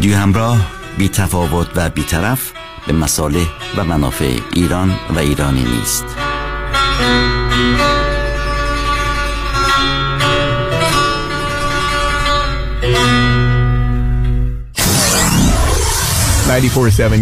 رادیو 0.00 0.16
همراه 0.16 0.70
بی 0.98 1.08
تفاوت 1.08 1.68
و 1.76 1.90
بیطرف 1.90 2.52
به 2.86 2.92
مصالح 2.92 3.46
و 3.76 3.84
منافع 3.84 4.38
ایران 4.54 4.94
و 5.14 5.18
ایرانی 5.18 5.64
نیست 5.64 6.04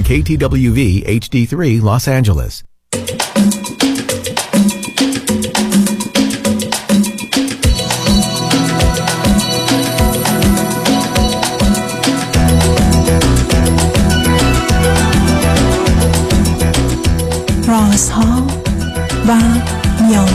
KTWV 0.04 1.04
HD3 1.06 1.82
Los 1.82 2.08
Angeles. 2.08 2.67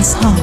نیازها 0.03 0.42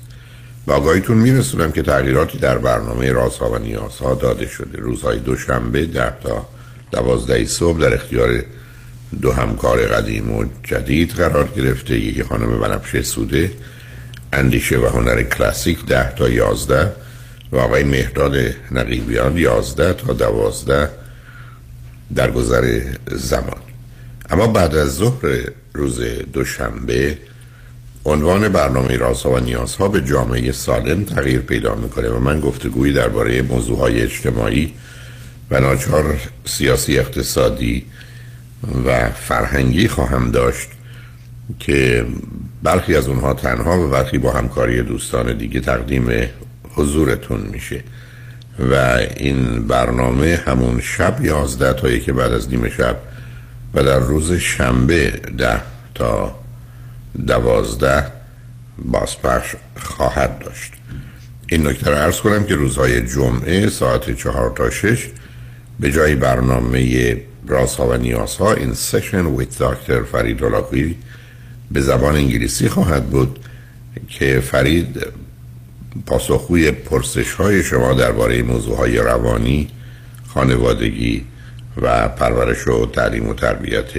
به 0.65 0.73
آگاهیتون 0.73 1.17
میرسونم 1.17 1.71
که 1.71 1.81
تغییراتی 1.81 2.37
در 2.37 2.57
برنامه 2.57 3.11
رازها 3.11 3.51
و 3.51 3.57
نیازها 3.57 4.15
داده 4.15 4.47
شده. 4.47 4.77
روزهای 4.77 5.19
دوشنبه 5.19 5.85
ده 5.85 6.13
تا 6.23 6.45
دوازده 6.91 7.45
صبح 7.45 7.79
در 7.79 7.93
اختیار 7.93 8.43
دو 9.21 9.31
همکار 9.31 9.87
قدیم 9.87 10.31
و 10.31 10.45
جدید 10.63 11.11
قرار 11.11 11.47
گرفته. 11.47 11.99
یکی 11.99 12.23
خانم 12.23 12.59
بنفشه 12.59 13.01
سوده 13.01 13.51
اندیشه 14.33 14.77
و 14.77 14.85
هنر 14.85 15.23
کلاسیک 15.23 15.85
ده 15.85 16.15
تا 16.15 16.29
یازده 16.29 16.91
و 17.51 17.57
آقای 17.57 17.83
مهداد 17.83 18.35
نقیبیان 18.71 19.37
یازده 19.37 19.93
تا 19.93 20.13
دوازده 20.13 20.89
در 22.15 22.31
گذر 22.31 22.81
زمان. 23.11 23.61
اما 24.29 24.47
بعد 24.47 24.75
از 24.75 24.95
ظهر 24.95 25.39
روز 25.73 26.01
دوشنبه 26.33 27.17
عنوان 28.05 28.49
برنامه 28.49 28.97
رازها 28.97 29.31
و 29.31 29.39
نیازها 29.39 29.87
به 29.87 30.01
جامعه 30.01 30.51
سالم 30.51 31.03
تغییر 31.03 31.39
پیدا 31.39 31.75
می‌کنه 31.75 32.09
و 32.09 32.19
من 32.19 32.39
گفتگویی 32.39 32.93
درباره 32.93 33.41
موضوعهای 33.41 34.01
اجتماعی 34.01 34.73
و 35.51 35.59
ناچار 35.59 36.17
سیاسی 36.45 36.99
اقتصادی 36.99 37.85
و 38.85 39.09
فرهنگی 39.09 39.87
خواهم 39.87 40.31
داشت 40.31 40.69
که 41.59 42.05
برخی 42.63 42.95
از 42.95 43.07
اونها 43.07 43.33
تنها 43.33 43.79
و 43.79 43.89
برخی 43.89 44.17
با 44.17 44.31
همکاری 44.31 44.81
دوستان 44.81 45.37
دیگه 45.37 45.59
تقدیم 45.59 46.09
حضورتون 46.75 47.41
میشه 47.41 47.83
و 48.71 48.99
این 49.17 49.67
برنامه 49.67 50.41
همون 50.45 50.81
شب 50.81 51.25
یازده 51.25 51.73
تا 51.73 51.97
که 51.97 52.13
بعد 52.13 52.31
از 52.31 52.49
نیمه 52.49 52.69
شب 52.69 52.97
و 53.73 53.83
در 53.83 53.99
روز 53.99 54.33
شنبه 54.33 55.11
ده 55.37 55.61
تا 55.95 56.40
دوازده 57.27 58.11
بازپخش 58.85 59.55
خواهد 59.77 60.39
داشت. 60.39 60.73
این 61.49 61.67
نکته 61.67 61.89
را 61.89 61.97
ارز 61.97 62.19
کنم 62.19 62.43
که 62.43 62.55
روزهای 62.55 63.07
جمعه 63.07 63.69
ساعت 63.69 64.15
چهار 64.15 64.53
تا 64.55 64.69
شش 64.69 65.07
به 65.79 65.91
جای 65.91 66.15
برنامه 66.15 67.17
رازها 67.47 67.87
و 67.87 67.93
نیازها 67.93 68.53
این 68.53 68.73
سشن 68.73 69.25
ویت 69.25 69.57
داکتر 69.57 70.03
فرید 70.03 70.41
رولاکوی 70.41 70.95
به 71.71 71.81
زبان 71.81 72.15
انگلیسی 72.15 72.69
خواهد 72.69 73.09
بود 73.09 73.39
که 74.07 74.39
فرید 74.39 75.05
پاسخگوی 76.05 76.71
پرسش 76.71 77.33
های 77.33 77.63
شما 77.63 77.93
درباره 77.93 78.43
موضوع 78.43 78.77
های 78.77 78.97
روانی 78.97 79.67
خانوادگی 80.27 81.25
و 81.81 82.07
پرورش 82.07 82.67
و 82.67 82.85
تعلیم 82.85 83.29
و 83.29 83.33
تربیت 83.33 83.89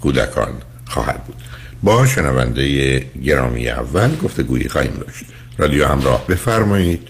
کودکان 0.00 0.52
خواهد 0.88 1.24
بود. 1.24 1.36
با 1.84 2.06
شنونده 2.06 2.98
گرامی 3.24 3.68
اول 3.68 4.08
گفته 4.24 4.42
گویی 4.42 4.68
خواهیم 4.68 4.92
داشت. 4.92 5.24
رادیو 5.58 5.86
همراه 5.86 6.26
بفرمایید. 6.26 7.08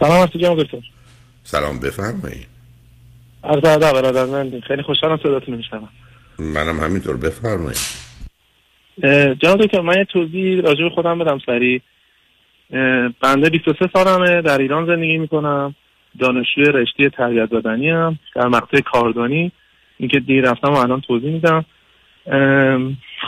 سلام 0.00 0.22
هستی 0.22 0.38
جناب 0.38 0.62
دکتر. 0.62 0.78
سلام 1.42 1.80
بفرمایید. 1.80 2.46
عرض 3.44 3.64
ادب 3.64 3.92
برادر 3.92 4.24
من 4.24 4.60
خیلی 4.60 4.82
خوشحالم 4.82 5.16
صداتون 5.22 5.54
میشنوم. 5.54 5.88
منم 6.38 6.80
همینطور 6.80 7.16
بفرمایید. 7.16 7.78
جناب 9.42 9.60
دکتر 9.60 9.80
من 9.80 9.96
یه 9.96 10.04
توضیح 10.04 10.60
راجع 10.60 10.82
به 10.82 10.90
خودم 10.90 11.18
بدم 11.18 11.38
سری 11.46 11.82
بنده 13.22 13.50
23 13.50 13.88
سالمه 13.92 14.42
در 14.42 14.58
ایران 14.58 14.86
زندگی 14.86 15.18
می‌کنم. 15.18 15.74
دانشجوی 16.20 16.64
رشته 16.64 17.10
تربیت 17.10 17.48
بدنی 17.48 17.90
هم 17.90 18.18
در 18.34 18.48
مقطع 18.48 18.80
کاردانی. 18.80 19.52
اینکه 19.98 20.20
دیر 20.20 20.50
رفتم 20.50 20.72
و 20.72 20.76
الان 20.76 21.00
توضیح 21.00 21.32
میدم. 21.32 21.64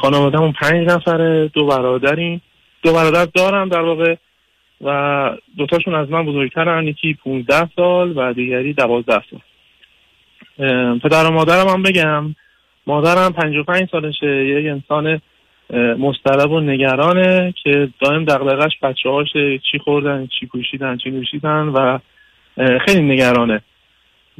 خانوادهمون 0.00 0.52
پنج 0.52 0.88
نفره 0.88 1.48
دو 1.48 1.66
برادریم. 1.66 2.42
دو 2.82 2.92
برادر 2.92 3.24
دارم 3.24 3.68
در 3.68 3.80
واقع 3.80 4.14
و 4.84 5.30
دوتاشون 5.56 5.94
از 5.94 6.10
من 6.10 6.26
بزرگترن 6.26 6.86
یکی 6.86 7.14
15 7.24 7.68
سال 7.76 8.12
و 8.16 8.32
دیگری 8.32 8.72
12 8.72 9.22
سال. 9.30 9.40
پدر 10.98 11.26
و 11.26 11.30
مادرم 11.30 11.68
هم 11.68 11.82
بگم 11.82 12.34
مادرم 12.86 13.32
55 13.32 13.88
سالشه 13.90 14.26
یک 14.26 14.66
انسان 14.66 15.20
مسترب 15.98 16.50
و 16.50 16.60
نگرانه 16.60 17.54
که 17.62 17.88
دائم 18.00 18.24
دقدقش 18.24 18.72
بچه 18.82 19.10
هاشه 19.10 19.58
چی 19.58 19.78
خوردن 19.78 20.28
چی 20.40 20.46
پوشیدن 20.46 20.96
چی 20.96 21.10
نوشیدن 21.10 21.68
و 21.68 21.98
خیلی 22.86 23.02
نگرانه. 23.02 23.60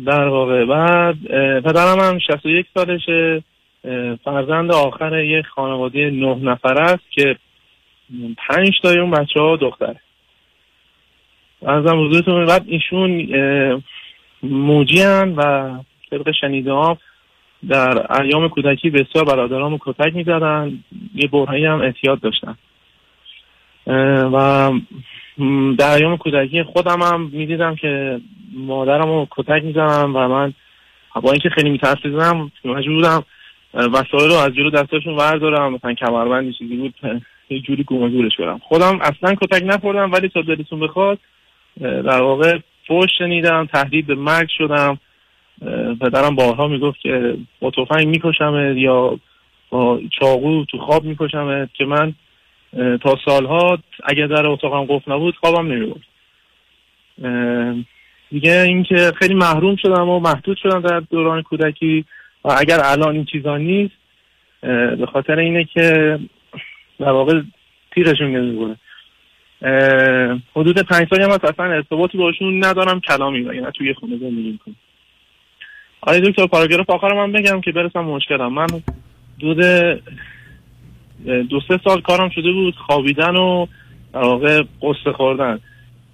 در 0.07 0.29
واقع 0.29 0.65
بعد 0.65 1.17
پدرم 1.61 2.01
هم 2.01 2.19
61 2.19 2.67
سالشه. 2.75 3.43
فرزند 4.25 4.73
آخر 4.73 5.25
یک 5.25 5.47
خانواده 5.47 6.11
نه 6.11 6.35
نفر 6.35 6.83
است 6.83 7.11
که 7.11 7.37
پنج 8.49 8.81
تای 8.83 8.99
اون 8.99 9.11
بچه 9.11 9.41
ها 9.41 9.57
دختره 9.57 10.01
ارزم 11.63 12.07
حضورتون 12.07 12.47
بعد 12.47 12.65
ایشون 12.67 13.29
موجی 14.43 15.03
و 15.37 15.71
طبق 16.11 16.31
شنیده 16.41 16.73
ها 16.73 16.99
در 17.69 18.23
ایام 18.23 18.49
کودکی 18.49 18.91
بسیار 18.91 19.25
برادرام 19.25 19.79
کتک 19.81 20.15
می‌زدن. 20.15 20.85
یه 21.15 21.29
برهایی 21.29 21.65
هم 21.65 21.81
احتیاط 21.81 22.21
داشتن. 22.21 22.57
و 24.33 24.71
در 25.79 25.95
ایام 25.95 26.17
کودکی 26.17 26.63
خودم 26.63 27.03
هم 27.03 27.31
می‌دیدم 27.33 27.75
که 27.75 28.21
مادرم 28.53 29.09
رو 29.09 29.27
کتک 29.31 29.65
می‌زنم 29.65 30.17
و 30.17 30.29
من 30.29 30.55
با 31.23 31.31
اینکه 31.31 31.49
خیلی 31.49 31.71
میترسیدم 31.71 32.51
مجبور 32.65 32.95
بودم 32.95 33.25
وسایل 33.75 34.31
رو 34.31 34.37
از 34.37 34.55
جلو 34.55 34.71
دستاشون 34.71 35.15
وردارم. 35.15 35.75
مثلا 35.75 35.95
کمربندی 35.95 36.53
چیزی 36.53 36.77
بود 36.77 36.95
یه 37.51 37.61
جوری 37.61 37.85
گورش 37.85 38.37
برم 38.37 38.59
خودم 38.59 39.01
اصلا 39.01 39.35
کتک 39.35 39.63
نخوردم 39.67 40.13
ولی 40.13 40.29
تا 40.29 40.43
دلتون 40.43 40.81
بخواد 40.81 41.19
در 41.81 42.23
واقع 42.23 42.59
فوش 42.87 43.11
شنیدم 43.19 43.69
تهدید 43.73 44.07
به 44.07 44.15
مرگ 44.15 44.49
شدم. 44.59 44.99
پدرم 46.01 46.35
بارها 46.35 46.69
می‌گفت 46.69 47.01
که 47.01 47.37
با 47.61 47.71
تفنگ 47.71 48.07
می‌کشم 48.07 48.75
یا 48.77 49.19
با 49.71 50.01
چاقو 50.21 50.65
تو 50.65 50.79
خواب 50.79 51.05
میکشمت 51.05 51.75
که 51.75 51.85
من 51.85 52.15
تا 52.73 53.17
سالها 53.25 53.79
اگر 54.05 54.27
در 54.27 54.47
اتاقم 54.47 54.85
قفل 54.85 55.13
نبود 55.13 55.37
خوابم 55.37 55.73
نمی‌برد. 55.73 56.05
دیگه 58.31 58.61
اینکه 58.61 59.13
خیلی 59.17 59.35
محروم 59.35 59.77
شدم 59.77 60.09
و 60.09 60.21
محدود 60.21 60.57
شدم 60.57 60.81
در 60.81 61.01
دوران 61.01 61.43
کودکی. 61.43 62.05
اگر 62.45 62.81
الان 62.85 63.15
این 63.15 63.25
چیزا 63.25 63.57
نیست 63.57 63.95
به 64.99 65.07
خاطر 65.13 65.39
اینه 65.39 65.65
که 65.65 66.19
در 67.01 67.11
واقع 67.11 67.43
تیرشون 67.95 68.37
نمی‌بره 68.37 68.77
حدود 70.57 70.79
پنج 70.79 71.09
سالی 71.11 71.23
هم 71.23 71.31
اصلا 71.31 71.67
ارتباطی 71.67 72.19
باشون 72.19 72.65
ندارم 72.65 73.01
کلامی 73.01 73.41
و 73.41 73.55
یعنی 73.55 73.67
توی 73.75 73.95
خونه 73.95 74.19
زندگی 74.19 74.51
می‌کنم 74.51 74.77
آیا 76.01 76.21
دکتر 76.21 76.47
پاراگراف 76.47 76.91
آخر 76.91 77.13
من 77.13 77.33
بگم 77.33 77.61
که 77.61 77.73
برسم 77.73 78.01
مشکلم. 78.01 78.53
من 78.53 78.67
دود 79.39 79.61
دو 81.25 81.61
سه 81.69 81.81
سال 81.85 82.01
کارم 82.01 82.29
شده 82.29 82.53
بود 82.53 82.77
خوابیدن 82.77 83.37
و 83.37 83.67
در 84.13 84.21
واقع 84.21 84.63
قصه 84.83 85.13
خوردن. 85.13 85.61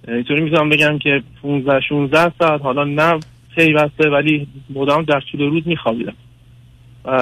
اینطوری 0.07 0.41
می‌تونم 0.41 0.69
بگم 0.69 0.99
که 0.99 1.23
15 1.41 1.79
16 1.89 2.31
ساعت 2.39 2.61
حالا 2.61 2.83
نه 2.83 3.19
پیوسته 3.55 4.09
ولی 4.09 4.47
مدام 4.69 5.03
در 5.03 5.21
طول 5.31 5.41
روز 5.41 5.63
میخوابیدم. 5.67 6.15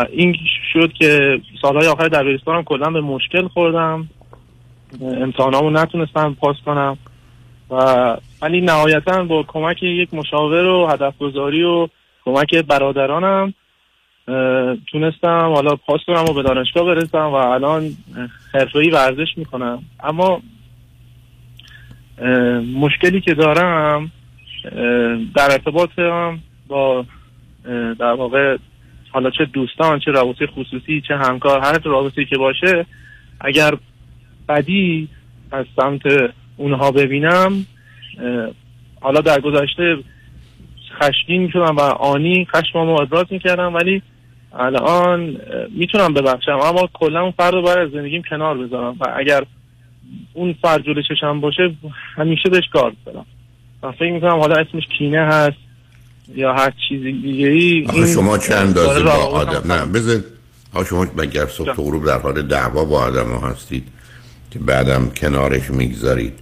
این 0.09 0.35
شد 0.73 0.93
که 0.93 1.39
سالهای 1.61 1.87
آخر 1.87 2.07
دبیرستانم 2.07 2.63
کلا 2.63 2.89
به 2.89 3.01
مشکل 3.01 3.47
خوردم. 3.47 4.09
امتحانامو 5.01 5.69
نتونستم 5.69 6.37
پاس 6.39 6.55
کنم. 6.65 6.97
و 7.69 8.17
ولی 8.41 8.61
نهایتا 8.61 9.23
با 9.23 9.43
کمک 9.43 9.83
یک 9.83 10.13
مشاور 10.13 10.65
و 10.65 10.87
هدف 10.87 11.17
گذاری 11.17 11.63
و 11.63 11.87
کمک 12.25 12.55
برادرانم 12.55 13.53
تونستم 14.91 15.51
حالا 15.55 15.75
پاس 15.75 16.01
کنم 16.07 16.25
و 16.29 16.33
به 16.33 16.43
دانشگاه 16.43 16.85
برسم 16.85 17.17
و 17.17 17.33
الان 17.33 17.89
حرفه‌ای 18.53 18.89
ورزش 18.89 19.37
می‌کنم. 19.37 19.83
اما 20.03 20.41
مشکلی 22.75 23.21
که 23.21 23.33
دارم 23.33 24.11
در 25.35 25.51
ارتباطم 25.51 26.39
با 26.67 27.05
در 27.99 28.13
واقع 28.13 28.57
حالا 29.11 29.29
چه 29.29 29.45
دوستان 29.45 29.99
چه 29.99 30.11
رابطه 30.11 30.47
خصوصی 30.47 31.01
چه 31.07 31.17
همکار 31.17 31.59
هر 31.59 31.77
رابطه 31.83 32.25
که 32.25 32.37
باشه 32.37 32.85
اگر 33.41 33.73
بدی 34.49 35.07
از 35.51 35.65
سمت 35.75 36.01
اونها 36.57 36.91
ببینم 36.91 37.65
حالا 39.01 39.21
در 39.21 39.39
گذشته 39.39 39.97
خشمگین 41.01 41.49
شدم 41.49 41.75
و 41.75 41.81
آنی 41.81 42.45
خشممو 42.45 43.01
ابراز 43.01 43.25
می‌کردم 43.29 43.73
ولی 43.73 44.01
الان 44.53 45.37
می‌تونم 45.71 46.13
ببخشم 46.13 46.59
اما 46.63 46.89
کلا 46.93 47.21
اون 47.21 47.31
فرد 47.31 47.53
رو 47.53 47.67
از 47.67 47.91
زندگیم 47.91 48.23
کنار 48.29 48.57
بذارم 48.57 48.95
و 48.99 49.13
اگر 49.17 49.43
اون 50.33 50.55
فرد 50.61 50.83
جلوی 50.83 51.03
چشم 51.03 51.39
باشه 51.39 51.75
همیشه 52.15 52.49
بهش 52.49 52.67
کار 52.73 52.93
بذارم 53.05 53.25
و 53.83 53.91
فکر 53.91 54.11
می‌کنم 54.11 54.39
حالا 54.39 54.55
اسمش 54.55 54.83
کینه 54.97 55.25
هست 55.25 55.57
یا 56.35 56.53
هر 56.53 56.73
چیزی 56.89 57.11
دیگه 57.11 57.47
ای 57.47 57.87
شما 58.13 58.37
چند 58.37 58.73
دازه 58.73 59.03
با 59.03 59.11
آدم؟ 59.11 59.73
نه 59.73 59.85
بذار 59.85 60.21
شما 60.89 61.07
مگر 61.17 61.47
صبح 61.47 61.73
غروب 61.73 62.05
در 62.05 62.19
حال 62.19 62.41
دعوا 62.41 62.85
با 62.85 62.99
آدم 62.99 63.31
ها 63.31 63.47
هستید 63.47 63.87
که 64.51 64.59
بعدم 64.59 65.11
کنارش 65.17 65.69
می‌گذارید. 65.69 66.33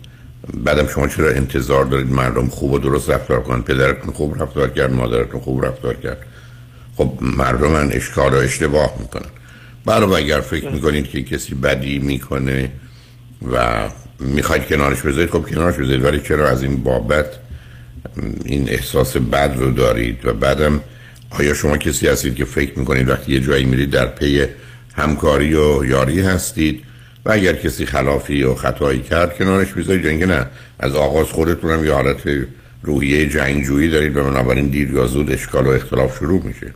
بعدم 0.53 0.87
شما 0.87 1.07
چرا 1.07 1.29
انتظار 1.29 1.85
دارید 1.85 2.11
مردم 2.11 2.47
خوب 2.47 2.71
و 2.71 2.79
درست 2.79 3.09
رفتار 3.09 3.43
کنن؟ 3.43 3.61
پدرتون 3.61 4.13
خوب 4.13 4.43
رفتار 4.43 4.69
کرد 4.69 4.93
مادرتون 4.93 5.39
خوب 5.39 5.65
رفتار 5.65 5.93
کرد. 5.93 6.17
خب 6.95 7.11
مردم 7.21 7.71
من 7.71 7.91
اشکال 7.91 8.33
و 8.33 8.37
اشتباه 8.37 8.93
می‌کنن. 8.99 9.29
برای 9.85 10.23
اگر 10.23 10.39
فکر 10.39 10.69
می‌کنید 10.69 11.09
که 11.09 11.23
کسی 11.23 11.55
بدی 11.55 11.99
می‌کنه 11.99 12.71
و 13.53 13.81
می‌خواید 14.19 14.65
کنارش 14.65 15.01
بذارید. 15.01 15.29
خب 15.29 15.45
کنارش 15.49 15.75
بذارید. 15.75 16.05
ولی 16.05 16.19
چرا 16.19 16.49
از 16.49 16.63
این 16.63 16.83
بابت 16.83 17.25
این 18.45 18.69
احساس 18.69 19.17
بد 19.17 19.55
رو 19.57 19.71
دارید؟ 19.71 20.25
و 20.25 20.33
بعدم 20.33 20.81
آیا 21.29 21.53
شما 21.53 21.77
کسی 21.77 22.07
هستید 22.07 22.35
که 22.35 22.45
فکر 22.45 22.79
می‌کنید 22.79 23.09
وقتی 23.09 23.31
یه 23.31 23.39
جایی 23.39 23.65
میرید 23.65 23.89
در 23.89 24.05
پی 24.05 24.45
همکاری 24.95 25.53
و 25.53 25.85
یاری 25.85 26.21
هستید؟ 26.21 26.83
و 27.25 27.31
اگر 27.31 27.53
کسی 27.53 27.85
خلافی 27.85 28.43
و 28.43 28.55
خطایی 28.55 29.01
کرد 29.01 29.37
کنارش 29.37 29.73
بذارید. 29.73 30.03
جنگه 30.03 30.25
نه 30.25 30.45
از 30.79 30.95
آغاز 30.95 31.27
خودتونم 31.27 31.85
یه 31.85 31.93
حالت 31.93 32.21
روحیه 32.83 33.29
جنگجویی 33.29 33.89
دارید. 33.89 34.17
و 34.17 34.23
بنابراین 34.23 34.67
دیر 34.67 34.91
یا 34.91 35.07
زود 35.07 35.31
اشکال 35.31 35.67
و 35.67 35.69
اختلاف 35.69 36.17
شروع 36.17 36.43
میشه. 36.43 36.73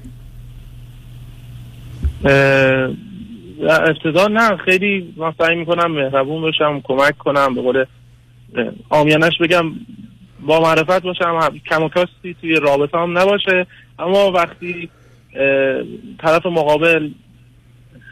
ابتدا 3.61 4.27
نه 4.27 4.57
خیلی 4.57 5.13
من 5.17 5.33
سعی 5.37 5.55
می‌کنم 5.55 5.91
مهربون 5.91 6.41
باشم 6.41 6.81
کمک 6.83 7.17
کنم 7.17 7.55
به 7.55 7.61
قول 7.61 7.85
آمیانش 8.89 9.37
بگم 9.41 9.65
با 10.39 10.61
معرفت 10.61 11.01
باشم 11.01 11.59
کم 11.69 11.83
و 11.83 11.89
کاستی 11.89 12.35
توی 12.41 12.55
رابطه 12.55 12.97
هم 12.97 13.17
نباشه. 13.17 13.67
اما 13.99 14.31
وقتی 14.31 14.89
طرف 16.19 16.45
مقابل 16.45 17.09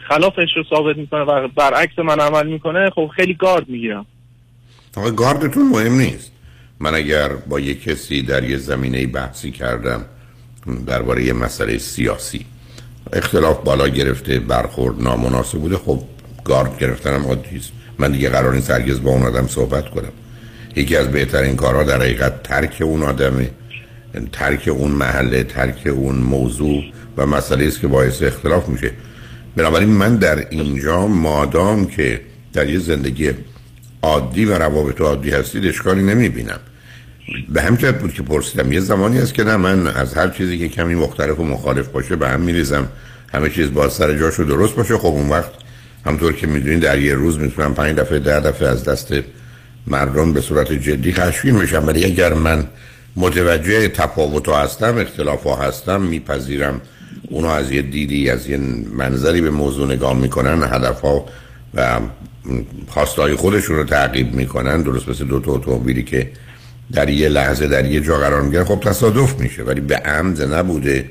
خلافش 0.08 0.50
رو 0.56 0.64
ثابت 0.70 0.98
می‌کنه 0.98 1.22
و 1.22 1.48
برعکس 1.48 2.00
من 2.00 2.20
عمل 2.20 2.48
می‌کنه 2.48 2.90
خب 2.90 3.12
خیلی 3.16 3.34
گارد 3.34 3.70
می‌گیرم. 3.70 4.06
آقا 4.98 5.12
گاردتون 5.12 5.70
مهم 5.70 5.94
نیست. 5.94 6.32
من 6.80 6.96
اگر 6.96 7.30
با 7.50 7.60
یک 7.60 7.84
کسی 7.84 8.22
در 8.22 8.44
یه 8.44 8.58
زمینه 8.58 9.08
بحثی 9.08 9.52
کردم 9.52 10.06
درباره 10.88 11.24
یه 11.24 11.34
مسئله 11.34 11.78
سیاسی 11.78 12.46
اختلاف 13.14 13.64
بالا 13.64 13.88
گرفته 13.88 14.40
برخورد 14.40 15.02
نامناسب 15.02 15.58
بوده. 15.58 15.78
خب 15.78 16.00
گارد 16.44 16.80
گرفتنم 16.80 17.26
عادی 17.26 17.58
است 17.58 17.72
من 18.00 18.12
دیگه 18.12 18.30
قرار 18.30 18.54
نیست 18.54 18.72
هرگز 18.72 19.02
با 19.02 19.12
اون 19.12 19.24
آدم 19.24 19.48
صحبت 19.48 19.90
کنم. 19.90 20.12
یکی 20.76 20.96
از 20.96 21.12
بهترین 21.12 21.56
کارها 21.56 21.84
در 21.84 22.02
حقیقت 22.02 22.44
ترک 22.44 22.78
اون 22.82 23.04
آدمه. 23.04 23.50
ترک 24.32 24.68
اون 24.68 24.92
محله 24.92 25.44
ترک 25.44 25.88
اون 25.88 26.16
موضوع 26.16 26.84
و 27.18 27.26
مسئله 27.26 27.66
است 27.66 27.80
که 27.82 27.88
باعث 27.88 28.24
اختلاف 28.24 28.70
میشه. 28.70 28.92
بنابراین 29.56 29.90
من 29.90 30.16
در 30.16 30.50
اینجا 30.50 31.08
مادام 31.08 31.88
که 31.88 32.22
در 32.54 32.70
یه 32.70 32.80
زندگی 32.80 33.32
عادی 34.02 34.46
و 34.46 34.58
روابط 34.58 35.02
عادی 35.02 35.30
هستید 35.30 35.66
اشکالی 35.66 36.04
نمی‌بینم. 36.04 36.60
به 37.50 37.62
همین 37.62 37.92
بود 37.92 38.14
که 38.14 38.24
پرسیدم. 38.24 38.72
یه 38.72 38.80
زمانی 38.80 39.18
هست 39.18 39.34
که 39.34 39.44
نه 39.44 39.58
من 39.58 39.88
از 39.88 40.14
هر 40.14 40.30
چیزی 40.30 40.58
که 40.58 40.68
کمی 40.68 40.96
مختلف 40.96 41.40
و 41.40 41.44
مخالف 41.44 41.88
باشه 41.88 42.16
به 42.16 42.30
هم 42.30 42.42
میریزم. 42.42 42.88
همه 43.34 43.50
چیز 43.50 43.74
با 43.74 43.90
سر 43.90 44.18
جاش 44.18 44.40
و 44.40 44.44
درست 44.44 44.76
باشه. 44.76 44.98
خب 44.98 45.06
اون 45.06 45.30
وقت 45.30 45.52
همطور 46.06 46.34
که 46.34 46.48
می‌دونین 46.48 46.80
در 46.80 47.00
یه 47.00 47.14
روز 47.14 47.40
می‌تونم 47.40 47.74
پنج 47.74 47.96
دفعه 47.98 48.20
ده 48.20 48.40
دفعه 48.40 48.68
از 48.68 48.84
دست 48.84 49.14
مردم 49.88 50.34
به 50.34 50.42
صورت 50.42 50.74
جدی 50.74 51.14
خشمگین 51.14 51.62
میشم 51.62 51.88
ولی 51.88 52.06
اگر 52.06 52.34
من 52.34 52.66
متوجه 53.16 53.88
تفاوت 53.88 54.50
هستم 54.50 54.98
اختلاف 54.98 55.48
هستم 55.48 56.02
میپذیرم. 56.02 56.82
اونا 57.30 57.54
از 57.56 57.72
یه 57.72 57.82
دیدی 57.82 58.30
از 58.30 58.48
یه 58.48 58.58
منظری 58.94 59.42
به 59.42 59.50
موضوع 59.50 59.88
نگاه 59.88 60.20
می‌کنن 60.20 60.64
هدف 60.64 61.02
ها 61.02 61.26
و 61.74 62.00
خواستای 62.88 63.36
خودشون 63.36 63.76
رو 63.76 63.84
تعقیب 63.84 64.34
می‌کنن. 64.34 64.82
درست 64.82 65.10
مثل 65.10 65.26
دو 65.26 65.40
تا 65.40 65.52
اتومبیلی 65.52 66.04
که 66.04 66.32
در 66.92 67.10
یه 67.10 67.30
لحظه 67.30 67.68
در 67.68 67.86
یه 67.86 68.02
جا 68.02 68.18
قرار 68.18 68.42
می‌گیره. 68.42 68.64
خب 68.64 68.80
تصادف 68.80 69.40
میشه 69.40 69.64
ولی 69.64 69.82
به 69.82 69.96
عمد 69.96 70.42
نبوده. 70.42 71.10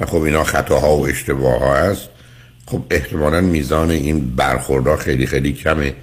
و 0.00 0.06
خب 0.06 0.22
اینا 0.22 0.44
خطاها 0.44 0.96
و 0.96 1.06
اشتباه 1.06 1.60
ها 1.60 1.76
هست. 1.76 2.08
خب 2.66 2.82
احتمالا 2.90 3.40
میزان 3.40 3.90
این 3.90 4.36
برخوردها 4.36 4.96
خیلی 4.96 5.26
خیلی 5.26 5.52
کمه. 5.52 5.94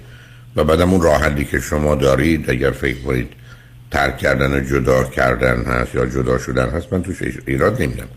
و 0.56 0.64
بعدم 0.64 0.90
اون 0.90 1.02
راحتی 1.02 1.44
که 1.44 1.60
شما 1.60 1.94
دارید 1.94 2.50
اگر 2.50 2.70
فکر 2.70 2.98
کنید 2.98 3.28
ترک 3.90 4.18
کردن 4.18 4.52
و 4.52 4.60
جدا 4.60 5.04
کردن 5.04 5.62
هست 5.62 5.94
یا 5.94 6.06
جدا 6.06 6.38
شدن 6.38 6.68
هست 6.68 6.92
من 6.92 7.02
توش 7.02 7.16
ایراد 7.46 7.82
نمیدم. 7.82 8.08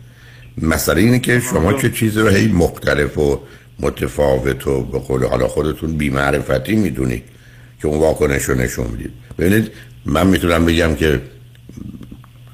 مسئله 0.62 1.02
اینه 1.02 1.20
که 1.20 1.40
شما 1.40 1.74
چه 1.74 1.90
چیزی 1.90 2.20
رو 2.20 2.28
هی 2.28 2.48
مختلف 2.48 3.18
و 3.18 3.40
متفاوت 3.80 4.68
و 4.68 4.84
به 4.84 5.00
قول 5.00 5.26
حالا 5.26 5.48
خودتون 5.48 5.98
بیمعرفتی 5.98 6.76
می‌دونید 6.76 7.24
که 7.82 7.88
اون 7.88 8.00
واکنش 8.00 8.44
رو 8.44 8.56
نشون 8.56 8.88
می‌دید. 8.88 9.12
ببینید 9.38 9.72
من 10.06 10.28
می‌تونم 10.28 10.66
بگم 10.66 10.96
که 10.96 11.22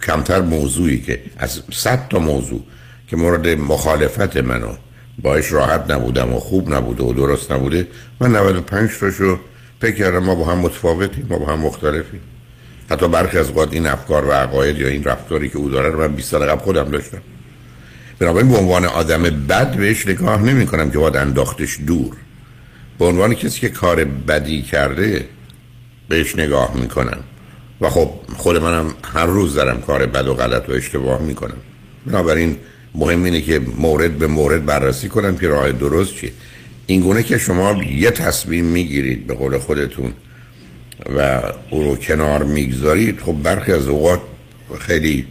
کمتر 0.08 0.42
موضوعی 0.42 1.02
که 1.02 1.22
از 1.38 1.62
صد 1.72 2.08
تا 2.10 2.20
موضوع 2.20 2.64
که 3.08 3.18
مورد 3.18 3.48
مخالفت 3.48 4.38
منو 4.38 4.74
باش 5.22 5.52
راحت 5.52 5.92
نبودم 5.92 6.34
و 6.34 6.40
خوب 6.40 6.74
نبوده 6.74 7.04
و 7.04 7.14
درست 7.14 7.52
نبوده 7.52 7.88
من 8.20 8.36
95 8.36 8.90
تاشو 9.00 9.40
فکر 9.82 9.96
کردم 9.96 10.24
ما 10.24 10.36
با 10.36 10.46
هم 10.46 10.58
متفاوتیم 10.58 11.28
ما 11.30 11.38
با 11.38 11.46
هم 11.46 11.60
مختلفیم. 11.60 12.22
حتی 12.90 13.08
برخی 13.08 13.38
از 13.38 13.48
اوقات 13.48 13.74
این 13.74 13.88
افکار 13.88 14.26
و 14.26 14.32
عقاید 14.32 14.78
یا 14.78 14.88
این 14.88 15.04
رفتاری 15.04 15.50
که 15.50 15.58
او 15.58 15.70
داره 15.70 15.90
رو 15.90 16.00
من 16.00 16.16
20 16.16 16.32
سال 16.32 16.46
قبل 16.46 16.60
خودم 16.60 16.92
داشتم. 16.92 17.22
بنابراین 18.20 18.52
به 18.52 18.58
عنوان 18.58 18.86
آدم 18.86 19.24
بد 19.24 19.76
بهش 19.78 20.08
نگاه 20.08 20.42
نمی 20.42 20.66
کنم 20.66 20.92
که 20.92 20.98
باید 20.98 21.18
انداختش 21.18 21.80
دور. 21.88 22.16
به 23.00 23.06
عنوان 23.06 23.34
کسی 23.34 23.60
که 23.60 23.70
کار 23.70 24.04
بدی 24.04 24.62
کرده 24.62 25.26
بهش 26.10 26.36
نگاه 26.36 26.78
می‌کنم. 26.78 27.20
و 27.82 27.90
خب 27.90 28.10
خود 28.38 28.58
منم 28.58 28.94
هر 29.04 29.26
روز 29.26 29.54
دارم 29.54 29.82
کار 29.82 30.06
بد 30.06 30.28
و 30.28 30.34
غلط 30.34 30.70
و 30.70 30.72
اشتباه 30.72 31.22
می‌کنم. 31.22 31.58
بنابراین 32.06 32.58
مهم 32.96 33.24
اینه 33.24 33.42
که 33.42 33.62
مورد 33.78 34.18
به 34.18 34.28
مورد 34.28 34.66
بررسی 34.66 35.10
کنم 35.10 35.38
که 35.38 35.48
راه 35.48 35.72
درست 35.72 36.16
چیه. 36.16 36.32
این 36.88 37.02
گونه 37.02 37.24
که 37.24 37.38
شما 37.38 37.84
یه 37.84 38.12
تصمیم 38.12 38.66
می‌گیرید 38.66 39.28
به 39.28 39.34
قول 39.34 39.58
خودتون 39.58 40.14
و 41.18 41.42
او 41.70 41.84
رو 41.84 41.96
کنار 41.96 42.44
می‌گذارید 42.44 43.20
خب 43.20 43.34
برخی 43.44 43.72
از 43.72 43.88
اوقات 43.88 44.22
خیلی 44.80 45.26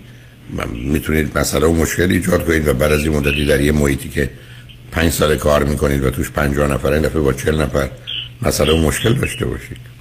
می‌تونید 0.72 1.38
مسئله 1.38 1.66
و 1.66 1.72
مشکل 1.72 2.10
ایجاد 2.10 2.46
کنید 2.46 2.68
و 2.68 2.74
بعد 2.74 2.92
از 2.92 3.00
این 3.00 3.16
مدتی 3.16 3.46
در 3.46 3.60
یه 3.60 3.72
محیطی 3.72 4.08
که 4.08 4.30
پنج 4.92 5.12
سال 5.12 5.36
کار 5.36 5.64
می‌کنید 5.64 6.04
و 6.04 6.10
توش 6.10 6.30
پنجاه 6.30 6.72
نفر 6.72 6.92
این 6.92 7.02
دفعه 7.02 7.20
با 7.20 7.32
چل 7.32 7.60
نفر 7.60 7.88
مسئله 8.42 8.72
و 8.72 8.76
مشکل 8.76 9.12
داشته 9.14 9.46
باشید. 9.46 9.97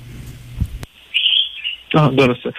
درسته. 1.97 2.53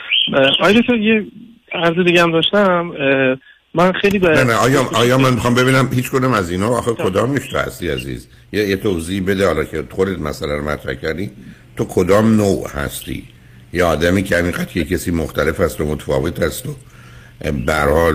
آیا 0.60 0.82
یه 1.00 1.26
عرض 1.72 2.06
دیگه 2.06 2.22
هم 2.22 2.32
داشتم. 2.32 2.92
من 3.74 3.92
خیلی 3.92 4.18
نه 4.18 4.44
نه 4.44 4.54
آیا, 4.54 4.90
آیا 4.94 5.18
من 5.18 5.34
می‌خوام 5.34 5.54
ببینم 5.54 5.88
هیچ 5.92 6.10
کدوم 6.10 6.32
از 6.32 6.50
اینا؟ 6.50 6.68
آخه 6.68 6.92
کدامش 6.92 7.48
تو 7.48 7.58
هستی 7.58 7.88
عزیز؟ 7.88 8.28
یه, 8.52 8.68
یه 8.68 8.76
توضیح 8.76 9.22
بده 9.26 9.46
حالا 9.46 9.64
که 9.64 9.84
خودت 9.90 10.18
مسئله 10.18 10.56
رو 10.56 10.68
مطرح 10.68 10.94
کردی. 10.94 11.30
تو 11.76 11.84
کدام 11.84 12.36
نوع 12.36 12.70
هستی؟ 12.70 13.24
یا 13.72 13.88
آدمی 13.88 14.22
که 14.22 14.36
همین 14.36 14.52
کسی 14.52 15.10
مختلف 15.10 15.60
هست 15.60 15.80
و 15.80 15.84
متفاوت 15.84 16.42
هست 16.42 16.66
و 16.66 16.76
برحال 17.66 18.14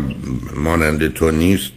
مانند 0.56 1.14
تو 1.14 1.32
نیست 1.32 1.72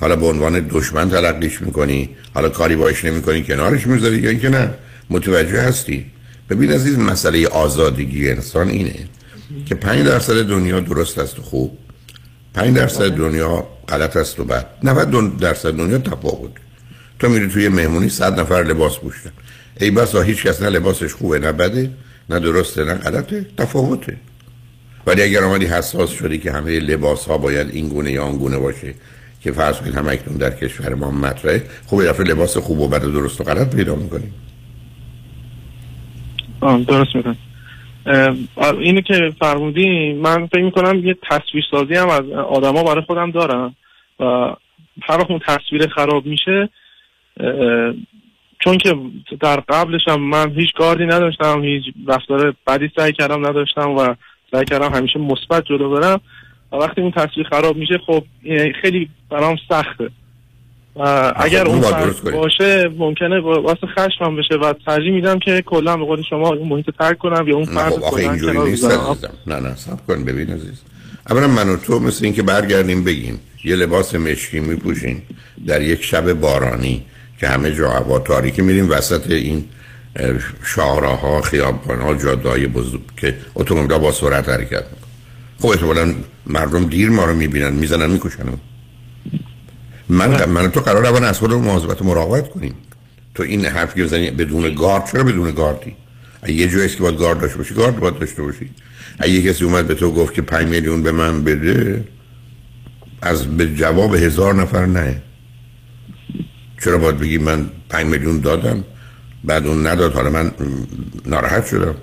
حالا 0.00 0.16
به 0.16 0.26
عنوان 0.26 0.68
دشمن 0.70 1.10
تلقیش 1.10 1.62
می‌کنی؟ 1.62 2.08
حالا 2.34 2.48
کاری 2.48 2.76
باش 2.76 3.04
نمی‌کنی 3.04 3.42
کنارش 3.42 3.86
می‌ذاری 3.86 4.16
یا 4.16 4.30
اینکه 4.30 4.48
نه؟ 4.48 4.70
متوجه 5.10 5.60
هستی؟ 5.60 6.06
ببین 6.50 6.72
عزیز 6.72 6.98
مسئله 6.98 7.48
آزادگی 7.48 8.30
انسان 8.30 8.68
اینه 8.68 8.94
که 9.66 9.74
پنج 9.74 10.06
درصد 10.06 10.42
دنیا 10.42 10.80
درست 10.80 11.18
است 11.18 11.38
و 11.38 11.42
خوب. 11.42 11.78
پنج 12.54 12.76
درصد 12.76 13.08
دنیا 13.08 13.68
غلط 13.88 14.16
است 14.16 14.40
و 14.40 14.44
بد. 14.44 14.66
90 14.82 15.36
درصد 15.36 15.70
دنیا 15.70 15.98
تفاوت. 15.98 16.50
تو 17.18 17.28
میری 17.28 17.48
توی 17.48 17.68
مهمونی 17.68 18.08
صد 18.08 18.40
نفر 18.40 18.62
لباس 18.62 18.98
پوشتن 18.98 19.30
ای 19.80 19.90
بسا 19.90 20.22
هیچ 20.22 20.42
کس 20.46 20.62
نه 20.62 20.68
لباسش 20.68 21.14
خوبه 21.14 21.38
نه 21.38 21.52
بده 21.52 21.90
نه 22.30 22.40
درسته 22.40 22.84
نه 22.84 22.94
غلطه. 22.94 23.46
تفاوته. 23.58 24.16
ولی 25.06 25.22
اگر 25.22 25.44
آمدی 25.44 25.66
حساس 25.66 26.10
شدی 26.10 26.38
که 26.38 26.52
همه 26.52 26.80
لباس 26.80 27.24
ها 27.24 27.38
باید 27.38 27.68
این 27.70 27.88
گونه 27.88 28.12
یا 28.12 28.24
آن 28.24 28.38
گونه 28.38 28.58
باشه 28.58 28.94
که 29.40 29.52
فرض 29.52 29.76
کنید 29.76 29.94
هم 29.94 30.08
اکنون 30.08 30.36
در 30.36 30.50
کشور 30.50 30.94
ما 30.94 31.10
مطرحه 31.10 31.62
خب 31.86 32.08
دفعه 32.08 32.26
لباس 32.26 32.56
خوب 32.56 32.80
و 32.80 32.88
بد 32.88 33.04
و 33.04 33.10
درست 33.10 33.40
و 33.40 33.44
غلط 33.44 33.76
پیدا 33.76 33.94
می‌کنیم. 33.94 34.34
درست 36.60 37.16
می‌کنم 37.16 37.36
اینو 38.78 39.00
که 39.00 39.32
فرمودی 39.40 40.12
من 40.12 40.46
فکر 40.46 40.62
می‌کنم 40.62 41.06
یه 41.06 41.16
تصویر 41.30 41.64
سازی 41.70 41.94
هم 41.94 42.08
از 42.08 42.30
آدما 42.30 42.82
برای 42.82 43.04
خودم 43.06 43.30
دارم 43.30 43.76
و 44.20 44.24
هر 45.02 45.18
وقت 45.18 45.30
اون 45.30 45.40
تصویر 45.46 45.88
خراب 45.88 46.26
میشه 46.26 46.68
چون 48.58 48.78
که 48.78 48.94
در 49.40 49.56
قبلش 49.56 50.00
هم 50.08 50.20
من 50.20 50.50
هیچ 50.50 50.72
گاردی 50.78 51.06
نداشتم 51.06 51.64
هیچ 51.64 51.84
رفتار 52.08 52.54
بدی 52.66 52.90
سعی 52.96 53.12
کردم 53.12 53.46
نداشتم 53.46 53.90
و 53.90 54.14
سعی 54.52 54.64
کردم 54.64 54.92
همیشه 54.94 55.18
مثبت 55.18 55.64
جلو 55.64 55.90
برم. 55.90 56.20
و 56.72 56.76
وقتی 56.76 57.00
اون 57.00 57.10
تصویر 57.10 57.48
خراب 57.48 57.76
میشه 57.76 57.98
خب 58.06 58.24
خیلی 58.82 59.08
برام 59.30 59.56
سخته. 59.68 60.10
اگر 61.36 61.66
اون 61.66 61.80
باشه 62.32 62.90
ممکنه 62.98 63.40
واسه 63.40 63.86
خشمم 63.86 64.36
بشه 64.36 64.54
و 64.54 64.72
ترجیح 64.86 65.12
میدم 65.12 65.38
که 65.38 65.62
کلا 65.66 65.96
به 65.96 66.04
قول 66.04 66.22
شما 66.30 66.48
اون 66.48 66.68
محیط 66.68 66.86
ترک 66.98 67.18
کنم 67.18 67.48
یا 67.48 67.56
اون 67.56 67.64
فرد 67.64 67.92
خب 67.92 68.14
اینجوری 68.14 68.58
نیست 68.58 68.84
نه 69.46 69.60
نه 69.60 69.76
سب 69.76 70.06
کن 70.06 70.24
ببین 70.24 70.50
عزیز. 70.50 70.80
اولا 71.30 71.48
من 71.48 71.68
و 71.68 71.76
تو 71.76 71.98
مثل 71.98 72.24
اینکه 72.24 72.42
برگردیم 72.42 73.04
بگیم 73.04 73.40
یه 73.64 73.76
لباس 73.76 74.14
مشکی 74.14 74.60
میپوشین 74.60 75.22
در 75.66 75.82
یک 75.82 76.04
شب 76.04 76.32
بارانی 76.32 77.04
که 77.40 77.48
همه 77.48 77.74
جا 77.74 77.90
هوا 77.90 78.18
تاریکی 78.18 78.62
میریم 78.62 78.90
وسط 78.90 79.30
این 79.30 79.64
شاهراه 80.64 81.20
ها 81.20 81.40
خیابان 81.40 82.00
ها 82.00 82.14
جاده 82.14 82.66
بزرگ 82.66 83.00
که 83.16 83.34
اتومبیل 83.54 83.98
با 83.98 84.12
سرعت 84.12 84.48
حرکت 84.48 84.84
میکن 84.84 85.06
خب 85.60 85.68
احتمالا 85.68 86.14
مردم 86.46 86.84
دیر 86.84 87.10
ما 87.10 87.24
رو 87.24 87.34
می‌بینن 87.34 87.72
می‌زنن 87.72 88.10
می‌کشن. 88.10 88.44
من 90.10 90.44
من 90.44 90.70
تو 90.70 90.80
قرار 90.80 91.06
اول 91.06 91.24
از 91.24 91.38
خود 91.38 91.52
مواظبت 91.52 92.02
مراقبت 92.02 92.50
کنیم. 92.50 92.74
تو 93.34 93.42
این 93.42 93.64
حرف 93.64 93.98
بزنی 93.98 94.30
بدون 94.30 94.74
گارد 94.74 95.10
چرا 95.12 95.22
بدون 95.22 95.50
گاردی؟ 95.50 95.96
یه 96.48 96.68
جایی 96.68 96.88
که 96.88 97.02
باید 97.02 97.18
گارد 97.18 97.40
داشته 97.40 97.58
باشی 97.58 97.74
گارد 97.74 98.00
باید 98.00 98.18
داشته 98.18 98.42
باشی. 98.42 98.70
اگه 99.18 99.42
کسی 99.42 99.64
اومد 99.64 99.86
به 99.86 99.94
تو 99.94 100.12
گفت 100.12 100.34
که 100.34 100.42
5 100.42 100.68
میلیون 100.68 101.02
به 101.02 101.12
من 101.12 101.44
بده 101.44 102.04
از 103.22 103.56
به 103.56 103.74
جواب 103.74 104.14
هزار 104.14 104.54
نفر 104.54 104.86
نه. 104.86 105.22
چرا 106.84 106.98
باید 106.98 107.18
بگی 107.18 107.38
من 107.38 107.70
5 107.88 108.06
میلیون 108.06 108.40
دادم 108.40 108.84
بعد 109.44 109.66
اون 109.66 109.86
نداد؟ 109.86 110.12
حالا 110.12 110.30
من 110.30 110.52
ناراحت 111.26 111.66
شدم. 111.66 111.94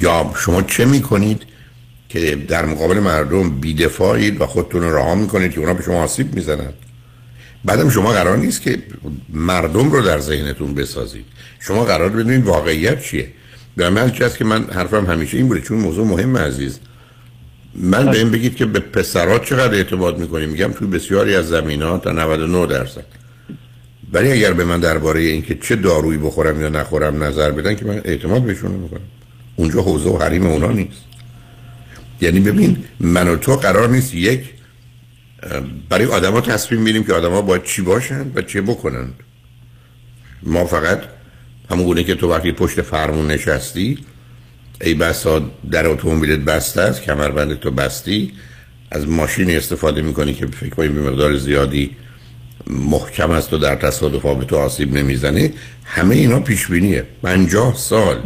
یا 0.00 0.30
شما 0.36 0.62
چه 0.62 0.84
می‌کنید؟ 0.84 1.42
که 2.20 2.36
در 2.36 2.64
مقابل 2.64 2.98
مردم 2.98 3.50
بیدفاعید 3.50 4.40
و 4.40 4.46
خودتون 4.46 4.82
رو 4.82 4.96
رها 4.96 5.14
می‌کنید 5.14 5.52
که 5.52 5.60
اونا 5.60 5.74
به 5.74 5.82
شما 5.82 6.02
آسیب 6.02 6.34
می‌زنن. 6.34 6.72
بعدم 7.64 7.90
شما 7.90 8.12
قرار 8.12 8.36
نیست 8.36 8.62
که 8.62 8.78
مردم 9.32 9.90
رو 9.90 10.02
در 10.02 10.18
ذهنتون 10.18 10.74
بسازید. 10.74 11.24
شما 11.60 11.84
قرار 11.84 12.08
بدونید 12.08 12.44
واقعیت 12.44 13.02
چیه. 13.02 13.28
به 13.76 13.90
من 13.90 14.08
هست 14.08 14.38
که 14.38 14.44
من 14.44 14.64
حرفم 14.64 15.06
همیشه 15.06 15.36
این 15.36 15.48
بوده 15.48 15.60
چون 15.60 15.78
موضوع 15.78 16.06
مهم 16.06 16.36
عزیز. 16.36 16.78
من 17.74 18.10
به 18.10 18.18
این 18.18 18.30
بگید 18.30 18.56
که 18.56 18.66
به 18.66 18.80
پسرات 18.80 19.44
چقدر 19.44 19.74
اعتماد 19.74 20.18
می‌کنیم؟ 20.18 20.48
میگم 20.48 20.72
توی 20.72 20.88
بسیاری 20.88 21.34
از 21.34 21.48
زمین 21.48 21.82
ها 21.82 21.98
تا 21.98 22.12
99 22.12 22.66
درصد. 22.66 23.04
ولی 24.12 24.32
اگر 24.32 24.52
به 24.52 24.64
من 24.64 24.80
درباره 24.80 25.20
اینکه 25.20 25.54
چه 25.54 25.76
دارویی 25.76 26.18
بخورم 26.18 26.60
یا 26.60 26.68
نخورم 26.68 27.22
نظر 27.22 27.50
بدن 27.50 27.74
که 27.74 27.84
من 27.84 28.00
اعتماد 28.04 28.42
بهشون 28.42 28.70
می‌کنم 28.70 29.00
اونجا 29.56 29.82
حوزه 29.82 30.10
و 30.10 30.18
حریم 30.18 30.46
اونا 30.46 30.72
نیست. 30.72 31.05
یعنی 32.20 32.40
ببین 32.40 32.84
من 33.00 33.28
و 33.28 33.36
تو 33.36 33.56
قرار 33.56 33.88
نیست 33.88 34.14
یک 34.14 34.40
برای 35.88 36.06
آدما 36.06 36.40
تصمیم 36.40 36.84
بگیریم 36.84 37.04
که 37.04 37.12
آدما 37.12 37.42
باید 37.42 37.64
چی 37.64 37.82
باشن 37.82 38.32
و 38.34 38.42
چه 38.42 38.60
بکنند 38.60 39.14
ما 40.42 40.66
فقط 40.66 41.02
همون 41.70 41.84
گونه 41.84 42.04
که 42.04 42.14
تو 42.14 42.30
وقتی 42.30 42.52
پشت 42.52 42.82
فرمون 42.82 43.26
نشستی 43.26 43.98
ای 44.80 44.94
بسا 44.94 45.50
در 45.70 45.86
اتومبیلت 45.86 46.38
بسته 46.38 46.80
است 46.80 47.02
کمربند 47.02 47.58
تو 47.58 47.70
بستی 47.70 48.32
از 48.90 49.08
ماشینی 49.08 49.56
استفاده 49.56 50.02
می‌کنی 50.02 50.34
که 50.34 50.46
فکر 50.46 50.68
کنیم 50.70 50.94
به 50.94 51.10
مقدار 51.10 51.36
زیادی 51.36 51.96
محکم 52.66 53.30
است 53.30 53.52
و 53.52 53.58
در 53.58 53.76
تصادف 53.76 54.26
به 54.26 54.44
تو 54.44 54.56
آسیب 54.56 54.92
نمی‌زنه. 54.92 55.52
همه 55.84 56.14
اینا 56.14 56.40
پیش 56.40 56.66
بینیه 56.66 57.04
50 57.22 57.74
سال. 57.76 58.22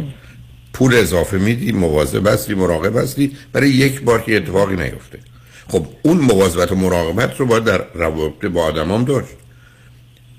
پول 0.73 0.95
اضافه 0.95 1.37
میدی 1.37 1.71
مواظب 1.71 2.27
هستی 2.27 2.53
مراقب 2.53 2.97
هستی 2.97 3.37
برای 3.53 3.69
یک 3.69 4.01
بار 4.01 4.21
که 4.21 4.37
اتفاقی 4.37 4.75
نیفته. 4.75 5.19
خب 5.67 5.87
اون 6.01 6.17
مواظبت 6.17 6.71
و 6.71 6.75
مراقبت 6.75 7.39
رو 7.39 7.45
باید 7.45 7.63
در 7.63 7.81
روابط 7.93 8.45
با 8.45 8.63
آدمام 8.63 9.03
داشت. 9.03 9.27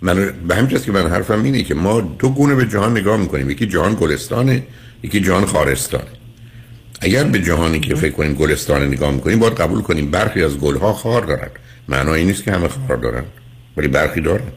من 0.02 0.34
به 0.48 0.54
همین 0.54 0.78
که 0.78 0.92
من 0.92 1.06
حرفم 1.06 1.42
اینه 1.42 1.62
که 1.62 1.74
ما 1.74 2.00
دو 2.00 2.28
گونه 2.28 2.54
به 2.54 2.66
جهان 2.66 2.98
نگاه 2.98 3.16
می‌کنیم. 3.16 3.50
یکی 3.50 3.66
جهان 3.66 3.94
گلستانه 3.94 4.62
یکی 5.02 5.20
جهان 5.20 5.46
خارستانه. 5.46 6.04
اگر 7.00 7.24
به 7.24 7.42
جهانی 7.42 7.80
که 7.80 7.94
فکر 7.94 8.12
کنیم 8.12 8.34
گلستانه 8.34 8.86
نگاه 8.86 9.10
می‌کنیم 9.10 9.38
باید 9.38 9.54
قبول 9.54 9.82
کنیم 9.82 10.10
برخی 10.10 10.42
از 10.42 10.58
گلها 10.58 10.92
خار 10.92 11.22
دارن. 11.24 11.50
معنایی 11.88 12.24
نیست 12.24 12.44
که 12.44 12.52
همه 12.52 12.68
خار 12.68 12.96
دارن 12.96 13.24
ولی 13.76 13.88
برخی 13.88 14.20
دارن. 14.20 14.52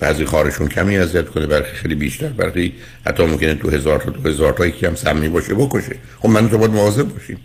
بعضی 0.00 0.24
خارشون 0.24 0.68
کمی 0.68 0.98
اذیت 0.98 1.28
کنه 1.28 1.46
برخی 1.46 1.72
خیلی 1.76 1.94
بیشتر 1.94 2.28
برخی 2.28 2.72
حتی 3.06 3.22
ممکنه 3.22 3.54
تو 3.54 3.70
هزار 3.70 3.98
تا 3.98 4.10
تو 4.10 4.28
هزار 4.28 4.52
تا 4.52 4.66
یکی 4.66 4.86
هم 4.86 4.94
سمی 4.94 5.28
باشه 5.28 5.54
بکشه. 5.54 5.96
خب 6.20 6.28
من 6.28 6.48
تو 6.48 6.58
باید 6.58 6.70
مواظب 6.70 7.02
باشیم. 7.02 7.38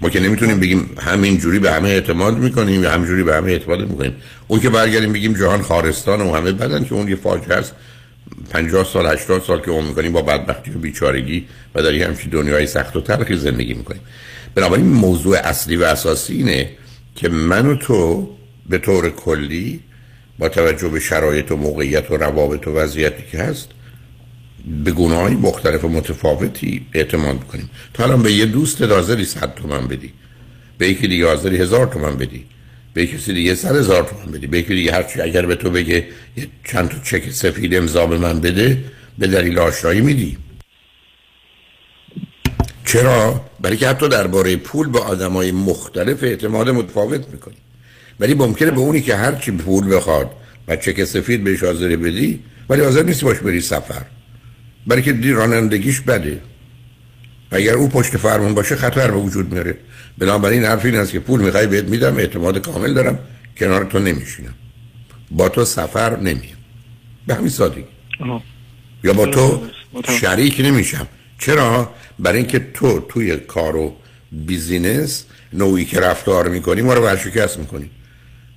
ما 0.00 0.10
که 0.10 0.20
نمی‌تونیم 0.20 0.60
بگیم 0.60 0.90
همین 1.00 1.38
جوری 1.38 1.58
به 1.58 1.72
همه 1.72 1.88
اعتماد 1.88 2.38
می‌کنیم 2.38 2.82
یا 2.82 2.90
همینجوری 2.90 3.22
به 3.22 3.34
همه 3.34 3.52
اعتماد 3.52 3.88
می‌کنیم. 3.88 4.16
اون 4.48 4.60
که 4.60 4.70
برگردیم 4.70 5.12
بگیم 5.12 5.34
جهان 5.34 5.62
خارستان 5.62 6.20
و 6.20 6.34
همه 6.34 6.52
بدن 6.52 6.84
که 6.84 6.94
اون 6.94 7.08
یه 7.08 7.16
فاجعه 7.16 7.56
است. 7.56 7.74
50 8.50 8.84
سال 8.84 9.06
80 9.06 9.42
سال 9.42 9.60
که 9.60 9.70
اون 9.70 9.84
می‌کنیم 9.84 10.12
با 10.12 10.22
بدبختی 10.22 10.70
و 10.70 10.78
بیچارگی 10.78 11.46
و 11.74 11.82
در 11.82 11.94
همچین 11.94 12.30
دنیای 12.30 12.66
سخت 12.66 12.96
و 12.96 13.00
تلخی 13.00 13.36
زندگی 13.36 13.74
می‌کنیم. 13.74 14.00
بنابراین 14.54 14.86
موضوع 14.86 15.36
اصلی 15.36 15.76
و 15.76 15.84
اساسی 15.84 16.34
اینه 16.34 16.70
که 17.14 17.28
من 17.28 17.66
و 17.66 17.76
تو 17.76 18.28
به 18.68 18.78
طور 18.78 19.10
کلی 19.10 19.80
با 20.38 20.48
توجه 20.48 20.88
به 20.88 21.00
شرایط 21.00 21.52
و 21.52 21.56
موقعیت 21.56 22.10
و 22.10 22.16
روابط 22.16 22.66
و 22.68 22.70
وضعیتی 22.74 23.22
که 23.32 23.38
هست 23.38 23.68
به 24.84 24.90
گناه 24.90 25.22
های 25.22 25.34
مختلف 25.34 25.84
و 25.84 25.88
متفاوتی 25.88 26.86
اعتماد 26.92 27.44
کنیم 27.44 27.70
تا 27.94 28.04
الان 28.04 28.22
به 28.22 28.32
یه 28.32 28.46
دوست 28.46 28.82
حاضری 28.82 29.24
صد 29.24 29.54
تومن 29.54 29.86
بدی 29.88 30.12
به 30.78 30.88
یکی 30.88 31.08
دیگه 31.08 31.26
حاضری 31.26 31.56
هزار 31.56 31.86
تومن 31.86 32.16
بدی 32.16 32.46
به 32.94 33.06
کسی 33.06 33.32
دیگه 33.32 33.54
صد 33.54 33.76
هزار 33.76 34.02
تومن 34.02 34.32
بدی 34.32 34.46
به 34.46 34.58
یکی 34.58 34.74
دیگه 34.74 34.92
هرچی 34.92 35.20
اگر 35.20 35.46
به 35.46 35.54
تو 35.54 35.70
بگه 35.70 36.06
یه 36.36 36.48
چند 36.64 36.88
تا 36.88 36.96
چک 37.04 37.30
سفید 37.30 37.74
امضا 37.74 38.06
به 38.06 38.18
من 38.18 38.40
بده 38.40 38.84
به 39.18 39.26
دلیل 39.26 39.58
آشنایی 39.58 40.00
میدی. 40.00 40.38
چرا؟ 42.84 43.40
برای 43.60 43.76
که 43.76 43.88
حتی 43.88 44.08
درباره 44.08 44.56
پول 44.56 44.88
به 44.88 44.98
آدمای 44.98 45.52
مختلف 45.52 46.22
اعتماد 46.22 46.68
متفاوت 46.68 47.28
می‌کنی. 47.28 47.56
ولی 48.20 48.34
ممکنه 48.34 48.70
به 48.70 48.78
اونی 48.78 49.00
که 49.00 49.16
هرچی 49.16 49.50
پول 49.50 49.96
بخواد 49.96 50.30
و 50.68 50.76
چک 50.76 51.04
سفید 51.04 51.44
بهش 51.44 51.62
حاضری 51.62 51.96
بدی 51.96 52.40
ولی 52.68 52.82
حاضر 52.82 53.02
نیستی 53.02 53.24
باش 53.24 53.38
بری 53.38 53.60
سفر. 53.60 54.02
برای 54.86 55.02
که 55.02 55.12
دی 55.12 55.32
رانندگیش 55.32 56.00
بده. 56.00 56.40
و 57.52 57.56
اگر 57.56 57.74
او 57.74 57.88
پشت 57.88 58.16
فرمون 58.16 58.54
باشه 58.54 58.76
خطر 58.76 59.10
به 59.10 59.16
وجود 59.16 59.52
میاره. 59.52 59.76
بنابراین 60.18 60.64
حرف 60.64 60.84
این 60.84 60.94
است 60.94 61.12
که 61.12 61.20
پول 61.20 61.40
می‌خوای 61.40 61.66
بهت 61.66 61.84
میدم 61.84 62.16
اعتماد 62.16 62.58
کامل 62.58 62.94
دارم 62.94 63.18
کنار 63.56 63.84
تو 63.84 63.98
نمیشینم. 63.98 64.54
با 65.30 65.48
تو 65.48 65.64
سفر 65.64 66.16
نمیم 66.16 66.56
به 67.26 67.34
همین 67.34 67.48
سادگی. 67.48 67.84
یا 69.04 69.12
با 69.12 69.26
تو. 69.26 69.62
شریک 70.20 70.60
نمیشم. 70.60 71.06
چرا؟ 71.38 71.90
برای 72.18 72.38
اینکه 72.38 72.58
تو 72.74 73.00
توی 73.00 73.36
کار 73.36 73.76
و 73.76 73.96
بیزینس 74.32 75.24
نوعی 75.52 75.84
که 75.84 76.00
رفتار 76.00 76.48
می‌کنی 76.48 76.82
ما 76.82 76.94
رو 76.94 77.02
ورشکست 77.02 77.58
می‌کنی. 77.58 77.90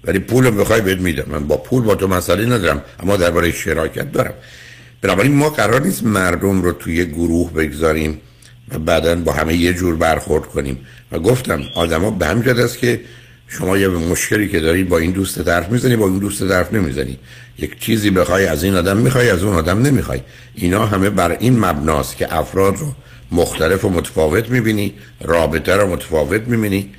ولی 0.04 0.20
پول 0.20 0.46
رو 0.46 0.52
بخوای 0.52 0.82
بهت 0.82 1.00
میدم. 1.00 1.26
من 1.28 1.48
با 1.48 1.58
پول 1.58 1.84
با 1.84 1.96
تو 1.96 2.08
مسئله 2.08 2.46
ندارم 2.46 2.82
اما 3.00 3.18
درباره 3.18 3.52
شراکت 3.52 4.12
دارم. 4.12 4.34
بنابراین 5.02 5.36
ما 5.36 5.50
قرار 5.50 5.82
نیست 5.82 6.04
مردم 6.04 6.62
رو 6.62 6.72
توی 6.72 7.06
گروه 7.06 7.54
بگذاریم 7.54 8.22
و 8.72 8.80
بعدا 8.80 9.16
با 9.16 9.32
همه 9.32 9.56
یه 9.56 9.74
جور 9.74 9.96
برخورد 9.96 10.46
کنیم. 10.46 10.78
و 11.12 11.20
گفتم 11.20 11.64
آدما 11.76 12.12
به 12.12 12.26
جهت 12.26 12.60
است 12.60 12.78
که 12.78 13.02
شما 13.48 13.78
یه 13.78 13.88
مشکلی 13.88 14.50
که 14.50 14.60
داری 14.60 14.84
با 14.84 14.98
این 14.98 15.12
دوست 15.12 15.44
طرف 15.44 15.70
می‌زنی 15.70 15.96
با 15.96 16.08
این 16.08 16.20
دوست 16.20 16.48
طرف 16.48 16.74
نمی‌زنی. 16.74 17.20
یک 17.58 17.80
چیزی 17.80 18.10
بخوای 18.10 18.46
از 18.46 18.64
این 18.64 18.76
آدم 18.76 18.98
می‌خوای 18.98 19.30
از 19.30 19.44
اون 19.44 19.56
آدم 19.56 19.82
نمی‌خوای. 19.82 20.22
اینا 20.56 20.86
همه 20.86 21.10
بر 21.10 21.38
این 21.40 21.60
مبناست 21.60 22.18
که 22.18 22.36
افراد 22.36 22.78
رو 22.78 22.94
مختلف 23.32 23.86
و 23.86 23.90
متفاوت 23.90 24.50
می‌بینی 24.50 24.94
رابطه 25.22 25.76
رو 25.76 25.88
متفاوت 25.88 26.42
می‌بینی. 26.42 26.90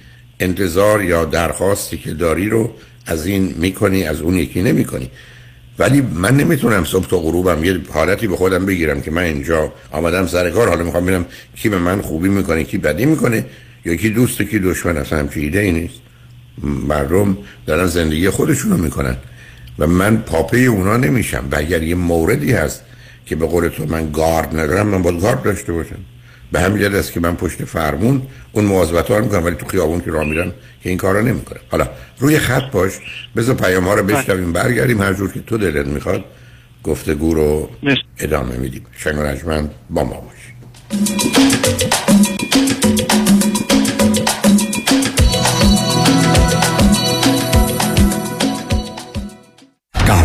انتظار 0.41 1.05
یا 1.05 1.25
درخواستی 1.25 1.99
که 1.99 2.11
داری 2.11 2.49
رو 2.49 2.75
از 3.07 3.27
این 3.27 3.55
می‌کنی 3.59 4.05
از 4.05 4.21
اون 4.21 4.35
یکی 4.35 4.63
نمی‌کنی. 4.63 5.11
ولی 5.79 6.01
من 6.01 6.37
نمی‌تونم 6.37 6.85
صبح 6.85 7.07
تا 7.07 7.19
غروبم 7.19 7.65
یه 7.65 7.81
حالتی 7.91 8.27
به 8.27 8.37
خودم 8.37 8.67
بگیرم 8.67 9.01
که 9.01 9.11
من 9.11 9.23
اینجا 9.23 9.73
آمدم 9.91 10.27
سر 10.27 10.51
کار. 10.51 10.69
حالا 10.69 10.85
می‌خوام 10.85 11.07
ببینم 11.07 11.27
کی 11.57 11.69
به 11.69 11.79
من 11.79 12.01
خوبی 12.01 12.29
می‌کنه 12.29 12.65
کی 12.65 12.79
بدی 12.79 13.07
می‌کنه 13.07 13.47
یا 13.85 13.95
کی 13.95 14.11
دوست 14.11 14.43
کی 14.43 14.59
دشمن. 14.59 14.97
اصلا 14.97 15.19
همچین 15.19 15.43
ایده 15.43 15.59
ای 15.59 15.73
نیست. 15.73 16.01
مردم 16.89 17.39
دارن 17.67 17.87
زندگی 17.87 18.31
خودشونو 18.31 18.77
می‌کنن. 18.77 19.17
و 19.79 19.87
من 19.87 20.17
پاپه 20.17 20.59
اونا 20.59 20.97
نمیشم. 20.97 21.45
و 21.53 21.57
اگر 21.57 21.83
یه 21.83 21.95
موردی 21.95 22.53
هست 22.53 22.83
که 23.27 23.37
به 23.37 23.47
قول 23.47 23.69
تو 23.69 23.87
من 23.87 24.11
گارد 24.13 24.59
ندارم 24.59 24.87
من 24.87 25.03
باید 25.03 25.21
گارد 25.21 25.43
داشته 25.43 25.73
باشم. 25.73 25.99
به 26.53 26.61
همین 26.61 26.83
جهت 26.83 26.95
است 26.95 27.13
که 27.13 27.21
من 27.21 27.37
پشت 27.37 27.65
فرمون 27.65 28.23
اون 28.53 28.65
مواظبت 28.65 29.09
ها 29.09 29.19
رو 29.19 29.25
می‌کنم 29.25 29.45
ولی 29.45 29.57
تو 29.57 29.67
خیابون 29.67 30.01
که 30.01 30.11
راه 30.11 30.25
میرم 30.25 30.51
که 30.83 30.89
این 30.89 30.99
کارا 30.99 31.21
نمی‌کنم 31.21 31.61
حالا 31.71 31.89
روی 32.19 32.39
خط 32.39 32.71
باش 32.71 32.93
بذار 33.37 33.55
پیام 33.55 33.85
ها 33.85 33.95
رو 33.95 34.03
بشنویم 34.03 34.53
برگردیم 34.53 35.03
هر 35.03 35.13
جور 35.13 35.33
که 35.33 35.41
تو 35.41 35.59
دلت 35.59 35.87
می‌خواد. 35.87 36.25
گفتگو 36.85 37.35
رو. 37.35 37.71
ادامه 38.19 38.57
میدیم. 38.57 38.87
شنگ 38.97 39.17
با 39.91 40.05
ما 40.05 40.21
باشید 40.21 40.53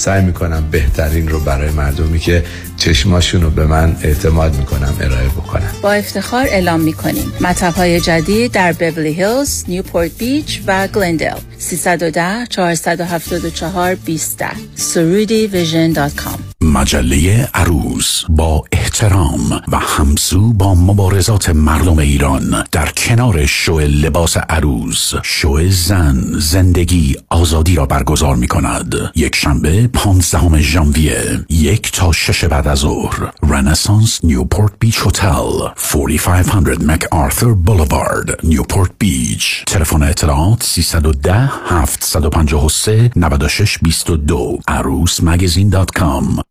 سعی 0.00 0.22
می‌کنم 0.24 0.68
بهترین 0.70 1.28
رو 1.28 1.40
برای 1.40 1.70
مردمی 1.70 2.18
که 2.18 2.44
چشماشون 2.76 3.42
رو 3.42 3.50
به 3.50 3.66
من 3.66 3.96
اعتماد 4.02 4.56
می‌کنم 4.56 4.94
ارائه 5.00 5.28
بکنم. 5.28 5.70
با 5.82 5.92
افتخار 5.92 6.46
اعلام 6.46 6.80
می‌کنیم. 6.80 7.32
مطب 7.40 7.74
های 7.74 8.00
جدید 8.00 8.52
در 8.52 8.72
بورلی 8.72 9.12
هیلز، 9.12 9.64
نیوپورت 9.68 10.10
بیچ 10.18 10.60
و 10.66 10.88
گلندل 10.88 11.36
310 11.58 12.46
474 12.46 13.94
20 13.94 14.44
سرودی 14.74 15.46
Vision 15.46 15.92
dot 15.92 16.14
com. 16.14 16.38
مجله 16.62 17.48
عروس 17.54 18.22
با 18.28 18.64
احترام 18.72 19.62
و 19.72 19.78
همسو 19.78 20.52
با 20.52 20.74
مبارزات 20.74 21.48
مردم 21.48 21.98
ایران 21.98 22.64
در 22.72 22.86
کنار 22.86 23.46
شو 23.46 23.78
لباس 23.78 24.36
عروس 24.36 25.12
شو 25.22 25.70
زن 25.70 26.24
زندگی 26.38 27.16
آزادی 27.28 27.74
را 27.74 27.86
برگزار 27.86 28.36
می 28.36 28.48
کند 28.48 28.94
یک 29.14 29.36
شنبه 29.36 29.88
پانزدهم 29.94 30.58
ژانویه 30.58 31.44
یک 31.48 31.92
تا 31.92 32.12
شش 32.12 32.44
بعد 32.44 32.68
از 32.68 32.78
ظهر 32.78 33.32
رنسانس 33.42 34.24
Newport 34.24 34.72
Beach 34.78 35.06
Hotel 35.06 35.68
4500 35.76 36.84
MacArthur 36.84 37.46
Boulevard 37.46 38.46
Newport 38.46 38.90
Beach. 38.98 39.64
تلفن 39.66 40.02
اطلاعات 40.02 40.62
310 40.62 41.50
753 41.66 43.10
9622 43.16 44.58
عروس 44.68 45.20
magazine 45.22 45.68
dot 45.68 45.90
com. 45.90 46.42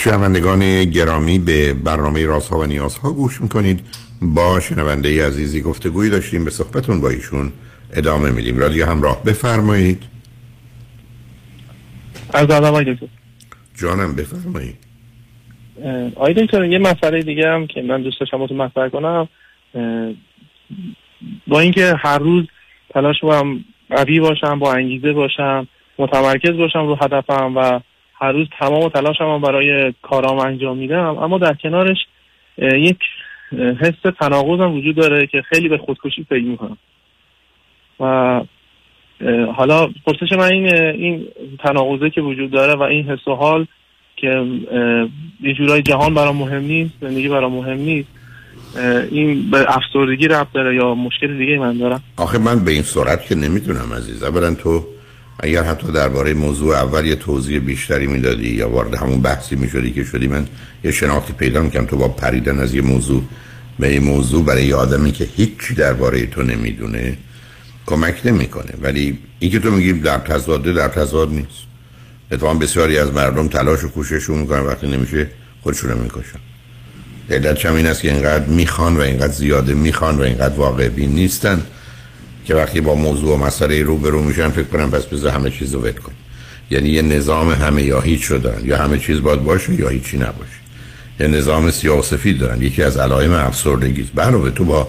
شنوندگان 0.00 0.84
گرامی 0.84 1.38
به 1.38 1.74
برنامه 1.74 2.26
رازها 2.26 2.58
و 2.58 2.64
نیازها 2.64 3.12
گوش 3.12 3.40
می‌کنید. 3.40 3.80
با 4.22 4.60
شنونده 4.60 5.26
عزیزی 5.26 5.62
گفتگویی 5.62 6.10
داشتیم 6.10 6.44
به 6.44 6.50
صحبتون 6.50 7.00
با 7.00 7.08
ایشون 7.08 7.52
ادامه 7.92 8.30
میدیم. 8.30 8.58
رادیو 8.58 8.86
همراه 8.86 9.24
بفرمایید. 9.24 10.02
از 12.34 12.50
آدم 12.50 12.98
جانم 13.74 14.14
بفرمایید. 14.14 14.76
آقای 16.16 16.34
دکتر 16.34 16.64
یه 16.64 16.78
مسئله 16.78 17.22
دیگه 17.22 17.48
هم 17.48 17.66
که 17.66 17.82
من 17.82 18.02
دوست 18.02 18.20
داشتم 18.20 18.46
تو 18.46 18.54
مطرح 18.54 18.88
کنم. 18.88 19.28
با 21.46 21.60
اینکه 21.60 21.94
هر 21.98 22.18
روز 22.18 22.44
تلاش 22.94 23.16
کنم 23.22 23.64
قوی 23.90 24.20
باشم 24.20 24.58
با 24.58 24.74
انگیزه 24.74 25.12
باشم 25.12 25.68
متمرکز 25.98 26.56
باشم 26.56 26.86
رو 26.86 26.98
هدفم 27.02 27.56
و 27.56 27.80
هر 28.20 28.32
روز 28.32 28.46
تمام 28.58 28.88
تلاشم 28.88 29.40
برای 29.40 29.94
کارام 30.02 30.38
انجام 30.38 30.76
میدم. 30.76 31.18
اما 31.18 31.38
در 31.38 31.54
کنارش 31.54 31.96
یک 32.58 32.98
حس 33.80 34.12
تناقض 34.20 34.60
وجود 34.60 34.96
داره 34.96 35.26
که 35.26 35.42
خیلی 35.42 35.68
به 35.68 35.78
خودکشی 35.78 36.26
فکر 36.28 36.44
می‌کنم. 36.44 36.76
و 38.00 38.40
حالا 39.56 39.90
پرسش 40.06 40.32
من 40.32 40.52
این 40.52 40.74
این 40.74 41.26
تناقضه 41.64 42.10
که 42.10 42.20
وجود 42.20 42.50
داره 42.50 42.74
و 42.74 42.82
این 42.82 43.10
حس 43.10 43.28
و 43.28 43.34
حال 43.34 43.66
که 44.16 44.44
یه 45.42 45.54
جورای 45.54 45.82
جهان 45.82 46.14
برام 46.14 46.36
مهم 46.36 46.62
نیست 46.62 46.94
زندگی 47.00 47.28
برام 47.28 47.52
مهم 47.52 47.78
نیست 47.78 48.08
این 49.10 49.50
به 49.50 49.76
افسردگی 49.76 50.28
رفت 50.28 50.52
داره 50.52 50.76
یا 50.76 50.94
مشکل 50.94 51.38
دیگه 51.38 51.58
من 51.58 51.78
دارم؟ 51.78 52.02
آخه 52.16 52.38
من 52.38 52.64
به 52.64 52.70
این 52.70 52.82
صورت 52.82 53.26
که 53.26 53.34
نمی‌تونم 53.34 53.92
عزیز 53.96 54.22
اولا 54.22 54.54
تو 54.54 54.84
اگر 55.42 55.62
حتی 55.62 55.92
درباره 55.92 56.34
موضوع 56.34 56.76
اول 56.76 57.06
یه 57.06 57.14
توضیح 57.14 57.58
بیشتری 57.58 58.06
می‌دادی 58.06 58.48
یا 58.48 58.68
وارد 58.68 58.94
همون 58.94 59.22
بحثی 59.22 59.56
می‌شدی 59.56 59.90
که 59.90 60.04
شدی 60.04 60.28
من 60.28 60.46
یه 60.84 60.90
شناختی 60.90 61.32
پیدا 61.32 61.62
می‌کنم 61.62 61.86
تو 61.86 61.96
با 61.96 62.08
پریدن 62.08 62.58
از 62.58 62.74
یه 62.74 62.82
موضوع. 62.82 63.22
به 63.78 63.92
یه 63.92 64.00
موضوع 64.00 64.44
برای 64.44 64.64
یه 64.64 64.74
آدمی 64.74 65.12
که 65.12 65.28
هیچی 65.36 65.74
درباره 65.74 66.26
تو 66.26 66.42
نمی‌دونه 66.42 67.16
کمک 67.86 68.20
نمی‌کنه. 68.24 68.72
ولی 68.82 69.18
این 69.38 69.50
که 69.50 69.58
تو 69.58 69.70
میگی 69.70 69.92
در 69.92 70.18
تضاده 70.18 70.72
در 70.72 70.88
تضاد 70.88 71.30
نیست. 71.30 71.70
اتفاقا 72.32 72.54
بسیاری 72.54 72.98
از 72.98 73.12
مردم 73.12 73.48
تلاش 73.48 73.84
و 73.84 73.88
کوشششون 73.88 74.38
می‌کنن 74.38 74.60
وقتی 74.60 74.86
نمیشه 74.86 75.26
خودشون 75.62 75.98
می‌کشن. 75.98 76.38
علت 77.30 77.66
این 77.66 77.86
است 77.86 78.02
که 78.02 78.12
اینقدر 78.12 78.44
می‌خوان 78.44 78.96
و 78.96 79.00
اینقدر 79.00 79.32
زیاده 79.32 79.74
می‌خوان 79.74 80.18
و 80.18 80.22
اینقدر 80.22 80.54
واقع 80.54 80.88
بین 80.88 81.14
نیستن. 81.14 81.62
که 82.50 82.56
وقتی 82.56 82.80
با 82.80 82.94
موضوع 82.94 83.34
و 83.34 83.36
مسئله 83.36 83.82
رو 83.82 83.98
به 83.98 84.10
رو 84.10 84.22
میشن 84.22 84.48
فکر 84.48 84.64
کنم 84.64 84.90
پس 84.90 85.04
بذار 85.04 85.32
همه 85.32 85.50
چیز 85.50 85.74
رو 85.74 85.80
ول 85.80 85.92
کن. 85.92 86.12
یعنی 86.70 86.88
یه 86.88 87.02
نظام 87.02 87.52
همه 87.52 87.82
یا 87.82 88.00
هیچ 88.00 88.22
شدن 88.22 88.60
یا 88.64 88.76
همه 88.76 88.98
چیز 88.98 89.20
باید 89.20 89.44
باشه 89.44 89.74
یا 89.74 89.88
هیچی 89.88 90.16
نباشه. 90.16 90.60
یه 91.20 91.26
نظام 91.26 91.70
سیاسفی 91.70 92.34
دارن. 92.34 92.62
یکی 92.62 92.82
از 92.82 92.96
علائم 92.96 93.32
افسردگی 93.32 94.02
است. 94.02 94.12
به 94.12 94.50
تو 94.50 94.64
با 94.64 94.88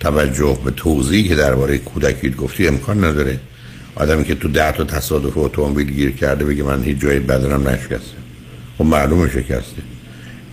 توجه 0.00 0.58
به 0.64 0.70
توضیحی 0.70 1.28
که 1.28 1.34
درباره 1.34 1.78
کودکیت 1.78 2.36
گفتی 2.36 2.68
امکان 2.68 3.04
نداره 3.04 3.40
آدمی 3.94 4.24
که 4.24 4.34
تو 4.34 4.48
ده 4.48 4.72
تا 4.72 4.84
تصادف 4.84 5.32
اتومبیل 5.38 5.90
گیر 5.90 6.10
کرده 6.10 6.44
بگه 6.44 6.62
من 6.62 6.82
هیچ 6.82 6.98
جای 6.98 7.18
بدنم 7.18 7.68
نشکسته. 7.68 8.16
خب 8.78 8.84
معلومه 8.84 9.28
شکسته. 9.28 9.82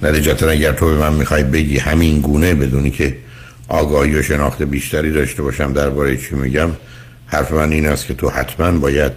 نتیجتا 0.04 0.50
اگر 0.50 0.72
تو 0.72 0.86
به 0.86 0.98
من 0.98 1.14
می‌خوای 1.14 1.44
بگی 1.44 1.78
همین 1.78 2.22
گونه 2.22 2.56
بدونی 2.56 2.92
که 2.92 3.18
آگاهی 3.68 4.16
و 4.16 4.22
شناخت 4.22 4.64
بیشتری 4.64 5.12
داشته 5.12 5.44
باشم 5.44 5.74
درباره 5.74 6.18
چی 6.18 6.36
میگم. 6.36 6.70
حرف 7.26 7.52
من 7.52 7.72
این 7.72 7.86
است 7.86 8.08
که 8.08 8.14
تو 8.14 8.30
حتما 8.30 8.72
باید 8.72 9.12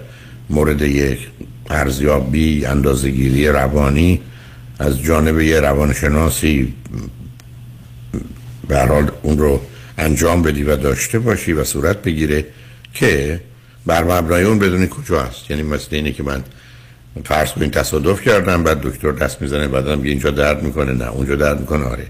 مورد 0.50 0.82
یک 0.82 1.28
ارزیابی 1.70 2.66
اندازگیری 2.66 3.48
روانی 3.48 4.20
از 4.78 5.02
جانب 5.02 5.40
یه 5.40 5.61
روانشناسی 5.61 6.74
به 8.68 8.78
حال 8.80 9.11
اون 9.22 9.38
رو 9.38 9.61
انجام 9.98 10.42
بدی 10.42 10.62
و 10.62 10.76
داشته 10.76 11.18
باشی 11.18 11.52
و 11.52 11.64
صورت 11.64 12.02
بگیره 12.02 12.46
که 12.94 13.40
بر 13.87 14.04
مبنای 14.04 14.42
اون 14.42 14.58
بدونی 14.58 14.88
کجا 14.90 15.22
هست. 15.22 15.50
یعنی 15.50 15.62
مثل 15.62 15.88
اینه 15.90 16.12
که 16.12 16.22
من 16.22 16.42
فرض 17.24 17.52
کنید 17.52 17.70
تصادف 17.70 18.22
کردم 18.22 18.62
بعد 18.62 18.80
دکتر 18.80 19.12
دست 19.12 19.42
می‌زنه 19.42 19.68
بعدم 19.68 20.02
اینجا 20.02 20.30
درد 20.30 20.62
می‌کنه 20.62 20.92
نه 20.92 21.08
اونجا 21.08 21.37
درد 21.37 21.61
می‌کنه 21.61 21.84
آره. 21.84 22.06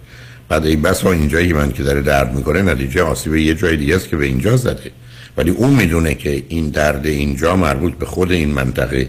بعد 0.49 0.67
این 0.67 0.83
بس 0.83 1.01
ها 1.01 1.13
اینجایی 1.13 1.53
من 1.53 1.73
که 1.73 1.83
داره 1.83 2.03
درد 2.03 2.35
می‌کنه 2.35 2.63
نتیجه 2.63 3.03
آسیب 3.03 3.35
یه 3.35 3.55
جای 3.55 3.77
دیگه 3.77 3.97
است 3.97 4.09
که 4.09 4.17
به 4.17 4.27
اینجا 4.27 4.57
زده. 4.57 4.91
ولی 5.37 5.51
اون 5.51 5.71
می‌دونه 5.71 6.15
که 6.15 6.45
این 6.49 6.69
درد 6.69 7.07
اینجا 7.07 7.57
مربوط 7.57 7.95
به 7.95 8.07
خود 8.07 8.33
این 8.33 8.51
منطقه 8.51 9.09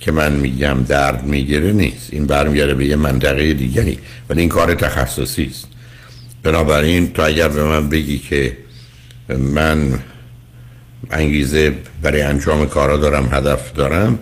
که 0.00 0.12
من 0.12 0.32
میگم 0.32 0.84
درد 0.88 1.24
می‌گیره 1.24 1.72
نیست. 1.72 2.08
این 2.12 2.26
برمیگرده 2.26 2.74
به 2.74 2.86
یه 2.86 2.96
منطقه 2.96 3.52
دیگری 3.52 3.98
ولی 4.28 4.40
این 4.40 4.48
کار 4.48 4.74
تخصصی 4.74 5.44
است. 5.44 5.66
بنابراین 6.42 7.12
تو 7.12 7.22
اگر 7.22 7.48
به 7.48 7.64
من 7.64 7.88
بگی 7.88 8.18
که 8.18 8.56
من 9.38 9.98
انگیزه 11.10 11.74
برای 12.02 12.22
انجام 12.22 12.66
کارا 12.66 12.96
دارم 12.96 13.28
هدف 13.32 13.72
دارم 13.72 14.18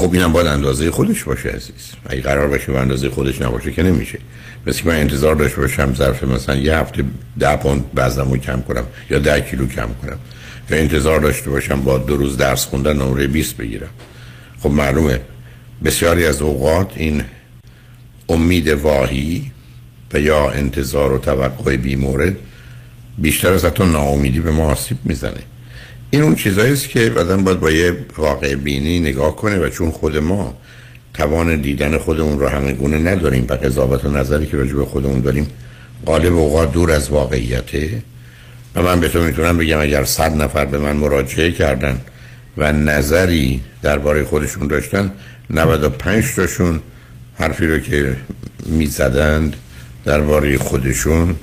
خب 0.00 0.12
اینم 0.12 0.32
باید 0.32 0.46
اندازه 0.46 0.90
خودش 0.90 1.24
باشه 1.24 1.48
عزیز. 1.48 1.92
اگه 2.06 2.22
قرار 2.22 2.48
باشه 2.48 2.72
به 2.72 2.78
اندازه 2.78 3.10
خودش 3.10 3.42
نباشه 3.42 3.72
که 3.72 3.82
نمیشه. 3.82 4.18
مثل 4.66 4.82
من 4.84 4.94
انتظار 4.94 5.34
داشته 5.34 5.60
باشم 5.60 5.94
ظرف 5.94 6.24
مثلا 6.24 6.56
یه 6.56 6.76
هفته 6.76 7.04
ده 7.38 7.56
پوند 7.56 7.84
وزنمو 7.94 8.36
کم 8.36 8.62
کنم 8.68 8.84
یا 9.10 9.18
ده 9.18 9.40
کیلو 9.40 9.66
کم 9.66 9.88
کنم. 10.02 10.18
یا 10.70 10.76
انتظار 10.76 11.20
داشته 11.20 11.50
باشم 11.50 11.80
با 11.80 11.98
دو 11.98 12.16
روز 12.16 12.36
درس 12.36 12.64
خوندن 12.64 12.96
نمره 12.96 13.26
20 13.26 13.56
بگیرم. 13.56 13.88
خب 14.60 14.70
معلومه 14.70 15.20
بسیاری 15.84 16.26
از 16.26 16.42
اوقات 16.42 16.92
این 16.96 17.22
امید 18.28 18.68
واهی 18.68 19.50
و 20.14 20.20
یا 20.20 20.50
انتظار 20.50 21.12
و 21.12 21.18
توقع 21.18 21.76
بیمورد 21.76 22.36
بیشتر 23.18 23.52
از 23.52 23.64
حتی 23.64 23.84
ناامیدی 23.84 24.40
به 24.40 24.50
ما 24.50 24.70
آسیب 24.70 24.96
می‌زنه. 25.04 25.42
این 26.10 26.22
اون 26.22 26.34
چیزایی 26.34 26.72
است 26.72 26.88
که 26.88 27.10
بعدا 27.10 27.36
باید 27.36 27.60
با 27.60 27.70
یه 27.70 27.96
واقع 28.16 28.54
بینی 28.54 29.00
نگاه 29.00 29.36
کنه 29.36 29.58
و 29.58 29.68
چون 29.68 29.90
خود 29.90 30.16
ما 30.16 30.56
توان 31.14 31.60
دیدن 31.60 31.98
خودمون 31.98 32.38
رو 32.38 32.48
همه 32.48 32.72
گونه 32.72 32.98
نداریم 32.98 33.46
و 33.48 33.54
قضاوت 33.54 34.04
و 34.04 34.10
نظری 34.10 34.46
که 34.46 34.56
راجع 34.56 34.74
به 34.74 34.84
خودمون 34.84 35.20
داریم 35.20 35.48
غالب 36.06 36.34
اوقات 36.34 36.72
دور 36.72 36.90
از 36.90 37.10
واقعیته 37.10 38.02
و 38.74 38.82
من 38.82 39.00
به 39.00 39.08
تو 39.08 39.22
می‌تونم 39.22 39.58
بگم 39.58 39.80
اگر 39.80 40.04
صد 40.04 40.42
نفر 40.42 40.64
به 40.64 40.78
من 40.78 40.96
مراجعه 40.96 41.52
کردن 41.52 42.00
و 42.56 42.72
نظری 42.72 43.60
درباره 43.82 44.24
خودشون 44.24 44.66
داشتن 44.66 45.10
95 45.50 46.24
تاشون 46.36 46.80
حرفی 47.38 47.66
رو 47.66 47.78
که 47.78 48.16
می‌زدند 48.66 49.56
درباره 50.04 50.58
خودشون 50.58 51.36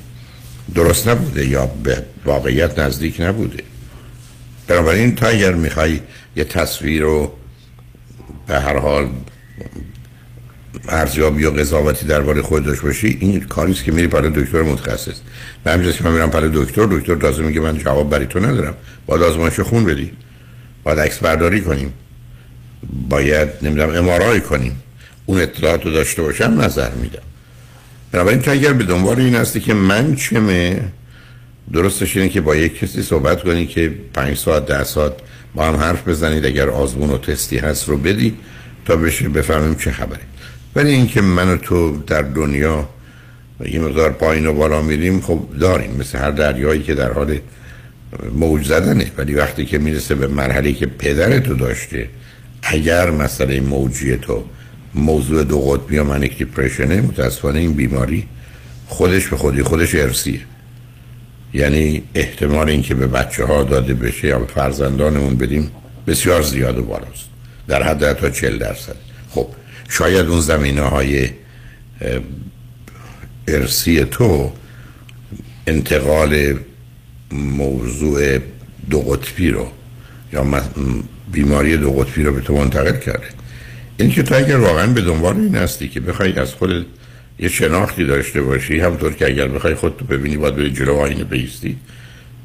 درست 0.75 1.07
نبوده 1.07 1.47
یا 1.47 1.65
به 1.65 2.03
واقعیت 2.25 2.79
نزدیک 2.79 3.21
نبوده. 3.21 3.63
بنابراین 4.67 5.15
تا 5.15 5.27
اگر 5.27 5.53
می‌خوای 5.53 5.99
یه 6.35 6.43
تصویر 6.43 7.01
رو 7.01 7.31
به 8.47 8.59
هر 8.59 8.77
حال 8.77 9.09
ارزیابی 10.89 11.45
و 11.45 11.51
قضاوتی 11.51 12.05
درباره 12.05 12.41
خود 12.41 12.65
داشت 12.65 12.81
باشی 12.81 13.17
این 13.21 13.39
کاریست 13.39 13.83
که 13.83 13.91
میری 13.91 14.07
برای 14.07 14.29
دکتر 14.29 14.61
متخصص. 14.61 15.15
به 15.63 15.71
همین 15.71 15.91
که 15.91 16.03
من 16.03 16.11
میرم 16.11 16.29
برای 16.29 16.49
دکتر 16.53 16.85
دکتر 16.85 17.15
لازم 17.15 17.43
میگه 17.43 17.59
من 17.59 17.77
جواب 17.77 18.09
برای 18.09 18.25
تو 18.25 18.39
ندارم. 18.39 18.73
باید 19.05 19.21
آزمایش 19.21 19.59
خون 19.59 19.85
بدی. 19.85 20.11
باید 20.83 20.99
عکس 20.99 21.17
برداری 21.17 21.61
کنیم. 21.61 21.93
باید 23.09 23.49
نمی‌دونم 23.61 23.95
امارای 23.95 24.41
کنیم. 24.41 24.81
اون 25.25 25.41
اطلاعات 25.41 25.85
رو 25.85 25.91
داشته 25.91 26.21
باشم 26.21 26.61
نظر 26.61 26.91
میدم. 26.91 27.21
بنابراین 28.11 28.41
تو 28.41 28.51
اگر 28.51 28.73
به 28.73 28.83
دنبال 28.83 29.19
این 29.19 29.35
هستی 29.35 29.59
که 29.59 29.73
من 29.73 30.15
چمه 30.15 30.81
درستش 31.73 32.17
اینه 32.17 32.29
که 32.29 32.41
با 32.41 32.55
یک 32.55 32.79
کسی 32.79 33.01
صحبت 33.01 33.43
کنی 33.43 33.65
که 33.65 33.93
پنج 34.13 34.37
ساعت 34.37 34.65
ده 34.65 34.83
ساعت 34.83 35.13
با 35.55 35.65
هم 35.65 35.75
حرف 35.75 36.07
بزنید 36.07 36.45
اگر 36.45 36.69
آزمون 36.69 37.09
و 37.09 37.17
تستی 37.17 37.57
هست 37.57 37.89
رو 37.89 37.97
بدی 37.97 38.37
تا 38.85 38.95
بشه 38.95 39.29
بفهمیم 39.29 39.75
چه 39.75 39.91
خبره. 39.91 40.19
ولی 40.75 40.91
اینکه 40.91 41.21
من 41.21 41.49
و 41.49 41.57
تو 41.57 41.97
در 42.07 42.21
دنیا 42.21 42.89
یه 43.65 43.79
مقدار 43.79 44.11
پایین 44.11 44.45
و 44.45 44.53
بالا 44.53 44.81
میریم 44.81 45.21
خب 45.21 45.39
داریم. 45.59 45.91
مثل 45.99 46.17
هر 46.17 46.31
دریایی 46.31 46.83
که 46.83 46.93
در 46.93 47.11
حال 47.11 47.39
موج 48.33 48.67
زدنه. 48.67 49.11
ولی 49.17 49.33
وقتی 49.33 49.65
که 49.65 49.77
می‌رسه 49.77 50.15
به 50.15 50.27
مرحله 50.27 50.73
که 50.73 50.85
پدر 50.85 51.39
تو 51.39 51.53
داشته 51.53 52.09
اگر 52.63 53.11
مسئله 53.11 53.59
موجی 53.59 54.17
تو 54.17 54.43
موضوع 54.95 55.43
دو 55.43 55.59
قطبی 55.59 55.95
یا 55.95 56.03
منیک 56.03 56.37
دیپریشنه 56.37 57.01
متاسفانه 57.01 57.59
این 57.59 57.73
بیماری 57.73 58.27
خودش 58.87 59.27
به 59.27 59.37
خودی 59.37 59.63
خودش 59.63 59.95
ارسیه 59.95 60.39
یعنی 61.57 62.03
احتمال 62.15 62.69
اینکه 62.69 62.95
به 62.95 63.07
بچه 63.07 63.45
ها 63.45 63.63
داده 63.63 63.93
بشه 63.93 64.27
یا 64.27 64.39
به 64.39 64.45
فرزندانمون 64.45 65.37
بدیم 65.37 65.71
بسیار 66.07 66.41
زیاد 66.41 66.77
و 66.77 66.83
بالاست. 66.83 67.27
در 67.67 67.83
حد 67.83 68.13
تا 68.13 68.29
40 68.29 68.57
درصد. 68.57 68.95
خب 69.29 69.47
شاید 69.89 70.25
اون 70.25 70.41
زمینه 70.41 70.81
های 70.81 71.29
ارسی 73.47 74.03
تو 74.03 74.51
انتقال 75.67 76.59
موضوع 77.31 78.39
دو 78.89 78.99
قطبی 79.01 79.49
رو 79.49 79.67
یا 80.33 80.63
بیماری 81.31 81.77
دو 81.77 81.91
قطبی 81.91 82.23
رو 82.23 82.33
به 82.33 82.41
تو 82.41 82.53
منتقل 82.53 82.97
کرده. 82.97 83.27
این 83.97 84.11
که 84.11 84.23
تو 84.23 84.35
اگر 84.35 84.57
واقعا 84.57 84.87
به 84.87 85.01
دنبال 85.01 85.35
این 85.35 85.55
هستی 85.55 85.87
که 85.87 85.99
بخوای 85.99 86.39
از 86.39 86.53
خود 86.53 86.85
یه 87.39 87.49
شناختی 87.49 88.05
داشته 88.05 88.41
باشی 88.41 88.79
همطور 88.79 89.13
که 89.13 89.25
اگر 89.25 89.47
بخوای 89.47 89.75
خودتو 89.75 90.05
ببینی 90.05 90.37
باید 90.37 90.55
به 90.55 90.69
جلو 90.69 90.93
آینه 90.93 91.23
بیستی 91.23 91.77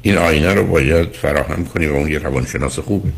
این 0.01 0.17
آینه 0.17 0.53
رو 0.53 0.63
باید 0.67 1.11
فراهم 1.13 1.65
کنی 1.65 1.87
و 1.87 1.93
اون 1.93 2.11
یه 2.11 2.19
روانشناس 2.19 2.79
خوبه 2.79 3.09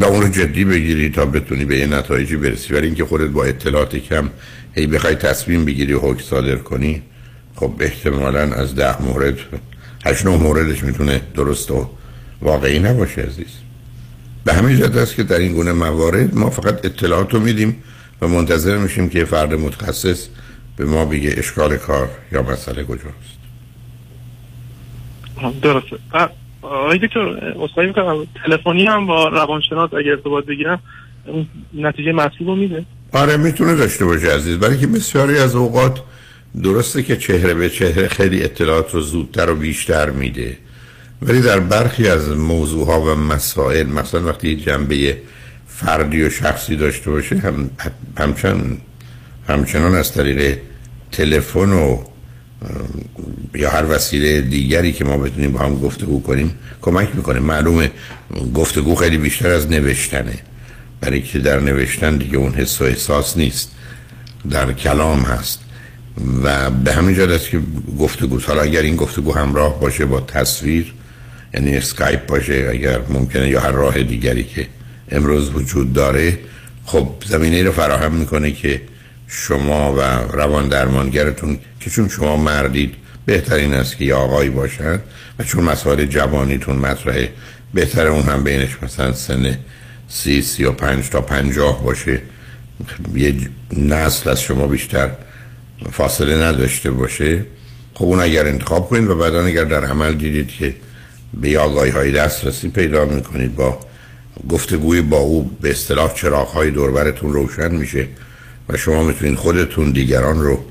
و 0.00 0.04
اون 0.04 0.22
رو 0.22 0.28
جدی 0.28 0.64
بگیری 0.64 1.10
تا 1.10 1.26
بتونی 1.26 1.64
به 1.64 1.78
یه 1.78 1.86
نتایجی 1.86 2.36
برسی. 2.36 2.74
ولی 2.74 2.86
اینکه 2.86 3.04
خودت 3.04 3.30
با 3.30 3.44
اطلاعات 3.44 3.96
کم 3.96 4.30
هی 4.72 4.86
بخوای 4.86 5.14
تصمیم 5.14 5.64
بگیری 5.64 5.92
و 5.92 5.98
حکم 5.98 6.22
صادر 6.22 6.56
کنی 6.56 7.02
خب 7.56 7.72
احتمالا 7.80 8.40
از 8.40 8.74
ده 8.74 9.02
مورد 9.02 9.38
هشت 10.06 10.26
نه 10.26 10.36
موردش 10.36 10.84
می‌تونه 10.84 11.20
درست 11.34 11.70
و 11.70 11.90
واقعی 12.42 12.78
نباشه 12.78 13.22
عزیز. 13.22 13.46
به 14.44 14.54
همین 14.54 14.76
جد 14.76 14.96
است 14.96 15.14
که 15.14 15.22
در 15.22 15.38
این 15.38 15.52
گونه 15.52 15.72
موارد 15.72 16.34
ما 16.34 16.50
فقط 16.50 16.84
اطلاعات 16.84 17.34
رو 17.34 17.40
میدیم. 17.40 17.76
و 18.20 18.28
منتظر 18.28 18.78
میشیم 18.78 19.08
که 19.08 19.24
فرد 19.24 19.54
متخصص 19.54 20.28
به 20.76 20.84
ما 20.84 21.04
بگه 21.04 21.34
اشکال 21.36 21.76
کار 21.76 22.08
یا 22.32 22.42
مسئله 22.42 22.84
کجاست. 22.84 23.34
درسته. 25.62 25.96
آقای 26.62 26.98
دکتر 26.98 27.20
اصخایی 27.62 27.88
می‌کنم. 27.88 28.26
تلفنی 28.44 28.86
هم 28.86 29.06
با 29.06 29.28
روانشناس 29.28 29.94
اگر 29.94 30.10
ارتباط 30.10 30.44
بگیرم 30.44 30.80
نتیجه 31.74 32.12
مطلوب 32.12 32.48
رو 32.48 32.56
میده. 32.56 32.84
آره 33.12 33.36
می‌تونه 33.36 33.74
داشته 33.74 34.04
باشه 34.04 34.34
عزیز. 34.34 34.58
برای 34.58 34.78
که 34.78 34.86
بسیاری 34.86 35.38
از 35.38 35.54
اوقات 35.54 36.00
درسته 36.62 37.02
که 37.02 37.16
چهره 37.16 37.54
به 37.54 37.70
چهره 37.70 38.08
خیلی 38.08 38.44
اطلاعات 38.44 38.94
رو 38.94 39.00
زودتر 39.00 39.50
و 39.50 39.54
بیشتر 39.54 40.10
میده. 40.10 40.56
ولی 41.22 41.40
در 41.40 41.60
برخی 41.60 42.08
از 42.08 42.28
موضوع 42.36 42.86
ها 42.86 43.00
و 43.00 43.14
مسائل 43.14 43.86
مثلا 43.86 44.26
وقتی 44.26 44.56
جنبه 44.56 45.16
فردی 45.76 46.22
و 46.22 46.30
شخصی 46.30 46.76
داشته 46.76 47.10
باشه 47.10 47.38
هم 47.38 47.70
همچنان 48.18 48.78
همچنان 49.48 49.94
از 49.94 50.12
طریق 50.12 50.58
تلفن 51.12 51.72
و 51.72 51.98
یا 53.54 53.70
هر 53.70 53.84
وسیله 53.88 54.40
دیگری 54.40 54.92
که 54.92 55.04
ما 55.04 55.16
بتونیم 55.16 55.52
با 55.52 55.60
هم 55.60 55.78
گفتگو 55.78 56.22
کنیم 56.22 56.54
کمک 56.82 57.08
می‌کنه. 57.14 57.40
معلومه 57.40 57.90
گفتگو 58.54 58.94
خیلی 58.94 59.18
بیشتر 59.18 59.50
از 59.50 59.70
نوشتنه. 59.70 60.38
برای 61.00 61.22
که 61.22 61.38
در 61.38 61.60
نوشتن 61.60 62.16
دیگه 62.16 62.36
اون 62.36 62.54
حس 62.54 62.80
و 62.80 62.84
احساس 62.84 63.36
نیست. 63.36 63.70
در 64.50 64.72
کلام 64.72 65.20
هست. 65.20 65.60
و 66.42 66.70
به 66.70 66.92
همین 66.92 67.14
جهت 67.14 67.28
است 67.28 67.50
که 67.50 67.60
گفتگو 67.98 68.40
حالا 68.40 68.62
اگر 68.62 68.82
این 68.82 68.96
گفتگو 68.96 69.32
همراه 69.32 69.80
باشه 69.80 70.04
با 70.06 70.20
تصویر 70.20 70.94
یعنی 71.54 71.76
اسکایپ 71.76 72.26
باشه 72.26 72.68
اگر 72.70 73.00
ممکنه 73.08 73.48
یا 73.48 73.60
هر 73.60 73.70
راه 73.70 74.02
دیگری 74.02 74.44
که 74.44 74.66
امروز 75.10 75.50
وجود 75.54 75.92
داره. 75.92 76.38
خب 76.84 77.08
زمینه 77.26 77.62
رو 77.62 77.72
فراهم 77.72 78.14
می‌کنه 78.14 78.50
که 78.50 78.80
شما 79.28 79.94
و 79.94 80.00
روان 80.32 80.68
درمانگرتون 80.68 81.58
که 81.80 81.90
چون 81.90 82.08
شما 82.08 82.36
مردید 82.36 82.94
بهترین 83.26 83.74
است 83.74 83.96
که 83.96 84.04
یه 84.04 84.14
آقایی 84.14 84.50
باشن 84.50 85.00
و 85.38 85.44
چون 85.44 85.64
مسائل 85.64 86.04
جوانیتون 86.04 86.76
مطرحه 86.76 87.32
بهتر 87.74 88.06
اون 88.06 88.22
هم 88.22 88.44
بینش 88.44 88.82
مثلا 88.82 89.12
سن 89.12 89.58
سی 90.08 90.42
سی 90.42 90.64
و 90.64 90.72
پنج 90.72 91.08
تا 91.08 91.20
پنجاه 91.20 91.84
باشه. 91.84 92.22
یه 93.14 93.34
نسل 93.76 94.30
از 94.30 94.42
شما 94.42 94.66
بیشتر 94.66 95.10
فاصله 95.92 96.36
نداشته 96.36 96.90
باشه. 96.90 97.44
خب 97.94 98.04
اون 98.04 98.20
اگر 98.20 98.46
انتخاب 98.46 98.88
کنید 98.88 99.10
و 99.10 99.18
بعدا 99.18 99.44
اگر 99.44 99.64
در 99.64 99.84
عمل 99.84 100.14
دیدید 100.14 100.48
که 100.48 100.74
به 101.40 101.58
آگاهی 101.58 101.90
های 101.90 102.12
دسترسی 102.12 102.68
پیدا 102.68 103.04
می‌کنید 103.04 103.56
با 103.56 103.78
گفتگوی 104.48 105.00
با 105.00 105.16
او 105.18 105.50
به 105.60 105.70
اصطلاح 105.70 106.14
چراغ 106.14 106.48
های 106.48 106.70
دوربرتون 106.70 107.32
روشن 107.32 107.74
میشه 107.74 108.08
و 108.68 108.76
شما 108.76 109.02
می‌تونید 109.02 109.38
خودتون 109.38 109.90
دیگران 109.90 110.40
رو 110.42 110.64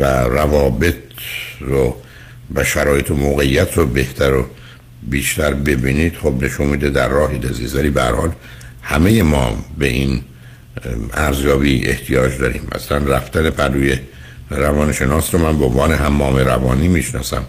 و 0.00 0.04
روابط 0.24 0.94
رو 1.60 1.96
و 2.54 2.64
شرایط 2.64 3.10
و 3.10 3.14
موقعیت 3.14 3.76
رو 3.76 3.86
بهتر 3.86 4.34
و 4.34 4.46
بیشتر 5.02 5.54
ببینید. 5.54 6.16
خب 6.16 6.34
نشون 6.40 6.66
میده 6.66 6.90
در 6.90 7.08
راهی 7.08 7.38
دزیزاری 7.38 7.90
به 7.90 8.02
حال 8.02 8.32
همه 8.82 9.22
ما 9.22 9.64
به 9.78 9.86
این 9.86 10.22
ارزیابی 11.12 11.86
احتیاج 11.86 12.38
داریم. 12.38 12.68
مثلا 12.74 12.98
رفتن 12.98 13.50
پروی 13.50 13.98
روانشناس 14.50 15.34
رو 15.34 15.40
من 15.40 15.58
به 15.58 15.64
عنوان 15.64 15.92
حمام 15.92 16.36
روانی 16.36 16.88
می‌شناسم. 16.88 17.44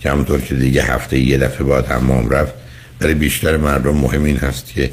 که 0.00 0.10
همونطور 0.10 0.40
که 0.40 0.54
دیگه 0.54 0.82
هفته 0.82 1.18
یه 1.18 1.38
دفعه 1.38 1.62
باید 1.64 1.86
حمام 1.86 2.30
رفت 2.30 2.54
برای 3.00 3.14
بیشتر 3.14 3.56
مردم 3.56 3.96
مهم 3.96 4.24
این 4.24 4.36
هست 4.36 4.72
که 4.74 4.90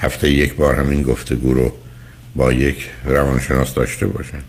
هفته 0.00 0.30
یک 0.30 0.54
بار 0.54 0.74
همین 0.74 1.02
گفتگو 1.02 1.54
رو 1.54 1.72
با 2.36 2.52
یک 2.52 2.90
روانشناس 3.04 3.74
داشته 3.74 4.06
باشن. 4.06 4.42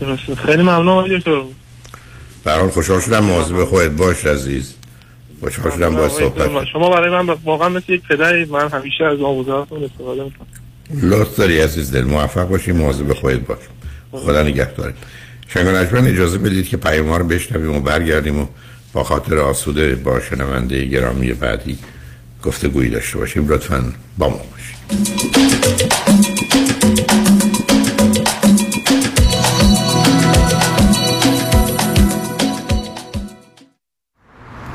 درسته 0.00 0.34
خیلی 0.34 0.62
ممنون 0.62 0.88
آقای 0.88 1.18
دکتر. 1.18 1.42
برحال 2.44 2.68
خوشحال 2.68 3.00
شدم 3.00 3.24
مواظب 3.24 3.64
خودت 3.64 3.90
باش 3.90 4.26
عزیز. 4.26 4.74
خوشحال 5.40 5.72
شدم 5.72 5.94
با 5.94 6.08
صحبت 6.08 6.64
شما 6.72 6.90
برای 6.90 7.10
من 7.10 7.34
واقعا 7.44 7.68
مثل 7.68 7.92
یک 7.92 8.02
پدری 8.02 8.44
من 8.44 8.68
همیشه 8.68 9.04
از 9.04 9.20
آموزهاتون 9.20 9.84
استفاده 9.84 10.24
می‌کنم. 10.24 10.46
لطف 11.10 11.36
داری 11.36 11.60
عزیز 11.60 11.92
دل. 11.92 12.04
موفق 12.04 12.48
باشی 12.48 12.72
مواظب 12.72 13.12
خودت 13.12 13.40
باش. 13.40 13.58
خدا 14.12 14.42
نگهدارت 14.42 14.94
شنگان 15.48 15.74
اجمن 15.74 16.06
اجازه 16.06 16.38
بدید 16.38 16.68
که 16.68 16.76
پیام 16.76 17.12
رو 17.12 17.24
بشنویم 17.24 17.76
و 17.76 17.80
برگردیم 17.80 18.38
و 18.38 18.46
با 18.92 19.04
خاطر 19.04 19.38
آسوده 19.38 19.94
با 19.94 20.20
شنونده 20.20 20.84
گرامی 20.84 21.32
بعدی 21.32 21.78
گفتگویی 22.42 22.90
داشته 22.90 23.18
باشیم. 23.18 23.48
لطفا 23.48 23.92
با 24.18 24.28
ما 24.28 24.36
باشید. 24.36 24.76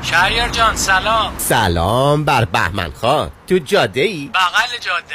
شهریار 0.02 0.48
جان 0.48 0.76
سلام. 0.76 1.32
سلام 1.38 2.24
بر 2.24 2.44
بهمن 2.44 2.90
خان. 2.90 3.30
تو 3.46 3.58
جاده 3.58 4.00
ای؟ 4.00 4.30
بغل 4.34 4.78
جاده 4.80 5.14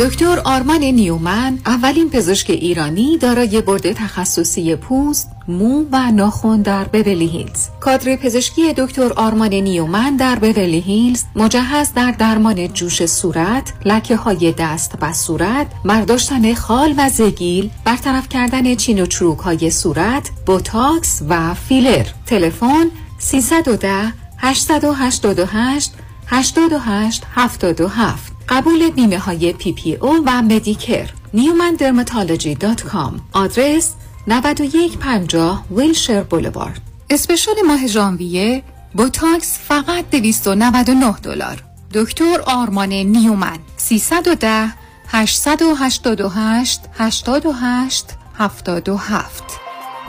دکتر 0.00 0.40
آرمان 0.44 0.84
نیومن 0.84 1.58
اولین 1.66 2.10
پزشک 2.10 2.50
ایرانی 2.50 3.18
دارای 3.18 3.60
بورد 3.60 3.94
تخصصی 3.94 4.76
پوست، 4.76 5.30
مو 5.48 5.84
و 5.92 6.10
ناخن 6.10 6.62
در 6.62 6.84
Beverly 6.84 7.26
Hills. 7.26 7.68
کادر 7.80 8.16
پزشکی 8.16 8.72
دکتر 8.72 9.12
آرمان 9.12 9.54
نیومن 9.54 10.16
در 10.16 10.38
Beverly 10.38 10.80
Hills 10.80 11.24
مجهز 11.36 11.92
در 11.94 12.10
درمان 12.10 12.68
جوش 12.68 13.06
صورت، 13.06 13.72
لکه 13.84 14.16
های 14.16 14.54
دست 14.58 14.94
و 15.00 15.12
صورت، 15.12 15.66
برداشتن 15.84 16.54
خال 16.54 16.94
و 16.98 17.08
زگیل، 17.08 17.70
برطرف 17.84 18.28
کردن 18.28 18.74
چین 18.74 19.02
و 19.02 19.06
چروک 19.06 19.38
های 19.38 19.70
صورت، 19.70 20.30
بوتاکس 20.46 21.22
و 21.28 21.54
فیلر. 21.54 22.06
تلفن 22.26 22.86
310 23.18 24.12
888 24.38 25.92
88 26.26 27.24
77 27.34 28.31
قبول 28.48 28.90
بیمه 28.90 29.18
های 29.18 29.52
PPO 29.52 30.22
و 30.26 30.42
Medicare 30.42 31.06
newmandermatology.com 31.34 33.20
آدرس 33.32 33.94
9150 34.26 35.64
Wilshire 35.70 36.22
Boulevard. 36.22 36.80
special 37.10 37.54
ماه 37.66 37.86
ژانویه 37.86 38.62
بوتاکس 38.94 39.58
فقط 39.68 40.10
299 40.10 41.14
دلار. 41.22 41.62
دکتر 41.94 42.40
آرمان 42.46 42.92
نیومن. 42.92 43.58
310 43.76 44.74
888 45.08 46.80
88 46.98 48.06
77 48.38 49.44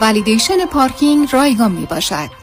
validation 0.01 0.65
پارکینگ 0.65 1.29
رایگان 1.31 1.71
می 1.71 1.85
باشد 1.85 2.42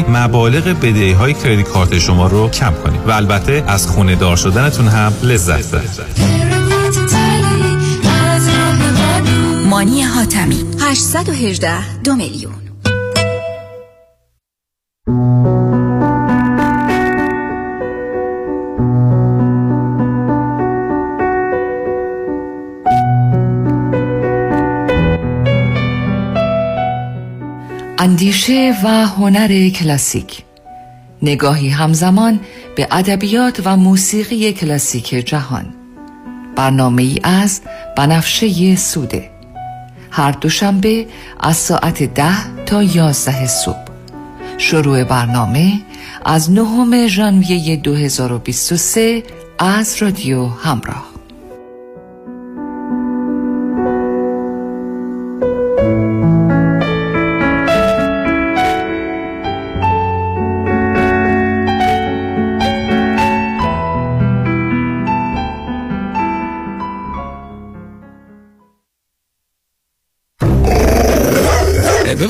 مبالغ 0.00 0.64
بدهی 0.64 1.12
های 1.12 1.34
کردیت 1.34 1.68
کارت 1.68 1.98
شما 1.98 2.26
رو 2.26 2.48
کم 2.48 2.74
کنیم 2.84 3.00
و 3.06 3.10
البته 3.10 3.64
از 3.66 3.86
خونه 3.86 4.14
دار 4.14 4.36
شدنتون 4.36 4.88
هم 4.88 5.12
لذت 5.22 5.68
ببرید. 5.68 5.90
مانی 9.70 10.02
حاتمی. 10.02 10.64
818 10.80 12.00
دو 12.04 12.14
میلیون. 12.14 12.61
اندیشه 28.12 28.74
و 28.84 29.06
هنر 29.06 29.68
کلاسیک. 29.68 30.42
نگاهی 31.22 31.68
همزمان 31.68 32.40
به 32.76 32.88
ادبیات 32.90 33.62
و 33.64 33.76
موسیقی 33.76 34.52
کلاسیک 34.52 35.08
جهان. 35.08 35.74
برنامه 36.56 37.02
ای 37.02 37.18
از 37.22 37.60
بنفشه 37.96 38.76
سوده. 38.76 39.30
هر 40.10 40.32
دوشنبه 40.32 41.06
از 41.40 41.56
ساعت 41.56 42.02
ده 42.02 42.64
تا 42.66 42.82
یازده 42.82 43.46
صبح. 43.46 43.84
شروع 44.58 45.04
برنامه 45.04 45.72
از 46.24 46.50
نهم 46.50 47.06
ژانویه 47.06 47.76
2023 47.76 49.22
از 49.58 50.02
رادیو 50.02 50.46
همراه. 50.46 51.11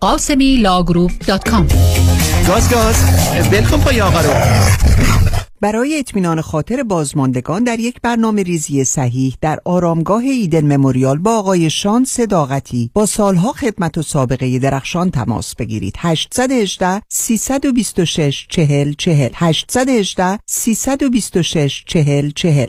قاسمی 0.00 0.56
law 0.56 0.76
group 0.76 1.10
dot 1.26 1.48
com 1.48 1.66
گاز 2.48 2.70
گاز. 2.70 2.96
ولکن 3.52 3.80
پای 3.80 4.00
آقا 4.00 4.20
رو. 4.20 4.30
برای 5.60 5.98
اطمینان 5.98 6.40
خاطر 6.40 6.82
بازماندگان 6.82 7.64
در 7.64 7.80
یک 7.80 8.00
برنامه 8.02 8.42
ریزی 8.42 8.84
صحیح 8.84 9.36
در 9.40 9.58
آرامگاه 9.64 10.22
Eden 10.22 10.76
Memorial 10.76 11.18
با 11.18 11.38
آقای 11.38 11.70
شان 11.70 12.04
صداقتی 12.04 12.90
با 12.94 13.06
سالها 13.06 13.52
خدمت 13.52 13.98
و 13.98 14.02
سابقه 14.02 14.58
درخشان 14.58 15.10
تماس 15.10 15.54
بگیرید. 15.54 15.94
818 15.98 17.02
326 17.08 18.46
40 18.48 18.92
40 18.92 19.30
818 19.34 20.38
326 20.46 21.84
40 21.86 22.30
40 22.30 22.66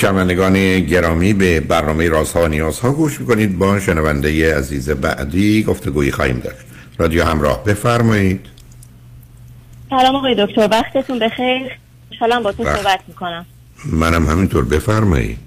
شنوندگان 0.00 0.80
گرامی 0.80 1.32
به 1.32 1.60
برنامه 1.60 2.08
رازها 2.08 2.44
و 2.44 2.48
نیازها 2.48 2.92
گوش 2.92 3.20
می‌کنید. 3.20 3.58
با 3.58 3.80
شنونده 3.80 4.56
عزیز 4.56 4.90
بعدی 4.90 5.62
گفتگویی 5.62 6.10
خواهیم 6.10 6.38
داشت. 6.38 6.66
رادیو 6.98 7.24
همراه 7.24 7.64
بفرمایید. 7.64 8.46
سلام 9.90 10.16
آقای 10.16 10.34
دکتر. 10.34 10.68
وقتتون 10.70 11.18
بخیر. 11.18 11.78
شلام 12.18 12.42
با 12.42 12.52
تو 12.52 12.64
بله. 12.64 12.76
صحبت 12.76 13.00
می‌کنم. 13.08 13.46
منم 13.84 14.26
همینطور. 14.26 14.64
بفرمایید. 14.64 15.38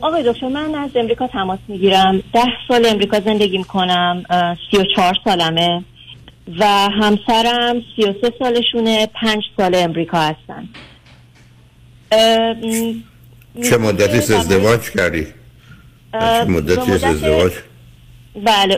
آقای 0.00 0.32
دکتر 0.32 0.48
من 0.48 0.74
از 0.74 0.90
امریکا 0.94 1.26
تماس 1.26 1.58
می‌گیرم. 1.68 2.22
ده 2.32 2.44
سال 2.68 2.86
امریکا 2.86 3.20
زندگی 3.20 3.58
می‌کنم. 3.58 4.22
سی 4.70 4.76
و 4.76 4.84
چهار 4.96 5.14
سالمه 5.24 5.84
و 6.58 6.64
همسرم 7.02 7.82
سی 7.96 8.02
و 8.02 8.14
سه 8.20 8.32
سالشونه. 8.38 9.08
پنج 9.22 9.42
سال 9.56 9.74
امریکا 9.74 10.18
هستن. 10.18 10.68
چه 13.62 13.76
مدتی 13.76 14.34
ازدواج 14.34 14.90
کردی؟ 14.90 15.26
چه 16.12 16.44
مدتی 16.44 16.92
است 16.92 17.04
ازدواج؟ 17.04 17.52
بله 18.44 18.76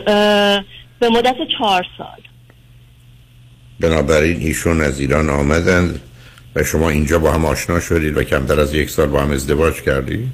به 1.01 1.09
مدت 1.09 1.37
چهار 1.59 1.87
سال. 1.99 2.21
بنابراین 3.81 4.37
ایشون 4.37 4.81
از 4.81 5.01
ایران 5.01 5.31
آمدند 5.31 6.01
و 6.55 6.63
شما 6.63 6.91
اینجا 6.91 7.19
با 7.19 7.33
هم 7.33 7.45
آشنا 7.45 7.81
شدید 7.81 8.17
و 8.17 8.23
کمتر 8.23 8.61
از 8.61 8.75
یک 8.75 8.91
سال 8.91 9.07
با 9.07 9.21
هم 9.21 9.31
ازدواج 9.31 9.83
کردید؟ 9.83 10.29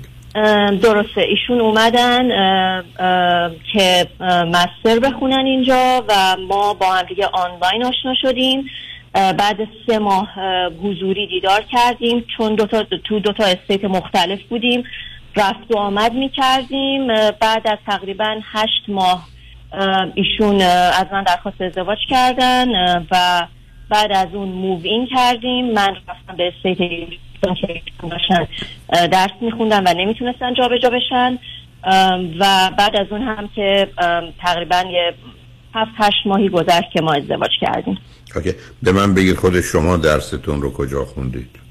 درسته. 0.82 1.20
ایشون 1.20 1.60
اومدن 1.60 2.28
که 3.72 4.06
مستر 4.28 4.98
بخونن 4.98 5.46
اینجا 5.46 6.04
و 6.08 6.36
ما 6.48 6.74
با 6.74 6.92
هم 6.92 7.02
دیگه 7.02 7.26
آنلاین 7.26 7.84
آشنا 7.84 8.14
شدیم. 8.22 8.64
بعد 9.14 9.56
سه 9.86 9.98
ماه 9.98 10.38
اه، 10.38 10.66
حضوری 10.66 11.26
دیدار 11.26 11.64
کردیم. 11.72 12.24
چون 12.36 12.54
دو 12.54 12.66
تا 12.66 12.82
تو 13.04 13.20
دو 13.20 13.32
تا 13.32 13.44
state 13.44 13.84
مختلف 13.84 14.42
بودیم. 14.42 14.84
رفت 15.36 15.70
و 15.70 15.78
آمد 15.78 16.12
می 16.12 16.28
کردیم 16.28 17.06
بعد 17.40 17.66
از 17.66 17.78
تقریبا 17.86 18.40
هشت 18.52 18.82
ماه 18.88 19.28
اه، 19.72 20.06
ایشون 20.14 20.62
از 20.62 21.06
من 21.12 21.22
درخواست 21.22 21.60
ازدواج 21.60 21.98
کردن 22.08 22.98
و 23.10 23.46
بعد 23.90 24.12
از 24.12 24.28
اون 24.32 24.48
move 24.48 24.80
in 24.84 25.08
کردیم. 25.16 25.72
من 25.72 25.96
رفتم 26.08 26.36
به 26.36 26.52
state 26.56 26.78
که 26.78 27.82
داشتن 28.02 28.46
درس 29.06 29.30
میخوندن 29.40 29.82
و 29.86 29.94
نمی‌تونستن 29.98 30.54
جابجا 30.54 30.90
بشن. 30.90 31.38
و 32.38 32.70
بعد 32.78 32.96
از 32.96 33.06
اون 33.10 33.22
هم 33.22 33.48
که 33.54 33.88
تقریبا 34.42 34.84
یه 34.90 35.14
هفت 35.74 35.90
هشت 35.96 36.26
ماهی 36.26 36.48
گذشت 36.48 36.90
که 36.92 37.00
ما 37.00 37.12
ازدواج 37.12 37.50
کردیم. 37.60 37.98
okay. 38.36 38.52
به 38.82 38.92
من 38.92 39.14
بگید 39.14 39.36
خود 39.36 39.60
شما 39.60 39.96
درستون 39.96 40.62
رو 40.62 40.72
کجا 40.72 41.04
خوندید. 41.04 41.62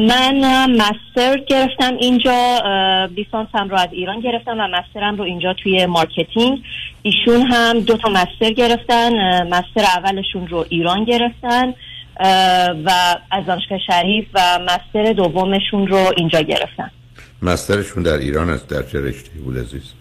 من 0.00 0.66
master 0.70 1.38
گرفتم 1.48 1.96
اینجا 2.00 2.62
لیسانسم 3.16 3.68
رو 3.68 3.76
از 3.76 3.88
ایران 3.92 4.20
گرفتم 4.20 4.58
و 4.58 4.68
master 4.68 5.09
م 5.09 5.16
رو 5.16 5.24
اینجا 5.24 5.54
توی 5.62 5.86
marketing. 5.86 6.62
ایشون 7.02 7.42
هم 7.42 7.80
دو 7.80 7.96
تا 7.96 8.08
master 8.08 8.52
گرفتن 8.56 9.12
master 9.48 9.84
اولشون 9.96 10.48
رو 10.48 10.66
ایران 10.68 11.04
گرفتن 11.04 11.74
و 12.84 13.16
از 13.30 13.46
دانشگاه 13.46 13.78
شریف 13.86 14.26
و 14.34 14.58
master 14.58 15.12
دومشون 15.12 15.86
رو 15.86 16.12
اینجا 16.16 16.40
گرفتن. 16.40 16.90
master 17.42 17.78
شون 17.78 18.02
در 18.02 18.16
ایران 18.16 18.50
است 18.50 18.68
در 18.68 18.82
چه 18.82 19.00
رشته 19.00 19.30
بود 19.44 19.58
عزیز؟ 19.58 19.92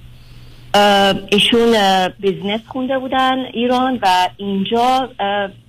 ایشون 1.32 1.76
اه، 1.76 2.10
business 2.10 2.62
خونده 2.68 3.00
بودن 3.00 3.46
ایران 3.54 4.00
و 4.02 4.30
اینجا 4.38 5.10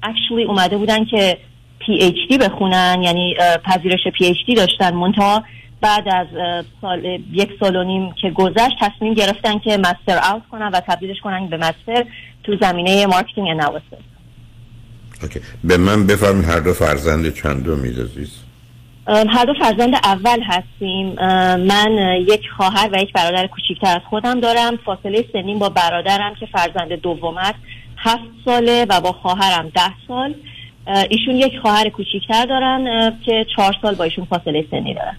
actually 0.02 0.44
اومده 0.44 0.76
بودن 0.76 1.04
که 1.04 1.38
PhD 1.78 2.38
بخونن 2.38 3.00
یعنی 3.02 3.34
پذیرش 3.64 4.00
PhD 4.18 4.54
داشتن. 4.54 4.94
منتها 4.94 5.44
بعد 5.80 6.08
از 6.08 6.26
سال 6.80 7.04
یک 7.32 7.50
سال 7.60 7.76
و 7.76 7.84
نیم 7.84 8.12
که 8.22 8.30
گذشت 8.30 8.76
تصمیم 8.80 9.14
گرفتن 9.14 9.58
که 9.58 9.76
master 9.76 10.32
out 10.32 10.42
کنن 10.50 10.68
و 10.68 10.80
تبدیلش 10.80 11.20
کنن 11.20 11.46
به 11.46 11.56
master 11.56 12.04
تو 12.44 12.56
زمینه 12.60 13.06
marketing 13.06 13.48
analysis 13.48 13.98
okay. 15.22 15.40
به 15.64 15.76
من 15.76 16.06
بفرمایید 16.06 16.48
هر 16.48 16.60
دو 16.60 16.72
فرزند 16.72 17.34
چندم، 17.34 17.82
هر 19.06 19.44
دو 19.44 19.54
فرزند 19.54 19.94
اول 19.94 20.40
هستیم. 20.42 21.06
من 21.66 22.18
یک 22.28 22.40
خواهر 22.56 22.90
و 22.92 23.02
یک 23.02 23.12
برادر 23.12 23.46
کوچیکتر 23.46 23.96
از 23.96 24.02
خودم 24.10 24.40
دارم. 24.40 24.76
فاصله 24.76 25.24
سنین 25.32 25.58
با 25.58 25.68
برادرم 25.68 26.34
که 26.40 26.46
فرزند 26.46 26.92
دوم 26.92 27.38
است. 27.38 27.58
هفت 27.96 28.24
ساله 28.44 28.86
و 28.88 29.00
با 29.00 29.12
خواهرم 29.12 29.68
ده 29.68 29.92
سال. 30.08 30.34
ایشون 31.10 31.34
یک 31.34 31.52
خواهر 31.62 31.88
کوچیکتر 31.88 32.46
دارن 32.46 33.12
که 33.26 33.46
چهار 33.56 33.76
سال 33.82 33.94
با 33.94 34.04
ایشون 34.04 34.24
فاصله 34.24 34.64
سنی 34.70 34.94
دارن. 34.94 35.16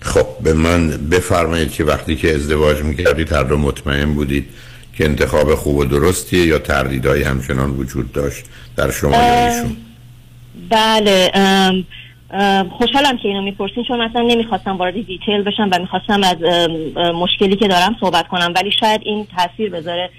خب 0.00 0.26
به 0.44 0.52
من 0.54 0.88
بفرمایید 0.88 1.72
که 1.72 1.84
وقتی 1.84 2.16
که 2.16 2.34
ازدواج 2.34 2.82
می‌کردید 2.82 3.32
هر 3.32 3.42
دو 3.42 3.56
مطمئن 3.56 4.14
بودید 4.14 4.48
که 4.96 5.04
انتخاب 5.04 5.54
خوب 5.54 5.76
و 5.76 5.84
درستیه 5.84 6.46
یا 6.46 6.58
تردیدهای 6.58 7.22
همچنان 7.22 7.70
وجود 7.70 8.12
داشت 8.12 8.44
در 8.76 8.90
شما 8.90 9.16
یا 9.16 9.46
ایشون؟ 9.46 9.76
بله 10.70 11.30
ام، 11.34 11.84
خوشحالم 12.70 13.16
که 13.16 13.28
اینو 13.28 13.42
می‌پرسین 13.42 13.84
چون 13.88 14.00
مثلا 14.00 14.22
نمی‌خواستم 14.22 14.76
وارد 14.76 14.94
دیتیل 14.94 15.42
بشم 15.42 15.68
و 15.72 15.78
می‌خواستم 15.78 16.22
از 16.22 16.36
مشکلی 17.14 17.56
که 17.56 17.68
دارم 17.68 17.96
صحبت 18.00 18.28
کنم. 18.28 18.52
ولی 18.56 18.70
شاید 18.80 19.00
این 19.04 19.26
تاثیر 19.36 19.70
بذاره. 19.70 20.10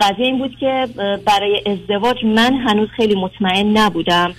قضیه 0.00 0.26
این 0.26 0.38
بود 0.38 0.56
که 0.60 0.88
برای 1.26 1.62
ازدواج 1.66 2.24
من 2.24 2.54
هنوز 2.54 2.88
خیلی 2.96 3.14
مطمئن 3.14 3.78
نبودم. 3.78 4.34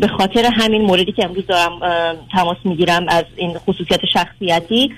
به 0.00 0.08
خاطر 0.18 0.50
همین 0.52 0.82
موردی 0.82 1.12
که 1.12 1.24
امروز 1.24 1.46
دارم 1.46 1.80
تماس 2.32 2.56
می‌گیرم 2.64 3.06
از 3.08 3.24
این 3.36 3.58
خصوصیت 3.58 4.00
شخصیتی. 4.12 4.92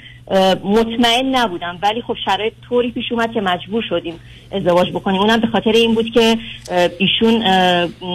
مطمئن 0.65 1.37
نبودم 1.37 1.79
ولی 1.83 2.03
خب 2.03 2.17
شرایط 2.25 2.53
طوری 2.69 2.91
پیش 2.91 3.13
اومد 3.13 3.33
که 3.33 3.41
مجبور 3.41 3.85
شدیم 3.89 4.21
ازدواج 4.53 4.91
بکنیم. 4.91 5.21
اونم 5.21 5.41
به 5.41 5.47
خاطر 5.47 5.73
این 5.73 5.95
بود 5.95 6.11
که 6.11 6.37
ایشون 6.99 7.43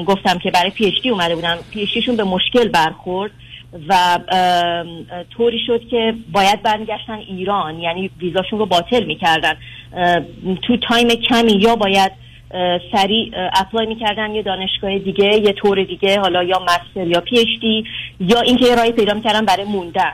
گفتم 0.05 0.39
که 0.39 0.51
برای 0.51 0.70
PhD 0.70 1.10
اومده 1.09 1.36
بودن 1.36 1.57
PhD 1.72 1.93
شون 1.93 2.16
به 2.16 2.24
مشکل 2.24 2.68
برخورد 2.68 3.32
و 3.89 4.20
طوری 5.38 5.59
شد 5.68 5.88
که 5.88 6.13
باید 6.32 6.63
برمیگشتن 6.63 7.20
ایران. 7.28 7.80
یعنی 7.80 8.09
ویزاشون 8.20 8.59
رو 8.59 8.66
باطل 8.66 9.03
می‌کردن. 9.03 9.57
تو 10.68 10.78
time 10.78 11.08
کمی 11.07 11.51
یا 11.51 11.76
باید 11.76 12.11
سریع 12.91 13.32
apply 13.53 13.86
می‌کردن 13.86 14.36
یه 14.36 14.41
دانشگاه 14.41 14.99
دیگه 14.99 15.26
یه 15.26 15.53
طور 15.53 15.84
دیگه 15.84 16.20
حالا 16.20 16.43
یا 16.43 16.59
master 16.60 17.08
یا 17.07 17.22
P 17.22 17.84
یا 18.20 18.41
اینکه 18.41 18.66
یه 18.66 18.76
راهی 18.76 18.91
پیدا 18.91 19.13
می‌کردن 19.13 19.45
برای 19.45 19.66
موندن. 19.66 20.13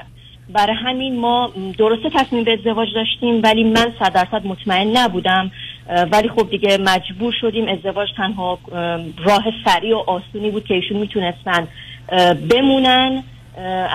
برای 0.53 0.75
همین 0.85 1.19
ما 1.19 1.53
درسته 1.77 2.09
تصمیم 2.13 2.43
به 2.43 2.53
ازدواج 2.53 2.87
داشتیم 2.95 3.41
ولی 3.43 3.63
من 3.63 3.93
صد 3.99 4.13
درصد 4.13 4.45
مطمئن 4.45 4.97
نبودم 4.97 5.51
ولی 6.11 6.29
خب 6.29 6.49
دیگه 6.49 6.77
مجبور 6.77 7.33
شدیم 7.41 7.67
ازدواج 7.67 8.09
تنها 8.17 8.59
راه 9.25 9.43
سریع 9.65 9.95
و 9.95 9.99
آسونی 9.99 10.51
بود 10.51 10.65
که 10.65 10.73
ایشون 10.73 10.97
می‌تونستن 10.97 11.67
بمونن 12.49 13.23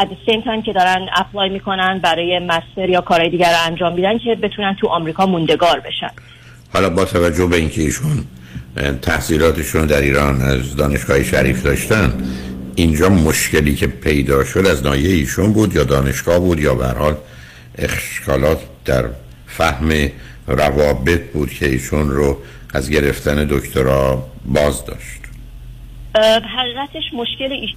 at 0.01 0.09
same 0.27 0.41
time 0.41 0.63
که 0.63 0.73
دارن 0.73 1.09
apply 1.17 1.49
می‌کنن 1.49 1.99
برای 1.99 2.39
master 2.39 2.89
یا 2.89 3.01
کارهای 3.01 3.31
دیگر 3.31 3.51
رو 3.51 3.67
انجام 3.67 3.95
میدن 3.95 4.19
که 4.19 4.35
بتونن 4.35 4.77
تو 4.81 4.87
آمریکا 4.87 5.27
موندگار 5.27 5.81
بشن. 5.81 6.11
حالا 6.73 6.91
با 6.91 7.05
توجه 7.05 7.47
به 7.47 7.57
اینکه 7.57 7.81
ایشون 7.83 8.25
تحصیلاتشون 9.03 9.87
در 9.87 10.01
ایران 10.01 10.43
از 10.43 10.77
دانشگاه 10.77 11.23
شریف 11.23 11.63
داشتن 11.63 12.13
اینجا 12.77 13.09
مشکلی 13.09 13.75
که 13.75 13.87
پیدا 13.87 14.45
شد 14.45 14.67
از 14.67 14.83
ناحیه 14.83 15.11
ایشون 15.11 15.53
بود 15.53 15.75
یا 15.75 15.85
دانشگاه 15.85 16.39
بود 16.39 16.61
یا 16.61 16.75
به 16.75 16.87
حال 16.87 17.17
اشکالات 17.79 18.61
در 18.85 19.05
فهم 19.47 20.11
روابط 20.47 21.21
بود 21.33 21.51
که 21.51 21.67
ایشون 21.67 22.11
رو 22.11 22.39
از 22.75 22.91
گرفتن 22.91 23.45
دکترا 23.51 24.27
باز 24.45 24.85
داشت. 24.85 25.21
حقیقتش 26.15 27.03
مشکل 27.13 27.53
ایش... 27.53 27.71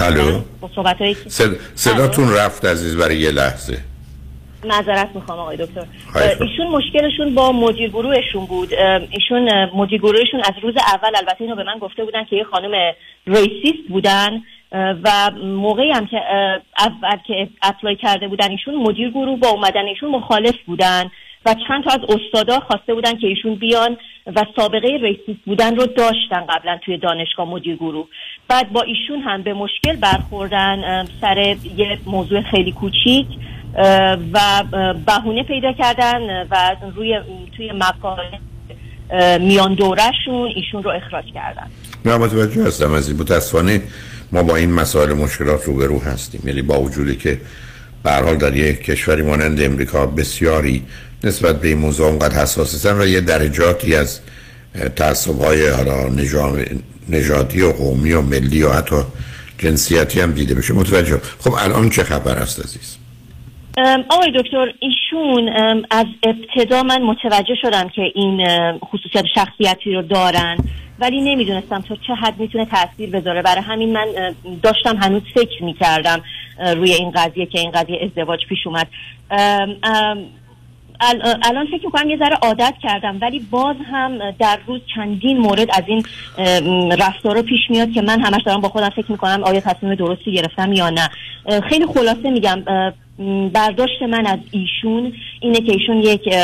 الو. 0.00 0.42
صداتون 1.74 2.32
رفت 2.32 2.64
عزیز 2.64 2.96
برای 2.96 3.18
یه 3.18 3.30
لحظه. 3.30 3.78
معذرت 4.66 5.10
می‌خوام 5.14 5.38
آقای 5.38 5.56
دکتر. 5.56 5.84
ایشون 6.40 6.66
مشکلشون 6.66 7.34
با 7.34 7.52
مدیر 7.52 7.88
گروهشون 7.88 8.46
بود. 8.46 8.68
ایشون 9.10 9.64
مدیر 9.74 10.00
گروهشون 10.00 10.40
از 10.40 10.54
روز 10.62 10.74
اول 10.94 11.16
البته 11.16 11.42
اینو 11.42 11.56
به 11.56 11.64
من 11.64 11.78
گفته 11.78 12.04
بودن 12.04 12.24
که 12.24 12.36
یه 12.36 12.44
خانم 12.44 12.92
racist 13.26 13.88
بودن 13.88 14.42
و 14.72 15.30
موقعی 15.44 15.90
هم 15.90 16.06
که 16.06 16.20
اول 16.78 17.16
که 17.26 17.48
apply 17.62 17.96
کرده 17.96 18.28
بودن 18.28 18.50
ایشون 18.50 18.74
مدیر 18.74 19.10
گروه 19.10 19.38
با 19.38 19.48
اومدن 19.48 19.86
ایشون 19.86 20.10
مخالف 20.10 20.54
بودن 20.66 21.10
و 21.46 21.54
چند 21.68 21.84
تا 21.84 21.90
از 21.90 22.00
استادا 22.08 22.60
خواسته 22.60 22.94
بودن 22.94 23.18
که 23.18 23.26
ایشون 23.26 23.54
بیان 23.54 23.96
و 24.36 24.44
سابقه 24.56 24.88
racist 24.88 25.44
بودن 25.46 25.76
رو 25.76 25.86
داشتن 25.86 26.46
قبلا 26.48 26.78
توی 26.84 26.98
دانشگاه 26.98 27.48
مدیر 27.48 27.76
گروه. 27.76 28.06
بعد 28.48 28.72
با 28.72 28.82
ایشون 28.82 29.20
هم 29.20 29.42
به 29.42 29.54
مشکل 29.54 29.96
برخوردن 29.96 31.04
سر 31.20 31.56
یه 31.76 31.98
موضوع 32.06 32.40
خیلی 32.42 32.72
کوچیک. 32.72 33.26
و 34.32 34.62
بهونه 35.06 35.42
پیدا 35.42 35.72
کردن 35.72 36.46
و 36.50 36.76
روی 36.96 37.18
توی 37.56 37.72
مقاله 37.72 38.38
میان 39.38 39.74
دورشون 39.74 40.52
ایشون 40.56 40.82
رو 40.82 40.90
اخراج 40.90 41.24
کردن. 41.34 41.66
نه 42.04 42.16
متوجه 42.16 42.66
هستم 42.66 42.92
از 42.92 43.08
این. 43.08 43.20
متاسفانه 43.20 43.82
ما 44.32 44.42
با 44.42 44.56
این 44.56 44.72
مسائل 44.72 45.12
مشکلات 45.12 45.64
روبرو 45.64 46.00
هستیم. 46.00 46.42
یعنی 46.44 46.62
با 46.62 46.80
وجودی 46.80 47.16
که 47.16 47.40
به 48.02 48.12
حال 48.12 48.36
در 48.36 48.56
یک 48.56 48.84
کشوری 48.84 49.22
مانند 49.22 49.62
امریکا 49.62 50.06
بسیاری 50.06 50.82
نسبت 51.24 51.60
به 51.60 51.68
این 51.68 51.78
موضوع 51.78 52.06
اونقدر 52.06 52.42
حساس 52.42 52.74
هستن 52.74 53.00
و 53.00 53.06
یه 53.06 53.20
درجاتی 53.20 53.94
از 53.96 54.20
تعصب 54.96 55.38
های 55.40 55.68
حالا 55.68 56.08
نژا- 56.08 56.76
نژادی 57.08 57.62
و 57.62 57.72
قومی 57.72 58.12
و 58.12 58.20
ملی 58.20 58.62
و 58.62 58.72
حتی 58.72 58.96
جنسیتی 59.58 60.20
هم 60.20 60.32
دیده 60.32 60.54
بشه. 60.54 60.74
متوجه 60.74 61.20
خب 61.40 61.52
الان 61.58 61.90
چه 61.90 62.02
خبر 62.04 62.38
است 62.38 62.60
عزیز؟ 62.60 62.96
آقای 64.10 64.32
دکتر 64.34 64.72
ایشون 64.80 65.48
از 65.90 66.06
ابتدا 66.22 66.82
من 66.82 67.02
متوجه 67.02 67.54
شدم 67.62 67.88
که 67.88 68.02
این 68.14 68.46
خصوصیت 68.78 69.24
شخصیتی 69.34 69.94
رو 69.94 70.02
دارن 70.02 70.56
ولی 70.98 71.20
نمی‌دونستم 71.20 71.80
تا 71.80 71.96
چه 72.06 72.14
حد 72.14 72.40
می‌تونه 72.40 72.66
تاثیر 72.66 73.10
بذاره. 73.10 73.42
برای 73.42 73.62
همین 73.62 73.92
من 73.92 74.06
داشتم 74.62 74.96
هنوز 74.96 75.22
فکر 75.34 75.62
می‌کردم 75.62 76.22
روی 76.76 76.92
این 76.92 77.10
قضیه 77.10 77.46
که 77.46 77.58
این 77.58 77.70
قضیه 77.70 77.98
ازدواج 78.02 78.46
پیش 78.48 78.66
اومد. 78.66 78.86
الان 81.42 81.66
فکر 81.70 81.86
می‌کنم 81.86 82.10
یه 82.10 82.16
ذره 82.16 82.36
عادت 82.42 82.74
کردم 82.82 83.18
ولی 83.22 83.46
باز 83.50 83.76
هم 83.92 84.30
در 84.30 84.58
روز 84.66 84.80
چندین 84.94 85.38
مورد 85.38 85.70
از 85.70 85.82
این 85.86 86.02
ام، 86.38 86.90
رفتارا 86.90 87.42
پیش 87.42 87.60
میاد 87.70 87.92
که 87.92 88.02
من 88.02 88.20
همش 88.20 88.42
دارم 88.42 88.60
با 88.60 88.68
خودم 88.68 88.88
فکر 88.88 89.12
می‌کنم 89.12 89.44
آیا 89.44 89.60
تصمیم 89.60 89.94
درستی 89.94 90.32
گرفتم 90.32 90.72
یا 90.72 90.90
نه. 90.90 91.08
خیلی 91.60 91.86
خلاصه 91.86 92.30
میگم 92.30 92.62
برداشت 93.52 94.02
من 94.02 94.26
از 94.26 94.38
ایشون 94.50 95.12
اینه 95.40 95.60
که 95.60 95.72
ایشون 95.72 95.96
یک 95.96 96.34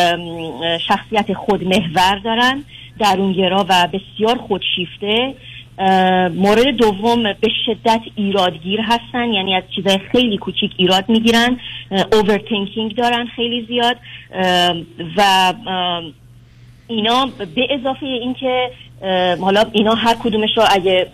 شخصیت 0.89 1.33
خودمحور 1.33 2.19
دارن 2.25 2.65
درونگرا 2.99 3.67
و 3.69 3.89
بسیار 3.93 4.39
خودشیفته. 4.39 5.35
مورد 6.35 6.67
دوم 6.67 7.23
به 7.23 7.49
شدت 7.67 8.01
ایرادگیر 8.15 8.81
هستن 8.81 9.33
یعنی 9.33 9.55
از 9.55 9.63
چیزای 9.77 9.99
خیلی 10.13 10.39
کوچیک 10.39 10.71
ایراد 10.77 11.09
می‌گیرن 11.09 11.61
اوورتینکینگ 12.13 12.95
دارن 12.95 13.27
خیلی 13.37 13.67
زیاد 13.67 13.97
و 15.17 15.53
اینا 16.91 17.29
به 17.55 17.67
اضافه 17.71 18.07
اینکه 18.07 18.71
حالا 19.41 19.65
اینا 19.73 19.95
هر 19.95 20.15
کدومش 20.15 20.51
رو 20.57 20.63
اگه 20.71 21.07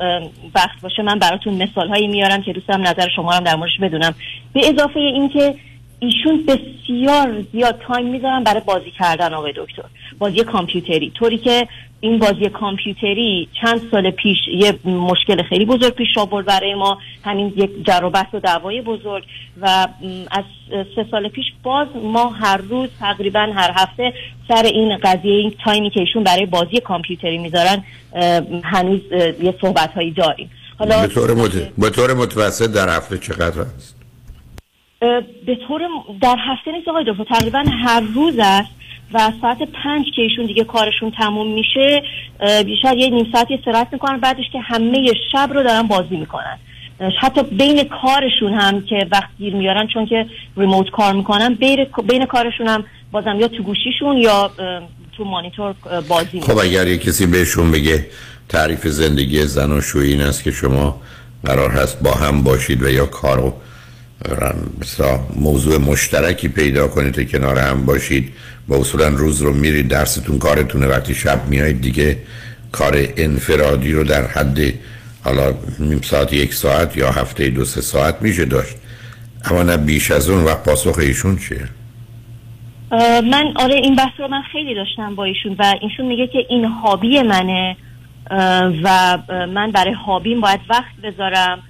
وقت 0.54 0.80
باشه 0.82 1.02
من 1.02 1.18
براتون 1.18 1.62
مثال 1.62 1.88
هایی 1.88 2.06
میارم 2.06 2.42
که 2.42 2.52
دوست 2.52 2.68
دارم 2.68 2.82
نظر 2.82 3.08
شما 3.16 3.32
هم 3.32 3.44
در 3.44 3.56
موردش 3.56 3.80
بدونم. 3.80 4.14
به 4.52 4.60
اضافه 4.68 5.00
اینکه 5.00 5.54
ایشون 5.98 6.46
بسیار 6.46 7.44
زیاد 7.52 7.80
time 7.86 8.06
می‌ذارن 8.06 8.44
برای 8.44 8.60
بازی 8.60 8.90
کردن 8.98 9.34
آقای 9.34 9.52
دکتر. 9.56 9.82
بازی 10.18 10.44
کامپیوتری. 10.44 11.10
طوری 11.10 11.38
که 11.38 11.68
این 12.00 12.18
بازی 12.18 12.48
کامپیوتری 12.48 13.48
چند 13.62 13.80
سال 13.90 14.10
پیش 14.10 14.36
یه 14.54 14.78
مشکل 14.84 15.42
خیلی 15.42 15.64
بزرگ 15.64 15.94
پیش 15.94 16.18
آورد 16.18 16.46
برای 16.46 16.74
ما. 16.74 16.98
همین 17.24 17.52
یک 17.56 17.70
جر 17.86 18.04
و 18.04 18.10
بحث 18.10 18.34
و 18.34 18.40
دعوای 18.40 18.80
بزرگ. 18.80 19.24
و 19.60 19.88
از 20.30 20.44
سه 20.70 21.06
سال 21.10 21.28
پیش 21.28 21.44
باز 21.62 21.88
ما 22.02 22.28
هر 22.28 22.56
روز 22.56 22.88
تقریبا 23.00 23.40
هر 23.54 23.70
هفته 23.74 24.12
سر 24.48 24.62
این 24.62 24.96
قضیه 24.96 25.32
این 25.32 25.52
time 25.64 25.85
ی 25.85 25.90
که 25.90 26.00
ایشون 26.00 26.24
برای 26.24 26.46
بازی 26.46 26.80
کامپیوتری 26.80 27.38
می‌ذارن 27.38 27.84
هنوز 28.64 29.00
یه 29.42 29.54
صحبت 29.60 29.92
هایی 29.92 30.10
داریم. 30.10 30.50
حالا 30.78 31.00
به 31.00 31.06
طور, 31.06 31.34
مت... 31.34 31.52
به 31.78 31.90
طور 31.90 32.14
متوسط 32.14 32.72
در 32.72 32.96
هفته 32.96 33.18
چقدر 33.18 33.60
اه، 33.60 33.66
به 35.00 35.58
طور 35.68 35.80
در 36.20 36.36
هفته 36.38 36.72
نیست 36.72 36.88
آقای 36.88 37.04
دکتر 37.08 37.24
تقریبا 37.24 37.64
هر 37.84 38.00
روز 38.00 38.34
است 38.38 38.70
و 39.12 39.32
ساعت 39.40 39.58
پنج 39.62 40.06
که 40.16 40.22
ایشون 40.22 40.46
دیگه 40.46 40.64
کارشون 40.64 41.10
تموم 41.10 41.54
میشه 41.54 42.02
شاید 42.82 42.98
یه 42.98 43.10
نیم 43.10 43.26
ساعتی 43.32 43.54
استراحت 43.54 43.88
می‌کنن 43.92 44.20
بعدش 44.20 44.44
که 44.52 44.60
همه 44.60 45.12
شب 45.32 45.50
رو 45.54 45.62
دارن 45.62 45.82
بازی 45.82 46.16
می‌کنن. 46.16 46.58
حتی 47.20 47.42
بین 47.42 47.84
کارشون 47.84 48.54
هم 48.54 48.82
که 48.82 49.06
وقت 49.12 49.28
گیر 49.38 49.54
میارن 49.54 49.86
چون 49.86 50.06
که 50.06 50.26
ریموت 50.56 50.90
کار 50.90 51.12
می‌کنن 51.12 51.54
بین, 51.54 51.86
بین 52.08 52.26
کارشون 52.26 52.66
هم 52.66 52.84
بازم 53.12 53.40
یا 53.40 53.48
تو 53.48 53.62
گوشیشون 53.62 54.16
یا 54.16 54.50
تو 55.16 55.24
مانیتور 55.24 55.74
بازی 56.08 56.40
خب 56.40 56.58
اگر 56.58 56.86
یک 56.86 57.00
کسی 57.00 57.26
بهشون 57.26 57.72
بگه 57.72 58.06
تعریف 58.48 58.86
زندگی 58.86 59.42
زن 59.42 59.72
و 59.72 59.80
شویی 59.80 60.12
این 60.12 60.22
است 60.22 60.44
که 60.44 60.50
شما 60.50 61.00
قرار 61.44 61.70
هست 61.70 62.02
با 62.02 62.10
هم 62.10 62.42
باشید 62.42 62.82
و 62.82 62.88
یا 62.88 63.06
کارو 63.06 63.52
مثلا 64.80 65.20
موضوع 65.36 65.78
مشترکی 65.78 66.48
پیدا 66.48 66.88
کنید 66.88 67.30
کنار 67.30 67.58
هم 67.58 67.84
باشید 67.84 68.32
و 68.68 68.74
اصولا 68.74 69.08
روز 69.08 69.42
رو 69.42 69.52
میرید 69.52 69.88
درستون 69.88 70.38
کارتونه 70.38 70.86
وقتی 70.86 71.14
شب 71.14 71.48
میایید 71.48 71.80
دیگه 71.80 72.18
کار 72.72 72.96
انفرادی 73.16 73.92
رو 73.92 74.04
در 74.04 74.26
حد 74.26 74.58
حالا 75.24 75.54
نیم 75.78 76.00
ساعت 76.00 76.32
یک 76.32 76.54
ساعت 76.54 76.96
یا 76.96 77.10
هفته 77.10 77.48
دو 77.48 77.64
سه 77.64 77.80
ساعت 77.80 78.22
میشه 78.22 78.44
داشت. 78.44 78.76
اما 79.44 79.62
نه 79.62 79.76
بیش 79.76 80.10
از 80.10 80.28
اون 80.28 80.44
وقت 80.44 80.64
پاسخ 80.64 80.98
ایشون 80.98 81.36
چیه؟ 81.36 81.68
من 83.30 83.52
آره 83.56 83.74
این 83.74 83.96
بحث 83.96 84.12
رو 84.18 84.28
من 84.28 84.42
خیلی 84.52 84.74
داشتم 84.74 85.14
با 85.14 85.24
ایشون 85.24 85.56
و 85.58 85.74
ایشون 85.80 86.06
میگه 86.06 86.26
که 86.26 86.38
این 86.48 86.64
هابی 86.64 87.22
منه 87.22 87.76
و 88.82 89.18
من 89.48 89.70
برای 89.70 89.94
هابیم 90.06 90.40
باید 90.40 90.60
وقت 90.70 90.96
بذارم. 91.02 91.62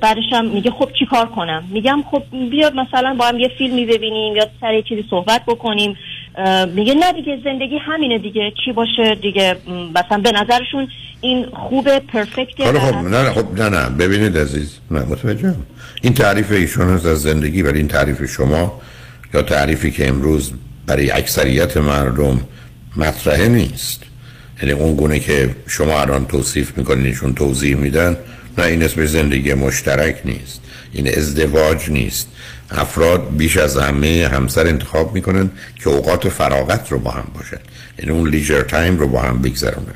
بعدش 0.00 0.22
هم 0.32 0.48
میگه 0.48 0.70
خب 0.70 0.88
چی 0.98 1.06
کار 1.06 1.26
کنم؟ 1.26 1.64
میگم 1.70 2.04
خب 2.10 2.22
بیا 2.50 2.70
مثلا 2.70 3.14
با 3.18 3.26
هم 3.26 3.38
یه 3.38 3.50
فیلمی 3.58 3.86
ببینیم 3.86 4.36
یا 4.36 4.46
سر 4.60 4.74
یه 4.74 4.82
چیزی 4.82 5.04
صحبت 5.10 5.42
بکنیم. 5.46 5.96
میگه 6.74 6.94
نه 6.94 7.12
دیگه 7.12 7.38
زندگی 7.44 7.78
همینه 7.78 8.18
دیگه. 8.18 8.52
چی 8.64 8.72
باشه 8.72 9.14
دیگه؟ 9.14 9.56
مثلا 9.94 10.18
به 10.18 10.32
نظرشون 10.32 10.88
این 11.20 11.46
خوبه 11.52 12.00
پرفکته 12.00 12.64
حالا 12.64 12.78
و 12.78 12.82
خب 12.82 12.94
نه 12.94 13.22
نه 13.22 13.30
خب 13.30 13.60
نه 13.60 13.68
نه. 13.68 13.88
ببینید 13.88 14.38
عزیز. 14.38 14.78
نه 14.90 15.00
متوجهم 15.00 15.66
این 16.02 16.14
تعریف 16.14 16.52
ایشون 16.52 16.88
هست 16.88 17.06
از 17.06 17.22
زندگی 17.22 17.62
ولی 17.62 17.78
این 17.78 17.88
تعریف 17.88 18.24
شما 18.30 18.80
یا 19.34 19.42
تعریفی 19.42 19.90
که 19.90 20.08
امروز 20.08 20.52
برای 20.86 21.10
اکثریت 21.10 21.76
مردم 21.76 22.40
مطرحه 22.96 23.48
نیست. 23.48 24.02
یعنی 24.62 24.72
اون 24.72 24.96
گونه 24.96 25.18
که 25.18 25.50
شما 25.66 26.00
الان 26.00 26.26
توصیف 26.26 26.78
می‌کنین 26.78 27.06
ایشون 27.06 27.34
توضیح 27.34 27.76
میدن 27.76 28.16
نه 28.58 28.64
این 28.64 28.82
اسم 28.82 29.06
زندگی 29.06 29.54
مشترک 29.54 30.20
نیست. 30.24 30.60
این 30.92 31.18
ازدواج 31.18 31.90
نیست. 31.90 32.28
افراد 32.70 33.36
بیش 33.36 33.56
از 33.56 33.76
همه 33.76 34.28
همسر 34.32 34.66
انتخاب 34.66 35.14
می‌کنن 35.14 35.50
که 35.82 35.88
اوقات 35.88 36.28
فراغت 36.28 36.92
رو 36.92 36.98
با 36.98 37.10
هم 37.10 37.26
باشن. 37.34 37.58
یعنی 37.98 38.10
اون 38.10 38.28
لیجر 38.28 38.62
تایم 38.62 38.98
رو 38.98 39.08
با 39.08 39.22
هم 39.22 39.42
بگذرونن. 39.42 39.94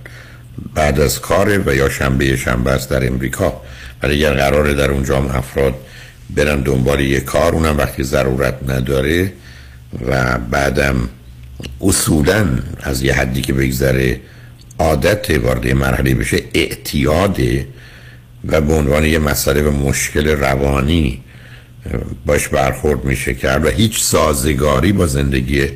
بعد 0.74 1.00
از 1.00 1.20
کار 1.20 1.62
و 1.66 1.74
یا 1.74 1.88
شنبه 1.88 2.36
شنبه 2.36 2.70
است 2.70 2.90
در 2.90 3.06
امریکا. 3.06 3.60
ولی 4.02 4.26
اگر 4.26 4.34
قراره 4.34 4.74
در 4.74 4.90
اونجا 4.90 5.16
هم 5.16 5.26
افراد 5.36 5.74
برن 6.30 6.60
دنبال 6.60 7.00
یه 7.00 7.20
کار 7.20 7.52
اونم 7.52 7.78
وقتی 7.78 8.02
ضرورت 8.02 8.54
نداره 8.68 9.32
و 10.06 10.38
بعدم 10.38 11.08
اصولا 11.80 12.46
از 12.82 13.02
یه 13.02 13.14
حدی 13.14 13.40
که 13.40 13.52
بگذره 13.52 14.20
عادت 14.78 15.30
وارد 15.30 15.68
مرحله 15.68 16.14
بشه 16.14 16.42
اعتیاده 16.54 17.66
و 18.44 18.60
به 18.60 18.74
عنوان 18.74 19.04
یه 19.04 19.18
مسئله 19.18 19.62
و 19.62 19.70
مشکل 19.70 20.28
روانی 20.28 21.20
باش 22.26 22.48
برخورد 22.48 23.04
میشه 23.04 23.34
کرد 23.34 23.64
و 23.64 23.68
هیچ 23.68 24.02
سازگاری 24.02 24.92
با 24.92 25.06
زندگی 25.06 25.68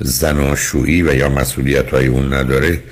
زناشویی 0.00 1.02
و 1.02 1.14
یا 1.14 1.28
مسئولیت 1.28 1.90
های 1.90 2.06
اون 2.06 2.34
نداره. 2.34 2.82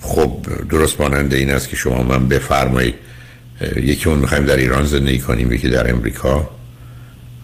خب 0.00 0.46
درست 0.70 1.00
ماننده 1.00 1.36
این 1.36 1.50
است 1.50 1.68
که 1.68 1.76
شما 1.76 2.02
من 2.02 2.28
بفرمایید 2.28 2.94
یکی 3.76 4.08
اون 4.08 4.18
می‌خوایم 4.18 4.44
در 4.44 4.56
ایران 4.56 4.84
زندگی 4.84 5.18
کنیم 5.18 5.52
یکی 5.52 5.68
در 5.68 5.90
امریکا. 5.90 6.50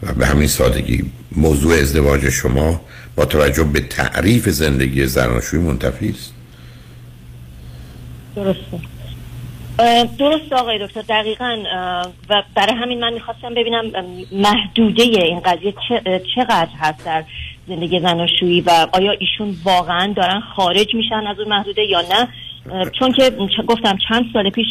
و 0.02 0.12
به 0.12 0.26
همین 0.26 0.48
سادگی 0.48 1.04
موضوع 1.32 1.74
ازدواج 1.74 2.28
شما 2.28 2.80
با 3.16 3.24
توجه 3.24 3.64
به 3.64 3.80
تعریف 3.80 4.48
زندگی 4.48 5.06
زناشویی 5.06 5.62
منتفی 5.62 6.14
است. 6.18 6.32
درسته. 8.36 8.80
درست 10.18 10.52
آقای 10.52 10.86
دکتر 10.86 11.02
دقیقا 11.02 11.62
و 12.28 12.42
برای 12.54 12.74
همین 12.74 13.00
من 13.00 13.12
می‌خواستم 13.12 13.54
ببینم 13.54 13.84
محدوده 14.32 15.02
این 15.02 15.40
قضیه 15.40 15.74
چقدر 16.34 16.68
هست 16.78 17.04
در 17.04 17.24
زندگی 17.68 18.00
زناشویی 18.00 18.60
و 18.60 18.86
آیا 18.92 19.12
ایشون 19.12 19.56
واقعا 19.64 20.12
دارن 20.16 20.40
خارج 20.40 20.94
میشن 20.94 21.26
از 21.26 21.38
اون 21.38 21.48
محدوده 21.48 21.82
یا 21.82 22.00
نه؟ 22.00 22.28
چون 22.98 23.12
که 23.12 23.30
گفتم 23.68 23.98
چند 24.08 24.24
سال 24.32 24.50
پیش 24.50 24.66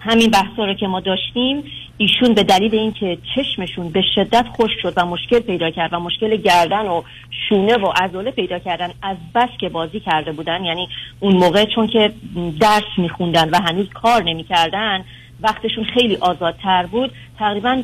همین 0.00 0.30
بحثا 0.30 0.64
رو 0.64 0.74
که 0.74 0.86
ما 0.86 1.00
داشتیم 1.00 1.64
ایشون 2.00 2.34
به 2.34 2.42
دلیل 2.42 2.74
اینکه 2.74 3.18
چشمشون 3.34 3.88
به 3.88 4.02
شدت 4.14 4.46
خوش 4.56 4.70
شد 4.82 4.92
و 4.96 5.06
مشکل 5.06 5.40
پیدا 5.40 5.70
کرد 5.70 5.92
و 5.92 6.00
مشکل 6.00 6.36
گردن 6.36 6.86
و 6.86 7.02
شونه 7.48 7.76
و 7.76 7.86
عضله 7.86 8.30
پیدا 8.30 8.58
کردن 8.58 8.90
از 9.02 9.16
بس 9.34 9.48
که 9.60 9.68
بازی 9.68 10.00
کرده 10.00 10.32
بودن 10.32 10.64
یعنی 10.64 10.88
اون 11.20 11.36
موقع 11.36 11.64
چون 11.64 11.86
که 11.86 12.12
درس 12.60 12.82
میخوندن 12.98 13.50
و 13.50 13.58
هنوز 13.62 13.88
کار 13.94 14.22
نمی‌کردن 14.22 15.04
وقتشون 15.40 15.84
خیلی 15.84 16.16
آزادتر 16.16 16.86
بود 16.86 17.12
تقریبا 17.38 17.82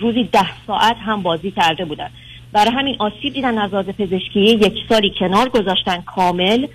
روزی 0.00 0.24
ده 0.24 0.66
ساعت 0.66 0.96
هم 0.96 1.22
بازی 1.22 1.50
کرده 1.50 1.84
بودن. 1.84 2.10
برای 2.52 2.70
همین 2.70 2.96
آسیب 2.98 3.32
دیدن 3.34 3.58
از 3.58 3.72
لحاظ 3.72 3.88
پزشکی 3.88 4.40
یک 4.40 4.74
سالی 4.88 5.12
کنار 5.18 5.48
گذاشتن 5.48 6.00
کامل 6.00 6.66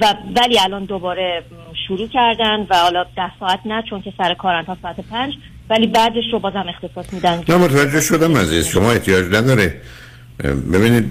و 0.00 0.14
ولی 0.36 0.58
الان 0.58 0.84
دوباره 0.84 1.42
شروع 1.88 2.08
کردن 2.08 2.66
و 2.70 2.76
حالا 2.76 3.04
ده 3.16 3.38
ساعت 3.40 3.60
نه 3.64 3.82
چون 3.82 4.02
که 4.02 4.12
سر 4.18 4.34
کارن 4.34 4.62
تا 4.62 4.76
ساعت 4.82 5.00
پنج 5.00 5.34
ولی 5.70 5.86
بعدش 5.86 6.24
رو 6.32 6.38
بازم 6.38 6.64
اختصاص 6.68 7.12
میدن. 7.12 7.44
نه 7.48 7.56
متوجه 7.56 8.00
شدم 8.00 8.36
عزیز 8.36 8.66
شما 8.66 8.92
احتیاج 8.92 9.34
نداره. 9.34 9.80
ببینید 10.72 11.10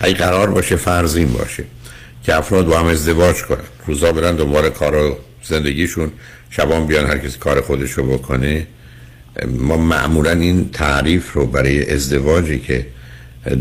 اگه 0.00 0.14
قرار 0.14 0.50
باشه 0.50 0.76
فرض 0.76 1.18
باشه 1.18 1.64
که 2.24 2.34
افراد 2.34 2.66
با 2.66 2.78
هم 2.78 2.86
ازدواج 2.86 3.42
کنن. 3.42 3.58
روزا 3.86 4.12
برن 4.12 4.36
دنبال 4.36 4.70
کار 4.70 4.94
و 4.94 5.16
زندگیشون 5.42 6.12
شبان 6.50 6.86
بیان 6.86 7.06
هر 7.06 7.18
کسی 7.18 7.38
کار 7.38 7.60
خودش 7.60 7.90
رو 7.90 8.06
بکنه. 8.06 8.66
ما 9.46 9.76
معمولا 9.76 10.30
این 10.30 10.70
تعریف 10.70 11.32
رو 11.32 11.46
برای 11.46 11.90
ازدواجی 11.90 12.58
که 12.58 12.86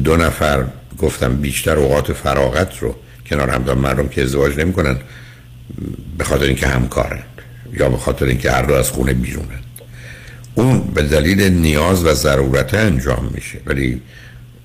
دو 0.03 0.17
نفر 0.17 0.65
گفتم 0.97 1.35
بیشتر 1.35 1.77
اوقات 1.77 2.13
فراغت 2.13 2.79
رو 2.79 2.95
کنار 3.29 3.49
هم 3.49 3.77
مردم 3.77 4.07
که 4.07 4.21
ازدواج 4.23 4.57
نمی‌کنن 4.57 4.97
به 6.17 6.23
خاطر 6.23 6.45
اینکه 6.45 6.67
همکارن 6.67 7.23
یا 7.73 7.89
به 7.89 7.97
خاطر 7.97 8.25
اینکه 8.25 8.51
هر 8.51 8.61
دو 8.61 8.73
از 8.73 8.91
خونه 8.91 9.13
بیرونن 9.13 9.59
اون 10.55 10.79
به 10.79 11.01
دلیل 11.01 11.41
نیاز 11.41 12.05
و 12.05 12.13
ضرورت 12.13 12.73
انجام 12.73 13.31
میشه. 13.33 13.59
ولی 13.65 14.01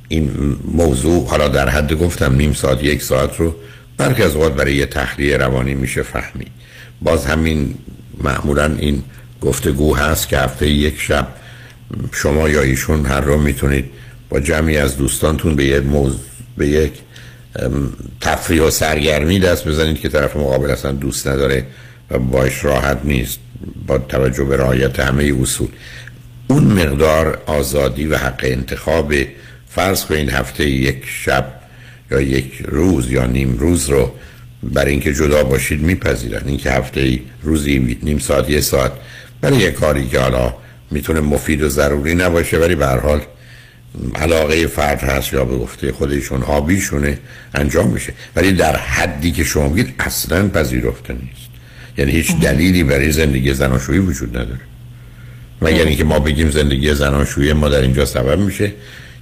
این 0.09 0.57
موضوع 0.65 1.29
حالا 1.29 1.49
در 1.49 1.69
حد 1.69 1.93
گفتم 1.93 2.35
نیم 2.35 2.53
ساعت 2.53 2.85
یک 2.85 3.03
ساعت 3.03 3.37
رو 3.37 3.55
برخی 3.97 4.23
از 4.23 4.35
اوقات 4.35 4.55
برای 4.55 4.75
یه 4.75 4.87
تخلیه 4.87 5.37
روانی 5.37 5.75
میشه 5.75 6.03
فهمی. 6.03 6.47
باز 7.03 7.27
همین 7.27 7.75
معمولا 8.19 8.77
این 8.79 9.03
گفتگو 9.41 9.97
هست 9.97 10.29
که 10.29 10.39
هفته 10.39 10.69
یک 10.69 11.01
شب 11.01 11.29
شما 12.13 12.49
یا 12.49 12.63
ایشون 12.63 13.07
هر 13.07 13.21
رو 13.21 13.39
می‌تونید 13.39 13.85
با 14.29 14.41
جمعی 14.41 14.77
از 14.77 14.97
دوستانتون 14.97 15.57
به 15.57 15.65
یک 15.65 15.83
به 16.57 16.69
یک 16.69 16.93
تفریح 18.21 18.63
و 18.63 18.71
سرگرمی 18.71 19.39
دست 19.39 19.69
بزنید 19.69 20.01
که 20.01 20.09
طرف 20.09 20.37
مقابل 20.37 20.71
اصلا 20.71 20.93
دوست 20.93 21.29
نداره 21.29 21.67
باش 22.19 22.65
راحت 22.65 22.99
نیست 23.05 23.39
با 23.87 23.99
توجه 23.99 24.45
به 24.45 24.57
رعایت 24.57 25.01
همه 25.01 25.33
اصول. 25.43 25.69
اون 26.49 26.65
مقدار 26.65 27.43
آزادی 27.47 28.07
و 28.07 28.17
حق 28.17 28.41
انتخاب 28.43 29.15
فرض 29.69 30.05
این 30.11 30.31
هفته 30.31 30.69
یک 30.69 31.05
شب 31.07 31.53
یا 32.11 32.21
یک 32.21 32.63
روز 32.65 33.11
یا 33.11 33.27
نیم 33.27 33.59
روز 33.59 33.91
رو 33.91 34.13
برای 34.63 34.91
اینکه 34.91 35.15
جدا 35.15 35.45
باشید 35.45 35.83
میپذیرن. 35.83 36.43
اینکه 36.47 36.71
هفته 36.71 37.21
روزی 37.43 37.99
نیم 38.03 38.19
ساعت 38.19 38.51
یه 38.51 38.61
ساعت. 38.61 38.93
برای 39.41 39.57
یه 39.57 39.71
کاری 39.71 40.09
که 40.09 40.21
حالا 40.21 40.55
می‌تونه 40.91 41.21
مفید 41.21 41.63
و 41.63 41.69
ضروری 41.69 42.15
نباشه 42.15 42.59
ولی 42.59 42.75
به 42.75 42.87
هر 42.87 42.99
حال 42.99 43.21
علاقه 44.15 44.67
فرد 44.67 45.01
هست 45.03 45.33
یا 45.33 45.45
به 45.45 45.57
گفته 45.59 45.93
خودشون 45.93 46.43
هابیشونه 46.43 47.19
انجام 47.55 47.89
میشه. 47.89 48.13
ولی 48.37 48.53
در 48.53 48.77
حدی 48.77 49.33
که 49.33 49.45
شما 49.45 49.69
میگید 49.69 49.95
اصلا 49.99 50.49
پذیرفته 50.49 51.13
نیست. 51.13 51.42
یعنی 51.99 52.13
هیچ 52.13 52.37
دلیلی 52.37 52.85
برای 52.85 53.13
زندگی 53.13 53.55
زناشویی 53.55 53.99
وجود 53.99 54.37
نداره. 54.39 54.61
مگر 55.63 55.85
اینکه 55.85 56.05
ما 56.05 56.19
بگیم 56.19 56.51
زندگی 56.51 56.95
زناشویی 56.95 57.53
ما 57.53 57.69
در 57.69 57.81
اینجا 57.81 58.05
سبب 58.05 58.39
میشه 58.39 58.73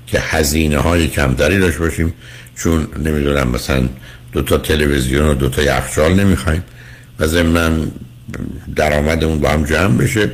که 0.06 0.20
هزینه 0.20 0.78
های 0.78 1.08
کمتری 1.08 1.58
داشته 1.58 1.78
باشیم 1.78 2.12
چون 2.56 2.88
نمی‌دونم 3.04 3.48
مثلا 3.48 3.88
دو 4.32 4.42
تا 4.42 4.58
تلویزیون 4.58 5.26
و 5.26 5.34
دو 5.34 5.48
تا 5.48 5.62
یخچال 5.62 6.14
نمی‌خوایم 6.14 6.62
و 7.18 7.26
ضمن 7.26 7.90
درآمد 8.76 9.24
اون 9.24 9.40
با 9.40 9.48
هم 9.48 9.64
جمع 9.64 9.96
بشه. 9.96 10.30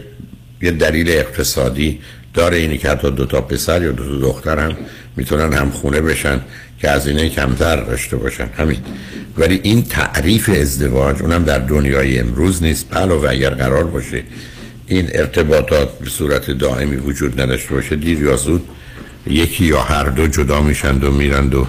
یه 0.63 0.71
دلیل 0.71 1.11
اقتصادی 1.11 2.01
داره 2.37 2.57
اینی 2.57 2.79
که 2.79 2.91
حتی 2.91 3.11
دو 3.11 3.27
تا 3.27 3.41
پسر 3.41 3.83
یا 3.83 3.93
دو 3.93 4.05
تا 4.05 4.27
دختر 4.27 4.59
هم 4.59 4.77
می‌تونن 5.17 5.53
هم 5.53 5.71
خونه 5.71 6.01
بشن 6.01 6.41
که 6.79 6.91
از 6.91 7.09
اینه 7.09 7.29
کمتر 7.29 7.77
داشته 7.77 8.17
باشن. 8.17 8.49
همین. 8.57 8.79
ولی 9.39 9.61
این 9.63 9.83
تعریف 9.85 10.51
ازدواج 10.61 11.23
اونم 11.23 11.45
در 11.45 11.59
دنیای 11.59 12.19
امروز 12.19 12.63
نیست. 12.63 12.87
بله 12.91 13.15
و 13.15 13.27
اگر 13.31 13.51
قرار 13.51 13.85
باشه 13.85 14.23
این 14.87 15.09
ارتباطات 15.15 15.99
به 15.99 16.11
صورت 16.11 16.51
دائمی 16.51 16.97
وجود 16.97 17.41
نداشته 17.41 17.75
باشه 17.75 17.97
دیر 17.97 18.21
یا 18.21 18.37
زود 18.37 18.63
یکی 19.27 19.65
یا 19.65 19.83
هر 19.83 20.05
دو 20.05 20.27
جدا 20.27 20.61
میشند 20.61 21.05
و 21.05 21.11
میرند 21.13 21.55
و 21.55 21.67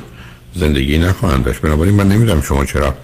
زندگی 0.56 0.98
نخواهند 0.98 1.46
داشت. 1.46 1.62
بنابراین 1.62 1.94
من 1.96 2.08
نمی‌دونم 2.08 2.42
شما 2.42 2.66
چرا 2.66 2.98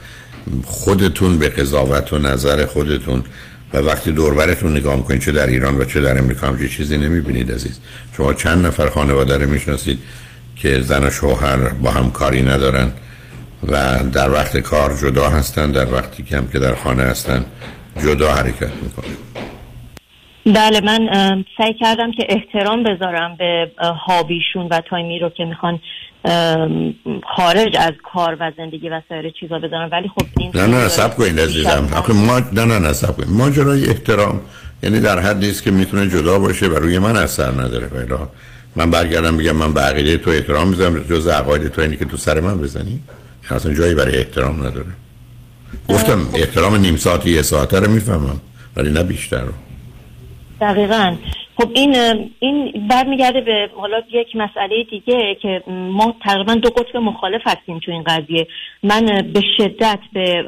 خودتون 0.65 1.37
به 1.37 1.49
قضاوت 1.49 2.13
و 2.13 2.19
نظر 2.19 2.65
خودتون 2.65 3.23
و 3.73 3.77
وقتی 3.77 4.11
دوربرتون 4.11 4.77
نگاه 4.77 4.95
می‌کنید 4.95 5.21
چه 5.21 5.31
در 5.31 5.47
ایران 5.47 5.77
و 5.77 5.85
چه 5.85 6.01
در 6.01 6.17
امریکا 6.17 6.47
هم 6.47 6.67
چیزی 6.67 6.97
نمی‌بینید 6.97 7.51
عزیز. 7.51 7.79
شما 8.17 8.33
چند 8.33 8.65
نفر 8.65 8.89
خانواده 8.89 9.37
رو 9.37 9.49
می‌شناسید 9.49 9.99
که 10.55 10.81
زن 10.81 11.07
و 11.07 11.09
شوهر 11.09 11.57
با 11.57 11.91
هم 11.91 12.11
کاری 12.11 12.41
ندارن 12.41 12.91
و 13.67 13.99
در 14.11 14.31
وقت 14.31 14.57
کار 14.57 14.97
جدا 14.97 15.29
هستن 15.29 15.71
در 15.71 15.93
وقتی 15.93 16.23
کم 16.23 16.47
که 16.47 16.59
در 16.59 16.75
خانه 16.75 17.03
هستن 17.03 17.45
جدا 18.03 18.33
حرکت 18.33 18.71
می‌کنن. 18.83 19.15
بله 20.45 20.81
من 20.81 21.09
سعی 21.57 21.73
کردم 21.73 22.11
که 22.11 22.25
احترام 22.29 22.83
بذارم 22.83 23.35
به 23.35 23.71
هابیشون 24.07 24.67
و 24.71 24.81
تایمی 24.89 25.19
رو 25.19 25.29
که 25.29 25.45
می‌خوان 25.45 25.79
خارج 27.35 27.75
از 27.79 27.91
کار 28.13 28.37
و 28.39 28.51
زندگی 28.57 28.89
و 28.89 29.01
سایر 29.09 29.29
چیزا 29.39 29.59
بذارم 29.59 29.89
ولی 29.91 30.07
خب 30.07 30.25
این 30.37 30.51
نه 30.55 30.67
نه 30.67 30.87
سب 30.87 31.15
کنید 31.15 31.39
عزیزم. 31.39 31.87
ما 32.13 32.39
نه 32.39 32.65
نه 32.65 32.79
نه 32.79 32.93
سب 32.93 33.17
کنید. 33.17 33.29
ماجرای 33.29 33.85
احترام 33.85 34.41
یعنی 34.83 34.99
در 34.99 35.19
حدی 35.19 35.49
است 35.49 35.63
که 35.63 35.71
می‌تونه 35.71 36.09
جدا 36.09 36.39
باشه 36.39 36.67
و 36.67 36.75
روی 36.75 36.99
من 36.99 37.15
اثر 37.15 37.51
نداره. 37.51 37.87
ولی 37.87 38.07
من 38.75 38.91
برگردم 38.91 39.37
بگم 39.37 39.55
من 39.55 39.73
به 39.73 39.81
عقیده 39.81 40.17
تو 40.17 40.29
احترام 40.29 40.67
می‌ذارم 40.67 41.03
جز 41.03 41.27
عقاید 41.27 41.67
تو 41.67 41.81
اینی 41.81 41.97
که 41.97 42.05
تو 42.05 42.17
سر 42.17 42.39
من 42.39 42.57
بزنی. 42.57 42.99
اصلا 43.49 43.73
جایی 43.73 43.95
برای 43.95 44.17
احترام 44.17 44.67
نداره. 44.67 44.91
گفتم 45.89 46.19
احترام 46.35 46.75
نیم 46.75 46.95
ساعتی 46.95 47.29
یه 47.29 47.41
ساعته 47.41 47.79
رو 47.79 47.91
می‌فهمم 47.91 48.41
ولی 48.75 48.91
نه 48.91 49.03
بیشتر. 49.03 49.41
رو 49.41 49.53
دقیقا. 50.63 51.15
خب 51.57 51.69
این 51.73 51.95
این 52.39 52.87
برمیگرده 52.89 53.41
به 53.41 53.69
حالا 53.77 54.01
یک 54.11 54.35
مسئله 54.35 54.83
دیگه 54.91 55.35
که 55.41 55.63
ما 55.67 56.15
تقریبا 56.23 56.53
دو 56.55 56.69
قطب 56.69 56.97
مخالف 56.97 57.41
هستیم 57.45 57.79
تو 57.79 57.91
این 57.91 58.03
قضیه. 58.03 58.47
من 58.83 59.05
به 59.33 59.41
شدت 59.57 59.99
به 60.13 60.43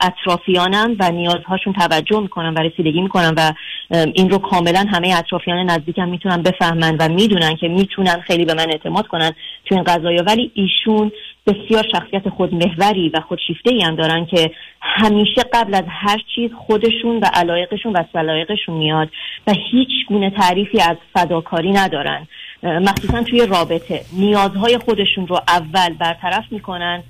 اطرافیانم 0.00 0.96
و 1.00 1.10
نیازهاشون 1.10 1.72
توجه 1.72 2.20
می‌کنم 2.20 2.54
و 2.56 2.58
رسیدگی 2.58 3.00
می‌کنم 3.00 3.34
و 3.36 3.52
این 3.90 4.30
رو 4.30 4.38
کاملا 4.38 4.84
همه 4.92 5.14
اطرافیان 5.18 5.70
نزدیکم 5.70 6.08
می‌تونن 6.08 6.42
بفهمن 6.42 6.96
و 7.00 7.08
می‌دونن 7.08 7.56
که 7.56 7.68
می‌تونن 7.68 8.20
خیلی 8.26 8.44
به 8.44 8.54
من 8.54 8.70
اعتماد 8.70 9.06
کنن 9.06 9.32
تو 9.64 9.74
این 9.74 9.84
قضايا 9.84 10.22
ولی 10.22 10.50
ایشون 10.54 11.12
بسیار 11.46 11.84
شخصیت 11.92 12.28
خودمحوری 12.28 13.08
و 13.08 13.20
خودشیفته 13.20 13.70
ای 13.70 13.82
هم 13.82 13.96
دارن 13.96 14.26
که 14.26 14.50
همیشه 14.80 15.42
قبل 15.52 15.74
از 15.74 15.84
هر 15.88 16.18
چیز 16.34 16.50
خودشون 16.66 17.16
و 17.16 17.26
علایقشون 17.34 17.92
و 17.92 18.04
سلایقشون 18.12 18.74
میاد 18.74 19.08
و 19.46 19.52
هیچ 19.70 20.06
گونه 20.08 20.30
تعریفی 20.30 20.80
از 20.80 20.96
فداکاری 21.14 21.72
ندارن. 21.72 22.26
مخصوصا 22.62 23.22
توی 23.22 23.46
رابطه. 23.46 24.00
نیازهای 24.18 24.78
خودشون 24.78 25.26
رو 25.26 25.40
اول 25.48 25.94
برطرف 25.94 26.44
می‌کنن 26.50 27.02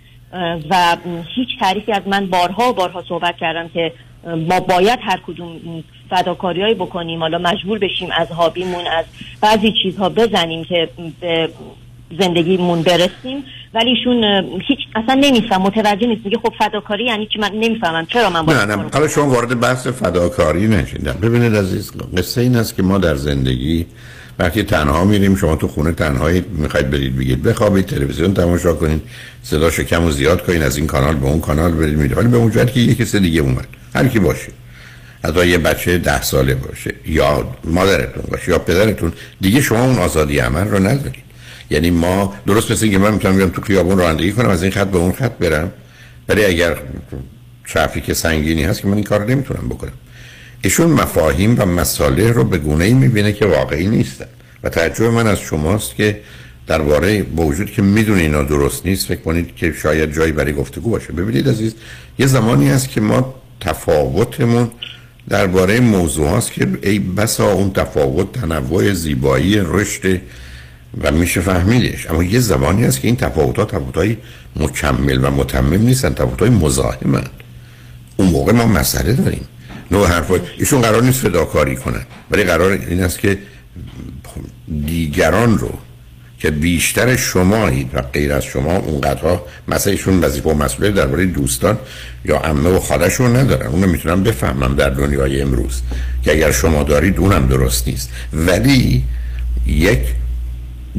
و 0.71 0.97
هیچ 1.35 1.49
تعریفی 1.61 1.93
از 1.93 2.03
من 2.07 2.27
بارها 2.27 2.71
و 2.71 2.73
بارها 2.73 3.05
صحبت 3.09 3.37
کردم 3.37 3.69
که 3.69 3.93
ما 4.49 4.61
باید 4.61 4.99
هر 5.03 5.21
کدوم 5.27 5.61
فداکاریهایی 6.11 6.75
بکنیم 6.75 7.21
حالا 7.21 7.39
مجبور 7.39 7.79
بشیم 7.79 8.09
از 8.17 8.29
هابیمون 8.29 8.87
از 8.87 9.05
بعضی 9.41 9.75
چیزها 9.83 10.09
بزنیم 10.09 10.65
که 10.65 10.89
به 11.21 11.49
زندگیمون 12.21 12.83
برسیم. 12.83 13.45
ولی 13.75 13.91
ایشون 13.91 14.25
هیچ 14.69 14.79
اصلا 14.95 15.15
نمیفهم 15.15 15.63
متوجه 15.63 16.07
نیست. 16.07 16.21
میگه 16.25 16.39
خب 16.39 16.53
فداکاری 16.59 17.05
یعنی 17.05 17.27
چی؟ 17.27 17.39
من 17.39 17.51
نمی‌فهمم. 17.55 18.07
چرا 18.07 18.31
من 18.31 18.43
باید 18.43 18.59
نه 18.59 18.77
نه. 18.77 18.91
حالا 18.93 19.09
شما 19.09 19.31
وارد 19.31 19.61
بحث 19.61 19.87
فداکاری 19.87 20.69
نشیدم. 20.69 21.13
ببینید 21.23 21.57
عزیز 21.57 21.93
قصه 22.17 22.41
این 22.41 22.57
است 22.57 22.77
که 22.77 22.83
ما 22.83 22.99
در 22.99 23.15
زندگی 23.15 23.87
وقتی 24.43 24.63
تنها 24.63 25.05
میریم 25.05 25.37
شما 25.37 25.57
تو 25.57 25.69
خونه 25.69 25.93
تنهایی 25.93 26.45
می‌خواید 26.57 26.91
برید 26.91 27.17
بگید 27.17 27.43
بخوابید 27.43 27.87
تلویزیون 27.87 28.35
تماشا 28.35 28.73
کنید 28.73 29.03
صدا 29.43 29.71
کم 29.71 30.05
و 30.05 30.11
زیاد 30.11 30.45
کنید 30.47 30.63
از 30.63 30.77
این 30.77 30.87
کانال 30.87 31.15
به 31.15 31.27
اون 31.27 31.41
کانال 31.41 31.73
برید 31.73 31.97
میرید. 31.97 32.13
حالا 32.13 32.29
به 32.29 32.37
اون 32.37 32.51
که 32.51 32.81
یه 32.81 32.95
کسی 32.95 33.21
دیگه 33.21 33.41
اومد. 33.41 33.67
هر 33.95 34.09
کی 34.09 34.19
باشه. 34.19 34.53
حتی 35.25 35.47
یه 35.47 35.59
بچه 35.59 35.99
ده 35.99 36.23
ساله 36.23 36.55
باشه 36.55 36.95
یا 37.07 37.55
مادرتون 37.65 38.25
باشه 38.31 38.51
یا 38.51 38.59
پدرتون 38.59 39.13
دیگه 39.41 39.61
شما 39.61 39.85
اون 39.85 39.99
آزادی 39.99 40.39
عمل 40.39 40.69
رو 40.69 40.79
ندارید. 40.79 41.25
یعنی 41.71 41.91
ما 41.91 42.35
درست 42.47 42.71
مثل 42.71 42.89
که 42.89 42.99
من 42.99 43.15
می‌تونم 43.15 43.37
بیام 43.37 43.51
تو 43.51 43.63
خیابون 43.63 43.99
رانندگی 43.99 44.33
کنم 44.33 44.49
از 44.49 44.63
این 44.63 44.73
خط 44.73 44.87
به 44.87 44.99
اون 44.99 45.13
خط 45.13 45.33
برم. 45.33 45.73
ولی 46.29 46.45
اگر 46.45 46.77
ترافیک 47.69 48.13
سنگینی 48.13 48.65
هست 48.65 48.81
که 48.81 48.89
من 48.89 48.95
این 48.95 49.05
کار 49.05 49.25
نمی‌تونم 49.25 49.69
بکنم. 49.69 49.93
ایشون 50.63 50.91
مفاهیم 50.91 51.55
و 51.59 51.67
مساله 51.67 52.33
رو 52.33 52.45
به 52.45 52.59
گونه 52.59 52.85
ای 52.85 52.95
می‌بینه 52.95 53.33
که 53.33 53.47
واقعی 53.47 53.89
نیستن. 53.89 54.27
و 54.63 54.69
تعجب 54.69 55.03
من 55.03 55.27
از 55.27 55.41
شماست 55.41 55.95
که 55.95 56.21
درباره 56.67 57.23
با 57.23 57.45
وجود 57.45 57.71
که 57.71 57.83
می‌دونی 57.83 58.23
اینا 58.23 58.43
درست 58.43 58.87
نیست 58.87 59.07
فکر 59.07 59.21
کنید 59.21 59.57
که 59.57 59.73
شاید 59.73 60.15
جایی 60.15 60.33
برای 60.33 60.53
گفتگو 60.53 60.91
باشه. 60.91 61.13
ببینید 61.13 61.49
عزیز 61.49 61.75
یه 62.19 62.27
زمانی 62.27 62.69
هست 62.69 62.89
که 62.89 63.01
ما 63.01 63.35
تفاوتمون 63.61 64.71
درباره 65.29 65.81
موضوع 65.81 66.29
هست 66.29 66.53
که 66.53 66.69
ای 66.83 66.99
بسا 66.99 67.53
اون 67.53 67.73
تفاوت 67.73 68.33
تنوع 68.33 68.93
زیبایی 68.93 69.61
رشد 69.65 70.21
و 71.03 71.13
میشه 71.13 71.41
فهمیدش. 71.41 72.11
اما 72.11 72.23
یه 72.25 72.41
زمانی 72.41 72.85
هست 72.85 73.01
که 73.01 73.09
این 73.09 73.17
تفاوت 73.17 73.59
ها 73.59 73.65
تفاوت 73.65 73.97
های 73.97 74.17
مکمل 74.57 75.25
و 75.25 75.31
متمم 75.31 75.83
نیستن 75.83 76.15
تفاوت 76.15 76.41
های 76.41 76.51
مزاحمن. 76.51 77.25
اون 78.17 78.29
موقع 78.29 78.53
ما 78.53 78.67
مسئله 78.67 79.13
داریم. 79.13 79.45
نوع 79.93 80.09
حرفای 80.09 80.41
ایشون 80.59 80.81
قرار 80.81 81.03
نیست 81.03 81.21
فداکاری 81.21 81.77
کنن. 81.77 82.03
ولی 82.31 82.45
قرار 82.45 82.71
این 82.71 83.03
است 83.03 83.19
که 83.19 83.39
دیگران 84.87 85.59
رو 85.59 85.79
که 86.39 86.51
بیشتر 86.51 87.17
شمایید 87.17 87.91
و 87.95 88.03
غیر 88.03 88.33
از 88.33 88.45
شما 88.45 88.77
اونقدرها 88.77 89.47
مثلا 89.69 89.93
ایشون 89.93 90.21
وظیفه 90.21 90.51
و 90.51 90.55
مسئولیت 90.55 90.95
درباره 90.95 91.27
دوستان 91.27 91.79
یا 92.25 92.37
عمه 92.37 92.71
و 92.71 92.81
خالشون 92.81 93.37
ندارن. 93.37 93.67
اونو 93.67 93.87
می‌تونم 93.87 94.23
بفهمم 94.23 94.75
در 94.77 94.91
دنیای 94.91 95.41
امروز 95.41 95.83
که 96.23 96.33
اگر 96.33 96.53
شما 96.53 96.83
دارید 96.83 97.19
اونم 97.19 97.47
درست 97.47 97.89
نیست. 97.89 98.11
ولی 98.33 99.05
یک 99.67 100.01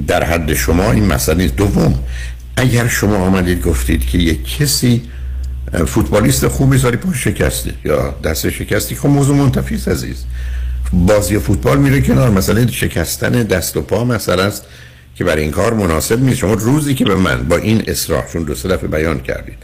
در 0.08 0.24
حد 0.24 0.54
شما 0.54 0.92
این 0.92 1.06
مسئله 1.06 1.38
نیست. 1.38 1.56
دوم 1.56 2.00
اگر 2.58 2.88
شما 2.88 3.18
آمدید 3.18 3.62
گفتید 3.62 4.06
که 4.06 4.18
یک 4.18 4.58
کسی 4.58 5.02
فوتبالیست 5.74 6.48
خوبی 6.48 6.78
ساری 6.78 6.98
پا 6.98 7.14
شکسته. 7.14 7.74
یا 7.86 8.16
دست 8.24 8.50
شکستی. 8.50 8.96
خب 8.96 9.08
موضوع 9.08 9.36
منتفیس 9.36 9.88
عزیز. 9.88 10.26
بازی 10.94 11.40
فوتبال 11.40 11.78
میره 11.78 12.02
کنار. 12.02 12.30
مثلا 12.30 12.68
شکستن 12.68 13.32
دست 13.32 13.78
و 13.78 13.82
پا 13.82 14.04
مثلا 14.04 14.44
است 14.44 14.66
که 15.16 15.24
برای 15.24 15.42
این 15.42 15.52
کار 15.52 15.74
مناسب 15.74 16.24
نیست. 16.24 16.38
شما 16.38 16.54
روزی 16.54 16.96
که 16.96 17.06
به 17.06 17.16
من 17.16 17.44
با 17.44 17.58
این 17.58 17.84
اصرار 17.88 18.28
چون 18.34 18.44
دو 18.44 18.56
سه 18.56 18.70
دفعه 18.70 18.88
بیان 18.88 19.20
کردید 19.20 19.58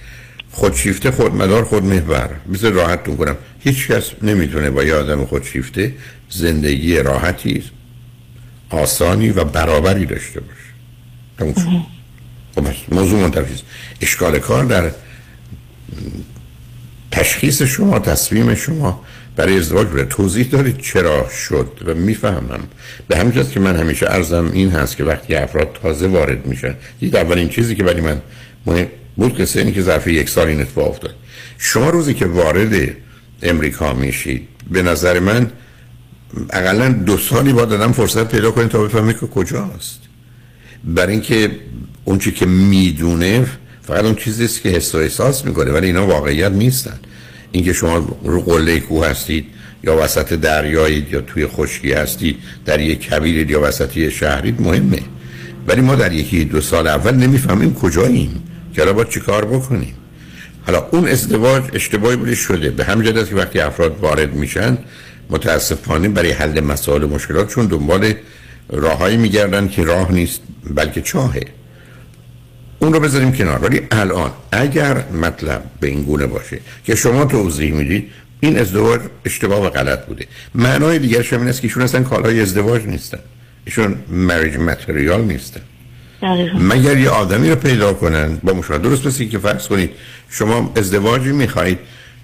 خودشیفته 0.51 1.11
خودمدار 1.11 1.63
خود 1.63 1.83
محور 1.83 2.29
مثل 2.49 2.71
راحتتون 2.71 3.17
کنم 3.17 3.35
هیچ 3.59 3.87
کس 3.87 4.03
نمی‌تونه 4.21 4.69
با 4.69 4.83
یه 4.83 4.95
آدم 4.95 5.25
خودشیفته 5.25 5.93
زندگی 6.29 6.97
راحتی 6.97 7.63
آسانی 8.69 9.29
و 9.29 9.43
برابری 9.43 10.05
داشته 10.05 10.39
باشه. 10.39 11.53
خب 12.55 12.67
موضوع 12.91 13.19
منتفیز 13.19 13.61
اشکال 14.01 14.39
کار 14.39 14.65
در 14.65 14.91
تشخیص 17.11 17.61
شما 17.61 17.99
تصمیم 17.99 18.55
شما 18.55 19.01
برای 19.35 19.57
ازدواج 19.57 19.87
بره 19.87 20.05
توضیح 20.05 20.47
دارید 20.47 20.77
چرا 20.77 21.29
شد 21.29 21.71
و 21.85 21.93
می‌فهمم. 21.93 22.59
به 23.07 23.17
همین 23.17 23.43
که 23.51 23.59
من 23.59 23.75
همیشه 23.75 24.05
ارزم 24.09 24.49
این 24.53 24.71
هست 24.71 24.97
که 24.97 25.03
وقتی 25.03 25.35
افراد 25.35 25.79
تازه 25.81 26.07
وارد 26.07 26.45
میشن 26.45 26.75
یک 27.01 27.15
اولین 27.15 27.49
چیزی 27.49 27.75
که 27.75 27.83
برای 27.83 28.01
من 28.01 28.21
مهم 28.65 28.87
بود 29.15 29.37
قصه 29.37 29.59
اینه 29.59 29.71
که 29.71 29.81
ظرف 29.81 30.07
یک 30.07 30.29
سال 30.29 30.47
این 30.47 30.61
اتفاق 30.61 30.89
افتاد. 30.89 31.15
شما 31.57 31.89
روزی 31.89 32.13
که 32.13 32.25
وارد 32.25 32.95
امریکا 33.41 33.93
میشید 33.93 34.47
به 34.71 34.81
نظر 34.81 35.19
من 35.19 35.51
اقلا 36.49 36.89
دو 36.89 37.17
سالی 37.17 37.53
با 37.53 37.65
دادم 37.65 37.91
فرصت 37.91 38.31
پیدا 38.31 38.51
کنید 38.51 38.67
تا 38.67 38.83
بفهمید 38.83 39.19
که 39.19 39.27
کجاست. 39.27 39.99
برای 40.83 41.13
اینکه 41.13 41.51
اون 42.05 42.19
که 42.19 42.45
می‌دونه 42.45 43.45
فقط 43.89 44.03
اون 44.03 44.15
چیزی 44.15 44.45
است 44.45 44.61
که 44.61 44.69
حس 44.69 44.95
و 44.95 44.97
احساس 44.97 45.45
می‌کنه 45.45 45.71
ولی 45.71 45.87
اینا 45.87 46.07
واقعیت 46.07 46.51
نیستن. 46.51 46.99
اینکه 47.51 47.73
شما 47.73 48.17
رو 48.23 48.41
قله 48.41 48.79
کوه 48.79 49.07
هستید 49.07 49.45
یا 49.83 50.03
وسط 50.03 50.33
دریایید 50.33 51.13
یا 51.13 51.21
توی 51.21 51.47
خشکی 51.47 51.93
هستید 51.93 52.37
در 52.65 52.79
یک 52.79 53.09
کبیرید 53.09 53.49
یا 53.49 53.61
وسطی 53.61 54.11
شهرید 54.11 54.61
مهمه. 54.61 54.99
ولی 55.67 55.81
ما 55.81 55.95
در 55.95 56.13
یکی 56.13 56.45
دو 56.45 56.61
سال 56.61 56.87
اول 56.87 57.15
نمی‌فهمیم 57.15 57.73
کجاییم. 57.73 58.43
که 58.73 58.81
الان 58.81 58.95
باید 58.95 59.09
چیکار 59.09 59.45
بکنیم؟ 59.45 59.93
حالا 60.65 60.87
اون 60.91 61.07
ازدواج 61.07 61.63
اشتباهی 61.73 62.15
بوده 62.15 62.35
شده. 62.35 62.69
به 62.69 62.83
همین 62.83 63.17
است 63.17 63.29
که 63.29 63.35
وقتی 63.35 63.59
افراد 63.59 63.99
وارد 64.01 64.33
میشن 64.33 64.77
متاسفانه 65.29 66.09
برای 66.09 66.31
حل 66.31 66.59
مسائل 66.59 67.03
و 67.03 67.07
مشکلات 67.07 67.49
چون 67.49 67.65
دنبال 67.65 68.13
راههایی 68.69 69.17
میگردن 69.17 69.67
که 69.67 69.83
راه 69.83 70.11
نیست 70.11 70.41
بلکه 70.75 71.01
چاهه. 71.01 71.58
اون 72.79 72.93
رو 72.93 72.99
بذاریم 72.99 73.31
کنار. 73.31 73.59
ولی 73.59 73.81
الان 73.91 74.31
اگر 74.51 75.03
مطلب 75.21 75.63
به 75.79 75.87
این 75.87 76.03
گونه 76.03 76.25
باشه 76.25 76.59
که 76.83 76.95
شما 76.95 77.25
توضیح 77.25 77.73
می‌دید 77.73 78.09
این 78.39 78.59
ازدواج 78.59 79.01
اشتباه 79.25 79.65
و 79.65 79.69
غلط 79.69 80.05
بوده. 80.05 80.25
معنای 80.55 80.99
دیگرش 80.99 81.33
این 81.33 81.47
است 81.47 81.61
که 81.61 81.67
ایشون 81.67 81.83
اصلا 81.83 82.03
کالای 82.03 82.41
ازدواج 82.41 82.85
نیستن. 82.85 83.19
ایشون 83.65 83.95
مریج 84.09 84.57
متریال 84.57 85.21
نیستن. 85.21 85.61
مگر 86.59 86.97
یه 86.97 87.09
آدمی 87.09 87.49
رو 87.49 87.55
پیدا 87.55 87.93
کنن؟ 87.93 88.37
با 88.43 88.53
مشاهده 88.53 88.89
درست 88.89 89.05
مثل 89.05 89.25
که 89.25 89.39
فرض 89.39 89.67
کنید 89.67 89.91
شما 90.29 90.71
ازدواجی 90.75 91.31
می‌خواهید 91.31 91.79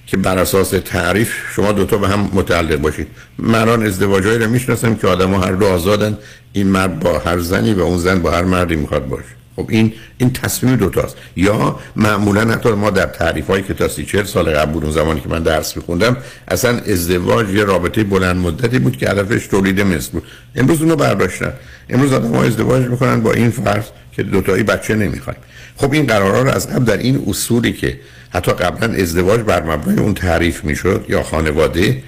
که 0.07 0.17
بر 0.17 0.37
اساس 0.37 0.69
تعریف 0.69 1.33
شما 1.55 1.71
دوتا 1.71 1.97
به 1.97 2.07
هم 2.07 2.29
متعلق 2.33 2.75
باشید. 2.75 3.07
من 3.37 3.83
ازدواجهایی 3.83 4.39
رو 4.39 4.49
می‌شناسم 4.49 4.95
که 4.95 5.07
آدم 5.07 5.33
هر 5.33 5.51
دو 5.51 5.65
آزادن. 5.65 6.17
این 6.53 6.67
مرد 6.67 6.99
با 6.99 7.19
هر 7.19 7.39
زنی 7.39 7.73
و 7.73 7.81
اون 7.81 7.97
زن 7.97 8.19
با 8.19 8.31
هر 8.31 8.43
مردی 8.43 8.75
می‌خواد 8.75 9.07
باشه. 9.07 9.35
خب 9.55 9.67
این 9.69 9.93
این 10.17 10.33
تصمیم 10.33 10.75
دوتاست. 10.75 11.15
یا 11.35 11.79
معمولا 11.95 12.41
حتی 12.41 12.69
ما 12.69 12.89
در 12.89 13.05
تعریف 13.05 13.47
هایی 13.47 13.63
که 13.63 13.73
تا 13.73 13.87
سی 13.87 14.05
چهل 14.05 14.23
سال 14.23 14.49
قبل 14.49 14.71
بود 14.71 14.83
اون 14.83 14.93
زمانی 14.93 15.19
که 15.19 15.29
من 15.29 15.43
درس 15.43 15.77
میخوندم 15.77 16.17
اصلا 16.47 16.79
ازدواج 16.79 17.49
یه 17.49 17.63
رابطه 17.63 18.03
بلند 18.03 18.37
مدتی 18.37 18.79
بود 18.79 18.97
که 18.97 19.09
هدفش 19.09 19.47
تولید 19.47 19.81
مثل 19.81 20.11
بود. 20.11 20.23
امروز 20.55 20.81
اونو 20.81 20.95
برداشتن. 20.95 21.53
امروز 21.89 22.13
آدم 22.13 22.35
ها 22.35 22.43
ازدواج 22.43 22.85
می‌کنن 22.85 23.21
با 23.21 23.33
این 23.33 23.49
فرض 23.49 23.83
که 24.11 24.23
دوتایی 24.23 24.63
بچه 24.63 24.95
نمی‌خوایم 24.95 25.39
خب 25.77 25.93
این 25.93 26.07
قرارها 26.07 26.41
رو 26.41 26.49
از 26.49 26.69
قبل 26.69 26.83
در 26.83 26.97
این 26.97 27.23
اصولی 27.27 27.73
که 27.73 27.99
حتی 28.29 28.51
قبلا 28.51 28.93
ازدواج 28.93 29.41
بر 29.41 29.63
مبنای 29.63 29.99
اون 29.99 30.13
تعریف 30.13 30.63
می‌شد 30.63 31.05
یا 31.09 31.23
خانواده 31.23 32.03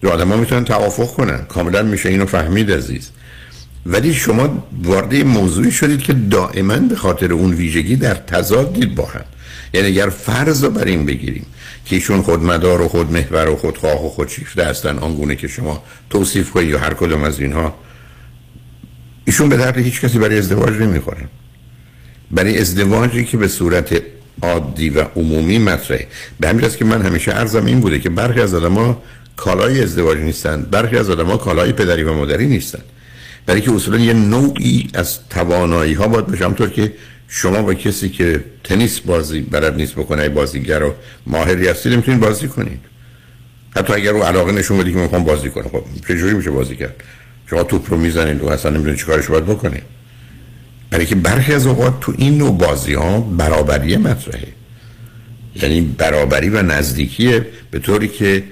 دو 0.00 0.10
آدم 0.10 0.28
ها 0.28 0.36
می‌تونن 0.36 0.64
توافق 0.64 1.14
کنن. 1.14 1.44
کاملا 1.48 1.82
میشه 1.82 2.08
اینو 2.08 2.26
فهمید 2.26 2.72
عزیز. 2.72 3.10
ولی 3.86 4.14
شما 4.14 4.66
وارد 4.82 5.14
موضوعی 5.14 5.70
شدید 5.70 6.02
که 6.02 6.12
دائما 6.12 6.76
به 6.76 6.96
خاطر 6.96 7.32
اون 7.32 7.52
ویژگی 7.52 7.96
در 7.96 8.14
تضاد 8.14 8.86
با 8.86 9.04
هم. 9.04 9.24
یعنی 9.74 9.86
اگر 9.86 10.08
فرض 10.08 10.64
رو 10.64 10.70
بر 10.70 10.84
این 10.84 11.06
بگیریم 11.06 11.46
که 11.84 11.96
ایشون 11.96 12.22
خودمدار 12.22 12.80
و 12.80 12.88
خودمحور 12.88 13.48
و 13.48 13.56
خودخواه 13.56 14.06
و 14.06 14.08
خودشیفته 14.08 14.64
هستن 14.64 14.98
آنگونه 14.98 15.36
که 15.36 15.48
شما 15.48 15.82
توصیف 16.10 16.50
کنید 16.50 16.68
یا 16.68 16.78
هر 16.78 16.94
کدوم 16.94 17.22
از 17.22 17.40
اینها 17.40 17.74
ایشون 19.24 19.48
به 19.48 19.56
درد 19.56 19.78
هیچ 19.78 20.00
کسی 20.00 20.18
برای 20.18 20.38
ازدواج 20.38 20.74
نمی‌خورن 20.74 21.28
برای 22.30 22.58
ازدواجی 22.58 23.24
که 23.24 23.36
به 23.36 23.48
صورت 23.48 24.02
عادی 24.42 24.90
و 24.90 25.00
عمومی 25.00 25.58
مطرحه. 25.58 26.06
به 26.40 26.48
همین 26.48 26.68
که 26.68 26.84
من 26.84 27.02
همیشه 27.02 27.30
عرضم 27.30 27.66
این 27.66 27.80
بوده 27.80 27.98
که 27.98 28.10
برخی 28.10 28.40
از 28.40 28.54
آدما 28.54 29.02
کالای 29.36 29.82
ازدواج 29.82 30.18
نیستن 30.18 30.62
برخی 30.62 30.96
از 30.96 31.10
آدما 31.10 31.36
کالای 31.36 31.72
پدری 31.72 32.02
و 32.02 32.12
مادری 32.12 32.46
نیستن. 32.46 32.80
برای 33.46 33.60
که 33.60 33.72
اصولا 33.72 33.98
یه 33.98 34.12
نوعی 34.12 34.88
از 34.94 35.18
توانایی 35.28 35.94
ها 35.94 36.08
باید 36.08 36.26
باشه. 36.26 36.44
همطور 36.44 36.70
که 36.70 36.92
شما 37.28 37.62
با 37.62 37.74
کسی 37.74 38.08
که 38.08 38.44
تنیس 38.64 39.00
بازی 39.00 39.40
بلد 39.40 39.74
نیست 39.74 39.92
بکنه 39.92 40.28
بازیگر 40.28 40.82
و 40.82 40.94
ماهری 41.26 41.68
هستید 41.68 41.92
می‌تونید 41.94 42.20
بازی 42.20 42.48
کنید. 42.48 42.80
حتی 43.76 43.92
اگر 43.92 44.12
رو 44.12 44.22
علاقه 44.22 44.52
نشون 44.52 44.78
بدی 44.78 44.92
که 44.92 44.98
می‌خوام 44.98 45.24
بازی 45.24 45.50
کنم. 45.50 45.68
خب 45.68 45.84
چجوری 46.08 46.34
میشه 46.34 46.50
بازی 46.50 46.76
کرد؟ 46.76 46.94
شما 47.50 47.62
توپ 47.62 47.90
رو 47.90 47.96
می‌زنید 47.96 48.42
و 48.42 48.48
اصلا 48.48 48.70
نمی‌دونید 48.70 48.98
چیکارش 48.98 49.26
باید 49.26 49.46
بکنید 49.46 49.82
برای 50.90 51.06
که 51.06 51.14
برخی 51.14 51.52
از 51.52 51.66
اوقات 51.66 52.00
تو 52.00 52.14
این 52.18 52.38
نوع 52.38 52.58
بازی 52.58 52.94
ها 52.94 53.20
برابری 53.20 53.96
مطرحه. 53.96 54.48
یعنی 55.54 55.80
برابری 55.80 56.48
و 56.48 56.62
نزدیکیه 56.62 57.46
به 57.70 57.78
طوری 57.78 58.08
که 58.08 58.44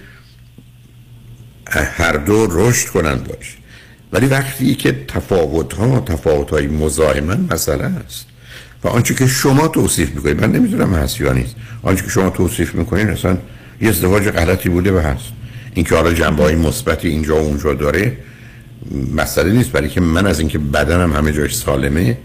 هر 1.71 2.13
دو 2.13 2.47
رشد 2.51 2.89
کنند 2.89 3.25
باشه 3.25 3.53
ولی 4.13 4.27
وقتی 4.27 4.75
که 4.75 5.05
تفاوت 5.09 5.73
ها 5.73 6.01
تفاوت 6.01 6.51
های 6.51 6.67
مسئله 6.67 7.85
است. 7.85 8.27
و 8.85 8.89
آنچه 8.89 9.15
که 9.15 9.27
شما 9.27 9.69
توصیف 9.69 10.15
می‌کنید 10.15 10.41
من 10.41 10.53
نمی‌دونم 10.53 10.95
هست 10.95 11.21
یا 11.21 11.33
نیست. 11.33 11.55
آنچه 11.83 12.03
که 12.03 12.11
شما 12.11 12.31
توصیف 12.31 12.75
می‌کنید 12.75 13.09
اصلا 13.09 13.37
یه 13.81 13.89
ازدواج 13.89 14.29
غلطی 14.29 14.69
بوده 14.69 14.93
و 14.93 14.99
هست. 14.99 15.25
اینکه 15.75 15.95
حالا 15.95 16.13
جنبه 16.13 16.43
های 16.43 16.55
مثبتی 16.55 17.09
اینجا 17.09 17.37
و 17.37 17.39
اونجا 17.39 17.75
داره 17.75 18.17
مسئله 19.15 19.53
نیست. 19.53 19.71
برای 19.73 19.89
که 19.89 20.01
من 20.01 20.27
از 20.27 20.41
اینکه 20.41 20.59
بدنم 20.59 21.13
همه 21.13 21.33
جاش 21.33 21.57
سالمه 21.57 22.19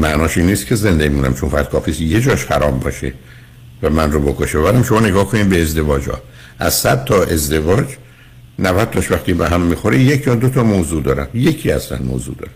معناش 0.00 0.38
این 0.38 0.46
نیست 0.46 0.66
که 0.66 0.74
زنده 0.74 1.08
میمونم. 1.08 1.34
چون 1.34 1.48
فقط 1.48 1.68
کافی 1.68 2.04
یه 2.04 2.20
جاش 2.20 2.44
خراب 2.44 2.80
باشه 2.80 3.12
و 3.82 3.90
من 3.90 4.12
رو 4.12 4.20
بکشه. 4.20 4.60
برم 4.60 4.82
شما 4.82 5.00
نگاه 5.00 5.28
کنید 5.28 5.48
به 5.48 5.62
ازدواج 5.62 6.08
ها 6.08 6.18
از 6.58 6.74
صد 6.74 7.04
تا 7.04 7.22
ازدواج 7.22 7.86
90 8.58 8.90
تاش 8.90 9.10
وقتی 9.10 9.32
به 9.34 9.48
هم 9.48 9.60
می‌خوره 9.60 9.98
یک 9.98 10.26
یا 10.26 10.34
دو 10.34 10.48
تا 10.48 10.62
موضوع 10.62 11.02
دارن. 11.02 11.26
یکی 11.34 11.70
اصلا 11.70 11.98
موضوع 11.98 12.34
دارن 12.38 12.52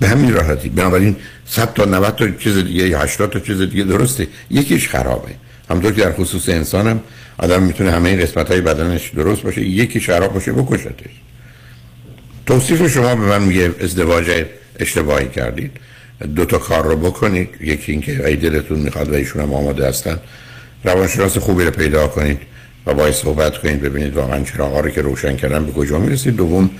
به 0.00 0.08
همین 0.08 0.32
راحتی. 0.32 0.68
بنابراین 0.68 1.16
100 1.46 1.74
تا 1.74 1.84
90 1.84 2.16
تا 2.16 2.30
چیز 2.30 2.56
دیگه 2.58 2.88
یا 2.88 3.00
80 3.00 3.30
تا 3.30 3.40
چیز 3.40 3.60
دیگه 3.60 3.84
درسته. 3.84 4.28
یکیش 4.50 4.88
خرابه. 4.88 5.30
همونطور 5.70 5.92
که 5.92 6.00
در 6.02 6.12
خصوص 6.12 6.48
انسانم 6.48 7.00
آدم 7.38 7.62
می‌تونه 7.62 7.90
همه 7.90 8.08
این 8.08 8.20
قسمت 8.20 8.50
های 8.50 8.60
بدنش 8.60 9.08
درست 9.08 9.42
باشه 9.42 9.60
یکی 9.62 10.00
خراب 10.00 10.32
باشه 10.34 10.52
بکشتش. 10.52 11.10
توصیف 12.46 12.92
شما 12.92 13.14
به 13.14 13.26
من 13.26 13.42
میگه 13.42 13.74
ازدواج 13.80 14.44
اشتباهی 14.78 15.28
کردید. 15.28 15.70
دو 16.36 16.44
تا 16.44 16.58
کار 16.58 16.84
رو 16.84 16.96
بکنید. 16.96 17.48
یکی 17.60 17.92
اینکه 17.92 18.26
ای 18.26 18.36
دلتون 18.36 18.78
می‌خواد 18.78 19.08
و 19.08 19.14
ایشون 19.14 19.42
هم 19.42 19.54
آماده 19.54 19.88
هستن. 19.88 20.18
روانشناس 20.84 21.38
خوبی 21.38 21.64
رو 21.64 21.70
پیدا 21.70 22.08
کنید. 22.08 22.38
و 22.86 22.94
باید 22.94 23.14
صحبت 23.14 23.58
کنید 23.58 23.80
ببینید 23.80 24.14
واقعا 24.14 24.44
چراغا 24.44 24.80
رو 24.80 24.90
که 24.90 25.02
روشن 25.02 25.36
کردن 25.36 25.66
به 25.66 25.72
کجا 25.72 25.98
می‌رسید. 25.98 26.36
دوم 26.36 26.70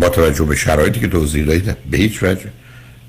با 0.00 0.08
توجه 0.08 0.44
به 0.44 0.56
شرایطی 0.56 1.00
که 1.00 1.08
توضیح 1.08 1.44
دادید 1.44 1.76
به 1.90 1.96
هیچ 1.96 2.22
وجه 2.22 2.46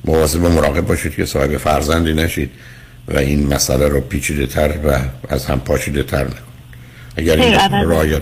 مواظب 0.05 0.43
و 0.43 0.49
مراقب 0.49 0.81
باشید 0.81 1.15
که 1.15 1.25
صاحب 1.25 1.57
فرزندی 1.57 2.13
نشید 2.13 2.49
و 3.07 3.17
این 3.17 3.53
مسئله 3.53 3.87
رو 3.87 4.01
پیچیده 4.01 4.47
تر 4.47 4.73
و 4.85 4.99
از 5.29 5.45
هم 5.45 5.59
پاشیده 5.59 6.03
تر 6.03 6.23
نکنید. 6.23 6.47
اگر 7.15 7.35
این 7.35 7.53
رعایت 7.89 8.21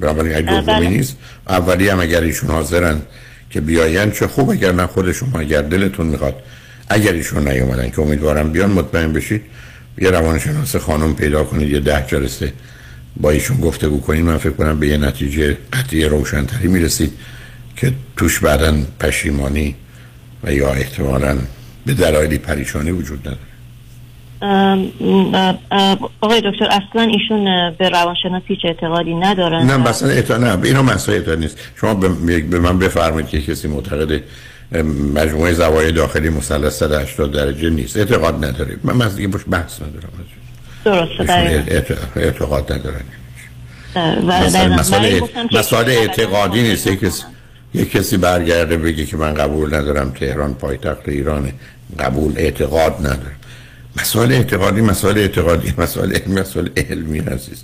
بنابراین 0.00 0.36
اگر 0.36 0.60
دومی 0.60 0.88
نیست 0.88 1.16
اولی 1.48 1.88
هم 1.88 2.00
اگر 2.00 2.20
ایشون 2.20 2.50
حاضرن 2.50 3.02
که 3.50 3.60
بیاین 3.60 4.10
چه 4.10 4.26
خوب 4.26 4.50
اگر 4.50 4.72
نه 4.72 4.86
خود 4.86 5.12
شما 5.12 5.38
اگر 5.38 5.62
دلتون 5.62 6.06
می‌خواد 6.06 6.34
اگر 6.88 7.12
ایشون 7.12 7.48
نیومدن 7.48 7.90
که 7.90 8.00
امیدوارم 8.00 8.52
بیان 8.52 8.70
مطمئن 8.70 9.12
بشید 9.12 9.42
یه 9.98 10.10
روانشناس 10.10 10.76
خانم 10.76 11.14
پیدا 11.14 11.44
کنید 11.44 11.70
یه 11.70 11.80
ده 11.80 12.04
جلسه 12.08 12.52
با 13.16 13.30
ایشون 13.30 13.60
گفتگو 13.60 14.00
کنید. 14.00 14.24
من 14.24 14.38
فکر 14.38 14.52
کنم 14.52 14.78
به 14.80 14.88
یه 14.88 14.96
نتیجه 14.96 15.58
قطعی 15.72 16.04
روشنتری 16.04 16.68
می‌رسید 16.68 17.12
که 17.76 17.92
توش 18.16 18.40
بعدا 18.40 18.74
پشیمانی 19.00 19.74
و 20.44 20.52
یا 20.52 20.72
احتمالا 20.72 21.38
به 21.86 21.94
دلایلی 21.94 22.38
پریشانی 22.38 22.90
وجود 22.90 23.20
نداره. 23.20 23.38
آقای 26.20 26.40
دکتر 26.40 26.64
اصلا 26.64 27.02
ایشون 27.02 27.70
به 27.78 27.88
روانشناسی 27.88 28.44
هیچ 28.46 28.58
اعتقادی 28.64 29.14
ندارن؟ 29.14 29.66
نه 29.66 29.76
مثلا 29.76 30.08
اعتقاد 30.08 30.44
نه 30.44 30.64
اینا 30.64 30.82
مسئله 30.82 31.16
اعتقاد 31.16 31.38
نیست. 31.38 31.58
شما 31.80 31.94
به 31.94 32.58
من 32.58 32.78
بفرمایید 32.78 33.28
که 33.28 33.42
کسی 33.42 33.68
معتقد 33.68 34.22
مجموعه 34.82 35.52
زوایای 35.52 35.92
داخلی 35.92 36.28
مثلث 36.28 36.78
180 36.78 37.32
درجه 37.32 37.70
نیست. 37.70 37.96
اعتقاد 37.96 38.44
نداره 38.44 38.76
من 38.84 39.02
از 39.02 39.16
دیگه 39.16 39.28
باش 39.28 39.42
بحث 39.50 39.80
ندارم. 39.82 40.08
درسته 40.84 41.64
اعتقاد 42.16 42.72
ندارن 42.72 43.04
مسئله 44.78 45.22
مسئله 45.52 45.92
اعتقادی 45.92 46.62
نیست. 46.62 46.86
یک 46.86 47.00
کسی 47.00 47.22
یک 47.74 47.90
کسی 47.90 48.16
برگرده 48.16 48.76
بگه 48.76 49.06
که 49.06 49.16
من 49.16 49.34
قبول 49.34 49.74
ندارم 49.74 50.10
تهران 50.10 50.54
پایتخت 50.54 51.08
ایرانه. 51.08 51.52
قبول 51.98 52.32
اعتقاد 52.36 52.96
ندارم. 53.00 53.36
مسائل 54.00 54.32
اعتقادی 54.32 54.80
مسائل 54.80 55.18
اعتقادی 55.18 55.74
مسائل 55.78 56.12
علمی 56.12 56.40
مسائل 56.40 56.68
علمی 56.76 57.18
هستید 57.18 57.58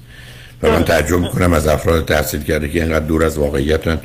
و 0.62 0.70
من 0.70 0.84
تعجب 0.84 1.18
می‌کنم 1.18 1.52
از 1.52 1.66
افراد 1.66 2.04
تحصیل 2.04 2.42
کرده 2.42 2.68
که 2.68 2.82
اینقدر 2.82 3.06
دور 3.06 3.24
از 3.24 3.38
واقعیتن. 3.38 4.00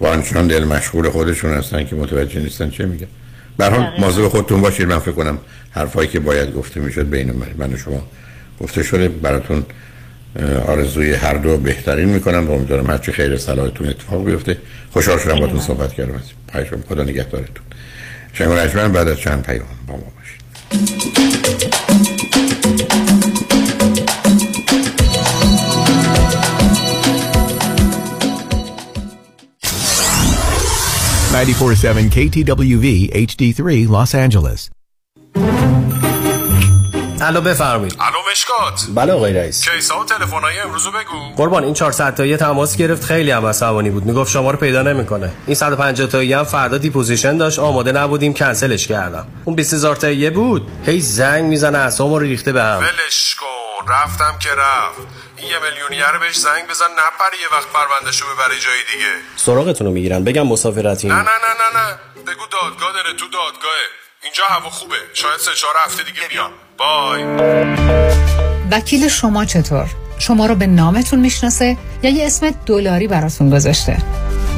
و 0.00 0.06
آنچنان 0.06 0.46
دل 0.46 0.64
مشغول 0.64 1.10
خودشون 1.10 1.52
هستن 1.52 1.86
که 1.86 1.96
متوجه 1.96 2.40
نیستن 2.40 2.70
چه 2.70 2.86
میگن. 2.86 3.06
به 3.58 3.66
حال 3.66 3.92
مواظب 3.98 4.28
خودتون 4.28 4.60
باشید. 4.60 4.88
من 4.88 4.98
فکر 4.98 5.12
کنم 5.12 5.38
حرفایی 5.70 6.08
که 6.08 6.20
باید 6.20 6.54
گفته 6.54 6.80
می‌شد 6.80 7.10
بین 7.10 7.32
من, 7.32 7.46
من 7.58 7.72
و 7.72 7.76
شما 7.76 8.02
گفته 8.60 8.82
شده. 8.82 9.08
براتون 9.08 9.66
آرزوی 10.66 11.12
هر 11.14 11.34
دو 11.34 11.56
بهترین 11.56 12.08
می‌کنم. 12.08 12.48
و 12.48 12.52
امیدوارم 12.52 12.90
هرچی 12.90 13.12
خیر 13.12 13.36
صلاحتون 13.38 13.88
اتفاق 13.88 14.24
بیفته. 14.24 14.56
خوشحال 14.92 15.18
شدم 15.18 15.40
باتون 15.40 15.60
صحبت 15.60 15.92
کردم. 15.92 16.22
از 16.52 16.64
خدا 16.88 17.02
نگهدارتون. 17.02 17.64
شنگ 18.32 18.48
بعد 18.92 19.08
از 19.08 19.18
چند 19.18 19.42
پیام 19.42 19.66
با 19.86 19.94
ما 19.94 20.02
باشید. 20.16 21.33
94.7 31.34 31.36
KTWV 32.16 32.86
HD3 33.28 33.88
Los 33.94 34.14
Angeles. 34.14 34.70
الو 37.20 37.40
بفرمایید. 37.40 37.96
الو 38.00 38.16
مشکات. 38.32 38.86
بله 38.94 39.12
آقای 39.12 39.32
رئیس. 39.32 39.68
case 39.68 39.94
ا 39.94 40.00
و 40.00 40.04
تلفن‌های 40.04 40.58
امروزو 40.58 40.90
بگو. 40.90 41.34
قربان 41.36 41.64
این 41.64 41.74
400 41.74 42.14
تایی 42.14 42.36
تماس 42.36 42.76
گرفت. 42.76 43.04
خیلی 43.04 43.30
هم 43.30 43.46
عصبانی 43.46 43.90
بود. 43.90 44.06
می‌گفت 44.06 44.30
شما 44.30 44.50
رو 44.50 44.58
پیدا 44.58 44.82
نمی‌کنه. 44.82 45.32
این 45.46 45.54
150 45.54 46.08
تایی 46.08 46.32
هم 46.32 46.44
فردا 46.44 46.78
deposition 46.78 47.36
داشت. 47.36 47.58
آماده 47.58 47.92
نبودیم. 47.92 48.34
کنسلش 48.34 48.86
کردم. 48.86 49.26
اون 49.44 49.56
20000 49.56 49.96
تایی 49.96 50.30
بود. 50.30 50.68
هی 50.86 51.00
زنگ 51.00 51.44
می‌زنه 51.44 51.78
اسمو 51.78 52.18
رو 52.18 52.24
ریخته 52.24 52.52
بهم 52.52 52.78
ولش 52.78 53.34
کن. 53.34 53.92
رفت 53.92 54.20
هم 54.20 54.38
که 54.38 54.48
رفت. 54.50 55.23
یه 55.52 55.58
میلیونیه 55.64 56.10
رو 56.14 56.20
بهش 56.20 56.36
زنگ 56.36 56.66
بزن 56.70 56.84
نپره 56.84 57.36
یه 57.42 57.48
وقت 57.56 57.68
پروندهشو 57.72 58.24
ببره 58.26 58.60
جای 58.60 58.80
دیگه. 58.92 59.12
سراغتون 59.36 59.86
رو 59.86 59.92
می‌گیرن 59.92 60.24
بگم 60.24 60.46
مسافرتی 60.46 61.08
نه 61.08 61.14
نه 61.14 61.20
نه 61.22 61.52
نه 61.62 61.80
نه. 61.80 61.98
بگو 62.22 62.46
دادگاه 62.52 62.92
داره 62.92 63.12
تو 63.16 63.24
دادگاهه. 63.24 63.86
اینجا 64.22 64.44
هوا 64.48 64.70
خوبه. 64.70 64.96
شاید 65.14 65.40
سه 65.40 65.50
چهار 65.54 65.74
هفته 65.86 66.02
دیگه 66.02 66.20
بیان 66.28 66.50
بای. 66.78 67.24
وکیل 68.70 69.08
شما 69.08 69.44
چطور؟ 69.44 69.86
شما 70.18 70.46
رو 70.46 70.54
به 70.54 70.66
نامتون 70.66 71.18
می‌شناسه 71.20 71.76
یا 72.02 72.10
یه 72.10 72.26
اسم 72.26 72.50
دلاری 72.66 73.08
براتون 73.08 73.50
گذاشته؟ 73.50 73.98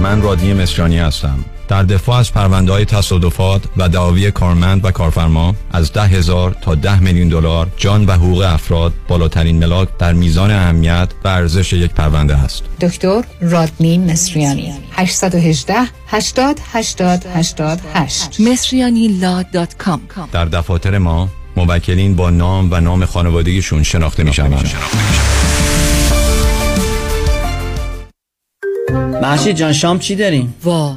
من 0.01 0.22
رادنی 0.22 0.55
مصریانی 0.55 0.99
هستم. 0.99 1.45
در 1.69 1.83
دفاع 1.83 2.19
از 2.19 2.33
پرونده 2.33 2.73
های 2.73 2.85
تصادفات 2.85 3.62
و 3.77 3.89
دعاوی 3.89 4.31
کارمند 4.31 4.85
و 4.85 4.91
کارفرما 4.91 5.55
از 5.71 5.93
ده 5.93 6.03
هزار 6.03 6.57
تا 6.61 6.75
ده 6.75 7.01
میلیون 7.01 7.29
دلار 7.29 7.67
جان 7.77 8.07
و 8.07 8.12
حقوق 8.12 8.41
افراد 8.41 8.93
بالاترین 9.09 9.59
ملاک 9.59 9.89
در 9.99 10.12
میزان 10.12 10.51
اهمیت 10.51 11.09
و 11.25 11.29
ارزش 11.29 11.73
یک 11.73 11.91
پرونده 11.91 12.37
است. 12.37 12.64
دکتر 12.81 13.23
رادنی 13.41 13.99
مصریانی 13.99 14.75
818 14.93 15.75
80 16.09 16.61
80 16.73 17.27
88 17.35 18.41
مصریانی 18.41 19.21
در 20.33 20.45
دفاتر 20.45 20.99
ما 20.99 21.29
موکلین 21.57 22.17
با 22.17 22.31
نام 22.31 22.69
و 22.73 22.81
نام 22.81 23.05
خانوادگیشون 23.05 23.83
شناخته 23.83 24.23
می 24.23 24.33
شوند. 24.33 24.71
محشید 29.23 29.57
جان 29.57 29.73
شام 29.73 29.99
چی 29.99 30.17
داریم؟ 30.17 30.55
وا 30.64 30.97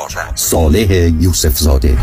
important. 0.01 0.35
صالح 0.35 1.11
یوسف 1.21 1.57
زاده 1.57 1.97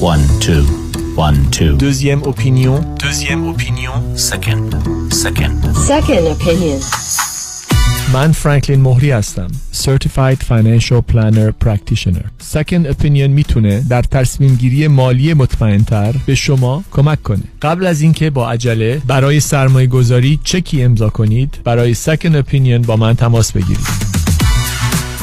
1-2 0.00 1.78
دوزیم 1.78 2.22
اپینیون 2.22 2.94
دوزیم 2.94 3.48
اپینیون 3.48 4.16
سکند 4.16 4.74
سکند 5.12 5.76
سکند 5.88 6.26
اپینیون 6.26 6.80
من 8.12 8.32
فرانکلین 8.32 8.80
مهری 8.80 9.10
هستم 9.10 9.48
Certified 9.72 10.38
Financial 10.50 11.02
Planner 11.12 11.52
Practitioner. 11.64 12.24
Second 12.54 12.86
Opinion 12.92 13.28
می‌تونه 13.28 13.80
در 13.80 14.02
تصمیم 14.02 14.54
گیری 14.54 14.88
مالی 14.88 15.34
مطمئن 15.34 15.84
تر 15.84 16.14
به 16.26 16.34
شما 16.34 16.84
کمک 16.90 17.22
کنه. 17.22 17.42
قبل 17.62 17.86
از 17.86 18.00
اینکه 18.00 18.30
با 18.30 18.50
عجله 18.50 19.02
برای 19.06 19.40
سرمایه 19.40 19.86
گذاری 19.86 20.40
چکی 20.44 20.82
امضا 20.82 21.10
کنید 21.10 21.58
برای 21.64 21.94
Second 21.94 22.34
اپینیون 22.34 22.82
با 22.82 22.96
من 22.96 23.14
تماس 23.16 23.52
بگیرید. 23.52 24.17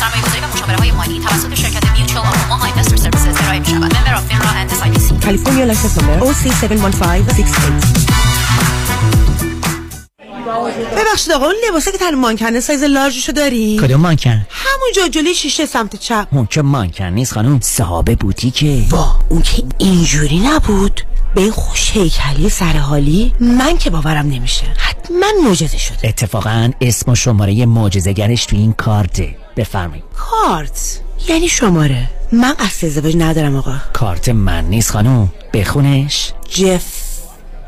سرمایه 0.00 0.22
گذاری 0.22 0.40
و 0.40 0.46
مشاوره 0.54 0.92
مالی 0.92 1.20
توسط 1.20 1.54
شرکت 1.54 1.90
Mutual 1.90 2.26
of 2.26 2.37
Omaha 2.37 2.64
Investor 2.64 2.96
Services 2.96 3.40
ارائه 3.42 3.58
می 3.58 3.66
شود 3.66 3.96
member 3.96 4.14
of 4.14 4.26
FINRA 4.26 4.48
and 4.48 4.70
SIPC 4.70 5.24
کالیفرنیا 5.24 5.64
license 5.64 5.98
نمبر 5.98 6.32
OC71568 6.32 8.16
ببخشید 10.96 11.32
آقا 11.32 11.46
اون 11.46 11.54
لباسه 11.68 11.92
که 11.92 11.98
تن 11.98 12.14
مانکنه 12.14 12.60
سایز 12.60 12.82
large 12.82 13.13
شو 13.13 13.32
داری؟ 13.32 13.78
کدوم 13.82 14.00
مانکن؟ 14.00 14.46
همونجا 14.50 15.08
جلوی 15.08 15.34
شیشه 15.34 15.66
سمت 15.66 15.96
چپ. 15.96 16.28
اون 16.32 16.46
که 16.46 16.62
مانکن 16.62 17.04
نیست 17.04 17.32
خانم 17.32 17.60
صاحب 17.60 18.18
بوتیکه. 18.18 18.84
وا 18.90 19.18
اون 19.28 19.42
که 19.42 19.62
اینجوری 19.78 20.38
نبود. 20.38 21.00
به 21.34 21.40
این 21.40 21.50
خوش 21.50 21.90
هیکلی 21.90 22.48
سرحالی 22.48 23.32
من 23.40 23.78
که 23.78 23.90
باورم 23.90 24.26
نمیشه. 24.26 24.64
حتما 24.76 25.26
معجزه 25.44 25.78
شده. 25.78 26.08
اتفاقا 26.08 26.70
اسم 26.80 27.10
و 27.10 27.14
شماره 27.14 27.66
معجزه‌گرش 27.66 28.46
تو 28.46 28.56
این 28.56 28.72
کارته. 28.72 29.45
بفرمایید. 29.56 30.04
کارت؟ 30.16 31.00
یعنی 31.28 31.48
شماره. 31.48 32.10
من 32.32 32.52
قصد 32.52 32.86
ازدواج 32.86 33.16
ندارم 33.16 33.56
آقا. 33.56 33.74
کارت 33.92 34.28
من 34.28 34.64
نیست 34.64 34.90
خانم 34.90 35.32
بخونش. 35.54 36.32
جف 36.50 36.84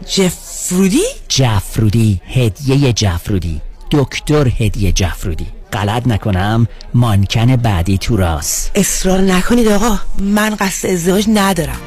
جفرودی؟ 0.07 1.03
جفرودی. 1.29 2.21
هدیه 2.29 2.93
جفرودی. 2.93 3.61
دکتر 3.91 4.49
هدیه 4.49 4.93
جفرودی. 4.93 5.47
غلط 5.73 6.07
نکنم. 6.07 6.67
مانکن 6.95 7.57
بعدی 7.57 7.99
تو 7.99 8.17
راست. 8.17 8.71
اصرار 8.75 9.21
نکنید 9.21 9.69
آقا. 9.69 9.99
من 10.19 10.55
قصد 10.55 10.89
ازدواج 10.89 11.25
ندارم. 11.29 11.79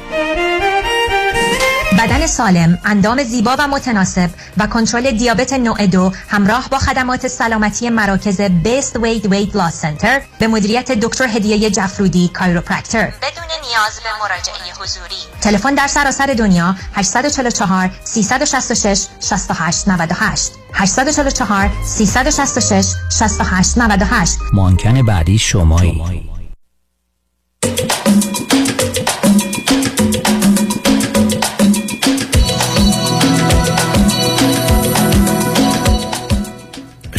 بدن 1.98 2.26
سالم، 2.26 2.78
اندام 2.84 3.22
زیبا 3.22 3.56
و 3.58 3.68
متناسب 3.68 4.30
و 4.58 4.66
کنترل 4.66 5.10
دیابت 5.10 5.52
نوع 5.52 5.86
دو 5.86 6.12
همراه 6.28 6.68
با 6.68 6.78
خدمات 6.78 7.28
سلامتی 7.28 7.90
مراکز 7.90 8.40
بیست 8.40 8.96
وید 8.96 9.26
وید 9.26 9.56
لاس 9.56 9.74
سنتر 9.74 10.20
به 10.38 10.46
مدیریت 10.46 10.92
دکتر 10.92 11.26
هدیه 11.26 11.70
جفرودی 11.70 12.28
کایروپرکتر 12.28 13.04
بدون 13.04 13.44
نیاز 13.70 14.00
به 14.02 14.08
مراجعه 14.22 14.82
حضوری. 14.82 15.16
تلفن 15.40 15.74
در 15.74 15.86
سراسر 15.86 16.26
دنیا 16.26 16.76
844 16.94 17.90
366 18.04 19.06
68 19.20 19.88
98 19.88 20.52
844 20.74 21.70
366 21.84 22.86
68 23.18 23.78
98 23.78 24.38
مانکن 24.52 25.02
بعدی 25.02 25.38
شمایی. 25.38 26.31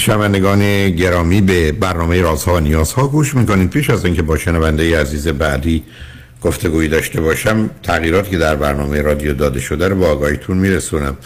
شنوندگان 0.04 0.90
گرامی 0.90 1.42
به 1.42 1.72
برنامه 1.72 2.22
رازها 2.22 2.54
و 2.54 2.60
نیازها 2.60 3.08
گوش 3.08 3.36
می‌کنید. 3.36 3.70
پیش 3.70 3.90
از 3.90 4.06
اینکه 4.06 4.22
با 4.22 4.38
شنونده 4.38 5.02
عزیز 5.02 5.28
بعدی 5.28 5.84
گفتگویی 6.42 6.90
داشته 6.90 7.22
باشم 7.22 7.70
تغییراتی 7.84 8.32
که 8.32 8.38
در 8.38 8.56
برنامه 8.56 9.02
رادیو 9.02 9.34
داده 9.34 9.60
شده 9.60 9.88
رو 9.88 9.96
با 9.96 10.08
آگاهیتون 10.08 10.58
میرسونم. 10.58 11.18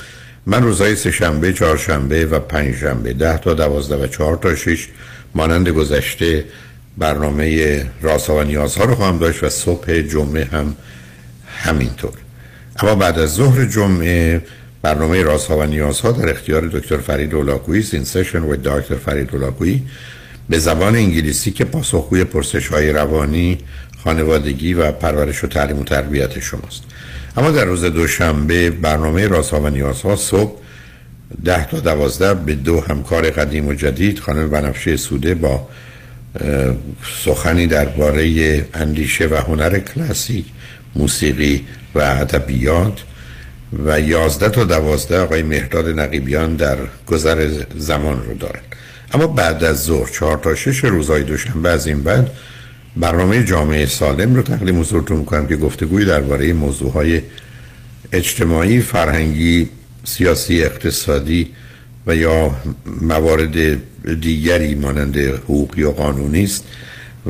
من 0.46 0.64
روزهای 0.64 0.96
سهشنبه، 0.96 1.54
چهارشنبه 1.54 2.26
و 2.26 2.40
پنجشنبه 2.40 3.14
ده 3.14 3.38
تا 3.38 3.54
دوازده 3.54 4.04
و 4.04 4.08
چهار 4.08 4.36
تا 4.36 4.56
شش 4.56 4.88
مانند 5.36 5.70
گذشته 5.70 6.46
برنامه 6.98 7.86
رازها 8.02 8.36
و 8.36 8.44
نیازها 8.44 8.84
رو 8.84 8.96
خواهم 8.96 9.18
داشت 9.18 9.44
و 9.44 9.50
صبح 9.50 10.02
جمعه 10.02 10.46
هم 10.46 10.76
همینطور. 11.48 12.14
اما 12.80 12.96
بعد 12.96 13.20
از 13.20 13.34
ظهر 13.34 13.66
جمعه 13.66 14.42
برنامه 14.88 15.24
رازها 15.24 15.58
و 15.58 15.64
نیازها 15.64 16.12
در 16.12 16.30
اختیار 16.30 16.62
دکتر 16.68 16.98
فرید 16.98 17.36
اولاکویی 17.36 17.84
این 17.94 18.04
سشن 18.04 18.42
و 18.42 18.56
دکتر 18.56 18.96
فرید 18.96 19.30
اولاکویی 19.34 19.84
به 20.50 20.60
زبان 20.60 20.96
انگلیسی 20.96 21.52
که 21.52 21.66
پاسخگوی 21.66 22.24
پرسش 22.24 22.68
های 22.68 22.92
روانی 22.92 23.58
خانوادگی 24.04 24.74
و 24.74 24.92
پرورش 24.92 25.44
و 25.44 25.48
تعلیم 25.48 25.80
و 25.80 25.84
تربیت 25.84 26.40
شماست. 26.40 26.84
اما 27.38 27.52
در 27.52 27.66
روز 27.66 27.84
دوشنبه 27.84 28.70
برنامه 28.70 29.28
رازها 29.28 29.62
و 29.62 29.70
نیازها 29.70 30.16
صبح 30.16 30.60
ده 31.46 31.66
تا 31.66 31.80
دوازده 31.80 32.34
به 32.34 32.56
دو 32.56 32.82
همکار 32.82 33.30
قدیم 33.30 33.68
و 33.68 33.74
جدید 33.74 34.20
خانم 34.20 34.50
بنفشه 34.50 34.98
سوده 34.98 35.36
با 35.36 35.68
سخنی 37.24 37.68
درباره 37.68 38.66
اندیشه 38.74 39.28
و 39.28 39.36
هنر 39.36 39.80
کلاسیک 39.80 40.46
موسیقی 40.96 41.66
و 41.96 42.00
ادبیات 42.00 43.04
و 43.86 44.00
یازده 44.00 44.50
تا 44.50 44.64
دوازده 44.64 45.20
آقای 45.20 45.44
مهداد 45.44 46.00
نقیبیان 46.00 46.56
در 46.56 46.78
گذر 47.08 47.50
زمان 47.78 48.24
رو 48.26 48.34
دارن. 48.34 48.60
اما 49.14 49.28
بعد 49.28 49.64
از 49.64 49.84
ظهر 49.84 50.10
چهار 50.10 50.38
تا 50.38 50.56
شش 50.56 50.84
روزهای 50.84 51.24
دوشنبه 51.24 51.70
از 51.70 51.88
این 51.88 52.04
بعد 52.04 52.32
برنامه 52.96 53.44
جامعه 53.44 53.86
سالم 53.86 54.36
رو 54.36 54.42
تقدیم 54.42 54.80
حضورتون 54.80 55.18
می‌کنم 55.18 55.48
که 55.48 55.56
گفتگوی 55.56 56.06
درباره 56.06 56.54
موضوعهای 56.54 57.22
اجتماعی 58.12 58.82
فرهنگی 58.82 59.70
سیاسی 60.04 60.64
اقتصادی 60.64 61.54
و 62.08 62.16
یا 62.16 62.52
موارد 63.02 63.78
دیگری 64.22 64.76
مانند 64.76 65.18
حقوقی 65.18 65.84
و 65.84 65.92
قانونی 65.92 66.44
است. 66.44 66.64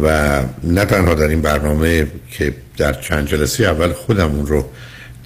و 0.02 0.42
نه 0.64 0.86
تنها 0.86 1.14
در 1.14 1.28
این 1.28 1.42
برنامه 1.42 2.08
که 2.32 2.54
در 2.78 2.94
چند 2.94 3.28
جلسه 3.28 3.64
اول 3.64 3.94
خودمون 3.94 4.48
رو 4.48 4.66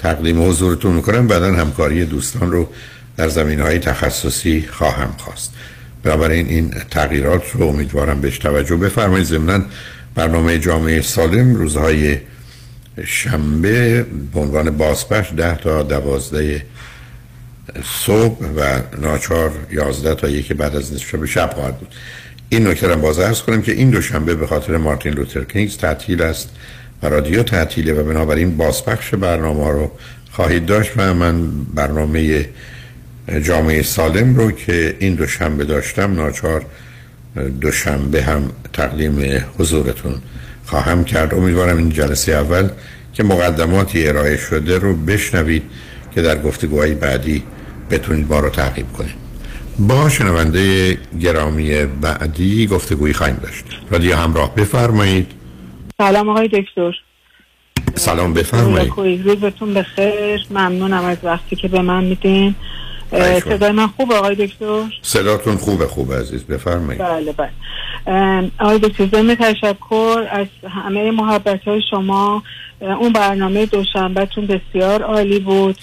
تقدیم 0.01 0.49
حضورتون 0.49 0.93
می‌کنم. 0.93 1.27
بعدا 1.27 1.53
همکاری 1.53 2.05
دوستان 2.05 2.51
رو 2.51 2.69
در 3.17 3.27
زمین 3.27 3.59
های 3.59 3.79
تخصصی 3.79 4.67
خواهم 4.71 5.15
خواست. 5.17 5.53
بنابراین 6.03 6.47
این 6.47 6.69
تغییرات 6.91 7.43
رو 7.53 7.67
امیدوارم 7.67 8.21
بهش 8.21 8.37
توجه 8.37 8.75
بفرمایید. 8.75 9.25
ضمنا 9.25 9.65
برنامه 10.15 10.59
جامعه 10.59 11.01
سالم 11.01 11.55
روزهای 11.55 12.17
شنبه 13.05 14.05
به 14.33 14.39
عنوان 14.39 14.77
بازپش 14.77 15.31
ده 15.37 15.55
تا 15.55 15.83
دوازده 15.83 16.65
صبح 18.05 18.45
و 18.55 18.79
ناچار 19.01 19.51
یازده 19.71 20.15
تا 20.15 20.29
یکی 20.29 20.53
بعد 20.53 20.75
از 20.75 20.93
نصف 20.93 21.07
شب 21.07 21.25
شب 21.25 21.51
خواهد 21.55 21.79
بود. 21.79 21.89
این 22.49 22.67
نکته 22.67 22.87
را 22.87 22.95
باز 22.95 23.19
ارز 23.19 23.41
کنم 23.41 23.61
که 23.61 23.71
این 23.71 23.89
دوشنبه 23.89 24.35
به 24.35 24.47
خاطر 24.47 24.77
مارتین 24.77 25.13
لوتر 25.13 25.43
کینگز 25.43 25.77
تعطیل 25.77 26.21
است. 26.21 26.49
و 27.03 27.09
رادیو 27.09 27.43
تعطیله 27.43 27.93
و 27.93 28.03
بنابراین 28.03 28.57
بازپخش 28.57 29.15
برنامه 29.15 29.71
رو 29.71 29.91
خواهید 30.31 30.65
داشت 30.65 30.91
و 30.97 31.13
من 31.13 31.47
برنامه 31.73 32.45
جامعه 33.43 33.81
سالم 33.81 34.35
رو 34.35 34.51
که 34.51 34.95
این 34.99 35.15
دوشنبه 35.15 35.65
داشتم 35.65 36.13
ناچار 36.13 36.65
دوشنبه 37.61 38.23
هم 38.23 38.49
تقدیم 38.73 39.43
حضورتون 39.57 40.15
خواهم 40.65 41.03
کرد. 41.03 41.33
امیدوارم 41.33 41.77
این 41.77 41.89
جلسه 41.89 42.31
اول 42.31 42.69
که 43.13 43.23
مقدماتی 43.23 44.07
ارائه 44.07 44.37
شده 44.37 44.77
رو 44.77 44.95
بشنوید 44.95 45.63
که 46.15 46.21
در 46.21 46.41
گفتگوهای 46.41 46.93
بعدی 46.93 47.43
بتونید 47.89 48.29
ما 48.29 48.39
رو 48.39 48.49
تعقیب 48.49 48.93
کنید. 48.93 49.21
با 49.79 50.09
شنونده 50.09 50.97
گرامی 51.19 51.85
بعدی 51.85 52.67
گفتگویی 52.67 53.13
خواهیم 53.13 53.35
داشت. 53.43 53.65
رادیو 53.91 54.15
همراه 54.15 54.55
بفرمایید. 54.55 55.27
سلام 56.01 56.29
آقای 56.29 56.47
دکتر. 56.47 56.91
سلام 57.95 58.33
بفرمایید. 58.33 59.27
روزتون 59.27 59.73
بخیر. 59.73 60.45
ممنونم 60.49 61.05
از 61.05 61.17
وقتی 61.23 61.55
که 61.55 61.67
به 61.67 61.81
من 61.81 62.03
میدین. 62.03 62.55
صدای 63.43 63.71
من 63.71 63.87
خوب 63.87 64.11
آقای 64.11 64.35
دکتر؟ 64.35 64.83
صداتون 65.01 65.55
خوبه 65.55 65.87
خوب 65.87 66.13
عزیز. 66.13 66.43
بفرمایید. 66.43 67.01
بله 67.01 67.31
بله. 67.31 68.51
آقای 68.59 68.79
دکتر 68.79 69.05
ضمن 69.05 69.35
تشکر 69.35 70.27
از 70.31 70.47
همه 70.69 71.11
محبت 71.11 71.67
های 71.67 71.81
شما 71.89 72.43
اون 72.79 73.13
برنامه 73.13 73.65
دوشنبهتون 73.65 74.47
بسیار 74.47 75.01
عالی 75.01 75.39
بود 75.39 75.75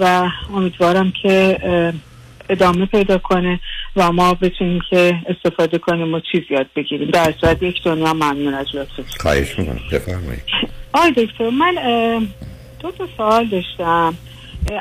و 0.00 0.28
امیدوارم 0.54 1.12
که 1.22 1.58
ادامه 2.48 2.86
پیدا 2.86 3.18
کنه. 3.18 3.60
و 3.96 4.12
ما 4.12 4.34
بتونیم 4.34 4.80
که 4.90 5.14
استفاده 5.28 5.78
کنیم 5.78 6.14
و 6.14 6.20
چیز 6.32 6.42
یاد 6.50 6.66
بگیریم. 6.76 7.10
در 7.10 7.34
صورت 7.40 7.62
یک 7.62 7.82
دنیا 7.82 8.14
ممنون 8.14 8.54
از 8.54 8.66
لطفتون 8.74 9.04
خواهش 9.20 9.58
می‌کنم. 9.58 9.80
بفرمایید. 9.92 10.42
آقای 10.92 11.10
دکتر 11.10 11.50
من 11.50 11.74
دو 12.80 12.90
تا 12.90 13.08
سوال 13.16 13.46
داشتم. 13.46 14.14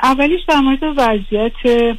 اولیش 0.03 0.41
در 0.47 0.59
مورد 0.59 0.79
وضعیت 0.97 1.95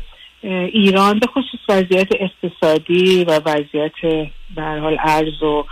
ایران 0.72 1.18
به 1.18 1.26
خصوص 1.26 1.60
وضعیت 1.68 2.08
اقتصادی 2.20 3.24
و 3.24 3.40
وضعیت 3.46 4.26
به 4.54 4.62
حال 4.62 4.96
ارز 5.00 5.42
و 5.42 5.64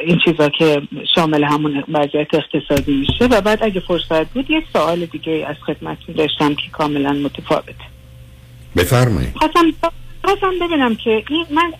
این 0.00 0.18
چیزا 0.24 0.48
که 0.48 0.82
شامل 1.14 1.44
همون 1.44 1.84
وضعیت 1.88 2.34
اقتصادی 2.34 2.92
میشه. 2.92 3.24
و 3.24 3.40
بعد 3.40 3.58
اگه 3.62 3.80
فرصت 3.80 4.32
بود 4.32 4.50
یه 4.50 4.62
سوال 4.72 5.06
دیگه 5.06 5.46
از 5.48 5.56
خدمتتون 5.66 6.14
داشتم 6.14 6.54
که 6.54 6.70
کاملا 6.72 7.12
متفاوته. 7.12 7.84
بفرمایید. 8.76 9.34
خواستم 10.24 10.58
ببینم 10.60 10.94
که 10.94 11.24
این 11.30 11.46
من 11.50 11.72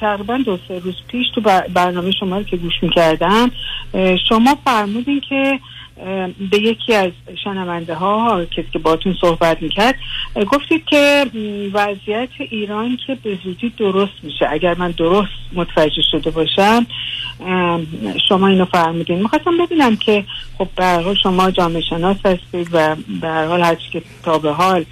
تقریبا 0.00 0.36
دو 0.36 0.58
سه 0.68 0.78
روز 0.78 0.94
پیش 1.08 1.26
تو 1.34 1.40
برنامه 1.74 2.10
شما 2.10 2.38
رو 2.38 2.44
که 2.44 2.56
گوش 2.56 2.72
می‌کردم 2.82 3.50
شما 4.28 4.58
فرمودین 4.64 5.20
که 5.28 5.60
به 6.50 6.58
یکی 6.58 6.94
از 6.94 7.10
شنونده 7.44 7.94
ها 7.94 8.44
کسی 8.44 8.68
که 8.72 8.78
باتون 8.78 9.16
صحبت 9.20 9.62
می‌کرد 9.62 9.94
گفتید 10.52 10.84
که 10.84 11.26
وضعیت 11.72 12.28
ایران 12.38 12.98
که 13.06 13.14
به 13.22 13.38
زودی 13.44 13.72
درست 13.78 14.12
میشه. 14.22 14.46
اگر 14.50 14.74
من 14.74 14.90
درست 14.90 15.32
متوجه 15.52 16.02
شده 16.10 16.30
باشم 16.30 16.86
شما 18.28 18.48
اینو 18.48 18.64
فرمودین 18.64 19.18
می‌خواستم 19.18 19.58
ببینم 19.58 19.96
که 19.96 20.24
خب 20.58 20.68
به 20.76 21.14
شما 21.22 21.50
جامعه 21.50 21.80
شناس 21.80 22.16
هستید 22.24 22.68
و 22.72 22.96
به 23.20 23.28
هرچی 23.28 23.90
که 23.92 24.02
تا 24.22 24.38
به 24.38 24.52
حال 24.52 24.84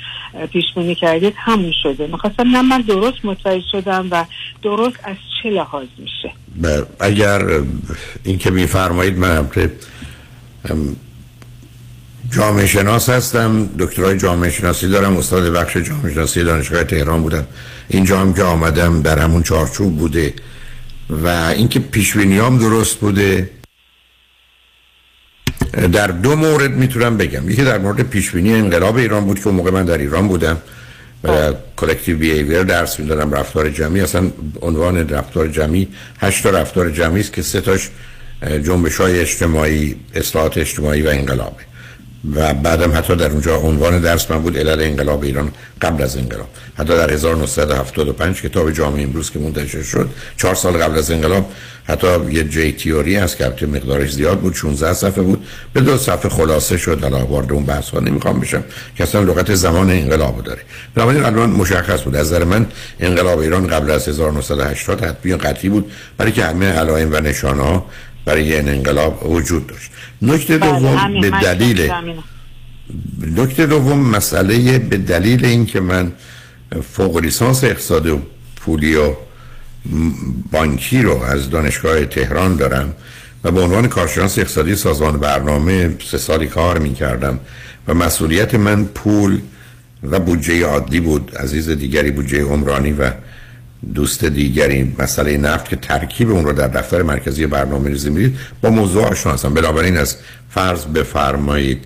پیش 0.53 0.64
بینی 0.76 0.94
کردید 0.94 1.34
همون 1.36 1.72
شده. 1.82 2.07
می‌خواستم 2.07 2.57
نه 2.57 2.62
من 2.62 2.80
درست 2.80 3.24
متوجه 3.24 3.64
شدم 3.72 4.09
و 4.11 4.24
درست 4.62 4.96
از 5.05 5.16
چه 5.42 5.51
لحاظ 5.51 5.86
میشه. 5.98 6.32
اگر 7.01 7.40
این 8.24 8.38
که 8.38 8.51
میفرمایید 8.51 9.18
من 9.18 9.48
جامعه 12.30 12.66
شناس 12.66 13.08
هستم. 13.08 13.68
دکترای 13.78 14.18
جامعه 14.18 14.50
شناسی 14.50 14.88
دارم 14.88 15.16
استاد 15.16 15.52
بخش 15.52 15.76
جامعه 15.76 16.14
شناسی 16.14 16.44
دانشگاه 16.44 16.84
تهران 16.84 17.22
بودم 17.22 17.46
اینجا 17.88 18.20
هم 18.20 18.34
که 18.34 18.42
آمدم 18.42 19.02
در 19.02 19.18
همون 19.18 19.42
چارچوب 19.42 19.98
بوده 19.98 20.34
و 21.11 21.26
اینکه 21.28 21.80
پیشبینیام 21.80 22.58
درست 22.58 22.96
بوده. 22.96 23.50
در 25.92 26.06
دو 26.06 26.36
مورد 26.36 26.70
می‌تونم 26.70 27.16
بگم. 27.16 27.50
یکی 27.50 27.64
در 27.64 27.78
مورد 27.78 28.02
پیشبینی 28.02 28.54
انقلاب 28.54 28.96
ایران 28.96 29.24
بود 29.24 29.38
که 29.38 29.46
اون 29.46 29.56
موقع 29.56 29.70
من 29.70 29.84
در 29.84 29.98
ایران 29.98 30.28
بودم 30.28 30.56
و 31.24 31.52
کلکتیو 31.76 32.18
بیهیویر 32.18 32.62
درس 32.62 33.00
می‌دادم 33.00 33.32
رفتار 33.32 33.70
جمعی. 33.70 34.00
اصلا 34.00 34.30
عنوان 34.62 35.08
رفتار 35.08 35.48
جمعی 35.48 35.88
هشت 36.20 36.46
رفتار 36.46 36.90
جمعی 36.90 37.20
است 37.20 37.32
که 37.32 37.42
سه 37.42 37.61
تاش 37.61 37.88
جنبش 38.43 38.97
های 38.97 39.20
اجتماعی 39.20 39.97
اصلاحات 40.14 40.59
اجتماعی 40.59 41.03
و 41.03 41.09
انقلابه 41.09 41.70
و 42.34 42.55
بعدم 42.55 42.93
حتی 42.99 43.16
در 43.16 43.30
اونجا 43.30 43.57
عنوان 43.57 44.01
درس 44.01 44.30
من 44.30 44.43
بود 44.43 44.59
علل 44.59 44.82
انقلاب 44.82 45.22
ایران 45.22 45.53
قبل 45.82 46.03
از 46.03 46.16
انقلاب. 46.16 46.49
حتی 46.74 46.97
در 46.97 47.11
1975 47.11 48.43
کتاب 48.43 48.70
جامعه 48.70 49.03
امروز 49.03 49.30
که 49.30 49.38
منتشر 49.38 49.82
شد 49.82 50.11
چهار 50.36 50.55
سال 50.55 50.72
قبل 50.72 50.99
از 50.99 51.11
انقلاب 51.11 51.53
حتی 51.84 52.07
یه 52.30 52.45
جی 52.45 52.72
تیوری 52.72 53.16
هست 53.16 53.36
که 53.57 53.66
مقدارش 53.66 54.12
زیاد 54.12 54.41
بود 54.41 54.55
16 54.55 54.93
صفحه 54.93 55.22
بود. 55.22 55.47
به 55.72 55.80
دو 55.80 55.97
صفحه 55.97 56.28
خلاصه 56.28 56.76
شد 56.76 57.03
حالا 57.03 57.26
وارد 57.26 57.53
اون 57.53 57.64
بحث 57.64 57.91
ها 57.91 58.01
نمی‌خوام 58.01 58.41
بشم 58.41 58.64
که 58.97 59.03
اصلا 59.03 59.20
لغت 59.20 59.55
زمان 59.55 59.91
انقلاب 59.91 60.45
داره. 60.45 60.61
بنابراین 60.95 61.24
الان 61.24 61.51
مشخص 61.51 62.03
بود. 62.03 62.16
از 62.16 62.26
نظر 62.26 62.45
من 62.45 62.66
انقلاب 63.01 63.38
ایران 63.38 63.66
قبل 63.66 63.91
از 63.91 64.09
1980 64.09 65.05
حتمی 65.05 65.34
قطعی 65.34 65.70
بود 65.70 65.93
برای 66.18 66.32
که 66.32 66.45
همه 66.45 66.66
علائم 66.66 67.12
و 67.12 67.16
نشانه 67.16 67.62
ها 67.62 67.86
برای 68.24 68.54
این 68.54 68.68
انقلاب 68.68 69.30
وجود 69.30 69.66
داشت. 69.66 69.90
نکته 70.22 70.58
بله، 70.58 70.70
دوم 70.70 71.20
به 71.20 71.30
دلیل 71.30 71.92
نکته 73.36 73.66
دوم 73.66 73.98
مسئله 73.98 74.78
به 74.78 74.96
دلیل 74.96 75.44
اینکه 75.44 75.80
من 75.80 76.12
فوق 76.92 77.16
لیسانس 77.16 77.64
اقتصاد 77.64 78.06
و 78.06 78.20
پولی 78.56 78.94
و 78.94 79.14
بانکی 80.52 81.02
رو 81.02 81.22
از 81.22 81.50
دانشگاه 81.50 82.04
تهران 82.04 82.56
دارم 82.56 82.94
و 83.44 83.50
به 83.50 83.60
عنوان 83.60 83.88
کارشناس 83.88 84.38
اقتصادی 84.38 84.76
سازمان 84.76 85.20
برنامه 85.20 85.96
سه 86.10 86.18
سالی 86.18 86.46
کار 86.46 86.78
می 86.78 86.94
کردم 86.94 87.40
و 87.88 87.94
مسئولیت 87.94 88.54
من 88.54 88.84
پول 88.84 89.40
و 90.02 90.20
بودجه 90.20 90.64
عادی 90.64 91.01
بود. 91.01 91.36
عزیز 91.36 91.70
دیگری 91.70 92.10
بودجه 92.10 92.42
عمرانی 92.42 92.92
و 92.92 93.10
دوست 93.94 94.24
دیگری 94.24 94.94
مسئله 94.98 95.36
نفت 95.36 95.69
که 95.69 95.77
ترکیب 95.77 96.31
اون 96.31 96.44
رو 96.44 96.52
در 96.52 96.69
دفتر 96.69 97.02
مرکزی 97.02 97.47
برنامه 97.47 97.90
ریزی 97.90 98.11
می‌دید 98.11 98.36
با 98.62 98.70
موضوع 98.70 99.05
آشنا 99.05 99.32
هستم. 99.32 99.55
بنابراین 99.55 99.97
از 99.97 100.16
فرض 100.51 100.85
بفرمایید 100.85 101.85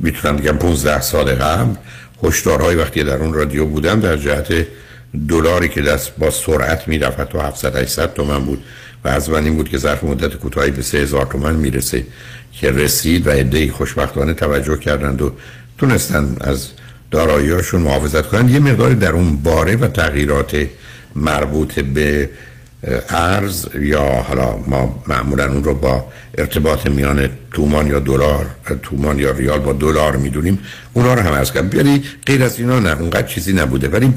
می‌تونم 0.00 0.36
بگم 0.36 0.56
15 0.56 1.00
سال 1.00 1.34
قبل 1.34 1.74
هشدارهای 2.22 2.74
وقتی 2.74 3.04
در 3.04 3.16
اون 3.16 3.34
رادیو 3.34 3.66
بودم 3.66 4.00
در 4.00 4.16
جهت 4.16 4.66
دلاری 5.28 5.68
که 5.68 5.82
دست 5.82 6.12
با 6.18 6.30
سرعت 6.30 6.88
می‌رفت 6.88 7.28
تا 7.28 7.42
700 7.42 7.76
800 7.76 8.14
تومن 8.14 8.44
بود. 8.44 8.64
و 9.04 9.08
از 9.08 9.30
من 9.30 9.44
این 9.44 9.56
بود 9.56 9.68
که 9.68 9.78
ظرف 9.78 10.04
مدت 10.04 10.34
کوتاهی 10.34 10.70
به 10.70 10.82
3000 10.82 11.26
تومن 11.26 11.56
می‌رسه 11.56 12.04
که 12.52 12.70
رسید 12.70 13.26
و 13.26 13.30
عده‌ای 13.30 13.70
خوشبختانه 13.70 14.34
توجه 14.34 14.76
کردند 14.76 15.22
و 15.22 15.32
تونستن 15.78 16.36
از 16.40 16.68
دارایی‌هاشون 17.10 17.82
محافظت 17.82 18.26
کنند. 18.26 18.50
یه 18.50 18.58
مقداری 18.58 18.94
در 18.94 19.12
اون 19.12 19.36
باره 19.36 19.76
و 19.76 19.88
تغییرات 19.88 20.66
مربوط 21.16 21.80
به 21.80 22.30
ارز 23.08 23.66
یا 23.80 24.04
حالا 24.04 24.56
ما 24.56 25.02
معمولا 25.06 25.52
اون 25.52 25.64
رو 25.64 25.74
با 25.74 26.04
ارتباط 26.38 26.86
میان 26.86 27.28
تومان 27.52 27.86
یا 27.86 27.98
دلار 27.98 28.46
تومان 28.82 29.18
یا 29.18 29.30
ریال 29.30 29.58
با 29.58 29.72
دلار 29.72 30.16
می‌دونیم. 30.16 30.58
اونا 30.92 31.14
رو 31.14 31.20
هم 31.20 31.32
از 31.32 31.52
کرد 31.52 31.74
ولی 31.74 32.02
غیر 32.26 32.44
از 32.44 32.58
اینا 32.58 32.80
نه 32.80 33.00
اونقدر 33.00 33.26
چیزی 33.26 33.52
نبوده. 33.52 33.88
ولی 33.88 34.14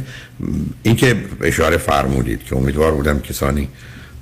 اینکه 0.84 1.16
اشاره 1.42 1.78
فرمودید 1.78 2.44
که 2.44 2.58
امیدوار 2.58 2.92
بودم 2.92 3.20
کسانی 3.20 3.70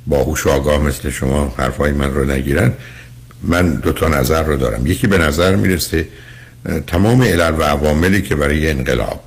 باهوش 0.08 0.46
و 0.46 0.50
آگاه 0.50 0.84
مثل 0.84 1.10
شما 1.10 1.54
حرفای 1.58 1.92
من 1.92 2.14
رو 2.14 2.32
نگیرن 2.32 2.74
من 3.44 3.76
دو 3.76 3.92
تا 3.92 4.08
نظر 4.08 4.44
رو 4.44 4.58
دارم. 4.58 4.88
یکی 4.88 5.08
به 5.08 5.18
نظر 5.18 5.56
می‌رسه 5.56 6.08
تمام 6.88 7.22
علل 7.22 7.54
و 7.60 7.64
عواملی 7.64 8.22
که 8.22 8.36
برای 8.36 8.70
انقلاب 8.70 9.24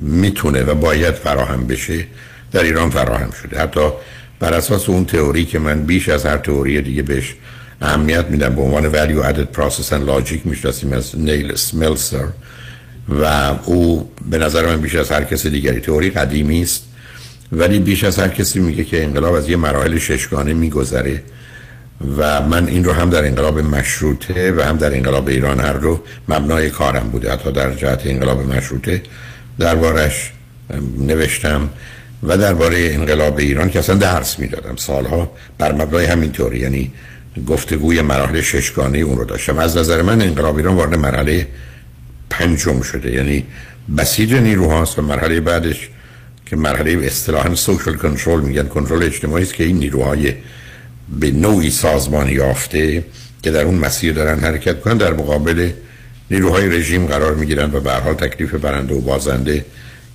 می‌تونه 0.00 0.62
و 0.62 0.74
باید 0.74 1.14
فراهم 1.14 1.66
بشه 1.66 2.04
در 2.52 2.62
ایران 2.62 2.90
فراهم 2.90 3.30
شده. 3.30 3.60
حتی 3.60 3.90
بر 4.40 4.54
اساس 4.54 4.88
اون 4.88 5.04
تئوری 5.04 5.44
که 5.44 5.58
من 5.58 5.82
بیش 5.82 6.08
از 6.08 6.26
هر 6.26 6.38
تئوری 6.38 6.82
دیگه 6.82 7.02
بهش 7.02 7.34
اهمیت 7.80 8.24
میدم 8.24 8.54
به 8.54 8.62
عنوان 8.62 8.92
value 8.92 9.24
added 9.24 9.58
process 9.58 9.88
and 9.90 10.08
logic 10.08 10.38
می‌شناسیم 10.44 10.92
از 10.92 11.18
نیل 11.18 11.54
سملسر 11.54 12.26
و 13.08 13.24
او 13.64 14.10
به 14.30 14.38
نظر 14.38 14.66
من 14.66 14.80
بیش 14.80 14.94
از 14.94 15.10
هر 15.10 15.24
کسی 15.24 15.50
دیگری. 15.50 15.80
تئوری 15.80 16.10
قدیمی 16.10 16.62
است 16.62 16.84
ولی 17.52 17.78
بیش 17.78 18.04
از 18.04 18.18
هر 18.18 18.28
کسی 18.28 18.60
میگه 18.60 18.84
که 18.84 19.04
انقلاب 19.04 19.34
از 19.34 19.48
یه 19.48 19.56
مراحل 19.56 19.98
ششگانه 19.98 20.54
میگذره 20.54 21.22
و 22.16 22.40
من 22.40 22.68
این 22.68 22.84
رو 22.84 22.92
هم 22.92 23.10
در 23.10 23.24
انقلاب 23.24 23.58
مشروطه 23.58 24.52
و 24.52 24.60
هم 24.60 24.76
در 24.76 24.94
انقلاب 24.94 25.28
ایران 25.28 25.60
هر 25.60 25.72
رو 25.72 26.00
مبنای 26.28 26.70
کارم 26.70 27.08
بوده. 27.08 27.32
حتی 27.32 27.52
در 27.52 27.74
جهت 27.74 28.02
انقلاب 28.04 28.56
مشروطه 28.56 29.02
دربارش 29.58 30.32
نوشتم 30.98 31.70
و 32.22 32.38
درباره 32.38 32.90
انقلاب 32.92 33.38
ایران 33.38 33.70
که 33.70 33.78
اصلا 33.78 33.94
درس 33.94 34.38
می‌دادم. 34.38 34.76
سالها 34.76 35.32
بر 35.58 35.72
مبنای 35.72 36.04
همینطوری 36.04 36.58
یعنی 36.58 36.92
گفتگوی 37.46 38.02
مراحل 38.02 38.40
ششگانه 38.40 38.98
اون 38.98 39.16
رو 39.16 39.24
داشتم. 39.24 39.58
از 39.58 39.76
نظر 39.76 40.02
من 40.02 40.22
انقلاب 40.22 40.56
ایران 40.56 40.74
وارد 40.74 40.94
مرحله 40.94 41.46
پنجم 42.30 42.82
شده 42.82 43.12
یعنی 43.12 43.44
بسیج 43.98 44.34
نیروهاست 44.34 44.98
و 44.98 45.02
مرحله 45.02 45.40
بعدش 45.40 45.88
که 46.46 46.56
مرحله 46.56 47.06
اصطلاحا 47.06 47.54
سوشال 47.54 47.94
کنترل 47.94 48.40
میگن 48.40 48.68
کنترل 48.68 49.02
اجتماعی 49.02 49.42
است 49.42 49.54
که 49.54 49.64
این 49.64 49.78
نیروهای 49.78 50.34
به 51.20 51.30
نوعی 51.30 51.70
سازمان 51.70 52.28
یافته 52.28 53.04
که 53.42 53.50
در 53.50 53.62
اون 53.62 53.74
مسیر 53.74 54.12
دارن 54.12 54.38
حرکت 54.38 54.80
کنن 54.80 54.96
در 54.96 55.12
مقابل 55.12 55.70
نیروهای 56.34 56.68
رژیم 56.68 57.06
قرار 57.06 57.34
می‌گیرن 57.34 57.70
و 57.72 57.80
به 57.80 57.92
حال 57.92 58.14
تکلیف 58.14 58.54
برنده 58.54 58.94
و 58.94 59.00
بازنده 59.00 59.64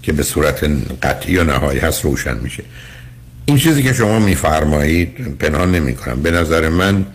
که 0.04 0.14
به 0.14 0.24
صورت 0.24 0.64
قطعی 1.04 1.38
و 1.38 1.44
نهایی 1.44 1.80
هست 1.80 2.06
روشن 2.06 2.38
میشه. 2.38 2.64
این 3.46 3.58
چیزی 3.58 3.84
که 3.84 3.94
شما 3.94 4.20
میفرمایید 4.20 5.38
پنهان 5.40 5.72
نمی 5.72 5.96
کنم 5.96 6.22
به 6.22 6.32
نظر 6.32 6.70
من 6.70 7.06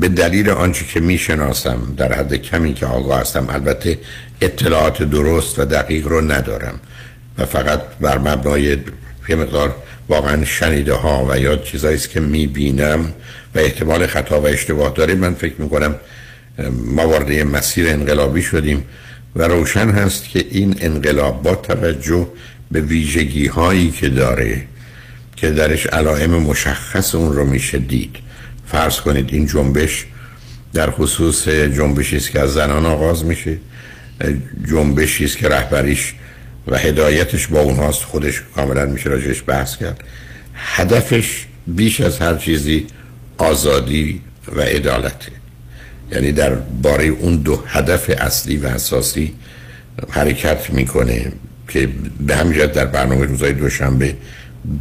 به 0.00 0.08
دلیل 0.08 0.50
آنچه 0.50 0.84
که 0.84 1.00
می‌شناسم 1.00 1.94
در 1.96 2.12
حد 2.12 2.34
کمی 2.34 2.74
که 2.74 2.86
آگاه 2.86 3.20
هستم 3.20 3.46
البته 3.48 3.98
اطلاعات 4.40 5.02
درست 5.02 5.58
و 5.58 5.64
دقیق 5.64 6.08
رو 6.08 6.20
ندارم. 6.32 6.80
و 7.38 7.46
فقط 7.46 7.80
بر 8.00 8.18
مبنای 8.18 8.78
یه 9.28 9.36
مقدار 9.36 9.76
واقعا 10.08 10.44
شنیده 10.44 10.94
ها 10.94 11.26
و 11.30 11.38
یا 11.38 11.56
چیزایی 11.56 11.98
که 11.98 12.20
می‌بینم 12.20 13.12
و 13.54 13.58
احتمال 13.58 14.06
خطا 14.06 14.40
و 14.40 14.46
اشتباه 14.46 14.92
داره 14.94 15.14
من 15.14 15.34
فکر 15.34 15.54
می‌کنم 15.58 15.94
ما 16.58 17.08
وارد 17.08 17.32
مسیر 17.32 17.88
انقلابی 17.88 18.42
شدیم 18.42 18.84
و 19.36 19.42
روشن 19.42 19.90
هست 19.90 20.28
که 20.28 20.46
این 20.50 20.76
انقلاب 20.80 21.42
با 21.42 21.54
توجه 21.54 22.28
به 22.70 22.80
ویژگی 22.80 23.46
هایی 23.46 23.90
که 23.90 24.08
داره 24.08 24.62
که 25.36 25.50
درش 25.50 25.86
علائم 25.86 26.30
مشخص 26.30 27.14
اون 27.14 27.32
رو 27.32 27.44
میشه 27.44 27.78
دید. 27.78 28.16
فرض 28.66 29.00
کنید 29.00 29.28
این 29.32 29.46
جنبش 29.46 30.06
در 30.72 30.90
خصوص 30.90 31.48
جنبشی 31.48 32.16
است 32.16 32.30
که 32.30 32.40
از 32.40 32.52
زنان 32.52 32.86
آغاز 32.86 33.24
میشه 33.24 33.56
جنبشی 34.68 35.24
است 35.24 35.38
که 35.38 35.48
رهبریش 35.48 36.14
و 36.66 36.78
هدایتش 36.78 37.46
با 37.46 37.60
اونهاست 37.60 38.02
خودش 38.02 38.42
کاملا 38.56 38.86
میشه 38.86 39.10
راجعش 39.10 39.42
بحث 39.46 39.76
کرد. 39.76 40.04
هدفش 40.54 41.46
بیش 41.66 42.00
از 42.00 42.18
هر 42.18 42.36
چیزی 42.36 42.86
آزادی 43.38 44.20
و 44.56 44.60
عدالته. 44.60 45.32
یعنی 46.14 46.32
در 46.32 46.54
باره 46.54 47.04
اون 47.04 47.36
دو 47.36 47.62
هدف 47.66 48.10
اصلی 48.18 48.56
و 48.56 48.66
اساسی 48.66 49.34
حرکت 50.10 50.70
می‌کنه 50.70 51.32
که 51.68 51.88
به 52.26 52.36
همین 52.36 52.66
در 52.66 52.86
برنامه 52.86 53.26
روزهای 53.26 53.52
دوشنبه 53.52 54.16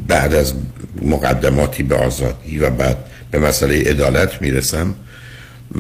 بعد 0.07 0.33
از 0.33 0.53
مقدماتی 1.01 1.83
به 1.83 1.95
آزادی 1.95 2.59
و 2.59 2.69
بعد 2.69 2.97
به 3.31 3.39
مسئله 3.39 3.81
عدالت 3.81 4.41
می‌رسم 4.41 4.95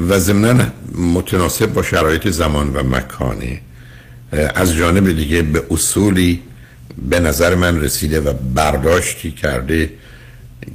و 0.09 0.19
ضمنا 0.19 0.65
متناسب 0.97 1.73
با 1.73 1.83
شرایط 1.83 2.27
زمان 2.27 2.73
و 2.73 2.83
مکانه. 2.83 3.61
از 4.55 4.75
جانب 4.75 5.15
دیگه 5.15 5.41
به 5.41 5.63
اصولی 5.71 6.41
به 7.09 7.19
نظر 7.19 7.55
من 7.55 7.81
رسیده 7.81 8.19
و 8.19 8.33
برداشتی 8.33 9.31
کرده 9.31 9.89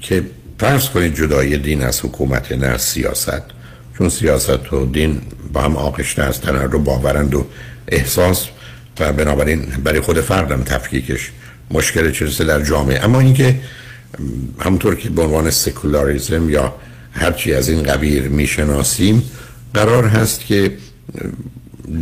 که 0.00 0.22
فرض 0.59 0.88
کنید 0.88 1.14
جدای 1.14 1.59
دین 1.59 1.82
از 1.82 2.00
حکومت 2.00 2.52
نه 2.52 2.78
سیاست. 2.78 3.57
چون 3.98 4.08
سیاست 4.08 4.72
و 4.72 4.86
دین 4.86 5.20
با 5.52 5.60
هم 5.60 5.76
آغشته 5.76 6.22
هستن 6.22 6.56
رو 6.56 6.78
باورند 6.78 7.34
و 7.34 7.46
احساس 7.88 8.48
و 9.00 9.12
بنابراین 9.12 9.60
برای 9.84 10.00
خود 10.00 10.20
فردم 10.20 10.62
تفکیکش 10.62 11.30
مشکل 11.70 12.12
چیزی 12.12 12.44
در 12.44 12.62
جامعه. 12.62 13.04
اما 13.04 13.20
اینکه 13.20 13.60
همونطور 14.60 14.94
که 14.94 15.10
به 15.10 15.22
عنوان 15.22 15.50
سکولاریزم 15.50 16.50
یا 16.50 16.74
هرچی 17.12 17.54
از 17.54 17.68
این 17.68 17.82
قبیل 17.82 18.28
می‌شناسیم 18.28 19.22
قرار 19.74 20.06
هست 20.06 20.40
که 20.40 20.76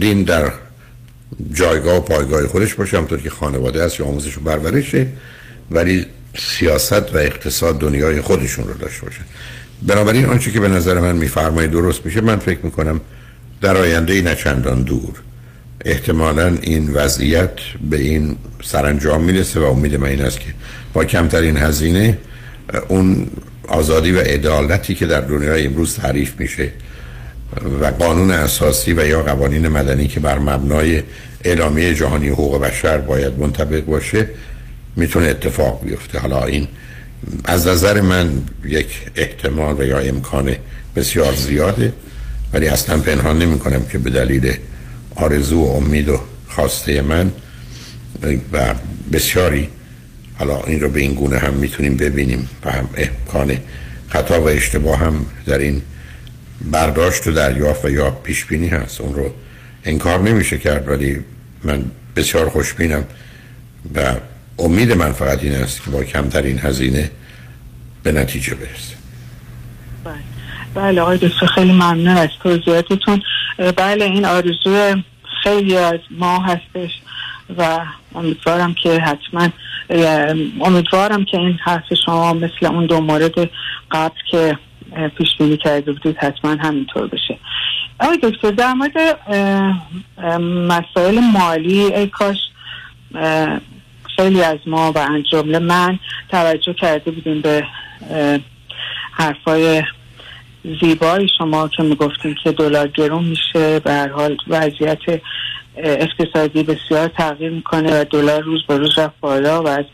دین 0.00 0.22
در 0.22 0.52
جایگاه 1.52 1.96
و 1.96 2.00
پایگاه 2.00 2.46
خودش 2.46 2.74
باشه 2.74 2.96
همونطور 2.96 3.20
که 3.20 3.30
خانواده 3.30 3.82
است 3.82 4.00
یا 4.00 4.06
آموزش 4.06 4.38
و 4.38 4.40
برورشه 4.40 5.06
ولی 5.70 6.06
سیاست 6.38 7.14
و 7.14 7.16
اقتصاد 7.16 7.78
دنیای 7.78 8.20
خودشون 8.20 8.68
رو 8.68 8.74
داشته 8.74 9.02
باشن 9.02 9.24
بنابراین 9.82 10.24
آنچه 10.24 10.50
که 10.50 10.60
به 10.60 10.68
نظر 10.68 11.00
من 11.00 11.16
میفرمایید 11.16 11.70
درست 11.70 12.06
میشه 12.06 12.20
من 12.20 12.36
فکر 12.36 12.58
می‌کنم 12.62 13.00
در 13.60 13.76
آینده 13.76 14.12
ای 14.12 14.22
نچندان 14.22 14.82
دور. 14.82 15.12
احتمالا 15.84 16.56
این 16.62 16.90
وضعیت 16.92 17.50
به 17.90 18.00
این 18.00 18.36
سرانجام 18.62 19.24
می‌رسه 19.24 19.60
و 19.60 19.62
امید 19.62 19.94
من 19.94 20.08
این 20.08 20.22
است 20.22 20.40
که 20.40 20.46
با 20.92 21.04
کمترین 21.04 21.56
هزینه 21.56 22.18
اون 22.88 23.26
آزادی 23.68 24.12
و 24.12 24.20
عدالتی 24.20 24.94
که 24.94 25.06
در 25.06 25.20
دنیای 25.20 25.66
امروز 25.66 25.94
تعریف 25.94 26.40
میشه 26.40 26.72
و 27.80 27.86
قانون 27.86 28.30
اساسی 28.30 28.92
و 28.92 29.06
یا 29.06 29.22
قوانین 29.22 29.68
مدنی 29.68 30.08
که 30.08 30.20
بر 30.20 30.38
مبنای 30.38 31.02
اعلامیه 31.44 31.94
جهانی 31.94 32.28
حقوق 32.28 32.60
بشر 32.60 32.98
باید 32.98 33.38
منطبق 33.38 33.84
باشه 33.84 34.28
می‌تونه 34.96 35.26
اتفاق 35.26 35.84
بیفته. 35.84 36.18
حالا 36.18 36.44
این 36.44 36.68
از 37.44 37.66
نظر 37.66 38.00
من 38.00 38.42
یک 38.64 38.86
احتمال 39.16 39.80
و 39.80 39.84
یا 39.84 39.98
امکان 39.98 40.56
بسیار 40.96 41.34
زیاده 41.34 41.92
ولی 42.52 42.68
اصلا 42.68 42.98
پنهان 42.98 43.38
نمی 43.38 43.58
کنم 43.58 43.84
که 43.92 43.98
به 43.98 44.10
دلیل 44.10 44.54
آرزو 45.14 45.60
و 45.60 45.66
امید 45.66 46.08
و 46.08 46.20
خواسته 46.48 47.02
من 47.02 47.32
و 48.52 48.74
بسیاری 49.12 49.68
حالا 50.38 50.60
این 50.66 50.80
رو 50.80 50.88
به 50.88 51.00
این 51.00 51.14
گونه 51.14 51.38
هم 51.38 51.54
می‌تونیم 51.54 51.96
ببینیم 51.96 52.48
و 52.64 52.70
هم 52.70 52.88
امکان 52.96 53.58
خطا 54.08 54.40
و 54.40 54.48
اشتباه 54.48 54.98
هم 54.98 55.26
در 55.46 55.58
این 55.58 55.82
برداشت 56.70 57.26
و 57.26 57.32
دریافت 57.32 57.84
و 57.84 57.90
یا 57.90 58.10
پیش 58.10 58.44
بینی 58.44 58.68
هست. 58.68 59.00
اون 59.00 59.14
رو 59.14 59.30
انکار 59.84 60.20
نمیشه 60.20 60.58
کرد 60.58 60.88
ولی 60.88 61.18
من 61.64 61.84
بسیار 62.16 62.48
خوشبینم 62.48 63.04
و 63.94 64.14
امید 64.58 64.92
من 64.92 65.12
فقط 65.12 65.42
این 65.42 65.52
است 65.54 65.84
که 65.84 65.90
با 65.90 66.04
کمترین 66.04 66.58
هزینه 66.58 67.10
به 68.02 68.12
نتیجه 68.12 68.54
برسه. 68.54 68.96
بله, 70.04 70.14
بله 70.74 71.00
آقای 71.00 71.18
دکتر 71.18 71.46
خیلی 71.46 71.72
ممنون 71.72 72.08
از 72.08 72.28
توضیحاتتون. 72.42 73.22
بله 73.76 74.04
این 74.04 74.24
آرزو 74.24 75.02
خیلی 75.42 75.76
از 75.76 76.00
ما 76.10 76.38
هستش 76.38 76.90
و 77.58 77.80
امیدوارم 78.14 78.74
که 78.74 79.00
حتما 79.00 79.48
امیدوارم 80.60 81.24
که 81.24 81.38
این 81.38 81.58
حرف 81.64 81.94
شما 82.06 82.32
مثل 82.32 82.66
اون 82.66 82.86
دو 82.86 83.00
مورد 83.00 83.50
قبل 83.90 84.18
که 84.30 84.58
پیش 85.18 85.28
بینی 85.38 85.56
کرده 85.56 85.92
بودید 85.92 86.16
حتما 86.16 86.50
همینطور 86.50 87.06
بشه. 87.06 87.38
آقای 88.00 88.18
دکتر 88.22 88.50
در 88.50 88.72
مورد 88.72 89.18
مسائل 90.68 91.20
مالی 91.20 91.80
ای 91.80 92.06
کاش 92.06 92.36
خیلی 94.16 94.42
از 94.42 94.58
ما 94.66 94.92
و 94.92 95.08
جمله 95.32 95.58
من 95.58 95.98
توجه 96.30 96.72
کرده 96.72 97.10
بودیم 97.10 97.40
به 97.40 97.64
حرفای 99.12 99.82
زیبای 100.80 101.28
شما 101.38 101.68
که 101.68 101.82
می‌گفتیم 101.82 102.34
که 102.44 102.52
دلار 102.52 102.88
گرون 102.88 103.24
میشه. 103.24 103.80
به 103.80 103.92
هر 103.92 104.08
حال 104.08 104.36
وضعیت 104.48 104.98
اقتصادی 105.76 106.62
بسیار 106.62 107.08
تغییر 107.08 107.50
می‌کنه 107.50 108.00
و 108.00 108.04
دلار 108.04 108.40
روز 108.40 108.66
به 108.66 108.78
روز 108.78 108.98
رفت 108.98 109.14
بالا 109.20 109.62
و 109.62 109.68
از 109.68 109.84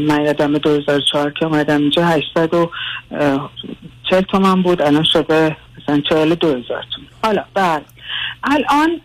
من 0.00 0.24
یادم 0.24 0.58
2004 0.58 1.30
که 1.30 1.46
اومدم 1.46 1.80
اینجا 1.80 2.06
840 2.06 4.20
تومن 4.28 4.62
بود 4.62 4.82
الان 4.82 5.04
شده 5.04 5.56
مثلا 5.78 6.00
42 6.08 6.48
هزار 6.48 6.84
تومن. 6.94 7.06
حالا 7.24 7.44
بعد 7.54 7.84
الان 8.44 9.00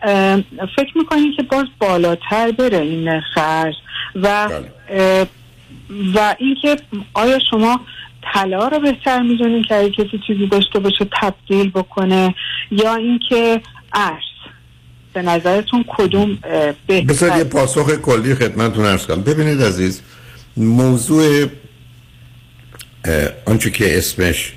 فکر 0.75 0.97
می‌کنید 0.97 1.35
که 1.35 1.43
باز 1.43 1.65
بالاتر 1.79 2.51
بره 2.51 2.77
این 2.77 3.21
خرج؟ 3.21 3.75
و 4.15 4.49
بله. 4.49 5.27
و 6.15 6.35
اینکه 6.39 6.77
آیا 7.13 7.39
شما 7.51 7.81
طلا 8.33 8.67
رو 8.67 8.79
بهتر 8.79 9.21
می‌دونین 9.21 9.63
که 9.63 9.75
اگه 9.75 9.89
کسی 9.89 10.21
چیزی 10.27 10.47
داشته 10.47 10.79
باشه 10.79 11.07
تبدیل 11.21 11.69
بکنه 11.69 12.35
یا 12.71 12.95
اینکه 12.95 13.61
ارز 13.93 14.23
به 15.13 15.21
نظرتون 15.21 15.85
کدوم 15.87 16.37
بهتر؟ 16.87 17.05
بذار 17.07 17.37
یه 17.37 17.43
پاسخ 17.43 17.95
کلی 17.95 18.35
خدمتتون 18.35 18.85
ارز 18.85 19.05
کنم. 19.05 19.21
ببینید 19.21 19.61
عزیز 19.61 20.01
موضوع 20.57 21.45
آنچه 23.45 23.69
که 23.71 23.97
اسمش 23.97 24.53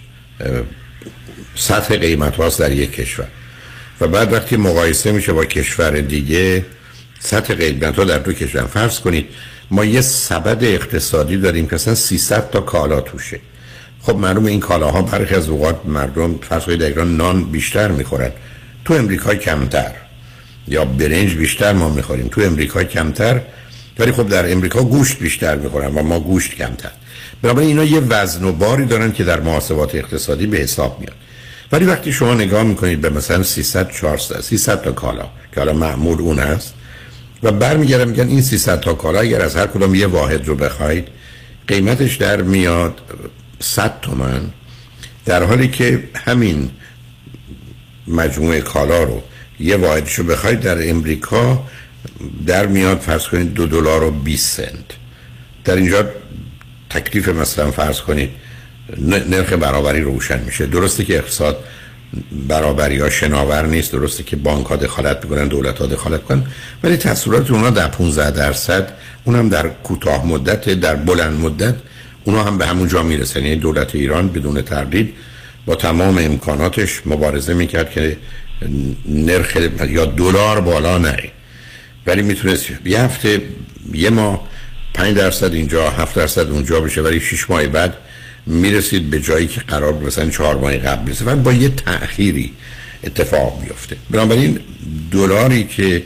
سطح 1.54 1.96
قیمت 1.96 2.36
هاست 2.36 2.60
در 2.60 2.72
یک 2.72 2.92
کشور. 2.92 3.26
و 4.00 4.08
بعد 4.08 4.32
وقتی 4.32 4.56
مقایسه 4.56 5.12
میشه 5.12 5.32
با 5.32 5.44
کشور 5.44 6.00
دیگه 6.00 6.66
سطح 7.18 7.54
قیمت 7.54 7.98
ها 7.98 8.04
در 8.04 8.18
دو 8.18 8.32
کشور. 8.32 8.62
فرض 8.62 9.00
کنید 9.00 9.28
ما 9.70 9.84
یه 9.84 10.00
سبد 10.00 10.64
اقتصادی 10.64 11.36
داریم 11.36 11.66
که 11.66 11.74
اصلا 11.74 11.94
300 11.94 12.50
تا 12.50 12.60
کالا 12.60 13.00
توشه. 13.00 13.40
خب 14.02 14.16
معلوم 14.16 14.46
این 14.46 14.60
کالاها 14.60 15.02
برخی 15.02 15.34
از 15.34 15.48
اوقات 15.48 15.80
مردم 15.84 16.38
فرض 16.48 16.64
در 16.64 17.04
نان 17.04 17.44
بیشتر 17.44 17.88
می‌خورن. 17.88 18.30
تو 18.84 18.94
امریکا 18.94 19.34
کمتر. 19.34 19.92
یا 20.68 20.84
برنج 20.84 21.34
بیشتر 21.34 21.72
ما 21.72 21.88
می‌خوریم. 21.88 22.28
تو 22.28 22.40
امریکا 22.40 22.84
کمتر. 22.84 23.40
ولی 23.98 24.12
خب 24.12 24.28
در 24.28 24.52
امریکا 24.52 24.82
گوشت 24.82 25.18
بیشتر 25.18 25.56
می‌خورن 25.56 25.94
و 25.94 26.02
ما 26.02 26.20
گوشت 26.20 26.54
کمتر. 26.54 26.90
بنابراین 27.42 27.68
اینا 27.68 27.84
یه 27.84 28.00
وزن 28.00 28.44
و 28.44 28.52
باری 28.52 28.86
دارن 28.86 29.12
که 29.12 29.24
در 29.24 29.40
محاسبات 29.40 29.94
اقتصادی 29.94 30.46
به 30.46 30.56
حساب 30.56 31.00
میاد. 31.00 31.16
ولی 31.72 31.84
وقتی 31.84 32.12
شما 32.12 32.34
نگاه 32.34 32.62
می‌کنید 32.62 33.00
به 33.00 33.10
مثلا 33.10 33.42
300 33.42 33.90
400 33.90 34.40
300 34.40 34.82
تا 34.82 34.92
کالا 34.92 35.26
که 35.54 35.60
حالا 35.60 35.72
معمول 35.72 36.20
اون 36.20 36.38
هست 36.38 36.74
و 37.42 37.52
برمیگردم 37.52 38.08
میگن 38.08 38.28
این 38.28 38.42
300 38.42 38.80
تا 38.80 38.94
کالا 38.94 39.20
اگر 39.20 39.42
از 39.42 39.56
هر 39.56 39.66
کدام 39.66 39.94
یه 39.94 40.06
واحد 40.06 40.46
رو 40.46 40.54
بخواید 40.54 41.08
قیمتش 41.68 42.16
در 42.16 42.42
میاد 42.42 43.00
100 43.60 44.00
تومن 44.00 44.40
در 45.24 45.42
حالی 45.42 45.68
که 45.68 46.08
همین 46.14 46.70
مجموعه 48.08 48.60
کالا 48.60 49.02
رو 49.02 49.22
یه 49.60 49.76
واحدش 49.76 50.14
رو 50.14 50.24
بخواید 50.24 50.60
در 50.60 50.90
امریکا 50.90 51.64
در 52.46 52.66
میاد 52.66 52.98
فرض 52.98 53.26
کنید 53.26 53.54
دو 53.54 53.66
دلار 53.66 54.02
و 54.02 54.10
20 54.10 54.56
سنت. 54.56 54.84
در 55.64 55.76
اینجا 55.76 56.08
تکلیف 56.90 57.28
مثلا 57.28 57.70
فرض 57.70 58.00
کنید 58.00 58.30
نرخ 59.28 59.52
برابری 59.52 60.00
روشن 60.00 60.40
میشه. 60.44 60.66
درسته 60.66 61.04
که 61.04 61.18
اقتصاد 61.18 61.64
برابری 62.48 62.98
ها 62.98 63.10
شناور 63.10 63.66
نیست. 63.66 63.92
درسته 63.92 64.22
که 64.22 64.36
بانک 64.36 64.66
ها 64.66 64.76
دخالت 64.76 65.24
می‌کنن 65.24 65.48
دولت 65.48 65.78
ها 65.78 65.86
دخالت 65.86 66.24
کنن 66.24 66.46
ولی 66.82 66.96
تصورات 66.96 67.50
اونا 67.50 67.70
در 67.70 67.88
15 67.88 68.30
درصد 68.30 68.92
اونم 69.24 69.48
در 69.48 69.68
کوتاه 69.68 70.26
مدت 70.26 70.68
در 70.68 70.94
بلند 70.96 71.40
مدت 71.40 71.74
اونا 72.24 72.44
هم 72.44 72.58
به 72.58 72.66
همون 72.66 72.88
جا 72.88 73.02
می‌رسن. 73.02 73.42
یعنی 73.42 73.56
دولت 73.56 73.94
ایران 73.94 74.28
بدون 74.28 74.62
تردید 74.62 75.14
با 75.66 75.74
تمام 75.74 76.18
امکاناتش 76.18 77.02
مبارزه 77.06 77.54
می‌کرد 77.54 77.90
که 77.90 78.16
نرخ 79.08 79.56
یا 79.88 80.04
دلار 80.04 80.60
بالا 80.60 80.98
نره. 80.98 81.30
ولی 82.06 82.22
می‌تونست 82.22 82.66
یه 82.84 83.00
هفته 83.00 83.42
یه 83.94 84.10
ماه 84.10 84.48
5 84.94 85.16
درصد 85.16 85.54
اینجا 85.54 85.90
7 85.90 86.16
درصد 86.16 86.50
اونجا 86.50 86.80
بشه. 86.80 87.02
ولی 87.02 87.20
6 87.20 87.50
ماه 87.50 87.66
بعد 87.66 87.94
می‌رسید 88.48 89.10
به 89.10 89.20
جایی 89.20 89.46
که 89.46 89.60
قرار 89.60 89.94
مثلا 89.94 90.30
4 90.30 90.56
ماه 90.56 90.76
قبل 90.76 91.04
برسه 91.04 91.24
و 91.24 91.36
با 91.36 91.52
یه 91.52 91.68
تأخیری 91.68 92.52
اتفاق 93.04 93.62
بیفته. 93.64 93.96
بنابراین 94.10 94.60
دلاری 95.10 95.64
که 95.64 96.02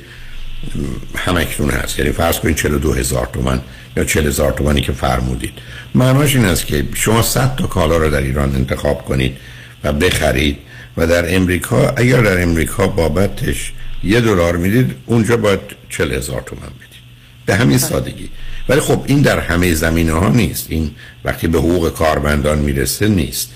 همکنون 1.16 1.70
هست 1.70 1.98
یعنی 1.98 2.12
فرض 2.12 2.39
کنید 2.39 2.56
42 2.56 2.93
هزار 2.93 3.28
تومن 3.32 3.60
یا 3.97 4.05
40 4.05 4.27
هزار 4.27 4.52
تومنی 4.52 4.81
که 4.81 4.93
فرمودید. 4.93 5.52
معناش 5.94 6.36
این 6.36 6.44
است 6.44 6.66
که 6.66 6.85
شما 6.94 7.23
100 7.23 7.56
تا 7.56 7.66
کالا 7.66 7.97
رو 7.97 8.10
در 8.10 8.20
ایران 8.20 8.55
انتخاب 8.55 9.05
کنید 9.05 9.36
و 9.85 9.93
بخرید 9.93 10.59
و 10.97 11.06
در 11.06 11.36
امریکا 11.36 11.94
اگر 11.97 12.20
در 12.20 12.43
امریکا 12.43 12.86
بابتش 12.86 13.73
یه 14.05 14.20
دلار 14.20 14.56
می‌دید 14.56 14.94
اونجا 15.06 15.36
باید 15.36 15.60
40 15.90 16.12
هزار 16.12 16.40
تومن 16.40 16.60
بدید. 16.62 17.02
به 17.47 17.55
همین 17.55 17.78
سادگی. 17.78 18.28
ولی 18.68 18.80
خب 18.80 19.05
این 19.06 19.22
در 19.22 19.40
همه 19.40 19.74
زمینه 19.74 20.12
ها 20.12 20.28
نیست. 20.28 20.66
این 20.68 20.90
وقتی 21.24 21.47
به 21.47 21.59
حقوق 21.59 21.94
کارمندان 21.94 22.59
می‌رسه 22.59 23.09
نیست. 23.09 23.52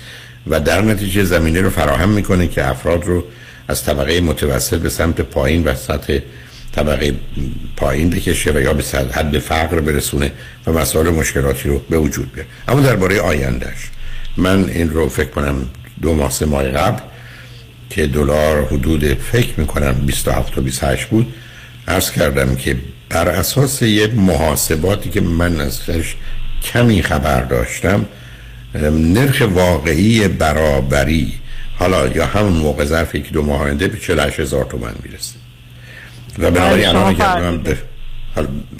و 0.47 0.59
در 0.59 0.81
نتیجه 0.81 1.23
زمینه 1.23 1.61
رو 1.61 1.69
فراهم 1.69 2.09
می‌کنه 2.09 2.47
که 2.47 2.69
افراد 2.69 3.05
رو 3.05 3.23
از 3.67 3.83
طبقه 3.83 4.21
متوسط 4.21 4.79
به 4.79 4.89
سمت 4.89 5.21
پایین 5.21 5.63
و 5.63 5.75
سطح 5.75 6.19
طبقه 6.71 7.13
پایین 7.75 8.09
بکشه 8.09 8.51
و 8.51 8.61
یا 8.61 8.73
به 8.73 8.83
حد 9.11 9.39
فقر 9.39 9.79
برسونه 9.79 10.31
و 10.67 10.71
مسائل 10.71 11.09
مشکلاتی 11.09 11.69
رو 11.69 11.79
به 11.89 11.97
وجود 11.97 12.33
بیاره. 12.33 12.49
اما 12.67 12.79
درباره 12.81 13.21
آیندهش 13.21 13.89
من 14.37 14.69
این 14.69 14.89
رو 14.89 15.09
فکر 15.09 15.29
کنم 15.29 15.69
دو 16.01 16.13
ماه 16.13 16.31
سه 16.31 16.45
ماه 16.45 16.63
قبل 16.63 17.01
که 17.89 18.07
دلار 18.07 18.65
حدود 18.65 19.13
فکر 19.13 19.59
می‌کنم 19.59 19.93
27 19.93 20.53
تا 20.53 20.61
28 20.61 21.05
بود 21.05 21.33
عرض 21.87 22.11
کردم 22.11 22.55
که 22.55 22.75
بر 23.09 23.27
اساس 23.29 23.81
یه 23.81 24.07
محاسباتی 24.07 25.09
که 25.09 25.21
من 25.21 25.61
ازش 25.61 26.15
کمی 26.63 27.03
خبر 27.03 27.41
داشتم 27.41 28.05
نرخ 28.91 29.43
واقعی 29.53 30.27
برابری 30.27 31.33
حالا 31.79 32.07
یا 32.07 32.25
همون 32.25 32.53
موقع 32.53 32.85
ظرف 32.85 33.15
یکی 33.15 33.31
دو 33.31 33.43
ماه 33.43 33.61
آینده 33.61 33.87
به 33.87 33.97
48 33.97 34.39
هزار 34.39 34.65
تومن 34.65 34.93
می‌رسه. 35.03 35.35
و 36.39 36.51
بنابراین 36.51 36.85
الان 36.87 37.05
اگر 37.05 37.41
من 37.41 37.57
به 37.57 37.77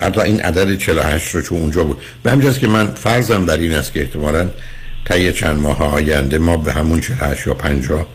حتی 0.01 0.21
این 0.21 0.41
عدد 0.41 0.77
48 0.77 1.35
رو 1.35 1.41
چون 1.41 1.57
اونجا 1.57 1.83
بود. 1.83 2.01
به 2.23 2.31
همجاست 2.31 2.59
که 2.59 2.67
من 2.67 2.87
فرضم 2.87 3.45
بر 3.45 3.57
این 3.57 3.73
است 3.73 3.93
که 3.93 4.01
احتمالا 4.01 4.49
طی 5.05 5.33
چند 5.33 5.59
ماه 5.59 5.83
آینده 5.83 6.37
ما 6.37 6.57
به 6.57 6.73
همون 6.73 7.01
48 7.01 7.47
یا 7.47 7.53
50 7.53 8.07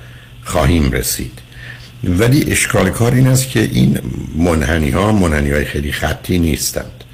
خواهیم 0.45 0.93
رسید. 0.93 1.42
ولی 2.05 2.53
اشکال 2.53 2.91
کار 2.91 3.15
این 3.15 3.27
است 3.27 3.49
که 3.49 3.61
این 3.61 3.99
منحنی 4.35 4.91
ها 4.91 5.13
منحنی 5.13 5.51
های 5.51 5.65
خیلی 5.65 5.93
خطی 5.93 6.39
نیستند. 6.39 7.05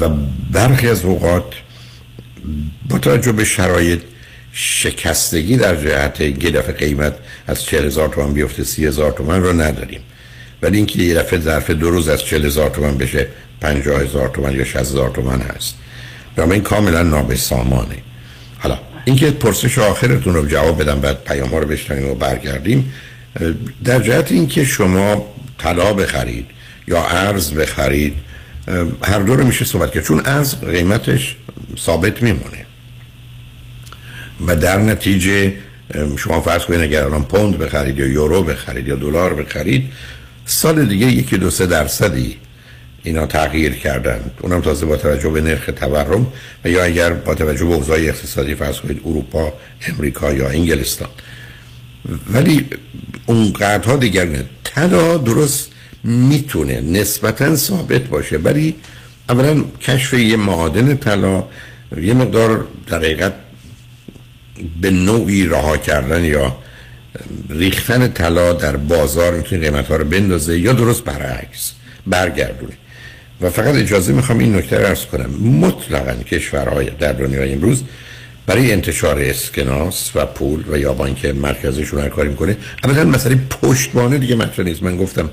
و 0.00 0.08
برخی 0.52 0.88
از 0.88 1.04
اوقات 1.04 1.44
با 2.88 2.98
توجه 2.98 3.32
به 3.32 3.44
شرایط 3.44 4.00
شکستگی 4.52 5.56
در 5.56 5.76
جهت 5.76 6.22
دفعه 6.22 6.72
قیمت 6.72 7.14
از 7.46 7.62
40 7.62 7.86
هزار 7.86 8.08
تومن 8.08 8.32
بیفته 8.32 8.64
30 8.64 8.86
هزار 8.86 9.12
تومن 9.12 9.42
رو 9.42 9.52
نداریم. 9.60 10.00
ولی 10.62 10.76
اینکه 10.76 11.02
یه 11.02 11.14
دفعه 11.14 11.40
ظرف 11.40 11.70
دو 11.70 11.90
روز 11.90 12.08
از 12.08 12.24
40 12.24 12.46
هزار 12.46 12.70
تومن 12.70 12.98
بشه 12.98 13.26
50 13.60 14.00
هزار 14.02 14.28
تومن 14.28 14.52
یا 14.56 14.64
60 14.64 14.76
هزار 14.76 15.10
تومن 15.10 15.40
هست. 15.40 15.74
و 16.36 16.52
این 16.52 16.62
کاملا 16.62 17.02
نابسامانه. 17.02 17.96
حالا 18.58 18.78
اینکه 19.04 19.30
پرسش 19.30 19.78
آخرتون 19.78 20.34
رو 20.34 20.46
جواب 20.46 20.82
بدم 20.82 21.00
بعد 21.00 21.24
پیام 21.24 21.48
ها 21.48 21.58
رو 21.58 21.66
بشنویم 21.66 22.10
و 22.10 22.14
برگردیم. 22.14 22.92
در 23.84 24.00
جهت 24.00 24.32
اینکه 24.32 24.64
شما 24.64 25.34
طلا 25.58 25.92
بخرید 25.92 26.46
یا 26.88 27.06
ارز 27.06 27.54
بخرید 27.54 28.14
هر 29.02 29.18
دو 29.18 29.36
رو 29.36 29.44
میشه 29.44 29.64
صحبت 29.64 29.92
کرد. 29.92 30.04
چون 30.04 30.22
ارز 30.24 30.54
قیمتش 30.54 31.36
ثابت 31.78 32.22
میمونه. 32.22 32.66
و 34.46 34.56
در 34.56 34.78
نتیجه 34.78 35.54
شما 36.18 36.40
فرض 36.40 36.64
کنید 36.64 36.80
اگر 36.80 37.04
الان 37.04 37.24
پوند 37.24 37.58
بخرید 37.58 37.98
یا 37.98 38.06
یورو 38.06 38.42
بخرید 38.42 38.88
یا 38.88 38.94
دلار 38.96 39.34
بخرید 39.34 39.92
سال 40.46 40.84
دیگه 40.84 41.06
یکی 41.06 41.36
دو 41.36 41.50
سه 41.50 41.66
درصدی 41.66 42.36
اینا 43.02 43.26
تغییر 43.26 43.74
کردن 43.74 44.20
اونم 44.40 44.60
تازه 44.60 44.86
با 44.86 44.96
توجه 44.96 45.30
به 45.30 45.40
نرخ 45.40 45.70
تورم 45.76 46.26
و 46.64 46.68
یا 46.68 46.84
اگر 46.84 47.12
با 47.12 47.34
توجه 47.34 47.64
به 47.64 47.74
اوضاع 47.74 47.98
اقتصادی 47.98 48.54
فرض 48.54 48.80
کنید 48.80 49.00
اروپا 49.04 49.52
امریکا 49.88 50.32
یا 50.32 50.48
انگلستان. 50.48 51.08
ولی 52.32 52.64
اون 53.26 53.52
قدرها 53.52 53.96
دیگر 53.96 54.28
طلا 54.64 55.16
درست 55.16 55.70
می‌تونه 56.04 56.80
نسبتا 56.80 57.56
ثابت 57.56 58.02
باشه 58.02 58.36
ولی 58.36 58.74
اولا 59.28 59.64
کشف 59.80 60.14
یه 60.14 60.36
معادن 60.36 60.96
طلا 60.96 61.44
یه 62.02 62.14
مقدار 62.14 62.66
در 62.86 62.98
حقیقت 62.98 63.34
به 64.80 64.90
نوعی 64.90 65.46
رها 65.46 65.76
کردن 65.76 66.24
یا 66.24 66.56
ریختن 67.50 68.08
طلا 68.08 68.52
در 68.52 68.76
بازار 68.76 69.36
می‌تونه 69.36 69.70
قیمت 69.70 69.88
ها 69.88 69.96
رو 69.96 70.04
بندازه 70.04 70.58
یا 70.58 70.72
درست 70.72 71.04
برعکس 71.04 71.72
برگردونه. 72.06 72.72
و 73.40 73.50
فقط 73.50 73.74
اجازه 73.74 74.12
می‌خوام 74.12 74.38
این 74.38 74.56
نکته 74.56 74.78
رو 74.78 74.86
ارز 74.86 75.04
کنم. 75.04 75.30
مطلقا 75.60 76.14
کشورهای 76.14 76.90
در 76.90 77.12
دنیای 77.12 77.52
امروز 77.52 77.82
برای 78.46 78.72
انتشار 78.72 79.18
اسکناس 79.18 80.10
و 80.14 80.26
پول 80.26 80.64
و 80.70 80.78
یا 80.78 80.92
بانک 80.92 81.24
مرکزشون 81.24 82.00
هر 82.00 82.08
کاری 82.08 82.28
می‌کنه 82.28 82.56
ابدا 82.84 83.04
مسئله 83.04 83.38
پشتوانه 83.62 84.18
دیگه 84.18 84.34
مطرح 84.34 84.64
نیست. 84.64 84.82
من 84.82 84.96
گفتم 84.96 85.30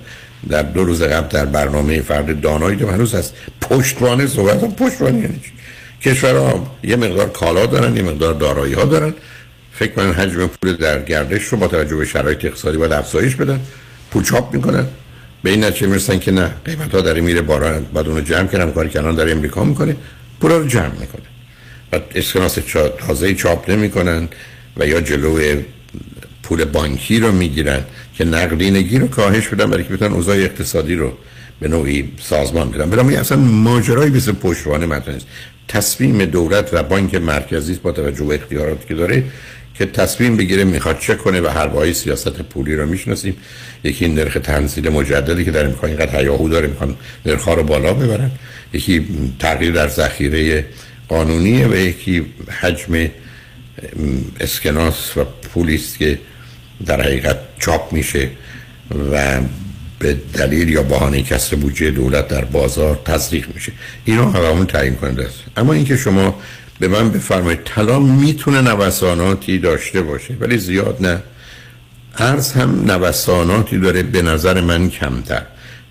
در 0.50 0.62
دو 0.62 0.84
روز 0.84 1.02
قبل 1.02 1.28
در 1.28 1.46
برنامه 1.46 2.02
فرد 2.02 2.42
دانایی 2.42 2.78
که 2.78 2.86
هنوز 2.86 3.16
از 3.16 3.32
پشتوانه 3.62 4.28
صحبت 4.28 4.64
هم 4.64 4.72
پشتوانه 4.72 5.20
یعنی 5.20 5.42
کشورها 6.02 6.78
یه 6.84 6.96
مقدار 6.96 7.30
کالا 7.30 7.66
دارن 7.66 7.98
یه 7.98 8.04
مقدار 8.04 8.34
دارایی 8.34 8.74
ها 8.74 8.86
دارن. 8.86 9.14
فکر 9.74 9.92
کنن 9.92 10.14
حجم 10.14 10.48
پول 10.48 10.76
در 10.76 11.02
گردش 11.02 11.44
رو 11.44 11.58
با 11.58 11.68
توجه 11.68 11.96
به 11.96 12.06
شرایط 12.06 12.46
اقتصادی 12.46 12.78
باید 12.78 12.92
افزایش 12.92 13.36
بدن. 13.36 13.60
پول 14.12 14.24
چاپ 14.24 14.54
می‌کنن. 14.54 14.86
به 15.44 15.50
این 15.50 15.64
نتیجه 15.64 15.88
می‌رسن 15.88 16.20
که 16.20 16.32
نه 16.32 16.52
قیمت 16.66 16.96
ها 16.96 17.02
داره 17.02 17.22
میره 17.22 17.42
بالا 17.42 17.80
بعد 17.94 18.08
اونو 18.08 18.22
جمع 18.22 18.48
کردن 18.48 18.72
کاری 18.72 18.90
که 18.90 19.00
الان 19.00 19.16
در 19.16 19.32
امریکا 19.32 19.64
می‌کنه 19.64 19.96
پول 20.42 20.52
رو 20.52 20.68
جمع 20.68 21.00
می‌کنه. 21.00 21.33
و 21.94 22.00
اسکناس 22.16 22.58
تازه 23.08 23.34
چاپ 23.34 23.70
نمی‌کنن 23.70 24.30
و 24.78 24.88
یا 24.88 25.02
جلو 25.02 25.62
پول 26.44 26.66
بانکی 26.66 27.20
رو 27.20 27.32
می‌گیرن 27.32 27.82
که 28.18 28.26
نقدینگی 28.26 29.00
رو 29.00 29.08
کاهش 29.08 29.48
بدن 29.48 29.70
برای 29.70 29.84
که 29.84 29.94
بتونن 29.94 30.14
اوضاع 30.14 30.36
اقتصادی 30.36 30.96
رو 30.96 31.14
به 31.60 31.68
نوعی 31.68 32.12
سازمان 32.22 32.72
بدن. 32.72 32.90
بنابراین 32.90 33.20
اصلا 33.20 33.38
ماجرایی 33.38 34.12
مثل 34.12 34.32
پشتوانه 34.32 34.86
مطرح 34.86 35.14
نیست. 35.14 35.28
تصمیم 35.68 36.26
دولت 36.26 36.70
و 36.74 36.84
بانک 36.84 37.16
مرکزی 37.16 37.74
با 37.74 37.92
توجه 37.92 38.26
به 38.26 38.36
اختیاراتی 38.36 38.88
که 38.88 38.94
داره 38.94 39.24
که 39.74 39.86
تصمیم 39.86 40.38
بگیره 40.38 40.64
می‌خواد 40.64 41.00
چه 41.00 41.16
کنه 41.16 41.42
و 41.42 41.48
هر 41.48 41.94
سیاست 41.94 42.42
پولی 42.42 42.76
رو 42.76 42.86
می‌شناسیم. 42.86 43.36
یکی 43.84 44.06
این 44.06 44.16
نرخ 44.16 44.38
تنزیل 44.44 44.90
مجددی 44.90 45.46
که 45.46 45.52
در 45.52 45.66
امکان 45.66 45.90
اینقدر 45.90 46.20
هیاهو 46.20 46.50
داره 46.50 46.68
می‌خوان 46.68 46.96
نرخ 47.26 47.48
رو 47.48 47.64
بالا 47.64 47.94
ببرن. 47.94 48.32
یکی 48.74 49.08
تغییر 49.40 49.72
در 49.72 49.88
ذخیره 49.88 50.66
قانونیه 51.14 51.68
و 51.68 51.76
یکی 51.76 52.26
حجم 52.62 53.10
اسکناس 54.40 55.18
و 55.18 55.24
پولیست 55.54 55.98
که 55.98 56.20
در 56.86 57.02
حقیقت 57.02 57.38
چاپ 57.60 57.94
میشه 57.94 58.30
و 59.12 59.42
به 60.00 60.18
دلیل 60.34 60.70
یا 60.70 60.84
بهانه 60.84 61.22
کسر 61.22 61.56
بودجه 61.56 61.92
دولت 61.92 62.28
در 62.28 62.46
بازار 62.46 63.00
تزریق 63.06 63.48
میشه. 63.54 63.72
اینا 64.06 64.32
همون 64.32 64.66
تعیین 64.66 64.96
کننده 64.96 65.26
است. 65.26 65.40
اما 65.58 65.74
اینکه 65.74 65.98
شما 65.98 66.40
به 66.80 66.88
من 66.88 67.10
بفرمایید 67.12 67.60
طلا 67.66 68.00
می‌تونه 68.00 68.62
نوساناتی 68.62 69.58
داشته 69.58 70.02
باشه 70.02 70.34
ولی 70.40 70.58
زیاد 70.58 70.98
نه. 71.00 71.24
ارز 72.18 72.52
هم 72.52 72.92
نوساناتی 72.92 73.80
داره 73.80 74.04
به 74.04 74.22
نظر 74.22 74.62
من 74.62 74.90
کمتر. 74.90 75.42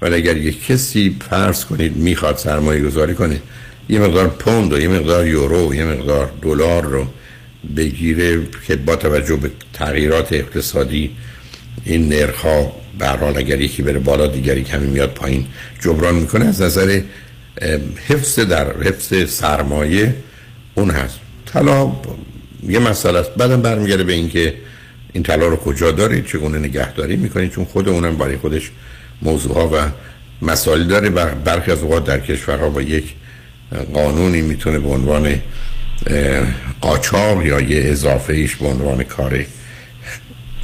ولی 0.02 0.14
اگر 0.14 0.36
یک 0.36 0.66
کسی 0.66 1.16
فرض 1.30 1.64
کنید 1.64 1.96
می‌خواد 1.96 2.36
سرمایه 2.36 2.80
گذاری 2.82 3.14
کنه 3.14 3.40
یه 3.88 3.98
مقدار 4.00 4.28
پوند 4.28 4.72
و 4.72 4.80
یه 4.80 4.88
مقدار 4.88 5.26
یورو 5.26 5.70
و 5.70 5.74
یه 5.74 5.84
مقدار 5.84 6.30
دلار 6.42 6.84
رو 6.84 7.06
بگیره 7.76 8.40
که 8.66 8.76
با 8.76 8.96
توجه 8.96 9.36
به 9.36 9.50
تغییرات 9.72 10.32
اقتصادی 10.32 11.10
این 11.84 12.08
نرخ 12.08 12.46
به 12.98 13.08
حال 13.08 13.36
اگر 13.36 13.60
یکی 13.60 13.82
بره 13.82 13.98
بالا 13.98 14.26
دیگری 14.26 14.64
کمی 14.64 14.86
میاد 14.86 15.10
پایین. 15.10 15.46
جبران 15.80 16.14
می‌کنه 16.14 16.44
از 16.44 16.62
نظر 16.62 17.00
حفظ 18.08 18.38
در 18.38 18.82
حفظ 18.82 19.30
سرمایه 19.30 20.14
اون 20.74 20.90
هست. 20.90 21.18
طلا 21.46 21.92
یه 22.68 22.78
مسئله 22.78 23.18
است. 23.18 23.30
بعدم 23.30 23.62
برمیگرده 23.62 24.04
به 24.04 24.12
اینکه 24.12 24.54
این 25.12 25.22
طلا 25.22 25.46
رو 25.46 25.56
کجا 25.56 25.90
دارید 25.90 26.26
چگونه 26.26 26.58
نگهداری 26.58 27.16
می‌کنید 27.16 27.50
چون 27.50 27.64
خود 27.64 27.88
اونم 27.88 28.16
برای 28.16 28.36
خودش 28.36 28.70
موضوع 29.22 29.54
ها 29.54 29.68
و 29.68 29.90
مسائل 30.46 30.84
داره 30.84 31.08
و 31.08 31.34
برخی 31.34 31.70
از 31.70 31.82
اوقات 31.82 32.04
در 32.04 32.20
کشورها 32.20 32.70
با 32.70 32.82
یک 32.82 33.14
قانونی 33.94 34.40
می‌تونه 34.40 34.78
به 34.78 34.88
عنوان 34.88 35.40
قاچاق 36.80 37.46
یا 37.46 37.60
یه 37.60 37.90
اضافه 37.90 38.32
ایش 38.32 38.56
به 38.56 38.66
عنوان 38.66 39.02
کار 39.02 39.44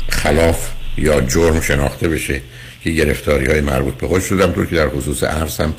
خلاف 0.09 0.69
یا 0.97 1.21
جرم 1.21 1.61
شناخته 1.61 2.09
بشه 2.09 2.41
که 2.85 2.91
گرفتاری 2.91 3.47
های 3.47 3.61
مربوط 3.61 3.95
به 3.95 4.09
خود 4.09 4.23
شدم 4.23 4.53
طور 4.53 4.67
که 4.67 4.77
در 4.77 4.89
خصوص 4.89 5.23
ارز 5.23 5.61
هم 5.61 5.75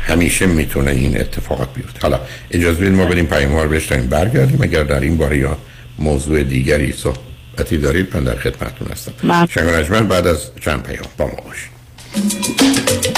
همیشه 0.00 0.46
می‌تونه 0.46 0.90
این 0.90 1.20
اتفاقات 1.20 1.68
بیفته. 1.74 2.00
حالا 2.02 2.20
اجازه 2.50 2.80
بدید 2.80 2.92
ما 2.92 3.06
بریم 3.06 3.26
پیاموار 3.26 3.68
بشتیم 3.68 4.06
برگردیم 4.06 4.62
اگر 4.62 4.82
در 4.82 5.00
این 5.00 5.16
باره 5.16 5.38
یا 5.38 5.58
موضوع 5.98 6.42
دیگری 6.42 6.92
صحبتی 6.92 7.78
دارید 7.78 8.16
من 8.16 8.24
در 8.24 8.36
خدمتتون 8.36 8.88
هستم. 8.92 9.12
شنگ 9.84 10.08
بعد 10.08 10.26
از 10.26 10.50
چند 10.60 10.82
پیام 10.82 11.08
با 11.16 11.26
ما 11.26 11.34
باشید. 11.34 13.17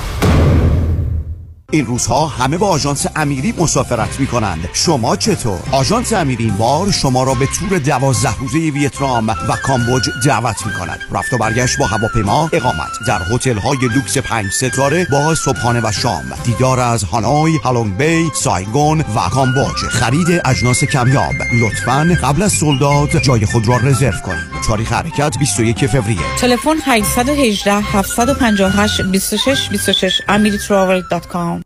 این 1.71 1.85
روزها 1.85 2.27
همه 2.27 2.57
با 2.57 2.67
آژانس 2.67 3.05
امیری 3.15 3.53
مسافرت 3.57 4.19
می 4.19 4.27
کنند 4.27 4.69
شما 4.73 5.15
چطور؟ 5.15 5.59
آژانس 5.71 6.13
امیری 6.13 6.43
این 6.43 6.57
بار 6.57 6.91
شما 6.91 7.23
را 7.23 7.33
به 7.33 7.45
تور 7.45 7.79
دوازده 7.79 8.37
روزه 8.39 8.57
ویتنام 8.57 9.29
و 9.29 9.55
کامبوج 9.63 10.09
دعوت 10.25 10.65
می 10.65 10.73
کند 10.73 10.99
رفت 11.11 11.33
و 11.33 11.37
برگشت 11.37 11.77
با 11.79 11.85
هواپیما 11.85 12.49
اقامت. 12.53 12.91
در 13.07 13.21
هتل 13.31 13.57
های 13.57 13.77
لوکس 13.95 14.17
پنج 14.17 14.51
ستاره 14.51 15.07
با 15.11 15.35
صبحانه 15.35 15.81
و 15.83 15.91
شام. 15.91 16.33
دیدار 16.43 16.79
از 16.79 17.03
هانوی 17.03 17.57
هالونگ 17.57 17.97
بی 17.97 18.29
سایگون 18.35 18.99
و 18.99 19.29
کامبوج. 19.29 19.75
خرید 19.75 20.41
اجناس 20.45 20.83
کمیاب. 20.83 21.33
لطفا 21.61 22.17
قبل 22.23 22.41
از 22.41 22.51
سولداد 22.51 23.21
جای 23.21 23.45
خود 23.45 23.67
را 23.67 23.77
رزرو 23.77 24.19
کنید. 24.19 24.61
تاریخ 24.67 24.93
حرکت 24.93 25.37
21 25.39 25.87
فوریه. 25.87 26.35
تلفن 26.39 26.75
818 26.85 27.73
758 27.73 29.01
26 29.01 29.69
26 29.69 30.21
amiritravel.com 30.27 31.60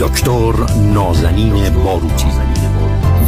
دکتر 0.00 0.52
نازنین 0.94 1.70
باروتی 1.70 2.26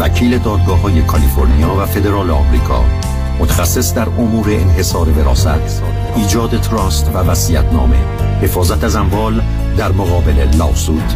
وکیل 0.00 0.38
دادگاه 0.38 0.80
های 0.80 1.02
کالیفرنیا 1.02 1.74
و 1.74 1.86
فدرال 1.86 2.30
آمریکا. 2.30 2.84
متخصص 3.38 3.94
در 3.94 4.08
امور 4.08 4.46
انحصار 4.50 5.08
وراثت. 5.08 5.82
ایجاد 6.16 6.60
تراست 6.60 7.10
و 7.14 7.18
وصیت 7.18 7.72
نامه 7.72 7.96
حفاظت 8.42 8.84
از 8.84 8.96
اموال 8.96 9.42
در 9.76 9.92
مقابل 9.92 10.56
lawsuit. 10.58 11.12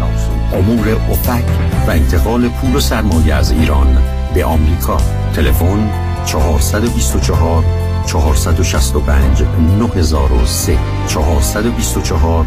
امور 0.53 0.89
OFAC 1.10 1.44
و 1.87 1.91
انتقال 1.91 2.49
پول 2.49 2.77
و 2.77 2.81
سرمایه 2.81 3.35
از 3.35 3.51
ایران 3.51 3.99
به 4.35 4.45
آمریکا. 4.45 4.97
تلفن 5.35 5.91
424 6.27 7.65
465 8.07 9.43
9003 9.78 10.78
424 11.09 12.47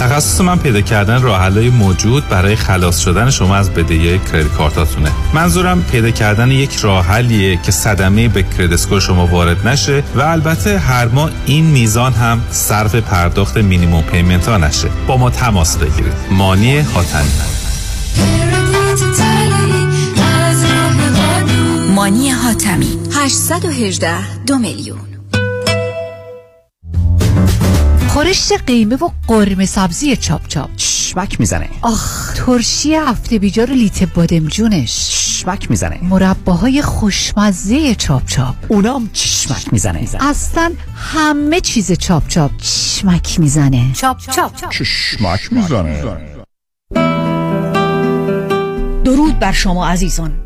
تخصص 0.00 0.40
من 0.40 0.58
پیدا 0.58 0.80
کردن 0.80 1.22
راه 1.22 1.40
موجود 1.70 2.28
برای 2.28 2.56
خلاص 2.56 2.98
شدن 2.98 3.30
شما 3.30 3.56
از 3.56 3.70
بدهی 3.70 4.18
کردیت 4.18 4.48
کارتاتونه. 4.48 5.12
منظورم 5.34 5.82
پیدا 5.82 6.10
کردن 6.10 6.50
یک 6.50 6.76
راه 6.76 7.06
حلیه 7.06 7.56
که 7.56 7.72
صدمه 7.72 8.28
به 8.28 8.42
کردیت 8.42 8.98
شما 8.98 9.26
وارد 9.26 9.68
نشه 9.68 10.04
و 10.14 10.20
البته 10.20 10.78
هر 10.78 11.08
ماه 11.08 11.30
این 11.46 11.64
میزان 11.64 12.12
هم 12.12 12.40
صرف 12.50 12.94
پرداخت 12.94 13.56
مینیمم 13.56 14.02
پیمنت 14.02 14.48
ها 14.48 14.56
نشه. 14.56 14.88
با 15.06 15.16
ما 15.16 15.30
تماس 15.30 15.76
بگیرید. 15.76 16.12
مانی 16.30 16.78
حاتمی. 16.78 17.30
مانی 21.94 22.30
حاتمی. 22.30 22.98
818 23.12 24.44
دو 24.46 24.58
میلیون. 24.58 25.15
خورشت 28.16 28.52
قیمه 28.52 28.96
و 28.96 29.08
قرمه 29.28 29.66
سبزی 29.66 30.16
چاپ 30.16 30.48
چاپ. 30.48 30.76
چشمک 30.76 31.40
می‌زنه. 31.40 31.68
آخ 31.82 32.34
ترشی 32.34 32.94
هفته 32.94 33.38
بیجار 33.38 33.70
لیت 33.70 34.02
بادمجونش 34.14 35.08
چشمک 35.08 35.70
می‌زنه. 35.70 35.98
مرباهای 36.02 36.82
خوشمزه 36.82 37.94
چاپ 37.94 38.26
چاپ. 38.26 38.54
اونام 38.68 39.10
چشمک 39.12 39.72
می‌زنه. 39.72 40.08
اصلا 40.20 40.72
همه 40.96 41.60
چیز 41.60 41.92
چاپ 41.92 42.28
چاپ. 42.28 42.50
چشمک 42.56 43.40
می‌زنه. 43.40 43.92
چاپ 43.92 44.18
چاپ. 44.18 44.70
چشمک 44.70 45.52
می‌زنه. 45.52 46.04
درود 49.04 49.38
بر 49.38 49.52
شما 49.52 49.88
عزیزان. 49.88 50.45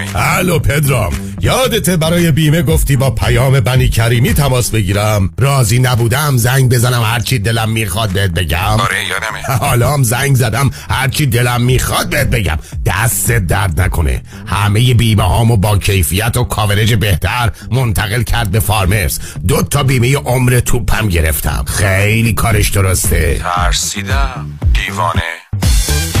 الو 0.00 0.08
بفرمایید. 0.08 0.16
الو 0.16 0.58
پدرام 0.58 1.12
یادته 1.40 1.96
برای 1.96 2.30
بیمه 2.30 2.62
گفتی 2.62 2.96
با 2.96 3.10
پیام 3.10 3.60
بنی 3.60 3.88
کریمی 3.88 4.34
تماس 4.34 4.70
بگیرم. 4.70 5.30
راضی 5.38 5.78
نبودم 5.78 6.36
زنگ 6.36 6.72
بزنم 6.72 7.02
هرچی 7.02 7.38
دلم 7.38 7.70
می‌خواد 7.70 8.10
بهت 8.10 8.30
بگم. 8.30 8.58
آره 8.58 9.04
یادمه 9.04 9.56
حالا 9.66 9.94
هم 9.94 10.02
زنگ 10.02 10.36
زدم 10.36 10.70
هرچی 10.90 11.26
دلم 11.26 11.62
می‌خواد 11.62 12.10
بهت 12.10 12.30
بگم. 12.30 12.58
دست 12.86 13.30
درد 13.32 13.80
نکنه. 13.80 14.22
همه 14.46 14.94
بیمه 14.94 15.22
هامو 15.22 15.56
با 15.56 15.78
کیفیت 15.78 16.36
و 16.36 16.44
کاورج 16.44 16.94
بهتر 16.94 17.50
منتقل 17.70 18.22
کرد 18.22 18.50
به 18.50 18.60
فارمرز. 18.60 19.18
دو 19.48 19.62
تا 19.62 19.82
بیمه 19.82 20.16
عمر 20.16 20.60
توپم 20.60 21.08
گرفتم. 21.08 21.64
خیلی 21.66 22.32
کارش 22.32 22.68
درسته. 22.68 23.40
ترسیدم. 23.42 24.46
دیوانه. 24.74 25.49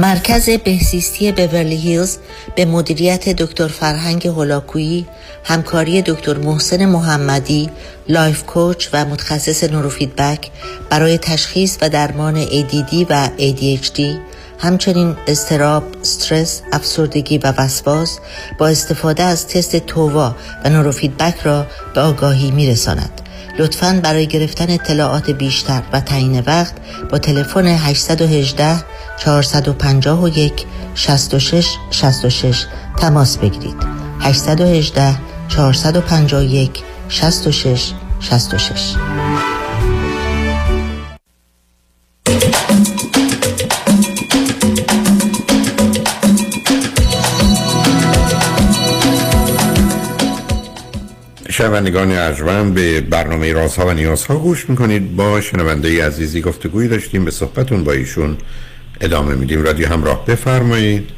مرکز 0.00 0.50
بهزیستی 0.50 1.32
بورلی 1.32 1.76
هیلز 1.76 2.16
به 2.54 2.64
مدیریت 2.64 3.28
دکتر 3.28 3.68
فرهنگ 3.68 4.26
هولاکویی 4.26 5.06
همکاری 5.44 6.02
دکتر 6.02 6.36
محسن 6.36 6.84
محمدی 6.84 7.70
life 8.08 8.42
coach 8.42 8.88
و 8.92 9.04
متخصص 9.04 9.64
نوروفیدبک 9.64 10.50
برای 10.90 11.18
تشخیص 11.18 11.78
و 11.82 11.88
درمان 11.88 12.46
ADD 12.46 13.06
و 13.10 13.28
ADHD 13.38 14.00
همچنین 14.58 15.16
اضطراب، 15.26 15.84
استرس، 16.00 16.62
افسردگی 16.72 17.38
و 17.38 17.52
وسواس 17.58 18.18
با 18.58 18.68
استفاده 18.68 19.22
از 19.22 19.48
تست 19.48 19.76
TOVA 19.76 20.36
و 20.64 20.70
نوروفیدبک 20.70 21.40
را 21.42 21.66
به 21.94 22.00
آگاهی 22.00 22.50
می 22.50 22.66
رساند. 22.66 23.27
لطفاً 23.58 24.00
برای 24.02 24.26
گرفتن 24.26 24.70
اطلاعات 24.70 25.30
بیشتر 25.30 25.82
و 25.92 26.00
تعیین 26.00 26.40
وقت 26.40 26.74
با 27.10 27.18
تلفن 27.18 27.66
818 27.66 28.84
451 29.18 30.66
66 30.94 31.76
66 31.90 32.66
تماس 32.98 33.38
بگیرید. 33.38 33.76
818 34.20 35.14
451 35.48 36.82
66 37.08 37.92
66 38.20 38.94
شنوندگان 51.58 52.12
ارجمند 52.12 52.74
به 52.74 53.00
برنامه 53.00 53.52
رازها 53.52 53.86
و 53.86 53.92
نیازها 53.92 54.38
گوش 54.38 54.70
می‌کنید. 54.70 55.16
با 55.16 55.40
شنونده 55.40 56.06
عزیزی 56.06 56.40
گفتگویی 56.40 56.88
داشتیم 56.88 57.24
به 57.24 57.30
صحبتون 57.30 57.84
با 57.84 57.92
ایشون 57.92 58.36
ادامه 59.00 59.34
میدیم. 59.34 59.62
رادیو 59.62 59.88
همراه 59.88 60.24
بفرمایید. 60.26 61.10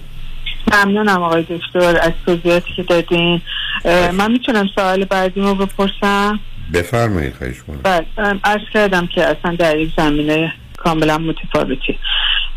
ممنونم 0.73 1.23
آقای 1.23 1.43
دکتر 1.43 2.01
از 2.01 2.13
توضیحاتی 2.27 2.73
که 2.77 2.83
دادین. 2.83 3.41
من 4.13 4.33
می‌تونم 4.33 4.69
سوال 4.75 5.05
بعدی 5.05 5.41
رو 5.41 5.55
بپرسم؟ 5.55 6.41
بفرمایید 6.75 7.35
خواهش 7.35 7.57
کنم 7.67 7.81
بله 7.83 8.07
عرض 8.45 8.63
کردم 8.75 9.07
که 9.07 9.25
اصلا 9.25 9.57
در 9.59 9.79
یک 9.79 9.91
زمینه 9.97 10.53
کاملا 10.77 11.19
متفاوتی. 11.19 11.99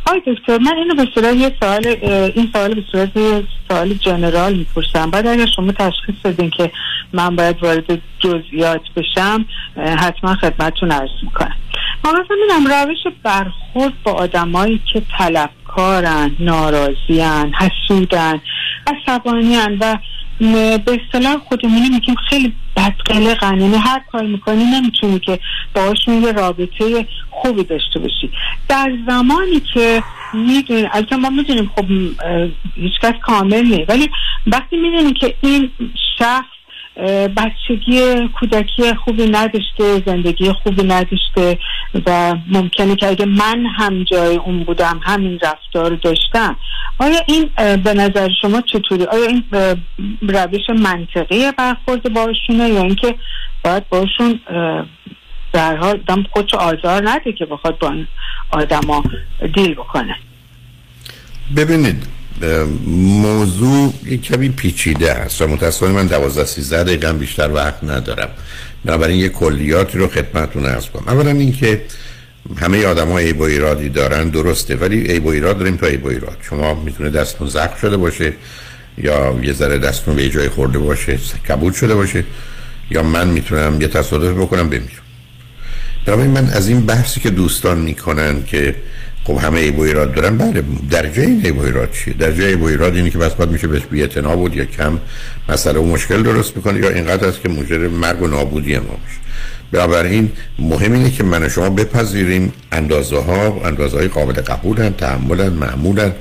آقای 0.06 0.22
دکتر 0.28 0.58
من 0.58 0.78
اینو 0.78 0.96
به 0.96 1.08
صورت 1.16 1.36
یه 1.36 1.52
سوال 1.60 1.88
این 2.36 2.50
سوال 2.54 2.74
به 2.74 2.84
صورت 2.92 3.18
یه 3.18 3.44
سوال 3.68 3.94
جنرال 3.94 4.56
می‌پرسم. 4.56 5.12
بعد 5.12 5.28
اگر 5.28 5.46
شما 5.56 5.72
تشخیص 5.72 6.16
بدین 6.26 6.50
که 6.50 6.72
من 7.14 7.36
باید 7.36 7.64
وارد 7.64 8.02
جزئیات 8.20 8.82
بشم 8.96 9.46
حتما 9.78 10.36
خدمتتون 10.36 10.92
عرض 10.92 11.10
می‌کنم. 11.24 11.56
ما 12.06 12.12
می‌دونم 12.12 12.68
روش 12.68 13.14
برخورد 13.24 13.94
با 14.04 14.12
آدمایی 14.12 14.82
که 14.94 15.02
طلبکارن 15.18 16.32
ناراضیان 16.40 17.54
حسودن 17.54 18.42
عصبانیان 18.88 19.78
و 19.82 19.98
به 20.86 21.00
اصطلاح 21.06 21.38
خودمونی 21.38 21.90
میگیم 21.90 22.16
خیلی 22.30 22.54
بدقلقن. 22.76 23.62
یعنی 23.62 23.76
هر 23.76 24.02
کار 24.12 24.24
می‌کنی 24.24 24.64
نمی‌تونی 24.64 25.20
که 25.20 25.40
باهاشون 25.76 26.24
یه 26.24 26.32
رابطه 26.32 27.08
خوبی 27.30 27.64
داشته 27.64 28.00
باشی. 28.00 28.30
در 28.70 28.92
زمانی 29.08 29.60
که 29.74 30.04
می‌دونی 30.34 30.88
البته 30.94 31.16
ما 31.16 31.30
می‌دونیم 31.30 31.72
خب 31.76 31.86
هیچکس 32.76 33.20
کامل 33.22 33.62
نیست 33.62 33.90
ولی 33.90 34.10
وقتی 34.48 34.78
می‌دونی 34.78 35.14
که 35.14 35.36
این 35.42 35.72
شخص 36.20 36.53
بچگی 37.38 38.28
کودکی 38.40 38.94
خوبی 38.94 39.30
نداشته 39.30 40.04
زندگی 40.06 40.52
خوبی 40.64 40.84
نداشته 40.84 41.60
و 42.06 42.36
ممکنه 42.48 42.96
که 42.96 43.08
اگه 43.08 43.26
من 43.26 43.66
هم 43.66 44.04
جای 44.04 44.36
اون 44.36 44.64
بودم 44.64 45.00
همین 45.04 45.40
رفتار 45.44 45.96
داشتم. 45.96 46.56
آیا 47.00 47.20
این 47.28 47.50
به 47.84 47.94
نظر 47.94 48.30
شما 48.42 48.62
چطوری؟ 48.62 49.04
آیا 49.04 49.26
این 49.26 49.44
روش 50.22 50.70
منطقی 50.70 51.52
برخورد 51.52 52.14
باشونه 52.14 52.70
یا 52.70 52.82
اینکه 52.82 53.16
باید 53.64 53.90
باشون 53.90 54.40
در 55.54 55.78
حال 55.78 56.00
دم 56.08 56.24
خودشو 56.32 56.58
آزار 56.58 57.10
نده 57.10 57.34
که 57.34 57.46
بخواد 57.46 57.80
با 57.80 57.94
آدما 58.52 59.04
دیل 59.56 59.74
بکنه؟ 59.74 60.16
ببینید 61.58 62.08
موضوع 62.88 63.94
یک 64.06 64.22
کمی 64.22 64.50
پیچیده 64.50 65.12
است 65.12 65.42
و 65.42 65.48
متاسفانه 65.48 65.94
من 65.94 66.08
دوازده 66.08 66.46
سیزده 66.46 66.84
دقیقه 66.84 67.14
بیشتر 67.14 67.52
وقت 67.52 67.84
ندارم. 67.84 68.30
بنابراین 68.86 69.20
یه 69.20 69.30
کلیاتی 69.30 69.98
رو 69.98 70.08
خدمتتون 70.08 70.66
ارز 70.66 70.86
کنم. 70.86 71.04
اولا 71.08 71.32
اینکه 71.32 71.82
همه 72.58 72.86
آدم 72.86 73.12
ها 73.12 73.18
عیب 73.18 73.40
و 73.40 73.44
ایرادی 73.44 73.90
دارن 73.90 74.30
درسته 74.30 74.76
ولی 74.76 75.08
عیب 75.08 75.26
و 75.26 75.30
ایراد 75.30 75.58
داریم 75.58 75.78
تا 75.78 75.88
عیب 75.88 76.06
و 76.06 76.08
ایراد. 76.08 76.38
شما 76.42 76.74
می‌تونه 76.74 77.10
دستتون 77.10 77.48
زخم 77.48 77.76
شده 77.82 77.98
باشه 77.98 78.34
یا 78.98 79.40
یه 79.44 79.54
ذره 79.54 79.78
دستتون 79.78 80.16
به 80.16 80.30
جای 80.30 80.50
خورده 80.50 80.80
باشه 80.80 81.20
کبود 81.50 81.74
شده 81.74 81.96
باشه 81.96 82.24
یا 82.92 83.04
من 83.04 83.28
می‌تونم 83.28 83.82
یه 83.82 83.88
تصادف 83.88 84.38
بکنم 84.38 84.70
بمیرم. 84.70 85.04
بنابراین 86.06 86.32
من 86.32 86.50
از 86.50 86.68
این 86.68 86.86
بحثی 86.86 87.20
که 87.20 87.30
دوستان 87.30 87.78
می‌کنن 87.78 88.44
که 88.44 88.76
خب 89.24 89.38
همه 89.38 89.60
عیب 89.60 89.80
و 89.80 89.82
ایراد 89.82 90.14
دارن 90.14 90.38
بله 90.38 90.64
درجه 90.92 91.22
این 91.22 91.42
عیب 91.46 91.58
و 91.58 91.62
ایراد 91.62 91.92
چیه؟ 91.92 92.14
درجه 92.14 92.48
عیب 92.48 92.62
و 92.62 92.66
ایراد 92.66 92.96
اینه 92.96 93.10
که 93.10 93.18
بس 93.18 93.34
باید 93.34 93.50
میشه 93.50 93.68
بهش 93.68 93.82
بی‌اعتنا 93.92 94.36
بود 94.36 94.56
یا 94.56 94.66
کم 94.66 95.00
مسئله 95.50 95.80
و 95.80 95.86
مشکل 95.86 96.24
درست 96.24 96.58
می‌کنه 96.58 96.80
یا 96.80 96.90
اینقدر 96.90 97.28
است 97.28 97.42
که 97.42 97.50
موجب 97.50 97.82
مرگ 97.82 98.22
و 98.22 98.28
نابودی 98.28 98.76
ما 98.76 98.82
میشه 98.82 99.24
بنابراین 99.72 100.32
مهم 100.60 100.94
اینه 100.94 101.12
که 101.12 101.24
من 101.24 101.44
و 101.44 101.50
شما 101.50 101.70
بپذیریم. 101.70 102.54
اندازه 102.72 103.18
ها 103.18 103.62
اندازه 103.66 103.98
های 103.98 104.08
قابل 104.08 104.34
قبولن 104.34 104.94
تحملن 104.94 105.54
معمولن. 105.54 106.12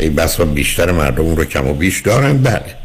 این 0.00 0.14
بس 0.14 0.40
بیشتر 0.40 0.92
مردم 0.92 1.22
اون 1.22 1.36
رو 1.36 1.44
کم 1.44 1.66
و 1.66 1.74
بیش 1.74 2.00
دارن. 2.00 2.36
بله. 2.36 2.79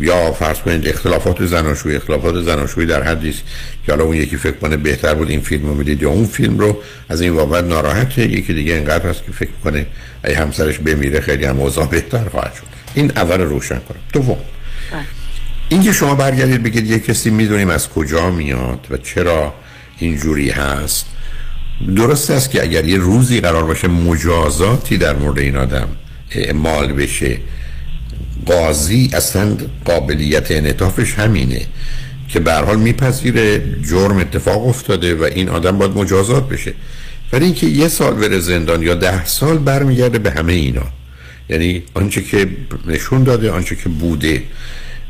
یا 0.00 0.32
فرض 0.32 0.58
کنید 0.58 0.88
اختلافات 0.88 1.46
زناشویی 1.46 1.96
اختلافات 1.96 2.42
زناشویی 2.42 2.86
در 2.86 3.02
حدی 3.02 3.28
است 3.28 3.42
که 3.86 3.92
حالا 3.92 4.04
اون 4.04 4.16
یکی 4.16 4.36
فکر 4.36 4.56
کنه 4.56 4.76
بهتر 4.76 5.14
بود 5.14 5.30
این 5.30 5.40
فیلم 5.40 5.66
رو 5.66 5.74
می‌دید 5.74 6.02
یا 6.02 6.10
اون 6.10 6.26
فیلم 6.26 6.58
رو 6.58 6.78
از 7.08 7.20
این 7.20 7.34
بابت 7.34 7.64
ناراحته. 7.64 8.22
یکی 8.22 8.54
دیگه 8.54 8.74
اینقدر 8.74 9.08
هست 9.08 9.24
که 9.26 9.32
فکر 9.32 9.50
کنه 9.64 9.86
ای 10.24 10.34
همسرش 10.34 10.78
بمیره 10.78 11.20
خیلی 11.20 11.44
هم 11.44 11.60
اوضاع 11.60 11.86
بهتر 11.86 12.28
خواهد 12.28 12.54
شد. 12.54 12.66
این 12.94 13.12
اول 13.16 13.40
روشن 13.40 13.78
کنم. 13.78 13.98
دوم. 14.12 14.38
اینکه 15.68 15.92
شما 15.92 16.14
برگردید 16.14 16.62
بگید 16.62 16.90
یه 16.90 16.98
کسی 16.98 17.30
می‌دونیم 17.30 17.70
از 17.70 17.88
کجا 17.88 18.30
میاد 18.30 18.86
و 18.90 18.96
چرا 18.96 19.54
اینجوری 19.98 20.50
هست. 20.50 21.06
درست 21.96 22.30
است 22.30 22.50
که 22.50 22.62
اگر 22.62 22.84
یه 22.84 22.98
روزی 22.98 23.40
قرار 23.40 23.64
باشه 23.64 23.88
مجازاتی 23.88 24.98
در 24.98 25.16
مورد 25.16 25.38
این 25.38 25.56
آدم 25.56 25.88
اعمال 26.30 26.92
بشه 26.92 27.36
قاضی 28.46 29.10
اصلا 29.12 29.56
قابلیت 29.84 30.50
انعطافش 30.50 31.14
همینه 31.14 31.66
که 32.28 32.40
به 32.40 32.54
حال 32.54 32.78
میپذیره 32.78 33.62
جرم 33.90 34.18
اتفاق 34.18 34.66
افتاده 34.68 35.14
و 35.14 35.22
این 35.22 35.48
آدم 35.48 35.78
باید 35.78 35.90
مجازات 35.90 36.48
بشه. 36.48 36.74
ولی 37.32 37.44
اینکه 37.44 37.66
یه 37.66 37.88
سال 37.88 38.14
بره 38.14 38.38
زندان 38.38 38.82
یا 38.82 38.94
ده 38.94 39.24
سال 39.24 39.58
برمیگرده 39.58 40.18
به 40.18 40.30
همه 40.30 40.52
اینا. 40.52 40.86
یعنی 41.48 41.82
آنچه 41.94 42.22
که 42.22 42.48
نشون 42.86 43.24
داده 43.24 43.50
آنچه 43.50 43.76
که 43.76 43.88
بوده. 43.88 44.42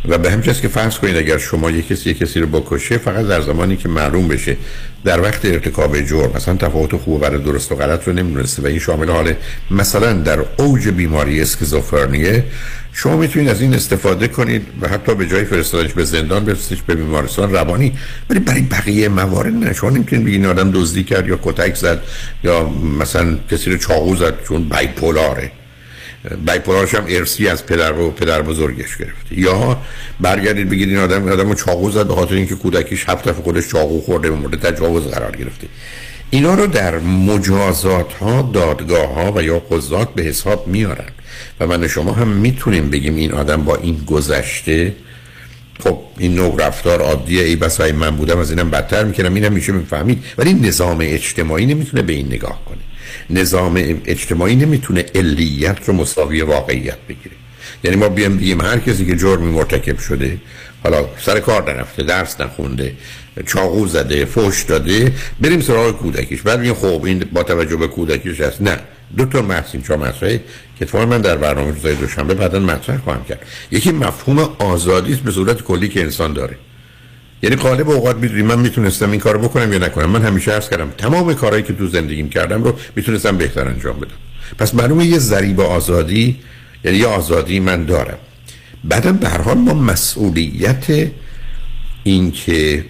و 0.09 0.19
به 0.19 0.31
همچنین 0.31 0.61
که 0.61 0.69
فرض 0.69 0.99
کنید 0.99 1.17
اگر 1.17 1.39
شما 1.39 1.71
یک 1.71 1.89
کسی 1.89 2.11
یک 2.11 2.19
کسی 2.19 2.41
رو 2.41 2.47
بکشه 2.47 2.99
فقط 2.99 3.27
در 3.27 3.41
زمانی 3.41 3.77
که 3.77 3.89
معلوم 3.89 4.29
بشه 4.29 4.57
در 5.05 5.21
وقت 5.21 5.45
ارتکاب 5.45 6.01
جرم 6.01 6.31
مثلا 6.35 6.55
تفاوت 6.55 6.97
خوب 6.97 7.21
برای 7.21 7.43
درست 7.43 7.73
و 7.73 7.75
غلط 7.75 8.09
رو 8.09 8.13
نمی‌دونسته 8.13 8.63
و 8.63 8.67
این 8.67 8.79
شامل 8.79 9.11
حال 9.11 9.35
مثلا 9.71 10.13
در 10.13 10.39
اوج 10.57 10.89
بیماری 10.89 11.41
اسکیزوفرنیه 11.41 12.45
شما 12.93 13.17
می‌تونید 13.17 13.49
از 13.49 13.61
این 13.61 13.75
استفاده 13.75 14.29
کنید 14.29 14.67
و 14.81 14.89
حتی 14.89 15.15
به 15.15 15.27
جای 15.27 15.45
فرستادنش 15.45 15.93
به 15.93 16.05
زندان 16.05 16.45
بفرستش 16.45 16.83
به 16.83 16.95
بیمارستان 16.95 17.53
روانی. 17.53 17.93
ولی 18.31 18.41
برای 18.41 18.61
بقیه 18.61 19.09
موارد 19.09 19.55
نه. 19.55 19.73
شما 19.73 19.91
نمی‌تونید 19.91 20.27
بگید 20.27 20.47
آدم 20.47 20.71
دزدی 20.71 21.05
کرد 21.05 21.29
یا 21.29 21.39
کتک 21.43 21.75
زد 21.75 22.03
یا 22.45 22.69
مثلا 22.99 23.39
کسی 23.51 23.71
رو 23.71 23.77
چاقو 23.77 24.17
زد 24.17 24.35
چون 24.49 24.69
بایپولاره. 24.69 25.51
بایپولارش 26.47 26.95
هم 26.95 27.05
ارسی 27.09 27.49
از 27.49 27.67
پدر 27.67 27.93
و 27.93 28.11
پدر 28.11 28.43
بزرگش 28.43 28.97
گرفته. 28.97 29.39
یا 29.39 29.79
برگردید 30.21 30.69
بگید 30.71 30.89
این 30.89 30.99
آدم 30.99 31.29
آدمو 31.29 31.55
چاقو 31.55 31.91
زد 31.91 32.07
به 32.07 32.15
خاطر 32.15 32.35
اینکه 32.35 32.55
کودکیش 32.55 33.05
هفت 33.09 33.29
دفعه 33.29 33.43
خودش 33.43 33.69
چاقو 33.69 34.01
خورده 34.01 34.31
به 34.31 34.37
مورد 34.37 34.61
تجاوز 34.61 35.07
قرار 35.07 35.37
گرفته. 35.37 35.67
اینا 36.31 36.55
رو 36.55 36.67
در 36.67 36.99
مجازات 36.99 38.13
ها 38.13 38.51
دادگاه 38.55 39.15
ها 39.15 39.33
و 39.33 39.43
یا 39.43 39.59
قضات 39.59 40.15
به 40.15 40.23
حساب 40.23 40.69
میارن. 40.69 41.11
و 41.61 41.67
من 41.67 41.89
شما 41.89 42.13
هم 42.13 42.29
می‌تونیم 42.29 42.91
بگیم 42.91 43.17
این 43.17 43.33
آدم 43.33 43.65
با 43.65 43.77
این 43.77 44.05
گذشته 44.07 44.95
خب 45.81 45.99
این 46.19 46.35
نوع 46.35 46.67
رفتار 46.67 47.03
عادیه 47.03 47.43
ای 47.43 47.57
بس 47.57 47.81
من 47.81 48.17
بودم 48.17 48.39
از 48.39 48.51
اینم 48.51 48.71
بدتر 48.71 49.05
می‌کنم 49.05 49.35
اینم 49.35 49.53
میشه 49.53 49.73
می‌فهمید. 49.73 50.25
ولی 50.39 50.53
نظام 50.53 50.99
اجتماعی 51.01 51.67
نمی‌تونه 51.67 52.03
به 52.03 52.13
این 52.13 52.27
نگاه 52.27 52.63
کنه. 52.65 52.79
نظام 53.31 54.01
اجتماعی 54.07 54.57
نمی‌تونه 54.57 55.05
علیت 55.15 55.79
رو 55.87 55.95
مساوی 55.95 56.43
واقعیت 56.43 56.99
بگیره. 57.09 57.37
یعنی 57.85 57.97
ما 57.97 58.09
بیام 58.09 58.37
بگیم 58.37 58.61
هر 58.61 58.79
کسی 58.79 59.07
که 59.07 59.17
جرمی 59.17 59.51
مرتکب 59.51 59.99
شده 59.99 60.39
حالا 60.83 61.09
سر 61.19 61.41
کار 61.41 61.73
نرفته 61.75 62.03
درس 62.03 62.41
نخونده 62.41 62.93
چاقو 63.47 63.87
زده 63.87 64.25
فوش 64.25 64.63
داده 64.63 65.13
بریم 65.41 65.61
سراغ 65.61 65.99
کودکیش. 65.99 66.43
بعد 66.43 66.59
میگیم 66.59 66.75
خب 66.75 67.03
این 67.05 67.25
با 67.33 67.43
توجه 67.43 67.77
به 67.77 67.87
کودکیش 67.87 68.41
هست. 68.41 68.63
نه. 68.63 68.79
دکتر 69.19 69.41
محسین 69.41 69.83
چهار 69.83 69.99
مسئله 69.99 70.41
که 70.79 70.99
من 70.99 71.21
در 71.21 71.37
برنامه 71.37 71.71
روزای 71.71 71.95
دوشنبه 71.95 72.35
بعدا 72.35 72.59
مطرح 72.59 72.99
خواهم 72.99 73.25
کرد. 73.25 73.47
یکی 73.71 73.93
مفهوم 73.93 74.39
آزادی 74.59 75.13
است 75.13 75.23
به 75.23 75.31
صورت 75.31 75.63
کلی 75.63 75.89
که 75.89 76.01
انسان 76.01 76.33
داره. 76.33 76.59
یعنی 77.43 77.57
غالب 77.57 77.91
اوقات 77.91 78.17
می‌دونی 78.17 78.43
من 78.43 78.59
می‌تونستم 78.59 79.11
این 79.11 79.21
کارو 79.21 79.39
بکنم 79.39 79.73
یا 79.73 79.79
نکنم. 79.79 80.11
من 80.11 80.23
همیشه 80.23 80.53
عرض 80.53 80.69
کردم 80.69 80.91
تمام 80.99 81.35
کارهایی 81.35 81.63
که 81.63 81.73
تو 81.73 81.87
زندگیم 81.87 82.29
کردم 82.29 82.65
رو 82.65 82.75
می‌تونستم 82.97 83.37
بهتر 83.37 83.69
انجام 83.69 83.97
بدم. 83.97 84.15
پس 84.59 84.75
معلومه 84.75 85.07
یه 85.07 85.19
ذریب 85.19 85.61
آزادی 85.61 86.37
یعنی 86.85 86.99
یه 86.99 87.07
آزادی 87.07 87.61
من 87.61 87.85
دارم. 87.85 88.19
بعدم 88.85 89.17
به 89.17 89.29
هر 89.29 89.41
حال 89.41 89.59
ما 89.59 89.75
مسئولیت 89.75 90.87
این 92.05 92.33
که 92.33 92.85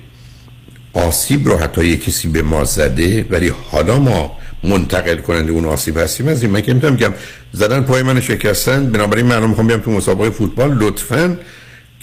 آسیب 0.92 1.48
رو 1.48 1.56
حتی 1.56 1.86
یه 1.86 1.96
کسی 1.96 2.28
به 2.28 2.42
ما 2.42 2.64
زده 2.64 3.26
ولی 3.30 3.52
حالا 3.70 3.98
ما 3.98 4.38
منتقل 4.64 5.16
کننده 5.16 5.52
اون 5.52 5.64
آسیب 5.64 5.98
هستیم 5.98 6.28
از 6.28 6.42
این 6.42 6.52
من 6.52 6.60
که 6.60 6.74
می‌تونم 6.74 6.96
بگم 6.96 7.12
زدن 7.52 7.80
پای 7.80 8.02
من 8.02 8.20
شکستن 8.20 8.92
بنابراین 8.92 9.26
من 9.26 9.46
می‌خوام 9.46 9.66
بیام 9.66 9.80
تو 9.80 9.90
مسابقه 9.90 10.30
فوتبال 10.30 10.78
لطفاً 10.78 11.36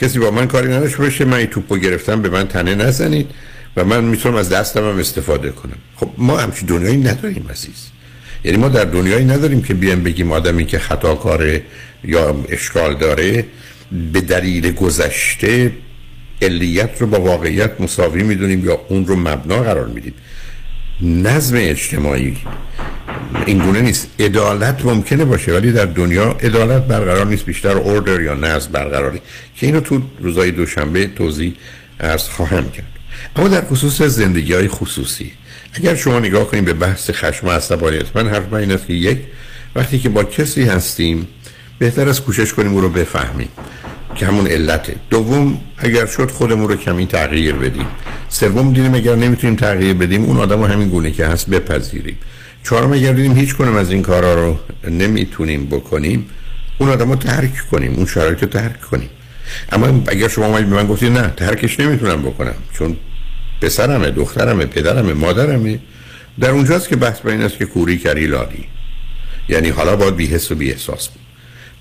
کسی 0.01 0.19
با 0.19 0.31
من 0.31 0.47
کاری 0.47 0.67
نداشت 0.67 0.97
باشه 0.97 1.25
من 1.25 1.45
توپو 1.45 1.77
گرفتم 1.77 2.21
به 2.21 2.29
من 2.29 2.47
تنه 2.47 2.75
نزنید 2.75 3.31
و 3.75 3.85
من 3.85 4.03
می‌تونم 4.03 4.35
از 4.35 4.49
دستم 4.49 4.89
هم 4.89 4.97
استفاده 4.97 5.49
کنم. 5.49 5.77
خب 5.95 6.09
ما 6.17 6.37
همچین 6.37 6.67
دنیایی 6.67 6.97
نداریم 6.97 7.47
عزیز. 7.49 7.87
یعنی 8.43 8.57
ما 8.57 8.69
در 8.69 8.85
دنیایی 8.85 9.25
نداریم 9.25 9.61
که 9.61 9.73
بیان 9.73 10.03
بگیم 10.03 10.31
آدمی 10.31 10.65
که 10.65 10.79
خطا 10.79 11.15
کاره 11.15 11.61
یا 12.03 12.35
اشکال 12.49 12.97
داره 12.97 13.45
به 14.13 14.21
دلیل 14.21 14.71
گذشته 14.71 15.71
علیت 16.41 17.01
رو 17.01 17.07
با 17.07 17.19
واقعیت 17.19 17.81
مساوی 17.81 18.23
می‌دونیم 18.23 18.65
یا 18.65 18.81
اون 18.89 19.05
رو 19.05 19.15
مبنا 19.15 19.63
قرار 19.63 19.87
میدیم. 19.87 20.13
نظم 21.01 21.55
اجتماعی 21.59 22.37
این 23.45 23.57
گونه 23.57 23.81
نیست. 23.81 24.07
عدالت 24.19 24.85
ممکنه 24.85 25.25
باشه 25.25 25.53
ولی 25.53 25.71
در 25.71 25.85
دنیا 25.85 26.31
عدالت 26.31 26.87
برقرار 26.87 27.25
نیست 27.25 27.45
بیشتر 27.45 27.77
اوردر 27.77 28.21
یا 28.21 28.33
نظم 28.33 28.71
برقراری 28.71 29.21
که 29.55 29.65
اینو 29.65 29.79
تو 29.79 30.01
روزای 30.19 30.51
دوشنبه 30.51 31.07
توضیح 31.07 31.53
ارز 31.99 32.23
خواهم 32.23 32.71
کرد. 32.71 32.87
اما 33.35 33.47
در 33.47 33.61
خصوص 33.61 34.01
زندگی 34.01 34.53
های 34.53 34.67
خصوصی 34.67 35.31
اگر 35.73 35.95
شما 35.95 36.19
نگاه 36.19 36.47
کنیم 36.47 36.65
به 36.65 36.73
بحث 36.73 37.09
خشم 37.11 37.47
و 37.47 37.51
عصبانیت 37.51 38.15
من 38.15 38.27
حرف 38.27 38.43
من 38.51 38.59
این 38.59 38.71
است 38.71 38.87
که 38.87 38.93
یک 38.93 39.17
وقتی 39.75 39.99
که 39.99 40.09
با 40.09 40.23
کسی 40.23 40.63
هستیم 40.63 41.27
بهتر 41.79 42.09
از 42.09 42.21
کوشش 42.21 42.53
کنیم 42.53 42.73
او 42.73 42.81
رو 42.81 42.89
بفهمیم 42.89 43.49
که 44.15 44.25
همون 44.25 44.47
علته. 44.47 44.95
دوم 45.09 45.61
اگر 45.77 46.05
شد 46.05 46.31
خودمون 46.31 46.67
رو 46.69 46.75
کمی 46.75 47.07
تغییر 47.07 47.55
بدیم. 47.55 47.85
سوم 48.29 48.73
دیدیم 48.73 48.93
اگر 48.93 49.15
نمی‌تونیم 49.15 49.55
تغییر 49.55 49.93
بدیم 49.93 50.23
اون 50.23 50.37
آدم 50.37 50.61
رو 50.61 50.65
همین 50.65 50.89
گونه 50.89 51.11
که 51.11 51.25
هست 51.25 51.49
بپذیریم. 51.49 52.17
چهارم 52.63 52.93
اگر 52.93 53.13
دیدیم 53.13 53.35
هیچ 53.35 53.55
کنم 53.55 53.75
از 53.75 53.91
این 53.91 54.01
کارا 54.01 54.33
رو 54.33 54.59
نمی‌تونیم 54.91 55.65
بکنیم 55.65 56.25
اون 56.77 56.89
آدم 56.89 57.09
رو 57.09 57.15
ترک 57.15 57.69
کنیم 57.71 57.93
اون 57.93 58.05
شرایط 58.05 58.43
رو 58.43 58.49
ترک 58.49 58.81
کنیم. 58.81 59.09
اما 59.71 60.03
اگر 60.07 60.27
شما 60.27 60.45
اومدید 60.45 60.69
به 60.69 60.75
من 60.75 60.87
گفتید 60.87 61.11
نه 61.11 61.33
ترکش 61.37 61.79
نمی‌تونم 61.79 62.21
بکنم 62.21 62.55
چون 62.73 62.97
پسرمه 63.61 64.11
دخترمه 64.11 64.65
پدرمه 64.65 65.13
مادرمه. 65.13 65.79
در 66.39 66.49
اونجاست 66.49 66.89
که 66.89 66.95
بحث 66.95 67.19
به 67.19 67.31
این 67.31 67.41
است 67.41 67.57
که 67.57 67.65
کوری 67.65 67.97
کری 67.97 68.25
لادی. 68.27 68.65
یعنی 69.49 69.69
حالا 69.69 69.95
باید 69.95 70.15
بی 70.15 70.25
حس 70.25 70.51
و 70.51 70.55
بی 70.55 70.71
احساس 70.71 71.07
بود. 71.07 71.22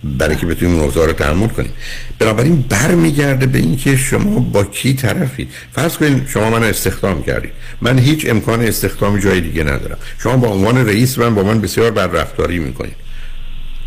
برای 0.04 0.36
که 0.36 0.46
بتونیم 0.46 0.78
اوضاع 0.78 1.06
رو 1.06 1.12
تحمل 1.12 1.48
کنیم. 1.48 1.72
بنابراین 2.18 2.64
برمیگرده 2.68 3.46
به 3.46 3.58
اینکه 3.58 3.96
شما 3.96 4.40
با 4.40 4.64
کی 4.64 4.94
طرفید. 4.94 5.48
فرض 5.72 5.96
کنید 5.96 6.28
شما 6.28 6.50
من 6.50 6.62
استخدام 6.62 7.22
کردید. 7.22 7.52
من 7.80 7.98
هیچ 7.98 8.26
امکان 8.28 8.60
استخدامی 8.60 9.20
جای 9.20 9.40
دیگه 9.40 9.64
ندارم. 9.64 9.98
شما 10.18 10.36
با 10.36 10.48
عنوان 10.48 10.86
رئیس 10.86 11.18
من 11.18 11.34
با 11.34 11.42
من 11.42 11.60
بسیار 11.60 11.90
بد 11.90 12.16
رفتاری 12.16 12.58
می‌کنید. 12.58 12.96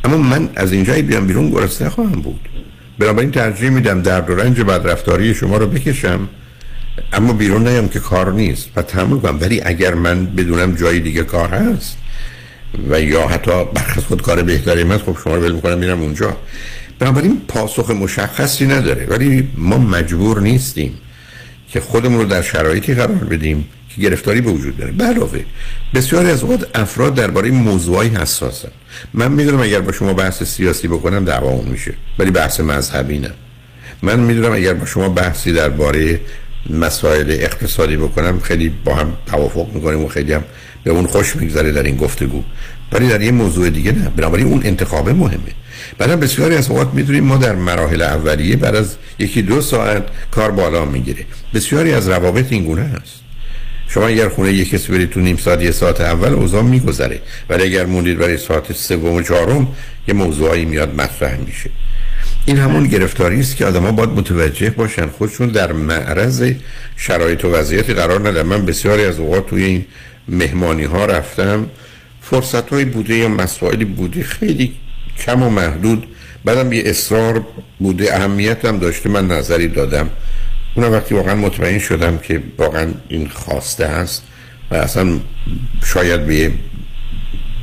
اما 0.04 0.18
من 0.18 0.50
از 0.56 0.72
اینجایی 0.72 1.02
بیام 1.02 1.28
بیرون 1.28 1.50
گرسنه 1.50 1.90
خواهم 1.90 2.22
بود. 2.22 2.40
بنابراین 3.00 3.32
ترجیح 3.32 3.70
میدم 3.70 4.02
درد 4.02 4.30
و 4.30 4.36
رنج 4.36 4.62
بد 4.62 4.88
رفتاری 4.88 5.34
شما 5.34 5.58
رو 5.58 5.68
بکشم. 5.68 6.30
اما 7.14 7.34
بیرون 7.34 7.68
نیام 7.68 7.90
که 7.90 8.00
کار 8.00 8.34
نیست 8.34 8.70
و 8.76 8.82
تحمل 8.82 9.20
کنم. 9.20 9.38
ولی 9.42 9.62
اگر 9.66 9.94
من 9.94 10.26
بدونم 10.26 10.76
جای 10.76 11.00
دیگه 11.00 11.24
کار 11.24 11.50
هست 11.50 11.98
و 12.90 13.02
یا 13.02 13.28
حتی 13.28 13.52
برخص 13.66 14.02
خود 14.02 14.22
کار 14.22 14.44
بهتری 14.44 14.84
من 14.84 14.98
خب 14.98 15.18
شما 15.24 15.36
رو 15.36 15.42
ول 15.42 15.52
می‌کنم 15.52 15.78
میرم 15.78 16.02
اونجا. 16.02 16.38
بنابراین 17.00 17.42
پاسخ 17.48 17.92
مشخصی 17.92 18.66
نداره. 18.66 19.06
ولی 19.06 19.48
ما 19.58 19.78
مجبور 19.78 20.42
نیستیم 20.42 20.94
که 21.70 21.80
خودمون 21.80 22.20
رو 22.20 22.26
در 22.26 22.42
شرایطی 22.42 22.94
قرار 22.94 23.08
بدیم 23.08 23.68
که 23.96 24.02
گرفتاری 24.02 24.42
به 24.42 24.52
وجود 24.52 24.78
داره 24.78 24.94
علاوه 25.00 25.40
بسیاری 25.94 26.30
از 26.30 26.44
اوقات 26.44 26.68
افراد 26.76 27.16
درباره 27.16 27.52
موضوعی 27.52 28.10
حساسن. 28.10 28.72
من 29.14 29.32
می‌دونم 29.32 29.62
اگر 29.62 29.80
با 29.80 29.92
شما 29.92 30.14
بحث 30.14 30.44
سیاسی 30.44 30.88
بکنم 30.88 31.26
دعوامون 31.26 31.66
میشه 31.66 31.94
ولی 32.20 32.32
بحث 32.32 32.60
مذهبی 32.60 33.20
نه. 33.20 33.32
من 34.02 34.20
می‌دونم 34.20 34.54
اگر 34.54 34.74
با 34.74 34.86
شما 34.86 35.10
بحثی 35.10 35.54
درباره 35.54 36.20
مسائل 36.70 37.26
اقتصادی 37.30 37.98
بکنم 37.98 38.40
خیلی 38.40 38.70
با 38.70 38.96
هم 38.96 39.14
توافق 39.26 39.68
می‌کنیم 39.74 40.04
و 40.04 40.08
خیلی 40.08 40.34
هم 40.34 40.44
به 40.86 40.92
اون 40.92 41.08
خوش 41.08 41.36
میگذره 41.36 41.72
در 41.72 41.84
این 41.84 41.96
گفتگو. 41.96 42.44
ولی 42.92 43.08
در 43.08 43.22
یه 43.22 43.32
موضوع 43.32 43.70
دیگه 43.70 43.92
نه. 43.92 44.10
بنابراین 44.10 44.48
اون 44.48 44.62
انتخاب 44.64 45.10
مهمه. 45.10 45.52
بعد 45.98 46.20
بسیاری 46.20 46.56
از 46.56 46.70
اوقات 46.70 46.94
می‌دونیم 46.94 47.24
ما 47.24 47.38
در 47.38 47.56
مراحل 47.56 48.02
اولیه 48.02 48.56
بعد 48.56 48.76
از 48.76 48.96
یکی 49.20 49.42
دو 49.42 49.62
ساعت 49.62 50.04
کار 50.32 50.52
بالا 50.52 50.86
می‌گیره. 50.86 51.26
بسیاری 51.54 51.94
از 51.94 52.10
روابط 52.10 52.46
این 52.50 52.64
گونه 52.64 52.82
هست. 52.82 53.26
شما 53.88 54.08
اگر 54.08 54.30
خونه 54.30 54.54
یک 54.54 54.70
کسی 54.70 54.92
برید 54.92 55.10
تو 55.10 55.20
نیم 55.20 55.38
ساعت 55.38 55.62
یه 55.62 55.72
ساعت 55.72 56.02
اول 56.02 56.34
اوضاع 56.34 56.62
میگذره. 56.62 57.20
ولی 57.50 57.64
اگر 57.64 57.86
موندید 57.86 58.18
برای 58.18 58.38
ساعت 58.38 58.74
سوم 58.74 59.14
و 59.14 59.22
چهارم 59.22 59.68
یه 60.08 60.14
موضوعی 60.14 60.66
میاد 60.66 61.02
مطرح 61.02 61.38
میشه. 61.38 61.70
این 62.46 62.58
همون 62.58 62.88
گرفتاری 62.88 63.40
است 63.40 63.56
که 63.56 63.66
آدما 63.66 63.92
باید 63.92 64.10
متوجه 64.10 64.70
باشن. 64.70 65.08
خودشون 65.08 65.48
در 65.48 65.72
معرض 65.72 66.52
شرایط 66.98 67.46
و 67.46 67.52
وضعیتی 67.52 67.94
قرار 67.94 68.30
ندن. 68.30 68.42
من 68.42 68.66
بسیاری 68.66 69.06
از 69.06 69.20
اوقات 69.20 69.48
توی 69.50 69.64
این 69.64 69.86
مهمانی 70.28 70.84
ها 70.84 71.06
رفتم. 71.06 71.70
فرصت 72.22 72.70
های 72.70 72.86
بوده 72.86 73.16
یا 73.16 73.28
مسائلی 73.28 73.86
بوده 73.86 74.24
خیلی 74.24 74.74
کم 75.26 75.44
و 75.44 75.50
محدود. 75.50 76.08
بعدم 76.46 76.74
یه 76.74 76.84
اصرار 76.86 77.46
بوده 77.80 78.16
اهمیت 78.16 78.66
هم 78.66 78.80
داشته 78.80 79.10
من 79.10 79.28
نظری 79.28 79.68
دادم. 79.68 80.10
اونم 80.76 80.92
وقتی 80.92 81.16
واقعا 81.16 81.36
مطمئن 81.36 81.80
شدم 81.80 82.18
که 82.18 82.44
واقعا 82.58 82.88
این 83.10 83.30
خواسته 83.30 83.88
هست 83.88 84.24
و 84.72 84.76
اصلا 84.76 85.20
شاید 85.84 86.26
به 86.26 86.52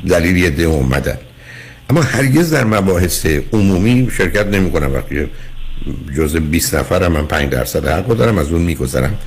دلیل 0.09 0.49
ده 0.49 0.63
اومدن 0.63 1.17
اما 1.89 2.01
هرگز 2.01 2.53
در 2.53 2.63
مباحث 2.63 3.25
عمومی 3.53 4.07
شرکت 4.17 4.45
نمی 4.45 4.71
کنم 4.71 4.93
وقتی 4.93 5.27
جز 6.17 6.35
20 6.35 6.75
نفرم 6.75 7.11
من 7.11 7.27
5 7.27 7.49
درصد 7.49 7.87
حق 7.87 8.07
دارم 8.07 8.37
از 8.37 8.51
اون 8.51 8.61
میگذرم. 8.61 9.17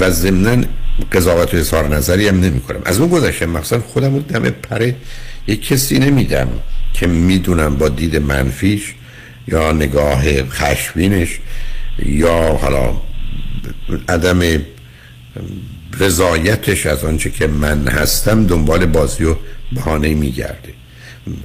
و 0.00 0.10
ضمن 0.10 0.64
قضاوت 1.12 1.54
و 1.54 1.56
اظهار 1.56 1.96
نظری 1.96 2.28
هم 2.28 2.40
نمی 2.40 2.60
کنم 2.60 2.80
از 2.84 2.98
اون 2.98 3.08
گذشته 3.08 3.46
مثلا 3.46 3.80
خودم 3.80 4.14
رو 4.14 4.20
دم 4.20 4.50
پره. 4.50 4.96
یک 5.46 5.66
کسی 5.66 5.98
نمیدم 5.98 6.48
که 6.94 7.06
می‌دونم 7.06 7.76
با 7.76 7.88
دید 7.88 8.16
منفیش 8.16 8.94
یا 9.48 9.72
نگاه 9.72 10.42
خشبینش 10.42 11.38
یا 11.98 12.58
حالا 12.62 12.94
عدم 14.08 14.40
رضایتش 15.98 16.86
از 16.86 17.04
آنچه 17.04 17.30
که 17.30 17.46
من 17.46 17.88
هستم 17.88 18.46
دنبال 18.46 18.86
بازی 18.86 19.24
و 19.24 19.36
بهانه 19.72 20.14
میگرده. 20.14 20.72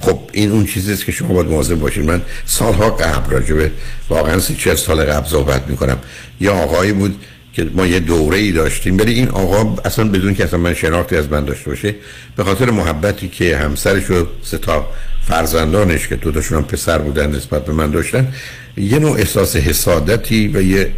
خب 0.00 0.18
این 0.32 0.50
اون 0.50 0.66
چیزیست 0.66 1.04
که 1.04 1.12
شما 1.12 1.34
باید 1.34 1.46
مواظب 1.46 1.74
باشید 1.74 2.04
من 2.04 2.22
سالها 2.46 2.90
قبل 2.90 3.30
راجع 3.30 3.54
به 3.54 3.70
واقعا 4.08 4.40
سی 4.40 4.54
چه 4.54 4.74
سال 4.74 5.04
قبل 5.04 5.28
صحبت 5.28 5.68
می‌کنم. 5.68 5.98
یه 6.40 6.50
آقایی 6.50 6.92
بود 6.92 7.24
که 7.52 7.70
ما 7.74 7.86
یه 7.86 8.00
دوره 8.00 8.38
ای 8.38 8.52
داشتیم. 8.52 8.98
ولی 8.98 9.12
این 9.12 9.28
آقا 9.28 9.82
اصلا 9.84 10.08
بدون 10.08 10.34
که 10.34 10.44
اصلا 10.44 10.58
من 10.58 10.74
شناختی 10.74 11.16
از 11.16 11.32
من 11.32 11.44
داشته 11.44 11.70
باشه 11.70 11.94
به 12.36 12.44
خاطر 12.44 12.70
محبتی 12.70 13.28
که 13.28 13.56
همسرش 13.56 14.10
و 14.10 14.26
سه 14.42 14.58
تا 14.58 14.88
فرزندانش 15.22 16.08
که 16.08 16.16
دو 16.16 16.32
تاشون 16.32 16.58
هم 16.58 16.64
پسر 16.64 16.98
بودن 16.98 17.30
نسبت 17.36 17.64
به 17.64 17.72
من 17.72 17.90
داشتن 17.90 18.32
یه 18.76 18.98
نوع 18.98 19.18
احساس 19.18 19.56
حسادتی 19.56 20.48
و 20.48 20.62
یه 20.62 20.90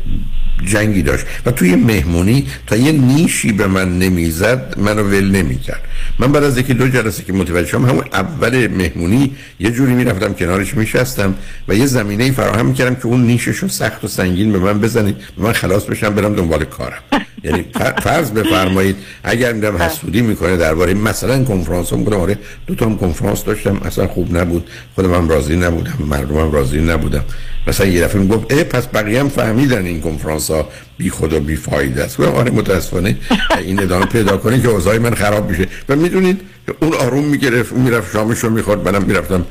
جنگی 0.66 1.02
داشت. 1.02 1.24
و 1.46 1.50
توی 1.50 1.76
مهمونی 1.76 2.46
تا 2.66 2.76
یه 2.76 2.92
نیشی 2.92 3.52
به 3.52 3.66
من 3.66 3.98
نمی‌زد 3.98 4.74
منو 4.78 5.02
ول 5.02 5.30
نمی‌کرد. 5.30 5.82
من 6.18 6.32
بعد 6.32 6.44
از 6.44 6.58
یکی 6.58 6.74
دو 6.74 6.88
جلسه 6.88 7.22
که 7.22 7.32
متوجه 7.32 7.68
شدم 7.68 7.84
همون 7.84 8.04
اول 8.12 8.66
مهمونی 8.66 9.36
یه 9.60 9.70
جوری 9.70 9.92
می‌رفتم 9.92 10.32
کنارش 10.34 10.74
میشستم 10.74 11.34
و 11.68 11.74
یه 11.74 11.86
زمینه 11.86 12.32
فراهم 12.32 12.66
می‌کردم 12.66 12.94
که 12.94 13.06
اون 13.06 13.26
نیششو 13.26 13.68
سخت 13.68 14.04
و 14.04 14.08
سنگین 14.08 14.52
به 14.52 14.58
من 14.58 14.80
بزنید 14.80 15.16
به 15.36 15.42
من 15.42 15.52
خلاص 15.52 15.84
بشم 15.84 16.14
برم 16.14 16.34
دنبال 16.34 16.64
کارم. 16.64 17.02
یعنی 17.44 17.64
فرض 18.02 18.30
بفرمایید 18.30 18.96
اگر 19.24 19.52
میدم 19.52 19.76
حسودی 19.76 20.22
می‌کنه 20.22 20.56
درباره 20.56 20.94
مثلا 20.94 21.44
کنفرانس 21.44 21.92
هم 21.92 22.04
بودم 22.04 22.20
آره 22.20 22.38
دو 22.66 22.74
تا 22.74 22.86
هم 22.86 22.98
کنفرانس 22.98 23.44
داشتم 23.44 23.76
اصلا 23.76 24.06
خوب 24.06 24.36
نبود 24.36 24.70
خودم 24.94 25.14
هم 25.14 25.28
راضی 25.28 25.56
نبودم 25.56 25.98
مردمم 26.00 26.52
راضی 26.52 26.80
نبودم. 26.80 27.24
مثلا 27.66 27.86
یه 27.86 28.00
دفعه 28.04 28.20
می‌گفت 28.20 28.52
اه 28.52 28.64
پس 28.64 28.86
بقیه 28.86 29.20
هم 29.20 29.28
فهمیدن 29.28 29.84
این 29.84 30.00
کنفرانس 30.00 30.50
ها 30.50 30.68
بی 30.98 31.10
خود 31.10 31.32
و 31.32 31.40
بی 31.40 31.56
فایده 31.56 32.04
است. 32.04 32.20
آره 32.20 32.50
متاسفانه. 32.50 33.16
این 33.64 33.82
ادامه 33.82 34.06
پیدا 34.06 34.36
کنه 34.36 34.60
که 34.60 34.68
اوضاع 34.68 34.98
من 34.98 35.14
خراب 35.14 35.50
میشه 35.50 35.66
و 35.88 35.96
می‌دونید 35.96 36.40
اون 36.80 36.94
آروم 36.94 37.24
می‌گرفت 37.24 37.72
می‌رفت 37.72 38.12
شامشو 38.12 38.50
می‌خورد. 38.50 38.88
منم 38.88 39.02
می‌رفتم 39.02 39.46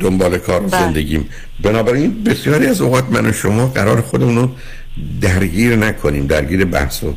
دنبال 0.00 0.38
کار 0.38 0.62
و 0.62 0.68
زندگیم. 0.68 1.28
بنابراین 1.62 2.24
بسیاری 2.24 2.66
از 2.66 2.80
اوقات 2.80 3.04
من 3.10 3.26
و 3.26 3.32
شما 3.32 3.66
قرار 3.66 4.00
خودمون 4.00 4.36
رو 4.36 4.50
درگیر 5.20 5.76
نکنیم. 5.76 6.26
درگیر 6.26 6.64
بحث 6.64 7.04
و 7.04 7.14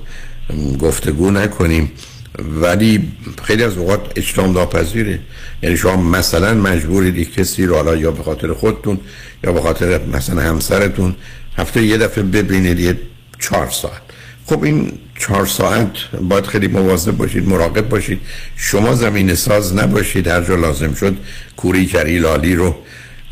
گفتگو 0.79 1.31
نکنیم. 1.31 1.91
ولی 2.39 3.11
خیلی 3.43 3.63
از 3.63 3.77
اوقات 3.77 4.01
اجتماع 4.15 4.47
ناپذیره. 4.47 5.19
یعنی 5.63 5.77
شما 5.77 5.95
مثلا 5.95 6.53
مجبورید 6.53 7.17
یک 7.17 7.33
کسی 7.33 7.65
رو 7.65 7.75
حالا 7.75 7.95
یا 7.95 8.11
به 8.11 8.23
خاطر 8.23 8.53
خودتون 8.53 8.99
یا 9.43 9.51
به 9.51 9.61
خاطر 9.61 10.05
مثلا 10.05 10.41
همسرتون 10.41 11.15
هفته 11.57 11.83
یه 11.83 11.97
دفعه 11.97 12.23
ببینید 12.23 12.79
یه 12.79 12.97
چهار 13.39 13.69
ساعت. 13.69 14.01
خب 14.45 14.63
این 14.63 14.91
چهار 15.19 15.45
ساعت 15.45 15.91
باید 16.21 16.45
خیلی 16.45 16.67
مواظب 16.67 17.17
باشید 17.17 17.47
مراقب 17.47 17.89
باشید. 17.89 18.19
شما 18.55 18.95
زمین 18.95 19.35
ساز 19.35 19.75
نباشید 19.75 20.27
هر 20.27 20.41
جا 20.41 20.55
لازم 20.55 20.93
شد 20.93 21.17
کوری 21.57 21.85
کری 21.85 22.19
لالی 22.19 22.55
رو 22.55 22.75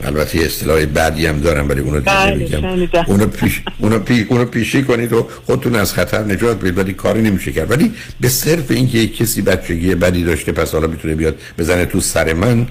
البته 0.05 0.39
اصطلاح 0.39 0.85
بعدی 0.85 1.25
هم 1.25 1.39
دارم 1.39 1.69
ولی 1.69 1.81
اونو 1.81 1.99
دیگه 1.99 2.57
بگم 2.57 2.65
اونو, 3.07 3.27
پیش، 3.27 3.61
اونو, 3.79 3.99
پی، 3.99 4.25
اونو 4.29 4.45
پیشی 4.45 4.83
کنید 4.83 5.13
و 5.13 5.27
خودتون 5.45 5.75
از 5.75 5.93
خطر 5.93 6.19
نجات 6.19 6.59
بدید 6.59 6.77
ولی 6.77 6.93
کاری 6.93 7.21
نمیشه 7.21 7.51
کرد. 7.51 7.71
ولی 7.71 7.91
به 8.19 8.29
صرف 8.29 8.71
اینکه 8.71 8.97
یک 8.97 9.17
کسی 9.17 9.41
بچگی 9.41 9.95
بدی 9.95 10.23
داشته 10.23 10.51
پس 10.51 10.71
حالا 10.71 10.87
می‌تونه 10.87 11.15
بیاد 11.15 11.35
بزنه 11.57 11.85
تو 11.85 12.01
سر 12.01 12.33
من 12.33 12.67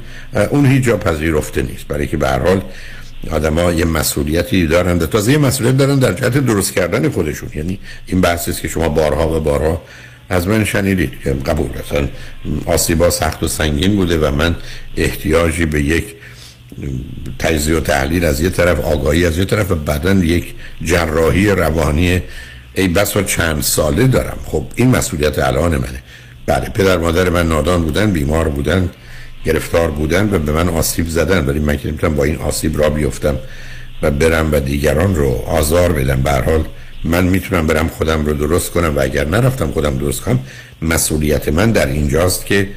اون 0.50 0.66
هیچ 0.66 0.84
جا 0.84 0.96
پذیرفته 0.96 1.62
نیست. 1.62 1.88
برای 1.88 2.06
که 2.06 2.16
به 2.16 2.28
هر 2.28 2.38
حال 2.38 2.62
آدما 3.30 3.72
یه 3.72 3.84
مسئولیتی 3.84 4.66
دارن 4.66 4.98
تازه 4.98 5.32
یه 5.32 5.38
مسئولیت 5.38 5.76
دارن 5.76 5.98
در 5.98 6.12
جهت 6.12 6.38
درست 6.38 6.72
کردن 6.72 7.08
خودشون. 7.08 7.48
یعنی 7.54 7.78
این 8.06 8.20
بحثی 8.20 8.50
است 8.50 8.60
که 8.60 8.68
شما 8.68 8.88
بارها 8.88 9.36
و 9.36 9.40
بارها 9.40 9.82
از 10.28 10.48
من 10.48 10.64
شنیدید 10.64 11.12
که 11.24 11.30
قبول. 11.30 11.70
مثلا 11.86 12.08
آسیبا 12.66 13.10
سخت 13.10 13.42
و 13.42 13.48
سنگین 13.48 13.96
بوده 13.96 14.18
و 14.18 14.34
من 14.34 14.56
احتیاجی 14.96 15.66
به 15.66 15.82
یک 15.82 16.04
تجزیه 17.38 17.76
و 17.76 17.80
تحلیل 17.80 18.24
از 18.24 18.40
یه 18.40 18.50
طرف 18.50 18.80
آگاهی 18.80 19.26
از 19.26 19.38
یه 19.38 19.44
طرف 19.44 19.70
و 19.70 19.74
بعدا 19.74 20.12
یک 20.12 20.54
جراحی 20.84 21.46
روانی. 21.50 22.22
ای 22.74 22.88
بسا 22.88 23.22
چند 23.22 23.62
ساله 23.62 24.06
دارم. 24.06 24.38
خب 24.44 24.66
این 24.74 24.90
مسئولیت 24.90 25.38
الان 25.38 25.76
منه. 25.76 26.02
بله 26.46 26.68
پدر 26.68 26.98
مادر 26.98 27.28
من 27.28 27.48
نادان 27.48 27.82
بودن 27.82 28.10
بیمار 28.10 28.48
بودن 28.48 28.90
گرفتار 29.44 29.90
بودن 29.90 30.34
و 30.34 30.38
به 30.38 30.52
من 30.52 30.68
آسیب 30.68 31.08
زدن. 31.08 31.46
ولی 31.46 31.58
من 31.58 31.76
که 31.76 32.08
با 32.08 32.24
این 32.24 32.36
آسیب 32.36 32.78
را 32.78 32.90
بیفتم 32.90 33.36
و 34.02 34.10
برم 34.10 34.52
و 34.52 34.60
دیگران 34.60 35.14
رو 35.14 35.44
آزار 35.46 35.92
بدم. 35.92 36.22
به 36.22 36.30
حال 36.30 36.64
من 37.04 37.24
می‌تونم 37.24 37.66
برم 37.66 37.88
خودم 37.88 38.26
رو 38.26 38.32
درست 38.32 38.70
کنم 38.70 38.96
و 38.96 39.00
اگر 39.00 39.24
نرفتم 39.24 39.70
خودم 39.70 39.98
درست 39.98 40.20
کنم 40.20 40.38
مسئولیت 40.82 41.48
من 41.48 41.72
در 41.72 41.86
اینجاست 41.86 42.46
که 42.46 42.68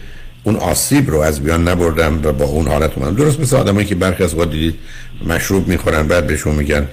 اون 0.45 0.55
آسیب 0.55 1.11
رو 1.11 1.19
از 1.19 1.43
بیان 1.43 1.67
نبردم 1.67 2.19
و 2.23 2.31
با 2.31 2.45
اون 2.45 2.67
حالت 2.67 2.97
اومدم. 2.97 3.15
درست 3.15 3.39
مثل 3.39 3.55
آدمایی 3.55 3.87
که 3.87 3.95
برخی 3.95 4.23
از 4.23 4.35
وقت 4.35 4.51
دیدید 4.51 4.75
مشروب 5.27 5.67
می‌خورن 5.67 6.07
بعد 6.07 6.27
بهشون 6.27 6.55
میگن 6.55 6.87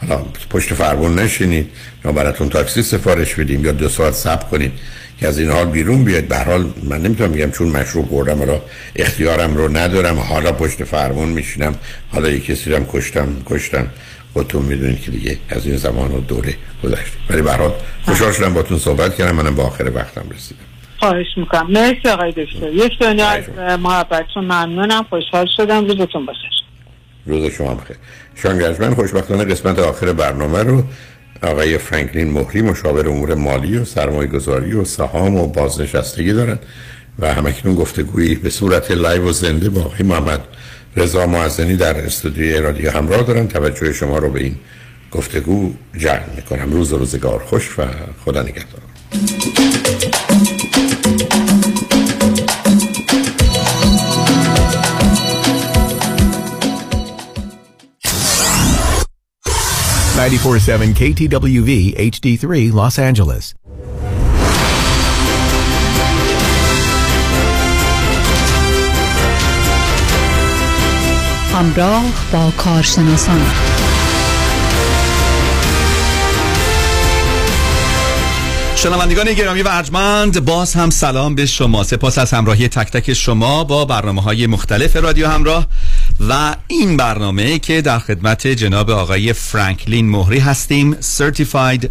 حالا 0.00 0.22
پشت 0.50 0.74
فرمون 0.74 1.18
نشینید 1.18 1.70
یا 2.04 2.12
براتون 2.12 2.48
تاکسی 2.48 2.82
سفارش 2.82 3.34
بدیم 3.34 3.64
یا 3.64 3.72
دو 3.72 3.88
ساعت 3.88 4.14
صبر 4.14 4.44
کنید 4.44 4.72
که 5.20 5.28
از 5.28 5.38
این 5.38 5.50
حال 5.50 5.66
بیرون 5.66 6.04
بیاد 6.04 6.24
به 6.24 6.38
حال 6.38 6.70
من 6.82 7.02
نمی‌تونم 7.02 7.32
بگم 7.32 7.50
چون 7.50 7.68
مشروب 7.68 8.08
خوردم 8.08 8.42
را 8.42 8.62
اختیارم 8.96 9.56
رو 9.56 9.76
ندارم. 9.76 10.18
حالا 10.18 10.52
پشت 10.52 10.84
فرمون 10.84 11.28
میشینم 11.28 11.74
حالا 12.12 12.28
یک 12.28 12.46
کسی 12.46 12.70
رو 12.70 12.84
کشتم 12.92 13.28
کشتم. 13.46 13.86
خودتون 14.32 14.62
می‌دونید 14.62 15.00
که 15.00 15.10
دیگه 15.10 15.38
از 15.48 15.66
این 15.66 15.76
زمان 15.76 16.12
و 16.12 16.20
دوره 16.20 16.54
گذشتیم 16.84 17.20
ولی 17.30 17.42
به 17.42 17.52
حال 17.52 17.72
خوشحال 18.04 18.32
شدم 18.32 18.54
باتون 18.54 18.78
صحبت 18.78 19.14
کردم. 19.14 19.36
منم 19.36 19.54
با 19.54 19.62
آخر 19.62 19.92
وقتم 19.94 20.24
رسیدم. 20.36 20.67
خواهش 20.98 21.26
می‌کنم. 21.36 21.70
مرسی 21.70 22.08
آقای 22.08 22.32
دکتر. 22.32 22.72
یک 22.72 22.98
دنیا 22.98 23.28
از 23.28 23.44
محبتتون 23.80 24.44
ممنونم. 24.44 25.06
خوشحال 25.10 25.46
شدم. 25.56 25.84
روزتون 25.84 26.26
باشه. 26.26 26.38
روز 27.26 27.52
شما 27.52 27.74
بخیر. 27.74 27.96
شانگرجمن 28.34 28.94
خوشبختانه 28.94 29.44
قسمت 29.44 29.78
آخر 29.78 30.12
برنامه 30.12 30.62
رو 30.62 30.82
آقای 31.42 31.78
فرانکلین 31.78 32.30
مهری 32.30 32.62
مشاور 32.62 33.08
امور 33.08 33.34
مالی 33.34 33.78
و 33.78 33.84
سرمایه 33.84 34.28
گذاری 34.28 34.72
و 34.72 34.84
سهام 34.84 35.36
و 35.36 35.46
بازنشستگی 35.46 36.32
دارن 36.32 36.58
و 37.18 37.34
همکنون 37.34 37.74
گفتگویی 37.74 38.34
به 38.34 38.50
صورت 38.50 38.90
لایو 38.90 39.28
و 39.28 39.32
زنده 39.32 39.68
با 39.68 39.80
آقای 39.80 40.02
محمد 40.02 40.40
رضا 40.96 41.26
معزنی 41.26 41.76
در 41.76 41.96
استودیوی 41.96 42.60
رادیو 42.60 42.90
همراه 42.90 43.22
دارن. 43.22 43.48
توجه 43.48 43.92
شما 43.92 44.18
رو 44.18 44.30
به 44.30 44.40
این 44.40 44.56
گفتگو 45.10 45.72
جلب 45.96 46.32
می‌کنم. 46.36 46.72
روز 46.72 46.92
و 46.92 46.98
روزگار 46.98 47.38
خوش 47.38 47.78
و 47.78 47.82
خدا 48.24 48.42
نگهدار. 48.42 48.80
947 60.28 60.94
KTWV 60.94 61.94
HD3 61.96 62.72
Los 62.72 62.98
Angeles. 62.98 63.54
همراه 71.54 72.04
با 72.32 72.50
کارشناسان. 72.56 73.40
شنوندگان 78.76 79.32
گرامی 79.32 79.62
و 79.62 79.68
ارجمند 79.68 80.44
باز 80.44 80.74
هم 80.74 80.90
سلام 80.90 81.34
به 81.34 81.46
شما. 81.46 81.82
سپاس 81.82 82.18
از 82.18 82.32
همراهی 82.32 82.68
تک 82.68 82.90
تک 82.90 83.12
شما 83.12 83.64
با 83.64 83.84
برنامه 83.84 84.22
های 84.22 84.46
مختلف 84.46 84.96
رادیو 84.96 85.28
همراه. 85.28 85.66
و 86.20 86.56
این 86.68 86.96
برنامه 86.96 87.58
که 87.58 87.82
در 87.82 87.98
خدمت 87.98 88.46
جناب 88.46 88.90
آقای 88.90 89.32
فرانکلین 89.32 90.10
مهری 90.10 90.38
هستیم 90.38 90.94
Certified 90.94 91.86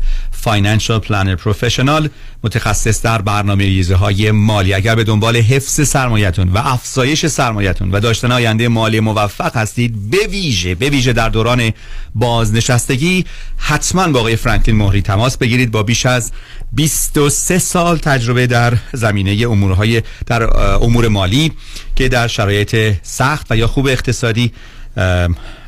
Financial 0.45 1.01
Planner 1.07 1.37
Professional 1.45 2.09
متخصص 2.43 3.01
در 3.01 3.21
برنامه 3.21 3.63
ریزه 3.63 3.95
های 3.95 4.31
مالی. 4.31 4.73
اگر 4.73 4.95
به 4.95 5.03
دنبال 5.03 5.37
حفظ 5.37 5.87
سرمایتون 5.87 6.49
و 6.49 6.57
افزایش 6.57 7.25
سرمایتون 7.25 7.91
و 7.91 7.99
داشتن 7.99 8.31
آینده 8.31 8.67
مالی 8.67 8.99
موفق 8.99 9.57
هستید 9.57 10.09
به 10.09 10.27
ویژه 10.29 10.75
به 10.75 10.89
ویژه 10.89 11.13
در 11.13 11.29
دوران 11.29 11.71
بازنشستگی 12.15 13.25
حتما 13.57 14.07
با 14.07 14.19
آقای 14.19 14.35
فرانکلین 14.35 14.77
مهری 14.77 15.01
تماس 15.01 15.37
بگیرید. 15.37 15.71
با 15.71 15.83
بیش 15.83 16.05
از 16.05 16.31
23 16.71 17.59
سال 17.59 17.97
تجربه 17.97 18.47
در 18.47 18.77
زمینه 18.93 19.47
امورهای 19.49 20.01
در 20.25 20.57
امور 20.83 21.07
مالی 21.07 21.51
که 21.95 22.09
در 22.09 22.27
شرایط 22.27 22.93
سخت 23.03 23.47
و 23.49 23.57
یا 23.57 23.67
خوب 23.67 23.87
اقتصادی 23.87 24.51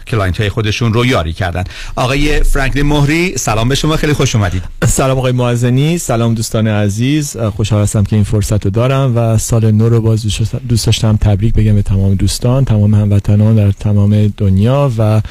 client 0.09 0.39
های 0.39 0.49
خودشون 0.49 0.93
رو 0.93 1.05
یاری 1.05 1.33
کردن. 1.33 1.63
آقای 1.95 2.43
فرانکلین 2.43 2.85
مهری 2.85 3.37
سلام 3.37 3.69
به 3.69 3.75
شما 3.75 3.97
خیلی 3.97 4.13
خوش 4.13 4.35
اومدید. 4.35 4.63
سلام 4.85 5.17
آقای 5.17 5.31
معزنی 5.31 5.97
سلام 5.97 6.33
دوستان 6.33 6.67
عزیز. 6.67 7.37
خوشحال 7.37 7.81
هستم 7.81 8.03
که 8.03 8.15
این 8.15 8.25
فرصت 8.25 8.65
رو 8.65 8.71
دارم 8.71 9.17
و 9.17 9.37
سال 9.37 9.71
نو 9.71 9.89
رو 9.89 10.01
باز 10.01 10.25
دوست 10.67 10.85
داشتم 10.85 11.17
تبریک 11.21 11.53
بگم 11.53 11.75
به 11.75 11.81
تمام 11.81 12.15
دوستان 12.15 12.65
تمام 12.65 12.93
هموطنان 12.93 13.55
در 13.55 13.71
تمام 13.71 14.33
دنیا 14.37 14.91
و 14.97 15.21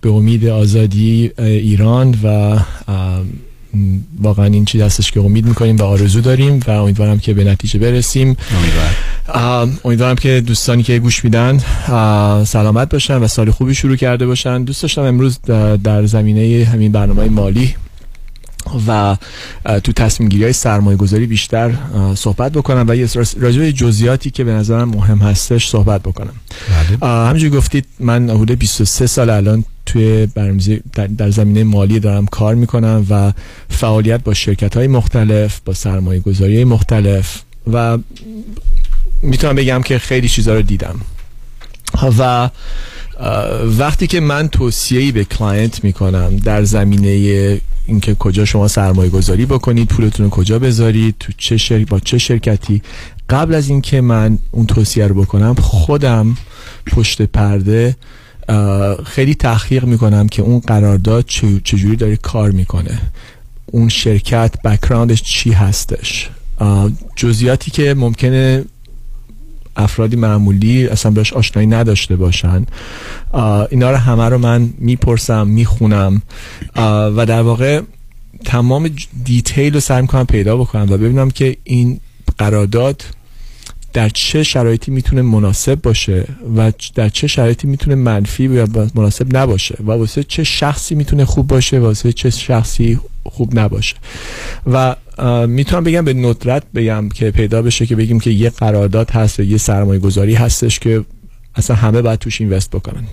به 0.00 0.10
امید 0.10 0.46
آزادی 0.46 1.32
ایران 1.38 2.18
و 2.22 2.58
واقعا 4.20 4.46
این 4.46 4.64
چیز 4.64 4.80
هستش 4.80 5.10
که 5.10 5.20
امید 5.20 5.46
می‌کنیم 5.46 5.76
و 5.76 5.82
آرزو 5.82 6.20
داریم 6.20 6.60
و 6.66 6.70
امیدوارم 6.70 7.18
که 7.18 7.34
به 7.34 7.44
نتیجه 7.44 7.78
برسیم. 7.78 8.36
امیدوارم. 9.84 10.16
که 10.16 10.40
دوستانی 10.40 10.82
که 10.82 10.98
گوش 10.98 11.24
میدن 11.24 11.58
سلامت 12.44 12.90
باشن 12.92 13.16
و 13.16 13.28
سال 13.28 13.50
خوبی 13.50 13.74
شروع 13.74 13.96
کرده 13.96 14.26
باشن. 14.26 14.64
دوست 14.64 14.82
داشتم 14.82 15.02
امروز 15.02 15.40
در 15.84 16.06
زمینه 16.06 16.64
همین 16.64 16.92
برنامه 16.92 17.28
مالی 17.28 17.74
و 18.88 19.16
تو 19.80 19.92
تصمیم 19.92 20.28
گیری 20.28 20.44
های 20.44 20.52
سرمایه 20.52 20.96
گذاری 20.96 21.26
بیشتر 21.26 21.72
صحبت 22.14 22.52
بکنم 22.52 22.84
و 22.88 22.96
یه 22.96 23.08
راجع 23.40 23.70
جزئیاتی 23.70 24.30
که 24.30 24.44
به 24.44 24.52
نظرم 24.52 24.88
مهم 24.88 25.18
هستش 25.18 25.68
صحبت 25.68 26.02
بکنم 26.02 26.32
بله. 27.00 27.10
همینجور 27.10 27.50
گفتید 27.50 27.86
من 28.00 28.30
حدود 28.30 28.58
23 28.58 29.06
سال 29.06 29.30
الان 29.30 29.64
توی 29.86 30.26
برنامه 30.26 30.80
در 31.18 31.30
زمینه 31.30 31.64
مالی 31.64 32.00
دارم 32.00 32.26
کار 32.26 32.54
می‌کنم 32.54 33.06
و 33.10 33.32
فعالیت 33.68 34.24
با 34.24 34.34
شرکت 34.34 34.76
های 34.76 34.86
مختلف 34.86 35.60
با 35.64 35.74
سرمایه 35.74 36.20
گذاری 36.20 36.64
مختلف 36.64 37.42
و 37.72 37.98
می‌تونم 39.22 39.54
بگم 39.54 39.82
که 39.82 39.98
خیلی 39.98 40.28
چیزا 40.28 40.54
رو 40.54 40.62
دیدم 40.62 41.00
و 42.18 42.50
وقتی 43.78 44.06
که 44.06 44.20
من 44.20 44.48
توصیه‌ای 44.48 45.12
به 45.12 45.24
client 45.24 45.84
می‌کنم 45.84 46.36
در 46.36 46.64
زمینه 46.64 47.60
اینکه 47.86 48.14
کجا 48.14 48.44
شما 48.44 48.68
سرمایه 48.68 49.10
گذاری 49.10 49.46
بکنید 49.46 49.88
پولتون 49.88 50.24
رو 50.24 50.30
کجا 50.30 50.58
بذارید 50.58 51.14
تو 51.20 51.32
چه 51.36 51.56
شر... 51.56 51.84
با 51.84 52.00
چه 52.00 52.18
شرکتی 52.18 52.82
قبل 53.30 53.54
از 53.54 53.68
اینکه 53.68 54.00
من 54.00 54.38
اون 54.50 54.66
توصیه 54.66 55.06
رو 55.06 55.22
بکنم 55.22 55.54
خودم 55.54 56.36
پشت 56.86 57.22
پرده 57.22 57.96
خیلی 59.04 59.34
تحقیق 59.34 59.84
می‌کنم 59.84 60.28
که 60.28 60.42
اون 60.42 60.58
قرارداد 60.58 61.24
چجوری 61.64 61.96
داره 61.96 62.16
کار 62.16 62.50
می‌کنه. 62.50 63.00
اون 63.66 63.88
شرکت 63.88 64.62
بکراندش 64.64 65.22
چی 65.22 65.52
هستش. 65.52 66.30
جزئیاتی 67.16 67.70
که 67.70 67.94
ممکنه 67.94 68.64
افرادی 69.78 70.16
معمولی 70.16 70.86
اصلا 70.86 71.12
بهش 71.12 71.32
آشنایی 71.32 71.68
نداشته 71.68 72.16
باشن. 72.16 72.66
اینا 73.70 73.90
رو 73.90 73.96
همه 73.96 74.28
رو 74.28 74.38
من 74.38 74.70
می‌پرسم 74.78 75.46
می‌خونم. 75.46 76.22
و 77.16 77.26
در 77.26 77.42
واقع 77.42 77.80
تمام 78.44 78.90
دیتیل 79.24 79.74
رو 79.74 79.80
سعی 79.80 80.02
می‌کنم 80.02 80.26
پیدا 80.26 80.56
بکنم 80.56 80.82
و 80.82 80.96
ببینم 80.96 81.30
که 81.30 81.56
این 81.64 82.00
قرارداد 82.38 83.04
در 83.92 84.08
چه 84.08 84.42
شرایطی 84.42 84.90
می‌تونه 84.90 85.22
مناسب 85.22 85.82
باشه 85.82 86.24
و 86.56 86.72
در 86.94 87.08
چه 87.08 87.26
شرایطی 87.26 87.66
می‌تونه 87.66 87.94
منفی 87.94 88.44
یا 88.44 88.68
مناسب 88.94 89.36
نباشه 89.36 89.76
و 89.86 89.90
واسه 89.90 90.24
چه 90.24 90.44
شخصی 90.44 90.94
می‌تونه 90.94 91.24
خوب 91.24 91.46
باشه 91.46 91.78
واسه 91.78 92.12
چه 92.12 92.30
شخصی 92.30 93.00
خوب 93.24 93.58
نباشه. 93.58 93.96
و 94.72 94.96
می‌تونم 95.48 95.84
بگم 95.84 96.04
به 96.04 96.14
ندرت 96.14 96.62
بگم 96.74 97.08
که 97.08 97.30
پیدا 97.30 97.62
بشه 97.62 97.86
که 97.86 97.96
بگیم 97.96 98.20
که 98.20 98.30
یه 98.30 98.50
قرارداد 98.50 99.10
هست 99.10 99.40
و 99.40 99.42
یه 99.42 99.56
سرمایه 99.56 100.00
گذاری 100.00 100.34
هستش 100.34 100.78
که 100.78 101.04
اصلا 101.54 101.76
همه 101.76 102.02
باید 102.02 102.18
توش 102.18 102.40
اینوست 102.40 102.70
بکنن. 102.70 103.04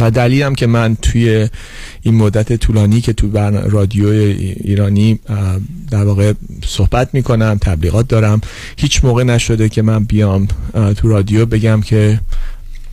و 0.00 0.10
دلیلم 0.10 0.54
که 0.54 0.66
من 0.66 0.96
توی 1.02 1.48
این 2.02 2.14
مدت 2.14 2.56
طولانی 2.56 3.00
که 3.00 3.12
تو 3.12 3.38
رادیو 3.70 4.08
ایرانی 4.08 5.18
در 5.90 6.04
واقع 6.04 6.32
صحبت 6.66 7.14
می‌کنم 7.14 7.58
تبلیغات 7.60 8.08
دارم 8.08 8.40
هیچ 8.76 9.04
موقع 9.04 9.24
نشده 9.24 9.68
که 9.68 9.82
من 9.82 10.04
بیام 10.04 10.48
تو 10.96 11.08
رادیو 11.08 11.46
بگم 11.46 11.80
که 11.80 12.20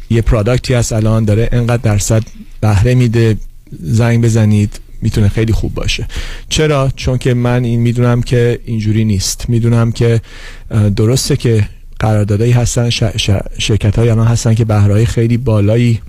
یه 0.10 0.22
پرادکتی 0.22 0.74
هست 0.74 0.94
الان 0.94 1.26
داره 1.26 1.50
انقدر 1.52 1.82
درصد 1.84 2.24
بهره 2.62 2.96
میده 2.96 3.38
زنگ 3.84 4.22
بزنید 4.22 4.80
می‌تونه 5.02 5.30
خیلی 5.30 5.54
خوب 5.54 5.74
باشه. 5.74 6.08
چرا؟ 6.50 6.92
چون 6.96 7.18
که 7.18 7.34
من 7.34 7.64
این 7.64 7.80
می‌دونم 7.80 8.22
که 8.22 8.60
اینجوری 8.66 9.06
نیست. 9.06 9.50
می‌دونم 9.50 9.92
که 9.92 10.22
درسته 10.96 11.36
که 11.36 11.70
قراردادهایی 12.00 12.54
هستن 12.54 12.90
شرکت 13.58 14.00
های 14.00 14.10
الان 14.10 14.28
هستن 14.28 14.54
که 14.54 14.66
بهرهای 14.66 15.06
خیلی 15.06 15.38
بالایی 15.38 16.02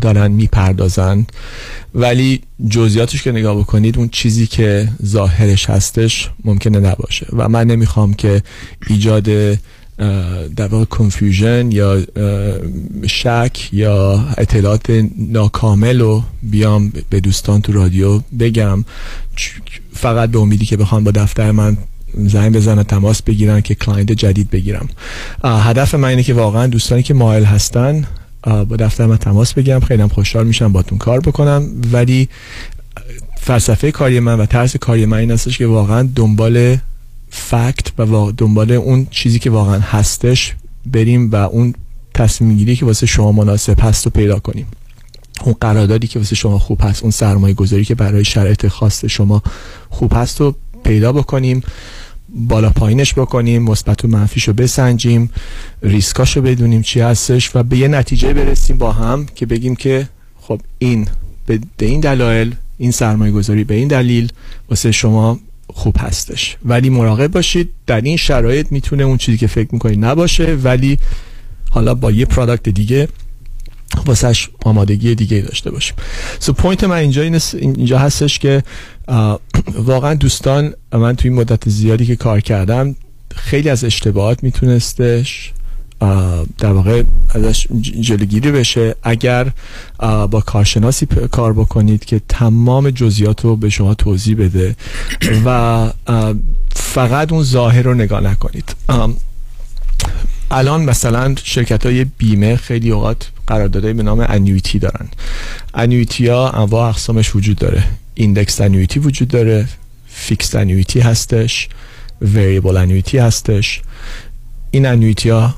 دارن 0.00 0.30
می‌پردازن. 0.30 1.26
ولی 1.94 2.40
جزئیاتش 2.68 3.22
که 3.22 3.32
نگاه 3.32 3.58
بکنید 3.58 3.98
اون 3.98 4.08
چیزی 4.08 4.46
که 4.46 4.88
ظاهرش 5.04 5.70
هستش 5.70 6.30
ممکنه 6.44 6.80
نباشه. 6.80 7.26
و 7.32 7.48
من 7.48 7.66
نمی‌خوام 7.66 8.14
که 8.14 8.42
ایجاد 8.86 9.28
در 10.56 10.66
واقع 10.70 10.84
کنفیوژن 10.84 11.72
یا 11.72 12.02
شک 13.06 13.68
یا 13.72 14.24
اطلاعات 14.38 15.04
ناکامل 15.18 16.00
رو 16.00 16.22
بیام 16.42 16.92
به 17.10 17.20
دوستان 17.20 17.60
تو 17.60 17.72
رادیو 17.72 18.20
بگم. 18.38 18.84
فقط 19.92 20.30
به 20.30 20.38
امیدی 20.38 20.64
که 20.64 20.76
بخوام 20.76 21.04
با 21.04 21.10
دفتر 21.10 21.50
من 21.50 21.76
زنگ 22.14 22.56
بزنن 22.56 22.82
تماس 22.82 23.22
بگیرن 23.22 23.60
که 23.60 23.74
client 23.74 24.12
جدید 24.12 24.50
بگیرم. 24.50 24.88
هدف 25.44 25.94
من 25.94 26.08
اینه 26.08 26.22
که 26.22 26.34
واقعا 26.34 26.66
دوستانی 26.66 27.02
که 27.02 27.14
مایل 27.14 27.44
هستن 27.44 28.06
با 28.42 28.76
دفتر 28.78 29.06
من 29.06 29.16
تماس 29.16 29.54
بگیرن. 29.54 29.80
خیلی 29.80 30.02
هم 30.02 30.08
خوشحال 30.08 30.46
میشم 30.46 30.72
باتون 30.72 30.98
کار 30.98 31.20
بکنم. 31.20 31.66
ولی 31.92 32.28
فلسفه 33.40 33.90
کاری 33.90 34.20
من 34.20 34.40
و 34.40 34.46
طرز 34.46 34.76
کاری 34.76 35.06
من 35.06 35.18
این 35.18 35.30
هستش 35.30 35.58
که 35.58 35.66
واقعا 35.66 36.08
دنبال 36.14 36.76
fact 37.30 38.00
و 38.00 38.32
دنبال 38.32 38.72
اون 38.72 39.06
چیزی 39.10 39.38
که 39.38 39.50
واقعا 39.50 39.80
هستش 39.80 40.54
بریم 40.86 41.30
و 41.30 41.36
اون 41.36 41.74
تصمیم 42.14 42.56
گیری 42.56 42.76
که 42.76 42.86
واسه 42.86 43.06
شما 43.06 43.32
مناسب 43.32 43.80
هست 43.80 44.04
رو 44.04 44.10
پیدا 44.10 44.38
کنیم. 44.38 44.66
اون 45.44 45.54
قراردادی 45.60 46.06
که 46.06 46.18
واسه 46.18 46.36
شما 46.36 46.58
خوب 46.58 46.80
هست 46.82 47.02
اون 47.02 47.10
سرمایه 47.10 47.54
گذاری 47.54 47.84
که 47.84 47.94
برای 47.94 48.24
شرایط 48.24 48.68
خاص 48.68 49.04
شما 49.04 49.42
خوب 49.90 50.12
هست 50.14 50.40
رو 50.40 50.54
پیدا 50.84 51.12
بکنیم 51.12 51.62
بالا 52.28 52.70
پایینش 52.70 53.14
بکنیم 53.14 53.62
مثبت 53.62 54.04
و 54.04 54.08
منفیش 54.08 54.48
رو 54.48 54.54
بسنجیم 54.54 55.30
ریسکاش 55.82 56.36
رو 56.36 56.42
بدونیم 56.42 56.82
چی 56.82 57.00
هستش 57.00 57.56
و 57.56 57.62
به 57.62 57.76
یه 57.76 57.88
نتیجه 57.88 58.32
برسیم 58.32 58.78
با 58.78 58.92
هم 58.92 59.26
که 59.34 59.46
بگیم 59.46 59.76
که 59.76 60.08
خب 60.40 60.60
این 60.78 61.08
به 61.46 61.86
این 61.86 62.00
دلایل 62.00 62.54
این 62.78 62.90
سرمایه 62.90 63.32
گذاری 63.32 63.64
به 63.64 63.74
این 63.74 63.88
دلیل 63.88 64.32
واسه 64.70 64.92
شما 64.92 65.38
خوب 65.76 65.96
هستش. 65.98 66.56
ولی 66.64 66.90
مراقب 66.90 67.26
باشید 67.26 67.70
در 67.86 68.00
این 68.00 68.16
شرایط 68.16 68.66
می‌تونه 68.72 69.02
اون 69.02 69.16
چیزی 69.16 69.38
که 69.38 69.46
فکر 69.46 69.68
می‌کنید 69.72 70.04
نباشه 70.04 70.54
ولی 70.54 70.98
حالا 71.70 71.94
با 71.94 72.10
یه 72.10 72.24
پرادکت 72.24 72.68
دیگه 72.68 73.08
واسهش 74.06 74.50
آمادگی 74.64 75.14
دیگه 75.14 75.40
داشته 75.40 75.70
باشیم. 75.70 75.96
so 76.38 76.54
so 76.54 76.63
point 76.63 76.84
من 76.84 76.96
اینجا 76.96 77.22
اینجا 77.52 77.98
هستش 77.98 78.38
که 78.38 78.62
واقعا 79.74 80.14
دوستان 80.14 80.74
من 80.92 81.16
توی 81.16 81.30
مدت 81.30 81.68
زیادی 81.68 82.06
که 82.06 82.16
کار 82.16 82.40
کردم 82.40 82.96
خیلی 83.34 83.68
از 83.68 83.84
اشتباهات 83.84 84.42
میتونستش 84.42 85.52
در 86.58 86.72
واقع 86.72 87.02
ازش 87.30 87.66
جلوگیری 87.80 88.52
بشه. 88.52 88.94
اگر 89.02 89.52
با 90.30 90.42
کارشناسی 90.46 91.06
کار 91.06 91.52
بکنید 91.52 92.04
که 92.04 92.20
تمام 92.28 92.90
جزئیات 92.90 93.44
رو 93.44 93.56
به 93.56 93.70
شما 93.70 93.94
توضیح 93.94 94.36
بده 94.36 94.76
و 95.44 95.90
فقط 96.74 97.32
اون 97.32 97.42
ظاهر 97.42 97.82
رو 97.82 97.94
نگاه 97.94 98.20
نکنید. 98.20 98.76
الان 100.50 100.84
مثلا 100.84 101.34
شرکت 101.44 101.86
های 101.86 102.04
بیمه 102.04 102.56
خیلی 102.56 102.90
اوقات 102.90 103.30
قراردادهای 103.46 103.94
به 103.94 104.02
نام 104.02 104.26
annuity 104.28 104.78
دارن. 104.78 105.08
annuity 105.74 106.28
ها 106.28 106.50
انواع 106.50 106.88
اقسامش 106.88 107.36
وجود 107.36 107.56
داره. 107.56 107.84
index 108.14 108.60
annuity 108.60 109.00
وجود 109.00 109.28
داره 109.28 109.68
fixed 110.08 110.54
annuity 110.54 111.00
هستش 111.00 111.68
variable 112.22 112.76
annuity 112.76 113.18
هستش. 113.18 113.82
این 114.70 114.86
annuity 114.86 115.30
ها 115.30 115.54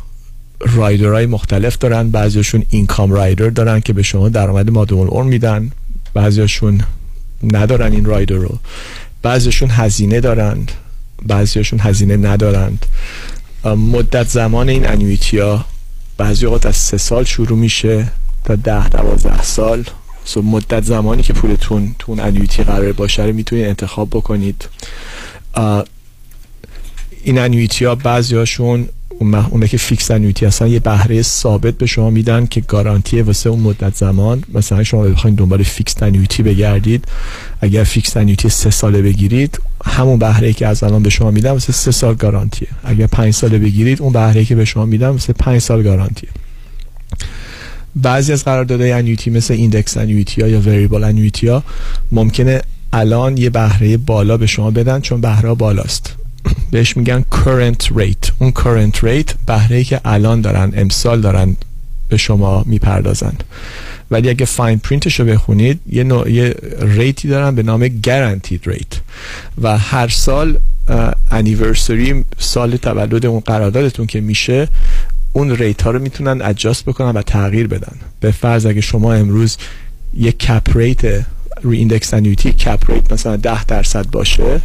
های 0.66 1.26
مختلف 1.26 1.78
دارن. 1.78 2.10
بعضیشون 2.10 2.64
income 2.70 3.12
rider 3.12 3.48
دارن 3.48 3.80
که 3.80 3.92
به 3.92 4.02
شما 4.02 4.28
درآمد 4.28 4.70
مادام‌العمر 4.70 5.26
میدن. 5.26 5.70
بعضیشون 6.14 6.80
ندارن 7.42 7.92
این 7.92 8.04
rider 8.04 8.36
رو. 8.36 8.58
بعضیشون 9.22 9.70
هزینه 9.70 10.20
دارند 10.20 10.72
بعضیشون 11.26 11.80
هزینه 11.80 12.16
ندارند. 12.16 12.86
مدت 13.64 14.28
زمان 14.28 14.68
این 14.68 14.88
annuity 14.88 15.38
ها 15.38 15.64
بعضی 16.16 16.46
اوقات 16.46 16.66
از 16.66 16.76
سه 16.76 16.96
سال 16.98 17.24
شروع 17.24 17.58
میشه 17.58 18.08
تا 18.44 18.56
ده 18.56 18.88
دوازده 18.88 19.42
سال. 19.42 19.84
so 20.24 20.42
مدت 20.42 20.84
زمانی 20.84 21.22
که 21.22 21.32
پولتون 21.32 21.94
تو 21.98 22.12
اون 22.12 22.20
annuity 22.20 22.62
قرار 22.62 22.92
باشه 22.92 23.24
رو 23.24 23.32
می‌تونید 23.32 23.66
انتخاب 23.66 24.10
بکنید. 24.10 24.68
این 27.24 27.38
annuity 27.38 27.84
ها 27.84 27.94
بعضی 27.94 28.36
هاشون 28.36 28.88
اون. 29.18 29.34
اونه 29.34 29.68
که 29.68 29.76
فیکس 29.76 30.10
انویتی 30.10 30.46
هستن 30.46 30.68
یه 30.68 30.80
بهره 30.80 31.22
ثابت 31.22 31.74
به 31.74 31.86
شما 31.86 32.10
میدن 32.10 32.46
که 32.46 32.60
گارانتی 32.60 33.20
واسه 33.20 33.50
اون 33.50 33.60
مدت 33.60 33.94
زمان. 33.94 34.44
مثلا 34.54 34.84
شما 34.84 35.02
بخواید 35.02 35.36
دنبال 35.36 35.62
فیکس 35.62 36.02
انویتی 36.02 36.42
بگردید. 36.42 37.04
اگر 37.60 37.84
فیکس 37.84 38.16
انویتی 38.16 38.48
سه 38.48 38.70
ساله 38.70 39.02
بگیرید 39.02 39.60
همون 39.84 40.18
بهره 40.18 40.52
که 40.52 40.66
از 40.66 40.82
الان 40.82 41.02
به 41.02 41.10
شما 41.10 41.30
میدن 41.30 41.50
واسه 41.50 41.72
سه 41.72 41.90
سال 41.90 42.14
گارانتیه 42.14 42.68
اگر 42.84 43.06
پنج 43.06 43.34
ساله 43.34 43.58
بگیرید 43.58 44.02
اون 44.02 44.12
بهره 44.12 44.44
که 44.44 44.54
به 44.54 44.64
شما 44.64 44.84
میدن 44.84 45.08
واسه 45.08 45.32
پنج 45.32 45.58
سال 45.58 45.82
گارانتیه 45.82 46.28
بعضی 47.96 48.32
از 48.32 48.44
قراردادهای 48.44 48.92
annuity 48.92 49.30
مثل 49.30 49.54
ایندکس 49.54 49.96
انویتی 49.96 50.42
ها 50.42 50.48
یا 50.48 50.60
وریبل 50.60 51.04
انویتی 51.04 51.48
ها 51.48 51.62
ممکنه 52.12 52.62
الان 52.92 53.36
یه 53.36 53.50
بهره 53.50 53.96
بالا 53.96 54.36
به 54.36 54.46
شما 54.46 54.70
بدن 54.70 55.00
چون 55.00 55.20
بهره 55.20 55.54
بالاست. 55.54 56.17
بهش 56.70 56.96
میگن 56.96 57.24
current 57.32 57.84
rate. 57.84 58.30
اون 58.38 58.52
current 58.56 58.96
rate 58.96 59.34
بهره 59.46 59.84
که 59.84 60.00
الان 60.04 60.40
دارن 60.40 60.72
امسال 60.76 61.20
دارن 61.20 61.56
به 62.08 62.16
شما 62.16 62.64
می‌پردازن. 62.66 63.32
ولی 64.10 64.28
اگه 64.28 64.44
fine 64.44 64.78
print 64.78 65.08
ش 65.08 65.20
رو 65.20 65.26
بخونید 65.26 65.80
یه, 65.86 66.04
نوع، 66.04 66.30
یه 66.30 66.54
rate 66.80 67.19
ی 67.19 67.28
دارن 67.28 67.54
به 67.54 67.62
نام 67.62 67.88
guaranteed 67.88 68.68
rate. 68.68 68.96
و 69.62 69.78
هر 69.78 70.08
سال 70.08 70.58
anniversary 71.30 72.24
سال 72.38 72.76
تولد 72.76 73.26
اون 73.26 73.40
قراردادتون 73.40 74.06
که 74.06 74.20
میشه 74.20 74.68
اون 75.32 75.50
rate 75.50 75.82
ها 75.82 75.90
رو 75.90 75.98
می‌تونن 75.98 76.42
adjust 76.42 76.84
بکنن 76.84 77.10
و 77.10 77.22
تغییر 77.22 77.66
بدن. 77.66 77.96
به 78.20 78.30
فرض 78.30 78.66
اگه 78.66 78.80
شما 78.80 79.14
امروز 79.14 79.56
یک 80.14 80.38
cap 80.38 80.76
rate 80.76 81.24
روی 81.62 81.78
ایندکس 81.78 82.14
انویتی 82.14 82.52
cap 82.52 82.90
rate 82.90 83.12
مثلا 83.12 83.36
10 83.36 83.64
درصد 83.64 84.10
باشه 84.10 84.60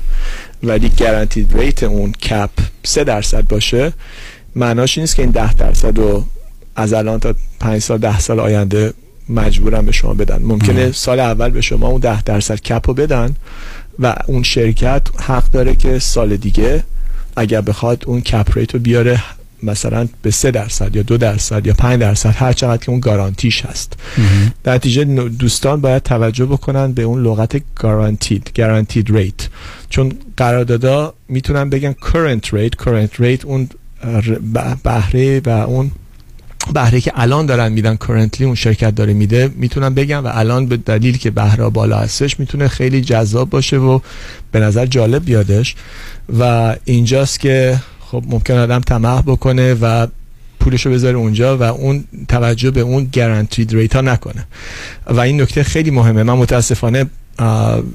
ولی 0.64 0.90
guaranteed 1.00 1.58
rate 1.58 1.84
اون 1.84 2.12
cap 2.12 2.50
3 2.84 3.04
درصد 3.04 3.48
باشه 3.48 3.94
معناش 4.56 4.98
نیست 4.98 5.16
که 5.16 5.22
این 5.22 5.32
10 5.32 5.54
درصد 5.54 5.98
رو 5.98 6.26
از 6.76 6.94
الان 6.94 7.20
تا 7.20 7.36
5 7.60 7.82
سال 7.82 7.98
10 7.98 8.20
سال 8.20 8.40
آینده 8.40 8.94
مجبورن 9.30 9.86
به 9.86 9.92
شما 9.92 10.14
بدن. 10.14 10.42
ممکنه 10.42 10.92
سال 10.92 11.20
اول 11.20 11.50
به 11.50 11.62
شما 11.62 11.88
اون 11.88 12.02
10 12.02 12.24
درصد 12.24 12.62
cap 12.62 12.88
رو 12.88 12.94
بدن 12.94 13.36
و 14.00 14.16
اون 14.28 14.44
شرکت 14.44 15.02
حق 15.22 15.52
داره 15.52 15.76
که 15.76 16.00
سال 16.00 16.38
دیگه 16.38 16.84
اگر 17.36 17.62
بخواد 17.62 18.04
اون 18.08 18.22
کپ 18.22 18.58
ریت 18.58 18.74
رو 18.74 18.80
بیاره. 18.80 19.24
مثلا 19.64 20.08
به 20.22 20.32
سه 20.32 20.52
درصد 20.52 20.96
یا 20.96 21.02
دو 21.02 21.18
درصد 21.18 21.68
یا 21.68 21.74
پنج 21.74 22.00
درصد 22.00 22.34
هر 22.38 22.54
چقدر 22.54 22.84
که 22.84 22.92
اون 22.92 23.00
گارانتیش 23.00 23.66
هست. 23.66 23.94
در 24.64 24.74
نتیجه 24.74 25.04
دوستان 25.30 25.82
باید 25.82 26.04
توجه 26.04 26.46
بکنن 26.46 26.92
به 26.92 27.02
اون 27.02 27.24
لغت 27.24 27.62
گارانتید 27.76 28.52
گارانتید 28.56 29.16
ریت 29.16 29.48
چون 29.90 30.12
قراردادا 30.38 31.14
می‌تونن 31.28 31.70
بگن 31.70 31.96
current 32.02 32.46
rate 32.46 32.84
current 32.84 33.20
rate 33.20 33.46
اون 33.46 33.70
بهره 34.84 35.42
و 35.46 35.50
اون 35.50 35.92
بهره 36.74 37.02
که 37.02 37.12
الان 37.16 37.46
دارن 37.46 37.72
میدن 37.72 37.96
currently 37.96 38.42
اون 38.42 38.56
شرکت 38.56 38.96
داره 38.96 39.14
میده 39.14 39.52
می‌تونن 39.56 39.94
بگن 39.94 40.18
و 40.18 40.30
الان 40.34 40.66
به 40.66 40.78
دلیل 40.78 41.18
که 41.18 41.32
بهره 41.32 41.70
بالا 41.70 41.98
هستش 41.98 42.40
می‌تونه 42.40 42.68
خیلی 42.68 43.02
جذاب 43.02 43.50
باشه 43.50 43.78
و 43.78 44.00
به 44.52 44.60
نظر 44.60 44.86
جالب 44.86 45.26
بیادش. 45.26 45.76
و 46.40 46.76
اینجاست 46.86 47.40
که 47.40 47.80
خب 48.14 48.24
ممکن 48.28 48.54
آدم 48.54 48.80
طمع 48.80 49.22
بکنه 49.22 49.74
و 49.74 50.08
پولشو 50.60 50.92
بذاره 50.92 51.18
اونجا 51.18 51.58
و 51.58 51.64
اون 51.64 52.04
توجه 52.28 52.72
به 52.72 52.82
اون 52.82 53.10
guaranteed 53.14 53.74
rate 53.74 53.96
ها 53.96 54.02
نکنه. 54.02 54.46
و 55.08 55.20
این 55.20 55.42
نکته 55.42 55.64
خیلی 55.64 55.92
مهمه. 55.92 56.24
من 56.24 56.34
متاسفانه 56.34 57.06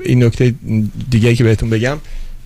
این 0.05 0.25
نکته 0.25 0.55
دیگه 1.11 1.35
که 1.35 1.45
بهتون 1.45 1.71
بگم 1.71 1.99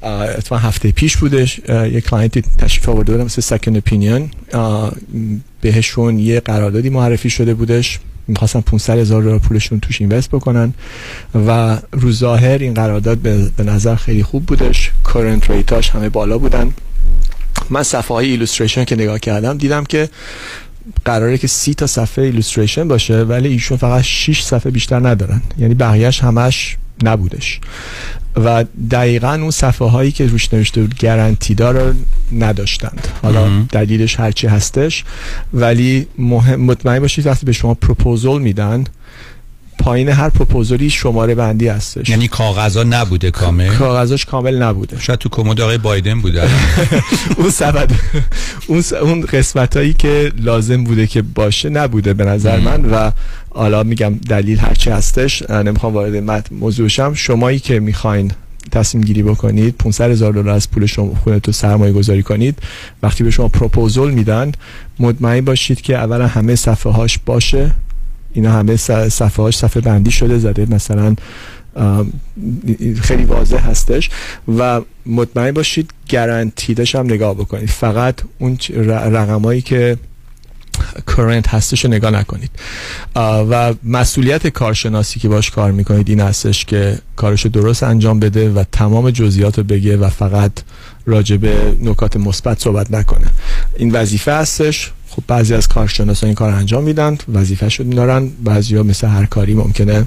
اتفاقا 0.03 0.63
هفته 0.63 0.93
پیش 0.93 1.17
بودش. 1.17 1.61
یه 1.69 2.01
client 2.01 2.37
ی 2.37 2.43
تشریف 2.59 2.89
آورده 2.89 3.13
بودن 3.13 3.25
واسه 3.25 3.43
second 3.43 3.77
opinion 3.77 4.31
بهشون 5.61 6.19
یه 6.19 6.41
قراردادی 6.41 6.91
معرفی 6.91 7.31
شده 7.31 7.55
بودش. 7.55 7.99
می‌خواستن 8.29 8.61
500 8.61 8.99
هزار 8.99 9.23
دلار 9.23 9.39
پولشون 9.39 9.81
توش 9.81 10.01
invest 10.01 10.31
بکنن. 10.31 10.75
و 11.47 11.79
رو 11.93 12.13
ظاهر 12.13 12.59
این 12.59 12.75
قرارداد 12.75 13.19
به 13.57 13.65
نظر 13.65 13.95
خیلی 13.95 14.23
خوب 14.23 14.47
بودش. 14.47 14.91
current 15.15 15.51
rate 15.51 15.77
اش 15.77 15.91
همه 15.91 16.09
بالا 16.09 16.39
بودن. 16.39 16.73
من 17.71 17.83
صفحه 17.83 18.15
های 18.15 18.31
illustration 18.31 18.85
که 18.85 18.95
نگاه 18.95 19.19
کردم 19.19 19.59
دیدم 19.59 19.85
که 19.85 20.09
قراره 21.05 21.39
که 21.39 21.47
سی 21.47 21.75
تا 21.75 21.87
صفحه 21.87 22.25
illustration 22.25 22.89
باشه 22.89 23.23
ولی 23.23 23.49
ایشون 23.49 23.77
فقط 23.77 24.03
6 24.03 24.43
صفحه 24.43 24.71
بیشتر 24.71 25.09
ندارن. 25.09 25.43
یعنی 25.59 25.75
بقیهش 25.75 26.21
همش 26.21 26.77
نبودش. 27.03 27.61
و 28.37 28.65
دقیقا 28.91 29.33
اون 29.33 29.51
صفحه 29.51 29.89
هایی 29.89 30.13
که 30.13 30.27
روش 30.27 30.55
نوشته 30.55 30.81
بود 30.81 30.99
گارانتی 30.99 31.55
رو 31.55 31.95
نداشتند. 32.33 33.09
حالا 33.23 33.63
دلیلش 33.71 34.21
هرچی 34.21 34.47
هستش. 34.47 35.05
ولی 35.55 36.07
مهم 36.19 36.61
مطمئن 36.61 37.01
باشید 37.01 37.27
وقتی 37.27 37.47
به 37.47 37.53
شما 37.53 37.75
پروپوزل 37.75 38.39
میدن 38.39 38.85
پایین 39.83 40.09
هر 40.09 40.29
پروپوزالی 40.29 40.91
شماره 40.91 41.35
بندی 41.35 41.69
هستش. 41.69 42.09
یعنی 42.09 42.29
کاغذا 42.29 42.83
نبوده 42.83 43.31
کامل؟ 43.31 43.69
کاغذاش 43.69 44.25
کامل 44.25 44.63
نبوده. 44.63 45.01
شاید 45.01 45.19
تو 45.19 45.29
کمد 45.29 45.61
آقای 45.61 45.79
بایدن 45.79 46.21
بوده. 46.21 46.43
اون 47.39 47.51
سبد 47.51 47.91
اون 48.67 48.83
اون 49.03 49.21
قسمت 49.21 49.77
هایی 49.77 49.93
که 49.95 50.33
لازم 50.39 50.85
بوده 50.85 51.07
که 51.07 51.23
باشه 51.23 51.69
نبوده 51.69 52.15
به 52.15 52.25
نظر 52.25 52.61
من 52.61 52.85
و 52.85 53.11
حالا 53.51 53.83
میگم 53.83 54.15
دلیل 54.29 54.59
هرچی 54.59 54.91
هستش 54.91 55.51
نمی‌خوام 55.51 55.95
وارد 55.95 56.49
موضوع 56.51 56.89
شم 56.89 57.15
شمایی 57.15 57.59
که 57.59 57.81
می‌خواین 57.81 58.33
تصمیم 58.71 59.05
گیری 59.05 59.23
بکنید 59.23 59.75
500 59.77 60.11
هزار 60.11 60.33
دلار 60.33 60.49
از 60.49 60.71
پول 60.71 60.87
شما 60.87 61.15
خودتون 61.25 61.53
سرمایه 61.53 61.93
گذاری 61.93 62.23
کنید. 62.23 62.59
وقتی 63.03 63.25
به 63.25 63.31
شما 63.31 63.49
پروپوزل 63.49 64.11
میدن 64.11 64.53
مطمئن 64.99 65.45
باشید 65.45 65.81
که 65.81 65.97
اولا 65.97 66.27
همه 66.27 66.57
صفحه 66.57 66.93
هاش 66.93 67.19
باشه. 67.27 67.71
اینا 68.35 68.53
همه 68.53 68.77
صفحه 68.77 69.45
هاش 69.45 69.57
صفحه 69.57 69.83
بندی 69.83 70.11
شده 70.11 70.39
زده 70.39 70.67
مثلا 70.71 71.17
خیلی 73.03 73.25
واضح 73.25 73.67
هستش. 73.71 74.11
و 74.59 74.81
مطمئن 75.07 75.53
باشید 75.53 75.91
گارانتیدش 76.11 76.95
هم 76.95 77.05
نگاه 77.07 77.35
بکنید. 77.35 77.69
فقط 77.69 78.15
اون 78.39 78.59
رقمایی 78.87 79.63
که 79.63 79.97
کرنت 81.17 81.49
هستش 81.49 81.85
رو 81.85 81.91
نگاه 81.91 82.11
نکنید. 82.11 82.51
و 83.51 83.75
مسئولیت 83.85 84.47
کارشناسی 84.47 85.21
که 85.21 85.29
باش 85.29 85.51
کار 85.51 85.73
می‌کنید 85.73 86.09
این 86.09 86.21
هستش 86.21 86.65
که 86.65 86.99
کارش 87.17 87.47
درست 87.47 87.83
انجام 87.83 88.21
بده 88.21 88.51
و 88.51 88.65
تمام 88.73 89.11
جزئیات 89.11 89.59
رو 89.59 89.65
بگه 89.65 89.97
و 89.97 90.09
فقط 90.09 90.53
راجع 91.07 91.37
نکات 91.81 92.17
مثبت 92.17 92.61
صحبت 92.61 92.91
نکنه. 92.91 93.27
این 93.77 93.93
وظیفه 93.93 94.33
هستش. 94.33 94.93
خب 95.17 95.23
بعضی 95.29 95.55
از 95.55 95.69
کارشناسان 95.69 96.27
این 96.27 96.35
کار 96.35 96.51
انجام 96.51 96.85
میدن 96.85 97.19
وظیفه 97.35 97.69
شد 97.69 97.91
دارن 97.91 98.29
بعضی 98.45 98.77
ها 98.77 98.83
مثل 98.83 99.07
هر 99.07 99.27
کاری 99.27 99.55
ممکنه 99.55 100.05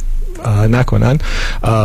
نکنن. 0.69 1.17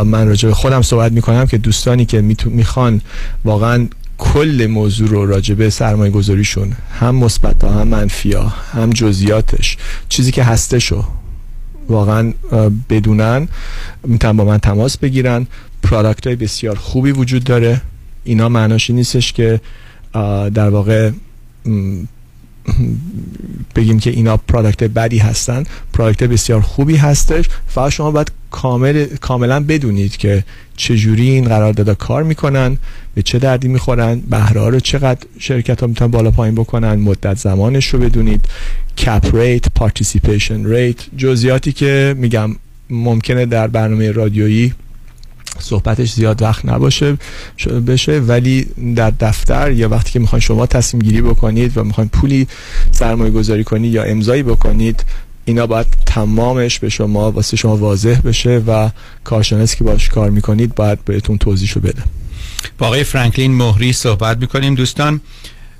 من 0.05 0.27
راجع 0.27 0.47
به 0.49 0.55
خودم 0.55 0.81
صحبت 0.81 1.11
می‌کنم 1.11 1.45
که 1.45 1.57
دوستانی 1.57 2.05
که 2.05 2.21
می‌خوان 2.45 3.01
واقعا 3.45 3.87
کل 4.17 4.67
موضوع 4.69 5.09
رو 5.09 5.25
راجع 5.25 5.55
به 5.55 5.69
سرمایه 5.69 6.11
گذاریشون 6.11 6.73
هم 6.99 7.15
مثبت 7.15 7.63
هم 7.63 7.87
منفی 7.87 8.33
ها 8.33 8.53
هم 8.73 8.89
جزئیاتش 8.89 9.77
چیزی 10.09 10.31
که 10.31 10.43
هستشو 10.43 11.03
واقعا 11.89 12.33
بدونن 12.89 13.47
می‌تونن 14.03 14.37
با 14.37 14.45
من 14.45 14.57
تماس 14.57 14.97
بگیرن. 14.97 15.47
product 15.83 16.27
های 16.27 16.35
بسیار 16.35 16.75
خوبی 16.75 17.11
وجود 17.11 17.43
داره. 17.43 17.81
اینا 18.23 18.49
معناشی 18.49 18.93
نیستش 18.93 19.33
که 19.33 19.61
در 20.53 20.69
واقع 20.69 21.11
بگیم 23.75 23.99
که 23.99 24.09
اینا 24.09 24.37
product 24.37 24.83
بدی 24.83 25.17
هستن 25.17 25.63
product 25.93 26.23
بسیار 26.23 26.61
خوبی 26.61 26.95
هستش. 26.95 27.45
فقط 27.67 27.91
شما 27.91 28.11
باید 28.11 28.31
کامل 28.51 29.05
کاملا 29.05 29.59
بدونید 29.59 30.17
که 30.17 30.43
چجوری 30.77 31.29
این 31.29 31.43
قراردادا 31.45 31.93
کار 31.93 32.23
می‌کنن 32.23 32.77
به 33.15 33.21
چه 33.21 33.39
دردی 33.39 33.67
می‌خورن 33.67 34.19
بهره 34.19 34.69
رو 34.69 34.79
چقدر 34.79 35.19
شرکت 35.39 35.81
ها 35.81 35.87
می‌تونن 35.87 36.11
بالا 36.11 36.31
پایین 36.31 36.55
بکنن 36.55 36.95
مدت 36.95 37.37
زمانش 37.37 37.87
رو 37.87 37.99
بدونید 37.99 38.45
cap 38.97 39.35
rate 39.35 39.65
participation 39.75 40.65
rate 40.65 40.97
جزئیاتی 41.17 41.71
که 41.71 42.15
میگم 42.17 42.55
ممکنه 42.89 43.45
در 43.45 43.67
برنامه 43.67 44.11
رادیویی 44.11 44.73
صحبتش 45.59 46.11
زیاد 46.11 46.41
وقت 46.41 46.65
نباشه 46.65 47.17
بشه 47.87 48.19
ولی 48.19 48.67
در 48.95 49.09
دفتر 49.19 49.71
یا 49.71 49.89
وقتی 49.89 50.11
که 50.11 50.19
می‌خواین 50.19 50.41
شما 50.41 50.65
تصمیم 50.65 51.03
گیری 51.03 51.21
بکنید 51.21 51.77
و 51.77 51.83
می‌خواین 51.83 52.09
پولی 52.09 52.47
سرمایه 52.91 53.31
گذاری 53.31 53.63
کنید 53.63 53.93
یا 53.93 54.03
امضایی 54.03 54.43
بکنید 54.43 55.05
اینا 55.45 55.67
باید 55.67 55.87
تمامش 56.05 56.79
به 56.79 56.89
شما 56.89 57.31
واسه 57.31 57.57
شما 57.57 57.77
واضح 57.77 58.19
بشه 58.25 58.63
و 58.67 58.89
کارشناسی 59.23 59.77
که 59.77 59.83
باش 59.83 60.09
کار 60.09 60.29
می‌کنید 60.29 60.75
باید 60.75 61.05
بهتون 61.05 61.37
توضیحشو 61.37 61.79
بده. 61.79 62.03
با 62.77 62.87
آقای 62.87 63.03
فرانکلین 63.03 63.51
مهری 63.51 63.93
صحبت 63.93 64.37
می‌کنیم. 64.37 64.75
دوستان 64.75 65.21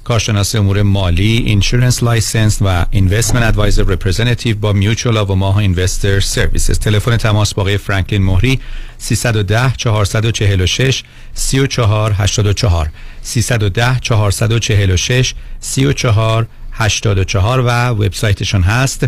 کارشناس 0.03 0.55
امور 0.55 0.81
مالی 0.81 1.37
insurance 1.37 2.03
license 2.03 2.57
و 2.61 2.85
investment 2.91 3.43
advisor 3.43 3.83
representative 3.83 4.57
با 4.57 4.73
Mutual 4.73 5.17
of 5.17 5.35
Omaha 5.35 5.59
Investor 5.59 6.19
Services 6.19 6.79
تلفن 6.79 7.17
تماس 7.17 7.53
با 7.53 7.61
آقای 7.61 7.77
فرانکلین 7.77 8.23
مهری 8.23 8.59
310 8.97 9.73
446 9.77 11.03
34 11.33 12.13
84 12.13 12.89
310 13.21 13.99
446 13.99 15.33
34 15.59 16.47
84 16.71 17.59
و 17.59 17.69
وبسایتشون 17.87 18.61
هست 18.61 19.05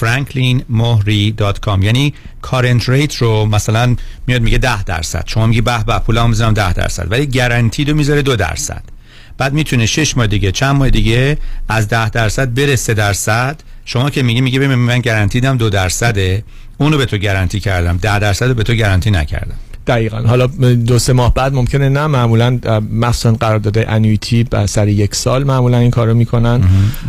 franklinmohri.com 0.00 1.84
یعنی 1.84 2.14
کارنت 2.42 2.88
ریت 2.88 3.16
رو 3.16 3.46
مثلا 3.46 3.96
میاد 4.26 4.42
میگه 4.42 4.58
10 4.58 4.82
درصد. 4.84 5.24
شما 5.26 5.46
میگی 5.46 5.60
به 5.60 5.84
به 5.84 5.98
پولامو 5.98 6.28
می‌ذارم 6.28 6.54
10 6.54 6.72
درصد. 6.72 7.12
ولی 7.12 7.26
گارانتی 7.26 7.84
رو 7.84 7.96
می‌ذاره 7.96 8.22
2 8.22 8.36
درصد. 8.36 8.97
بعد 9.38 9.52
می‌تونه 9.52 9.86
6 9.86 10.16
ماه 10.16 10.26
دیگه 10.26 10.52
چند 10.52 10.76
ماه 10.76 10.90
دیگه 10.90 11.38
از 11.68 11.88
10 11.88 12.10
درصد 12.10 12.54
بره 12.54 12.76
3 12.76 12.94
درصد. 12.94 13.60
شما 13.84 14.10
که 14.10 14.22
میگی 14.22 14.40
میگه 14.40 14.58
ببین 14.58 14.74
من 14.74 15.00
گارانتی 15.00 15.40
دم 15.40 15.56
2 15.56 15.70
درصده. 15.70 16.44
اونو 16.78 16.98
به 16.98 17.06
تو 17.06 17.18
گارانتی 17.18 17.60
کردم. 17.60 17.96
10 17.96 18.18
درصد 18.18 18.54
به 18.54 18.62
تو 18.62 18.74
گارانتی 18.74 19.10
نکردم. 19.10 19.56
دقیقا. 19.88 20.20
حالا 20.20 20.46
دو 20.86 20.98
سه 20.98 21.12
ماه 21.12 21.34
بعد 21.34 21.54
ممکنه 21.54 21.88
نه 21.88 22.06
معمولا 22.06 22.58
مخصوصا 22.92 23.32
قرارداد 23.32 23.78
انویتی 23.78 24.46
سر 24.66 24.88
یک 24.88 25.14
سال 25.14 25.44
معمولا 25.44 25.78
این 25.78 25.90
کارو 25.90 26.14
می‌کنن. 26.14 26.60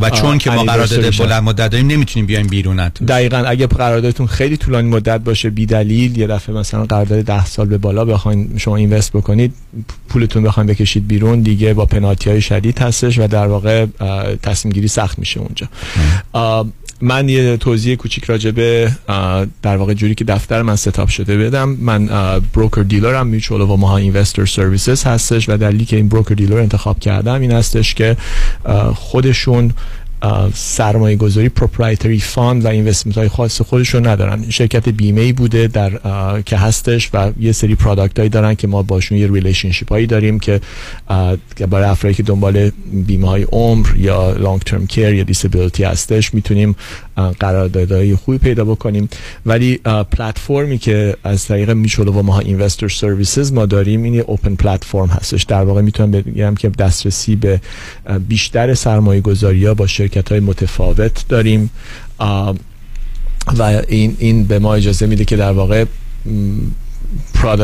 و 0.01 0.10
چون 0.10 0.38
که 0.38 0.51
ما 0.51 0.64
قرارداد 0.64 1.18
بلند 1.18 1.43
مدت 1.43 1.72
داریم 1.72 1.88
نمی‌تونیم 1.88 2.26
بیایم 2.26 2.47
بیرون 2.47 2.88
دقیقا. 2.88 3.38
اگه 3.38 3.68
قراردادتون 3.68 4.27
خیلی 4.27 4.57
طولانی 4.57 4.89
مدت 4.89 5.19
باشه 5.19 5.49
بی 5.49 5.65
دلیل 5.65 6.18
یه 6.18 6.27
دفعه 6.27 6.56
مثلا 6.56 6.85
قرارداد 6.85 7.22
10 7.22 7.45
سال 7.45 7.68
به 7.68 7.77
بالا 7.77 8.06
بخواین 8.06 8.49
شما 8.57 8.76
اینوست 8.76 9.11
بکنید 9.11 9.53
پولتون 10.10 10.43
بخواین 10.43 10.68
بکشید 10.68 11.07
بیرون 11.07 11.41
دیگه 11.41 11.73
با 11.73 11.85
پنالتی 11.85 12.30
های 12.30 12.41
شدید 12.41 12.80
هستش 12.80 13.19
و 13.19 13.27
در 13.27 13.47
واقع 13.47 13.85
تصمیم 14.43 14.73
گیری 14.73 14.88
سخت 14.88 15.19
میشه 15.19 15.39
اونجا. 15.39 15.68
من 17.02 17.30
یه 17.30 17.58
توضیح 17.58 17.96
کوچیک 17.96 18.24
راجع 18.24 18.52
به 18.52 18.92
در 19.62 19.78
واقع 19.78 19.94
جوری 19.94 20.16
که 20.16 20.24
دفتر 20.24 20.62
من 20.62 20.76
set 20.76 20.96
up 20.96 21.10
شده 21.10 21.38
بدم. 21.38 21.70
من 21.70 22.10
broker 22.53 22.82
dealer 22.82 23.21
م 23.21 23.28
Mutual 23.28 23.61
of 23.61 23.76
Omaha 23.76 23.98
Investor 23.98 24.45
Services 24.45 25.03
هستش 25.04 25.50
و 25.50 25.58
دلیلی 25.58 25.86
که 25.86 25.96
این 25.96 26.10
broker 26.10 26.36
dealer 26.36 26.57
انتخاب 26.58 27.00
کردم 27.00 27.42
این 27.42 27.52
هستش 27.52 27.94
که 27.94 28.18
خودشون 28.96 29.74
سرمایه 30.54 31.16
گذاری 31.16 31.50
proprietary 31.49 32.20
fund 32.20 32.66
و 32.66 32.68
investment 32.68 33.18
های 33.18 33.28
خاص 33.28 33.62
خودشون 33.62 34.08
ندارن. 34.08 34.50
شرکت 34.50 34.90
بیمه 34.90 35.22
ای 35.22 35.34
بوده 35.34 35.68
در 35.68 35.91
که 36.41 36.58
هستش 36.58 37.10
و 37.14 37.32
یه 37.40 37.52
سری 37.52 37.76
product 37.76 38.20
هایی 38.20 38.30
دارن 38.30 38.56
که 38.56 38.68
ما 38.68 38.84
باشون 38.84 39.18
یه 39.18 39.32
relationship 39.32 39.90
هایی 39.90 40.08
داریم 40.08 40.40
که 40.40 40.62
برای 41.70 41.90
افرادی 41.90 42.16
که 42.16 42.24
دنبال 42.24 42.72
بیمه 42.94 43.28
های 43.28 43.44
عمر 43.44 43.88
یا 43.98 44.32
long 44.32 44.61
term 44.61 44.88
care 44.88 45.14
یا 45.14 45.24
disability 45.24 45.84
هستش 45.84 46.34
می‌تونیم 46.34 46.76
قراردادهای 47.40 48.16
خوبی 48.16 48.38
پیدا 48.38 48.66
بکنیم. 48.66 49.10
ولی 49.46 49.78
پلتفرمی 50.12 50.78
که 50.78 51.18
از 51.24 51.46
طریق 51.46 51.72
Mutual 51.72 52.11
of 52.11 52.22
Omaha 52.22 52.40
Investor 52.40 52.88
Services 52.88 53.53
ما 53.54 53.66
داریم 53.66 54.04
این 54.04 54.20
open 54.20 54.56
platform 54.56 55.07
هستش. 55.08 55.44
در 55.44 55.64
واقع 55.64 55.82
می‌تونم 55.82 56.12
بگم 56.12 56.56
که 56.56 56.70
دسترسی 56.70 57.36
به 57.36 57.62
بیشتر 58.28 58.74
سرمایه 58.74 59.22
گذاری 59.22 59.66
ها 59.66 59.74
با 59.74 59.88
شرکت 59.88 60.32
های 60.32 60.40
متفاوت 60.40 61.28
داریم. 61.30 61.70
و 63.58 63.82
این, 63.88 64.16
این 64.20 64.44
به 64.44 64.60
ما 64.60 64.76
اجازه 64.76 65.06
میده 65.06 65.26
که 65.26 65.36
در 65.36 65.52
واقع 65.52 65.86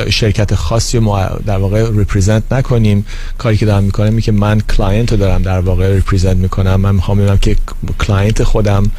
شرکت 0.10 0.56
خاصی 0.56 1.00
ما 1.00 1.26
در 1.46 1.58
واقع 1.58 1.92
represent 1.98 2.44
نکنیم. 2.52 3.06
کاری 3.38 3.58
که 3.58 3.66
دارم 3.66 3.84
می‌کنم 3.84 4.06
اینه 4.06 4.22
که 4.22 4.32
من 4.32 4.62
client 4.62 5.12
رو 5.12 5.18
دارم 5.18 5.42
در 5.42 5.60
واقع 5.60 5.94
represent 5.94 6.38
می‌کنم. 6.38 6.82
من 6.82 6.96
می‌خوام 6.96 7.18
ببینم 7.18 7.38
که 7.38 7.56
client 8.00 8.44
خودم 8.44 8.92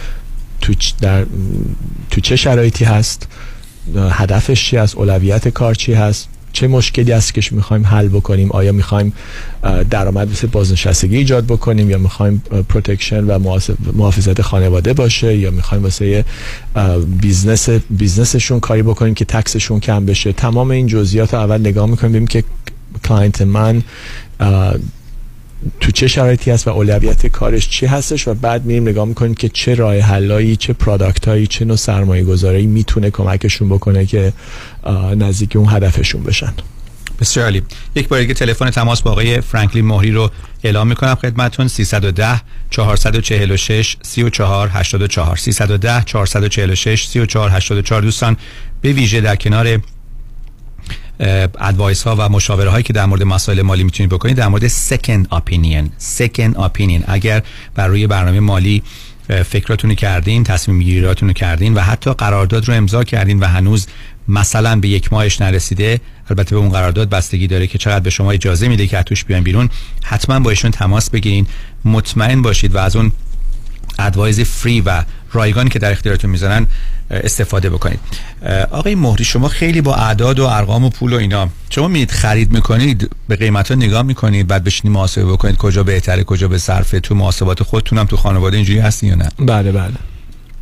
تو 0.61 0.75
در 1.01 1.27
تو 2.11 2.21
چه 2.21 2.37
شرایطی 2.37 2.85
هست؟ 2.85 3.29
هدفش 4.11 4.65
چی 4.65 4.77
است 4.77 4.97
اولویت 4.97 5.49
کار 5.49 5.75
چی 5.75 5.93
هست؟ 5.93 6.29
چه 6.53 6.69
مشکلی 6.69 7.13
است 7.13 7.35
که 7.35 7.41
می‌خوایم 7.51 7.87
حل 7.87 8.09
بکنیم؟ 8.09 8.53
آیا 8.53 8.73
می‌خوایم 8.73 9.13
درآمد 9.91 10.31
مثل 10.31 10.47
بازنشستگی 10.47 11.17
ایجاد 11.17 11.45
بکنیم 11.45 11.91
یا 11.91 11.99
می‌خوایم 11.99 12.43
protection 12.69 13.25
و 13.25 13.59
محافظت 13.93 14.43
خانواده 14.43 14.93
باشه؟ 14.93 15.37
یا 15.37 15.51
می‌خوایم 15.51 15.85
واسه 15.85 16.25
business 17.21 17.69
business 17.91 18.38
شون 18.38 18.61
کاری 18.61 18.83
بکنیم 18.83 19.15
که 19.15 19.25
tax 19.25 19.49
شون 19.49 19.81
کم 19.81 20.07
بشه؟ 20.07 20.33
تمام 20.33 20.71
این 20.71 20.87
جزئیات 20.87 21.35
رو 21.35 21.41
اول 21.41 21.61
نگاه 21.61 21.87
می‌کنیم 21.87 22.13
ببینیم 22.13 22.29
که 22.29 22.45
client 23.05 23.43
من 23.43 23.83
تو 25.81 25.91
چه 25.91 26.09
شرایطی 26.09 26.51
هست 26.51 26.69
و 26.69 26.71
اولویت 26.71 27.27
کارش 27.27 27.69
چی 27.69 27.87
هستش 27.87 28.29
و 28.29 28.35
بعد 28.35 28.65
میریم 28.65 28.89
نگاه 28.89 29.05
می‌کنیم 29.05 29.35
که 29.35 29.49
چه 29.49 29.75
راه 29.75 29.99
حلایی 29.99 30.57
چه 30.57 30.73
پرادکت 30.73 31.29
هایی 31.29 31.47
چه 31.47 31.65
نوع 31.65 31.77
سرمایه 31.77 32.25
گذاری 32.25 32.67
می‌تونه 32.67 33.11
کمکشون 33.11 33.69
بکنه 33.69 34.07
که 34.07 34.33
نزدیک 35.17 35.57
اون 35.57 35.69
هدفشون 35.71 36.23
بشن. 36.23 36.53
بسیار 37.21 37.45
عالی. 37.45 37.63
یک 37.95 38.09
بار 38.09 38.21
دیگه 38.21 38.35
تلفن 38.35 38.71
تماس 38.71 39.03
با 39.03 39.11
آقای 39.11 39.41
فرانکلین 39.41 39.85
مهری 39.85 40.11
رو 40.11 40.31
اعلام 40.65 40.87
می‌کنم 40.87 41.15
خدمتتون 41.15 41.69
310 41.69 42.41
446 42.71 43.97
34 44.03 44.69
84 44.73 45.37
310 45.37 46.03
446 46.07 47.07
34 47.07 47.51
84 47.51 48.03
دوستان 48.03 48.37
به 48.81 48.93
ویژه 48.93 49.21
در 49.21 49.37
کنار 49.37 49.81
advice 51.21 52.03
ها 52.03 52.17
و 52.19 52.29
مشاوره 52.29 52.71
هایی 52.71 52.83
که 52.83 52.93
در 52.93 53.07
مورد 53.07 53.23
مسائل 53.23 53.63
مالی 53.63 53.85
می‌تونید 53.85 54.11
بکنید 54.11 54.37
در 54.37 54.49
مورد 54.49 54.67
second 54.67 55.29
opinion 55.33 55.91
second 55.99 56.59
opinion 56.59 57.05
اگر 57.07 57.43
بر 57.75 57.89
روی 57.89 58.07
برنامه 58.07 58.41
مالی 58.41 58.83
فکراتونو 59.29 59.95
کردین 59.95 60.45
تصمیم 60.45 60.83
گیریاتونو 60.83 61.33
کردین 61.33 61.75
و 61.75 61.81
حتی 61.81 62.13
قرارداد 62.13 62.69
رو 62.69 62.75
امضا 62.75 63.05
کردین 63.05 63.41
و 63.41 63.45
هنوز 63.45 63.87
مثلا 64.29 64.81
به 64.81 64.89
یک 64.89 65.13
ماهش 65.13 65.41
نرسیده 65.41 66.01
البته 66.31 66.51
به 66.55 66.61
اون 66.61 66.71
قرارداد 66.71 67.09
بستگی 67.09 67.47
داره 67.47 67.67
که 67.67 67.79
چقدر 67.79 68.01
به 68.01 68.11
شما 68.11 68.31
اجازه 68.31 68.69
میده 68.69 68.87
که 68.87 69.03
توش 69.03 69.25
بیان 69.25 69.43
بیرون 69.43 69.69
حتما 70.05 70.41
با 70.41 70.51
ایشون 70.51 70.71
تماس 70.71 71.11
بگیرین 71.11 71.47
مطمئن 71.85 72.43
باشید 72.43 72.75
و 72.75 72.79
از 72.79 72.97
اون 72.97 73.13
advice 73.99 74.41
free 74.41 74.81
و 74.81 75.05
رایگانی 75.33 75.71
که 75.71 75.79
در 75.79 75.93
اختیارتون 75.93 76.31
می‌ذارن 76.31 76.67
استفاده 77.11 77.71
بکنید. 77.71 78.01
آقای 78.71 78.95
مهری 78.95 79.25
شما 79.25 79.49
خیلی 79.49 79.81
با 79.81 79.95
اعداد 79.95 80.39
و 80.39 80.45
ارقام 80.45 80.85
و 80.85 80.91
پول 80.91 81.13
و 81.13 81.17
اینا 81.17 81.49
شما 81.71 81.89
میید 81.89 82.11
خرید 82.11 82.53
می‌کنید 82.53 83.11
به 83.29 83.37
قیمت 83.37 83.69
ها 83.69 83.75
نگاه 83.75 84.03
می‌کنید 84.03 84.47
بعد 84.47 84.65
بشینی 84.65 84.95
محاسبه 84.95 85.25
بکنید 85.25 85.57
کجا 85.57 85.83
بهتره 85.83 86.25
کجا 86.25 86.49
به 86.49 86.59
صرفه 86.59 87.01
تو 87.01 87.15
محاسبات 87.15 87.63
خودتونم 87.63 88.05
تو 88.05 88.17
خانواده 88.17 88.57
اینجوری 88.57 88.79
هستی 88.79 89.07
یا 89.07 89.15
نه؟ 89.15 89.29
بله 89.39 89.73
بله. 89.73 89.95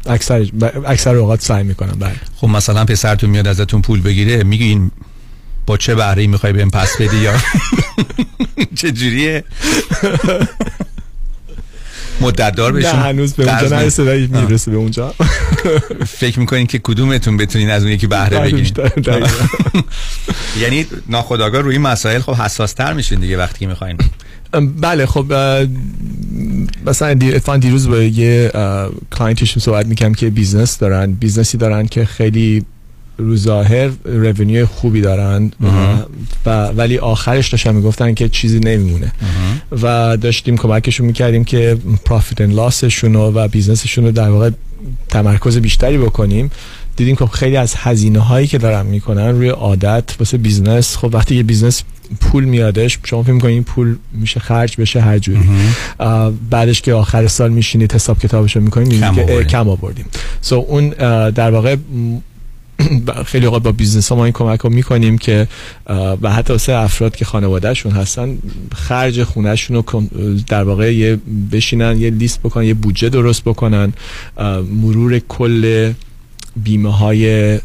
اکثر 0.07 0.47
اکثر 0.87 1.17
اوقات 1.17 1.43
سعی 1.43 1.63
می‌کنم 1.63 1.97
بله. 1.99 2.17
خب 2.37 2.49
مثلا 2.49 2.85
پسرتون 2.85 3.31
میاد 3.31 3.47
ازتون 3.47 3.83
پول 3.83 4.01
بگیره 4.01 4.45
میگین 4.45 4.91
با 5.67 5.77
چه 5.77 5.95
بهره 5.95 6.23
ای 6.23 6.27
می‌خوای 6.27 6.53
بهم 6.53 6.71
پس 6.71 6.97
بدی 7.01 7.17
یا 7.17 7.33
چه 8.79 8.93
جوریه؟ 8.93 9.45
مدت 12.21 12.55
دار 12.55 12.73
بشن 12.73 12.91
نه 12.91 12.97
هنوز 12.97 13.33
به 13.33 13.51
اونجا 13.51 13.77
نرسه 13.77 14.05
ولی 14.05 14.27
می‌رسه 14.27 14.71
به 14.71 14.77
اونجا. 14.77 15.15
فکر 16.21 16.41
می‌کنین 16.41 16.67
که 16.67 16.79
کدومتون 16.79 17.37
بتونین 17.37 17.71
از 17.71 17.83
اون 17.83 17.93
یکی 17.93 18.07
بهره 18.07 18.41
بگیرین؟ 18.41 18.73
یعنی 20.63 20.87
ناخداگاه 21.09 21.61
روی 21.61 21.79
مسائل 21.79 22.21
خب 22.21 22.35
حساس 22.35 22.73
تر 22.73 22.93
میشین 22.93 23.21
دیگه 23.21 23.39
وقتی 23.39 23.59
که 23.59 23.67
می‌خواین. 23.67 23.99
بله 24.81 25.07
خب 25.07 25.33
مثلا 26.87 27.09
اتفاقا 27.09 27.59
دیروز 27.59 27.89
با 27.89 27.99
یه 27.99 28.51
client 29.13 29.43
شون 29.43 29.63
صحبت 29.63 29.87
می‌کنم 29.87 30.15
که 30.15 30.31
business 30.31 30.79
دارن 30.79 31.13
business 31.13 31.54
ی 31.54 31.59
دارن 31.59 31.87
که 31.87 32.05
خیلی 32.05 32.65
رو 33.19 33.37
ظاهر 33.37 33.91
revenue 34.05 34.67
خوبی 34.67 35.01
دارن 35.01 35.51
و 36.47 36.67
ولی 36.67 36.99
آخرش 36.99 37.49
داشتن 37.49 37.75
می‌گفتن 37.75 38.15
که 38.15 38.29
چیزی 38.29 38.61
نمیمونه. 38.61 39.13
و 39.83 40.17
داشتیم 40.17 40.57
کمکشون 40.57 41.07
می‌کردیم 41.07 41.45
که 41.45 41.79
profit 42.05 42.41
and 42.41 42.51
loss 42.51 42.84
شون 42.84 43.17
و 43.17 43.49
business 43.49 43.86
شون 43.86 44.05
رو 44.05 44.11
در 44.11 44.29
واقع 44.29 44.51
تمرکز 45.09 45.59
بیشتری 45.59 45.99
بکنیم. 45.99 46.51
دیدیم 46.97 47.17
که 47.17 47.27
خیلی 47.27 47.57
از 47.57 47.75
هزینه 47.77 48.19
هایی 48.19 48.47
که 48.47 48.59
دارن 48.59 48.87
می‌کنن 48.87 49.29
روی 49.29 49.49
عادت 49.49 50.05
واسه 50.21 50.39
business 50.39 50.97
خب 50.97 51.11
وقتی 51.13 51.37
یه 51.37 51.43
business 51.43 51.83
پول 52.21 52.45
میادش 52.45 52.99
شما 53.05 53.23
فکر 53.23 53.33
می‌کنید 53.33 53.55
این 53.55 53.65
پول 53.65 53.97
میشه 54.13 54.41
خرج 54.41 54.77
بشه 54.81 55.01
هر 55.01 55.19
جوری. 55.19 55.41
بعدش 56.51 56.83
که 56.83 56.95
آخر 56.95 57.27
سال 57.27 57.51
میشینید 57.51 57.93
حساب 57.93 58.19
کتابشو 58.19 58.61
می‌کنید 58.61 59.01
کم, 59.01 59.15
که 59.15 59.45
کم 59.45 59.69
آوردیم. 59.69 60.05
so 60.41 60.65
اون 60.69 60.89
در 61.31 61.51
واقع 61.51 61.77
خیلی 63.27 63.47
اوقات 63.47 63.63
با 63.63 63.73
business 63.73 64.09
ها 64.09 64.17
ما 64.17 64.25
این 64.25 64.33
کمک 64.33 64.61
رو 64.61 64.71
می‌کنیم 64.71 65.19
که 65.19 65.49
و 66.23 66.33
حتی 66.33 66.53
واسه 66.53 66.73
افراد 66.73 67.17
که 67.17 67.25
خانوادهشون 67.25 67.93
هستن 67.93 68.39
خرج 68.75 69.23
خونهشون 69.23 69.77
رو 69.77 70.03
در 70.49 70.63
واقع 70.63 70.95
یه 70.95 71.19
بشینن 71.53 72.01
یه 72.01 72.11
لیست 72.11 72.41
بکنن 72.41 72.65
یه 72.65 72.75
بودجه 72.75 73.09
درست 73.09 73.45
بکنن. 73.45 73.93
مرور 74.83 75.19
کل 75.19 75.93
بیمه 76.57 76.97
های 76.97 77.59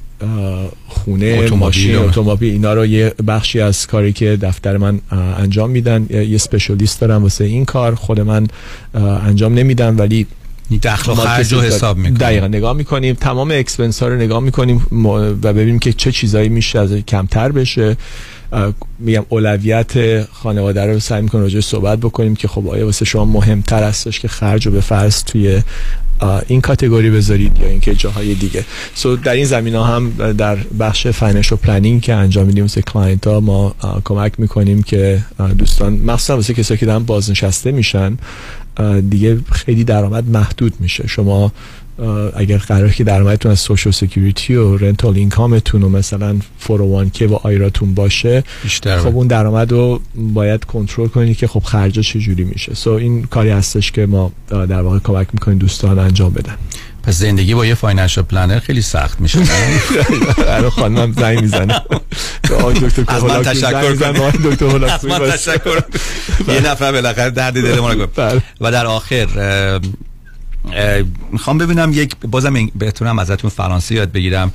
خونه 0.87 1.25
اتومبیل. 1.25 1.59
ماشین 1.59 1.95
اتومبیل 1.95 2.53
اینا 2.53 2.73
رو 2.73 2.85
یه 2.85 3.13
بخشی 3.27 3.61
از 3.61 3.87
کاری 3.87 4.13
که 4.13 4.37
دفتر 4.41 4.77
من 4.77 5.01
انجام 5.37 5.69
میدن. 5.69 6.05
یه 6.09 6.35
specialist 6.35 7.01
دارم 7.01 7.23
واسه 7.23 7.43
این 7.43 7.65
کار. 7.65 7.95
خود 7.95 8.19
من 8.19 8.47
انجام 9.25 9.53
نمیدم 9.53 9.97
ولی 9.97 10.27
دخل 10.77 11.11
و 11.11 11.15
خرج 11.15 11.53
رو. 11.53 11.61
حساب 11.61 11.97
می‌کنیم. 11.97 12.17
دقیقا. 12.17 12.47
نگاه 12.47 12.73
می‌کنیم. 12.73 13.15
تمام 13.15 13.51
expense 13.51 14.03
ها 14.03 14.07
رو 14.07 14.15
نگاه 14.15 14.39
می‌کنیم. 14.39 14.85
و 15.43 15.53
ببینیم 15.53 15.79
که 15.79 15.93
چه 15.93 16.11
چیزایی 16.11 16.49
میشه 16.49 16.79
از 16.79 16.91
کمتر 16.91 17.51
بشه. 17.51 17.97
میگم 18.99 19.25
اولویت 19.29 20.23
خانواده 20.33 20.85
رو 20.85 20.99
سعی 20.99 21.21
می‌کنیم 21.21 21.43
راجع 21.43 21.59
صحبت 21.59 21.99
بکنیم 21.99 22.35
که 22.35 22.47
خب 22.47 22.67
آیا 22.67 22.85
واسه 22.85 23.05
شما 23.05 23.25
مهمتر 23.25 23.83
هستش 23.83 24.19
که 24.19 24.27
خرج 24.27 24.65
رو 24.65 24.71
به 24.71 24.81
فرض 24.81 25.23
توی 25.23 25.61
این 26.47 26.61
category 26.61 27.09
بذارید 27.09 27.59
یا 27.59 27.67
اینکه 27.67 27.95
جاهای 27.95 28.33
دیگه. 28.33 28.65
so 28.95 29.15
در 29.15 29.31
این 29.31 29.45
زمین 29.45 29.75
ها 29.75 29.83
هم 29.83 30.33
در 30.33 30.55
بخش 30.55 31.07
financial 31.07 31.57
planning 31.57 32.01
که 32.01 32.13
انجام 32.13 32.45
میدیم 32.45 32.63
واسه 32.63 32.81
client 32.81 33.27
ها 33.27 33.39
ما 33.39 33.75
کمک 34.03 34.33
می‌کنیم 34.37 34.83
که 34.83 35.23
دوستان 35.57 35.93
مخصوصا 35.93 36.35
واسه 36.35 36.53
کسایی 36.53 36.77
که 36.77 36.85
دارن 36.85 37.03
بازنشسته 37.03 37.71
میشن 37.71 38.17
دیگه 39.09 39.39
خیلی 39.51 39.83
درآمد 39.83 40.29
محدود 40.29 40.73
میشه. 40.79 41.07
شما 41.07 41.51
اگر 42.35 42.57
قرار 42.57 42.89
که 42.89 43.03
درآمدتون 43.03 43.51
از 43.51 43.59
Social 43.59 43.93
Security 43.93 44.55
و 44.55 44.77
rental 44.77 45.15
income 45.15 45.61
تون 45.61 45.83
و 45.83 45.89
مثلا 45.89 46.35
401k 46.67 47.21
و 47.21 47.33
IRA 47.33 47.63
تون 47.63 47.93
باشه 47.93 48.43
بیشتر 48.63 48.97
خب 48.97 49.15
اون 49.15 49.27
درآمد 49.27 49.71
رو 49.71 50.01
باید 50.15 50.63
کنترل 50.65 51.07
کنید 51.07 51.37
که 51.37 51.47
خب 51.47 51.59
خرجا 51.59 52.01
چجوری 52.01 52.43
میشه. 52.43 52.73
so 52.73 52.91
این 52.91 53.23
کاری 53.23 53.49
هستش 53.49 53.91
که 53.91 54.05
ما 54.05 54.31
در 54.49 54.81
واقع 54.81 54.99
کمک 54.99 55.27
می‌کنیم 55.33 55.57
دوستان 55.57 55.99
انجام 55.99 56.33
بدن. 56.33 56.55
پس 57.09 57.19
زندگی 57.19 57.53
با 57.53 57.65
یه 57.65 57.73
financial 57.75 58.23
planner 58.23 58.59
خیلی 58.59 58.81
سخت 58.81 59.21
میشه؟ 59.21 59.39
برای 60.37 60.69
خانمم 60.79 61.11
زنگ 61.11 61.41
می‌زنه. 61.41 61.81
آقای 62.59 62.79
دکتر 62.79 63.03
تشکر. 63.43 63.75
آقای 63.75 64.31
دکتر. 64.43 64.97
تشکر. 65.37 65.81
یه 66.53 66.59
نفر 66.71 66.91
بالاخره 66.91 67.29
درد 67.29 67.53
دل 67.53 67.79
ما 67.79 67.93
رو 67.93 68.05
گفت. 68.05 68.19
و 68.61 68.71
در 68.71 68.85
آخر 68.85 69.27
می‌خوام 71.31 71.57
ببینم 71.57 71.91
یک 71.93 72.15
بازم 72.15 72.53
بتونم 72.79 73.19
ازتون 73.19 73.49
فرانسه 73.49 73.95
یاد 73.95 74.11
بگیرم. 74.11 74.51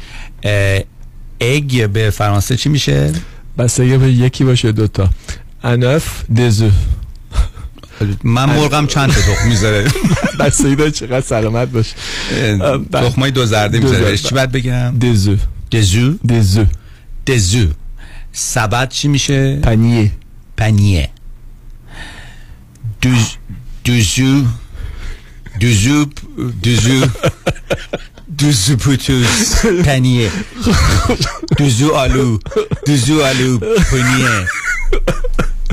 اگ 1.40 1.86
به 1.86 2.10
فرانسه 2.10 2.56
چی 2.56 2.68
میشه؟ 2.68 3.12
بس 3.58 3.80
اگه 3.80 3.98
به 3.98 4.12
یکی 4.12 4.44
باشه 4.44 4.72
دوتا. 4.72 5.08
انف 5.64 6.30
دزو 6.30 6.70
من 8.24 8.44
مرغم 8.44 8.86
چند 8.86 9.10
تا 9.12 9.20
تخم 9.20 9.48
می‌ذاره؟ 9.48 9.88
بس 10.40 10.64
اینا 10.64 10.90
چقدر 10.90 11.20
سلامت 11.20 11.68
باشه 11.68 11.94
تخمای 12.92 13.30
دو 13.30 13.46
زرده 13.46 13.78
می‌ذاره. 13.78 14.18
چی 14.18 14.34
باید 14.34 14.52
بگم؟ 14.52 14.98
دزو 14.98 15.36
دزو 15.72 16.18
دزو 16.28 16.64
دزو 17.26 17.66
سبد 18.32 18.88
چی 18.88 19.08
میشه؟ 19.08 19.56
پنیه. 19.56 20.10
پنیه. 20.56 21.10
دوز 23.02 23.26
دوزو 23.84 24.44
دوزو 25.60 26.06
دوزو 26.62 27.06
دوزو 28.38 28.76
پوتوس. 28.76 29.66
پنیه. 29.84 30.30
دوزو 31.58 31.90
آلو. 31.94 32.38
دوزو 32.86 33.22
آلو. 33.22 33.58
پنیه. 33.58 34.46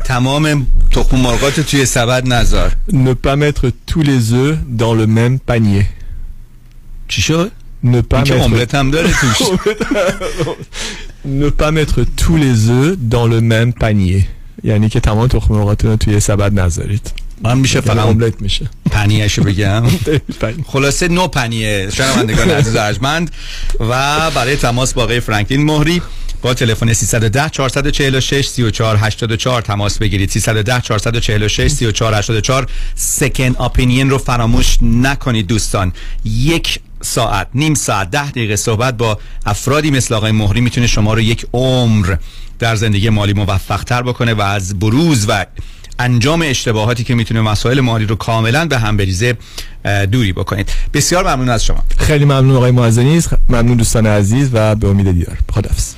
تمام 0.05 0.67
تخم 0.91 1.17
مرغات 1.17 1.59
توی 1.59 1.85
سبد 1.85 2.27
نذار 2.27 2.71
ne 2.91 3.13
pas 3.13 3.35
mettre 3.35 3.71
tous 3.85 4.01
les 4.01 4.33
œufs 4.33 4.57
dans 4.67 4.93
le 4.93 5.07
même 5.07 5.39
panier 5.39 5.85
چی 7.07 7.21
شد؟ 7.21 7.51
ne 7.83 8.01
pas 8.01 8.23
mettre 8.23 8.31
املت 8.31 8.75
هم 8.75 8.91
داره 8.91 9.09
توش 9.21 9.47
ne 11.25 11.49
pas 11.49 11.71
mettre 11.71 12.03
tous 12.17 12.37
les 12.37 12.69
œufs 12.69 12.97
dans 13.11 13.27
le 13.27 13.41
même 13.41 13.73
panier 13.73 14.23
یعنی 14.63 14.89
که 14.89 14.99
تمام 14.99 15.27
تخم 15.27 15.53
مرغاتون 15.53 15.91
رو 15.91 15.97
توی 15.97 16.19
سبد 16.19 16.59
نذارید 16.59 17.11
من 17.43 17.57
میشه 17.57 17.75
یعنی 17.75 17.87
فقط 17.87 18.07
املت 18.07 18.41
میشه. 18.41 18.69
پنیهشو 18.91 19.43
بگم. 19.43 19.83
خلاصه 20.71 21.07
نو 21.07 21.27
پنیه. 21.27 21.89
شنوندگان 21.93 22.51
عزیز 22.59 22.75
ارجمند 22.75 23.31
و 23.79 24.31
برای 24.31 24.55
تماس 24.55 24.93
با 24.93 25.03
آقای 25.03 25.19
فرانکلین 25.19 25.65
مهری 25.65 26.01
با 26.41 26.53
تلفن 26.53 26.93
310 26.93 27.49
446 27.49 28.47
34 28.47 28.97
84 28.97 29.61
تماس 29.61 29.97
بگیرید. 29.97 30.29
310 30.29 30.81
446 30.81 31.67
34 31.67 32.13
84 32.13 32.67
سکن 32.95 33.55
اپینین 33.59 34.09
رو 34.09 34.17
فراموش 34.17 34.77
نکنید 34.81 35.47
دوستان. 35.47 35.93
یک 36.25 36.79
ساعت 37.01 37.47
نیم 37.53 37.73
ساعت 37.73 38.11
ده 38.11 38.29
دقیقه 38.31 38.55
صحبت 38.55 38.97
با 38.97 39.19
افرادی 39.45 39.91
مثل 39.91 40.13
آقای 40.13 40.31
مهری 40.31 40.61
می‌تونه 40.61 40.87
شما 40.87 41.13
رو 41.13 41.21
یک 41.21 41.45
عمر 41.53 42.15
در 42.59 42.75
زندگی 42.75 43.09
مالی 43.09 43.33
موفق 43.33 43.83
تر 43.83 44.01
بکنه 44.01 44.33
و 44.33 44.41
از 44.41 44.79
بروز 44.79 45.25
و 45.27 45.45
انجام 46.01 46.41
اشتباهاتی 46.45 47.03
که 47.03 47.15
می‌تونه 47.15 47.41
مسائل 47.41 47.79
مالی 47.79 48.05
رو 48.05 48.15
کاملا 48.15 48.65
به 48.65 48.77
هم 48.77 48.97
بریزه 48.97 49.37
دوری 50.11 50.33
بکنید. 50.33 50.69
بسیار 50.93 51.23
ممنون 51.23 51.49
از 51.49 51.65
شما. 51.65 51.83
خیلی 51.97 52.25
ممنون 52.25 52.55
آقای 52.55 52.71
معزنی 52.71 53.21
ممنون 53.49 53.77
دوستان 53.77 54.05
عزیز 54.05 54.49
و 54.53 54.75
به 54.75 54.87
امید 54.87 55.11
دیدار 55.11 55.37
خداحافظ. 55.51 55.93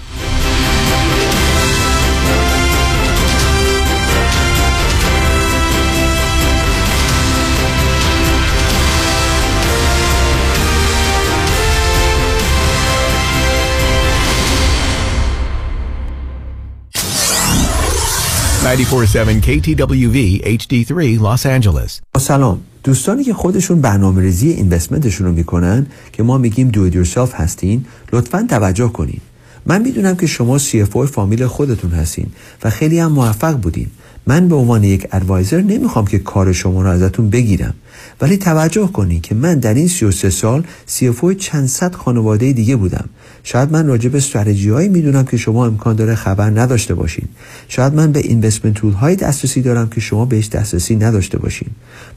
Ninety-four-seven 18.64 19.38
KTWV 19.48 20.18
HD3 20.60 21.20
Los 21.26 21.46
Angeles. 21.46 22.02
سلام. 22.18 22.60
دوستانی 22.84 23.24
که 23.24 23.34
خودشون 23.34 23.82
برنامه 23.82 24.22
ریزی 24.22 24.50
اینوستمنتشون 24.50 25.28
رو 25.28 25.34
می‌کنن 25.34 25.88
که 26.14 26.24
ما 26.24 26.38
میگیم 26.38 26.70
دو 26.70 26.88
یورسلف 26.88 27.34
هستین 27.34 27.86
لطفا 28.14 28.46
توجه 28.50 28.88
کنین. 28.88 29.22
من 29.66 29.82
می‌دونم 29.82 30.16
که 30.16 30.28
شما 30.28 30.60
CFO 30.60 31.06
فامیل 31.06 31.46
خودتون 31.46 31.92
هستین 31.92 32.28
و 32.64 32.70
خیلی 32.70 33.00
هم 33.00 33.12
موفق 33.12 33.54
بودین. 33.54 33.88
من 34.28 34.48
به 34.48 34.56
عنوان 34.56 34.84
یک 34.84 35.08
ادوایزر 35.12 35.62
نمی‌خوام 35.62 36.08
که 36.08 36.20
کار 36.20 36.54
شما 36.54 36.82
رو 36.82 36.90
ازتون 36.90 37.30
بگیرم. 37.30 37.74
ولی 38.22 38.38
توجه 38.38 38.88
کنین 38.88 39.22
که 39.22 39.36
من 39.36 39.60
در 39.60 39.74
این 39.74 39.88
33 39.88 40.30
سال 40.30 40.64
CFO 40.88 41.36
چند 41.38 41.68
صد 41.68 41.96
خانواده 41.96 42.54
دیگه 42.54 42.76
بودم. 42.76 43.10
شاید 43.44 43.72
من 43.72 43.88
راجع 43.88 44.10
به 44.10 44.18
استراتژی 44.18 44.70
هایی 44.70 44.90
می‌دونم 44.90 45.26
که 45.26 45.38
شما 45.38 45.66
امکان 45.66 45.96
داره 45.96 46.16
خبر 46.16 46.50
نداشته 46.50 46.96
باشین. 46.96 47.26
شاید 47.68 47.94
من 47.94 48.12
به 48.12 48.20
اینوستمنت 48.20 48.76
تول 48.76 48.94
های 48.94 49.16
دسترسی 49.16 49.62
دارم 49.62 49.90
که 49.90 50.02
شما 50.02 50.26
بهش 50.26 50.48
دسترسی 50.48 50.96
نداشته 50.96 51.38
باشین. 51.38 51.70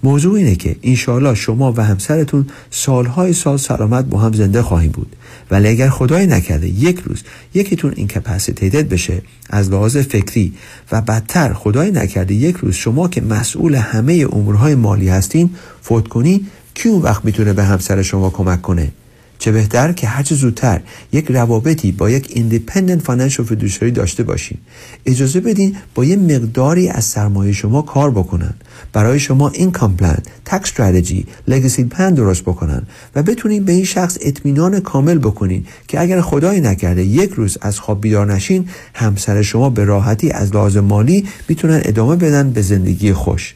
موضوع 0.02 0.34
اینه 0.34 0.56
که 0.56 0.76
انشاالله 0.82 1.34
شما 1.34 1.72
و 1.72 1.84
همسرتون 1.84 2.46
سالهای 2.70 3.32
سال 3.32 3.56
سلامت 3.56 4.04
با 4.04 4.18
هم 4.18 4.32
زنده 4.32 4.62
خواهیم 4.62 4.90
بود. 4.90 5.16
ولی 5.50 5.68
اگر 5.68 5.88
خدای 5.88 6.26
نکرده 6.26 6.68
یک 6.68 7.00
روز 7.04 7.22
یکیتون 7.54 7.92
اینکپاسیتیتد 7.96 8.88
بشه 8.88 9.22
از 9.50 9.70
لحاظ 9.70 9.96
فکری 9.96 10.52
و 10.92 11.00
بدتر 11.00 11.52
خدای 11.52 11.90
نکرده 11.90 12.34
یک 12.34 12.56
روز 12.56 12.74
شما 12.74 13.08
که 13.08 13.20
مسئول 13.20 13.74
همه 13.74 14.26
امورهای 14.32 14.74
مالی 14.74 15.08
هستین 15.08 15.50
فوت 15.88 16.08
کنی 16.08 16.46
کی 16.74 16.88
اون 16.88 17.02
وقت 17.02 17.24
می‌تونه 17.24 17.52
به 17.52 17.64
همسر 17.64 18.02
شما 18.02 18.30
کمک 18.30 18.62
کنه؟ 18.62 18.92
چه 19.38 19.52
بهتر 19.52 19.92
که 19.92 20.06
هرچه 20.06 20.34
زودتر 20.34 20.80
یک 21.12 21.26
روابطی 21.30 21.92
با 21.92 22.10
یک 22.10 22.30
independent 22.34 23.02
financial 23.02 23.46
fiduciary 23.46 23.90
داشته 23.90 24.22
باشین. 24.22 24.58
اجازه 25.06 25.40
بدین 25.40 25.76
با 25.94 26.04
یه 26.04 26.16
مقداری 26.16 26.88
از 26.88 27.04
سرمایه 27.04 27.52
شما 27.52 27.82
کار 27.82 28.10
بکنن. 28.10 28.54
برای 28.92 29.20
شما 29.20 29.48
income 29.48 29.96
plan 29.96 30.18
tax 30.44 30.70
strategy 30.70 31.26
legacy 31.48 31.84
plan 31.84 32.14
درست 32.14 32.42
بکنن 32.42 32.82
و 33.14 33.22
بتونین 33.22 33.64
به 33.64 33.72
این 33.72 33.84
شخص 33.84 34.18
اطمینان 34.20 34.80
کامل 34.80 35.18
بکنین 35.18 35.66
که 35.88 36.00
اگر 36.00 36.20
خدای 36.20 36.60
نکرده 36.60 37.04
یک 37.04 37.30
روز 37.30 37.58
از 37.60 37.80
خواب 37.80 38.00
بیدار 38.00 38.34
نشین 38.34 38.68
همسر 38.94 39.42
شما 39.42 39.70
به 39.70 39.84
راحتی 39.84 40.30
از 40.30 40.54
لحاظ 40.54 40.76
مالی 40.76 41.26
می‌تونن 41.48 41.80
ادامه 41.84 42.16
بدن 42.16 42.50
به 42.50 42.62
زندگی 42.62 43.12
خوش. 43.12 43.55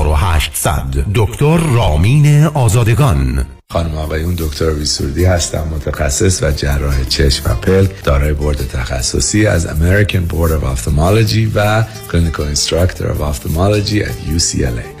4800 0.01 1.05
دکتر 1.15 1.57
رامین 1.57 2.45
آزادگان. 2.45 3.45
خانم 3.71 3.95
آقایون 3.95 4.35
دکتر 4.37 4.69
ویسوردی 4.69 5.25
هستم 5.25 5.67
متخصص 5.75 6.43
و 6.43 6.51
جراح 6.51 7.03
چشم 7.03 7.51
و 7.51 7.55
پلک 7.55 8.03
دارای 8.03 8.33
بورد 8.33 8.67
تخصصی 8.67 9.47
از 9.47 9.67
American 9.67 10.31
Board 10.31 10.51
of 10.51 10.63
Ophthalmology 10.63 11.51
و 11.55 11.83
Clinical 12.09 12.55
Instructor 12.55 13.03
of 13.03 13.21
Ophthalmology 13.21 14.03
at 14.03 14.37
UCLA 14.37 15.00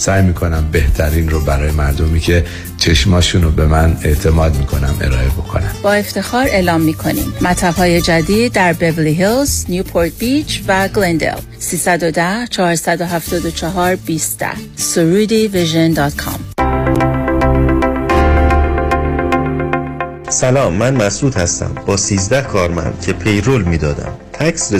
سعی 0.00 0.22
می‌کنم 0.22 0.68
بهترین 0.72 1.28
رو 1.28 1.40
برای 1.40 1.70
مردمی 1.70 2.20
که 2.20 2.44
چشماشون 2.76 3.42
رو 3.42 3.50
به 3.50 3.66
من 3.66 3.96
اعتماد 4.02 4.56
می‌کنم 4.56 4.94
ارائه 5.00 5.28
بکنم. 5.28 5.74
با 5.82 5.92
افتخار 5.92 6.46
اعلام 6.46 6.80
می‌کنیم. 6.80 7.32
مطب 7.40 7.74
های 7.74 8.00
جدید 8.00 8.52
در 8.52 8.72
بیولی 8.72 9.14
هیلز، 9.14 9.64
نیوپورت 9.68 10.12
بیچ 10.18 10.62
و 10.68 10.88
گلندل 10.88 11.36
310 11.58 12.46
474 12.50 13.96
20 13.96 14.44
سرودی 14.76 15.48
ویژن 15.48 15.92
دات 15.92 16.16
کام. 16.16 16.40
سلام 20.28 20.74
من 20.74 20.94
مسعود 20.94 21.34
هستم. 21.34 21.74
با 21.86 21.96
13 21.96 22.42
کارمند 22.42 23.00
که 23.00 23.12
پیرول 23.12 23.62
می‌دادم. 23.62 24.12
تکس 24.32 24.72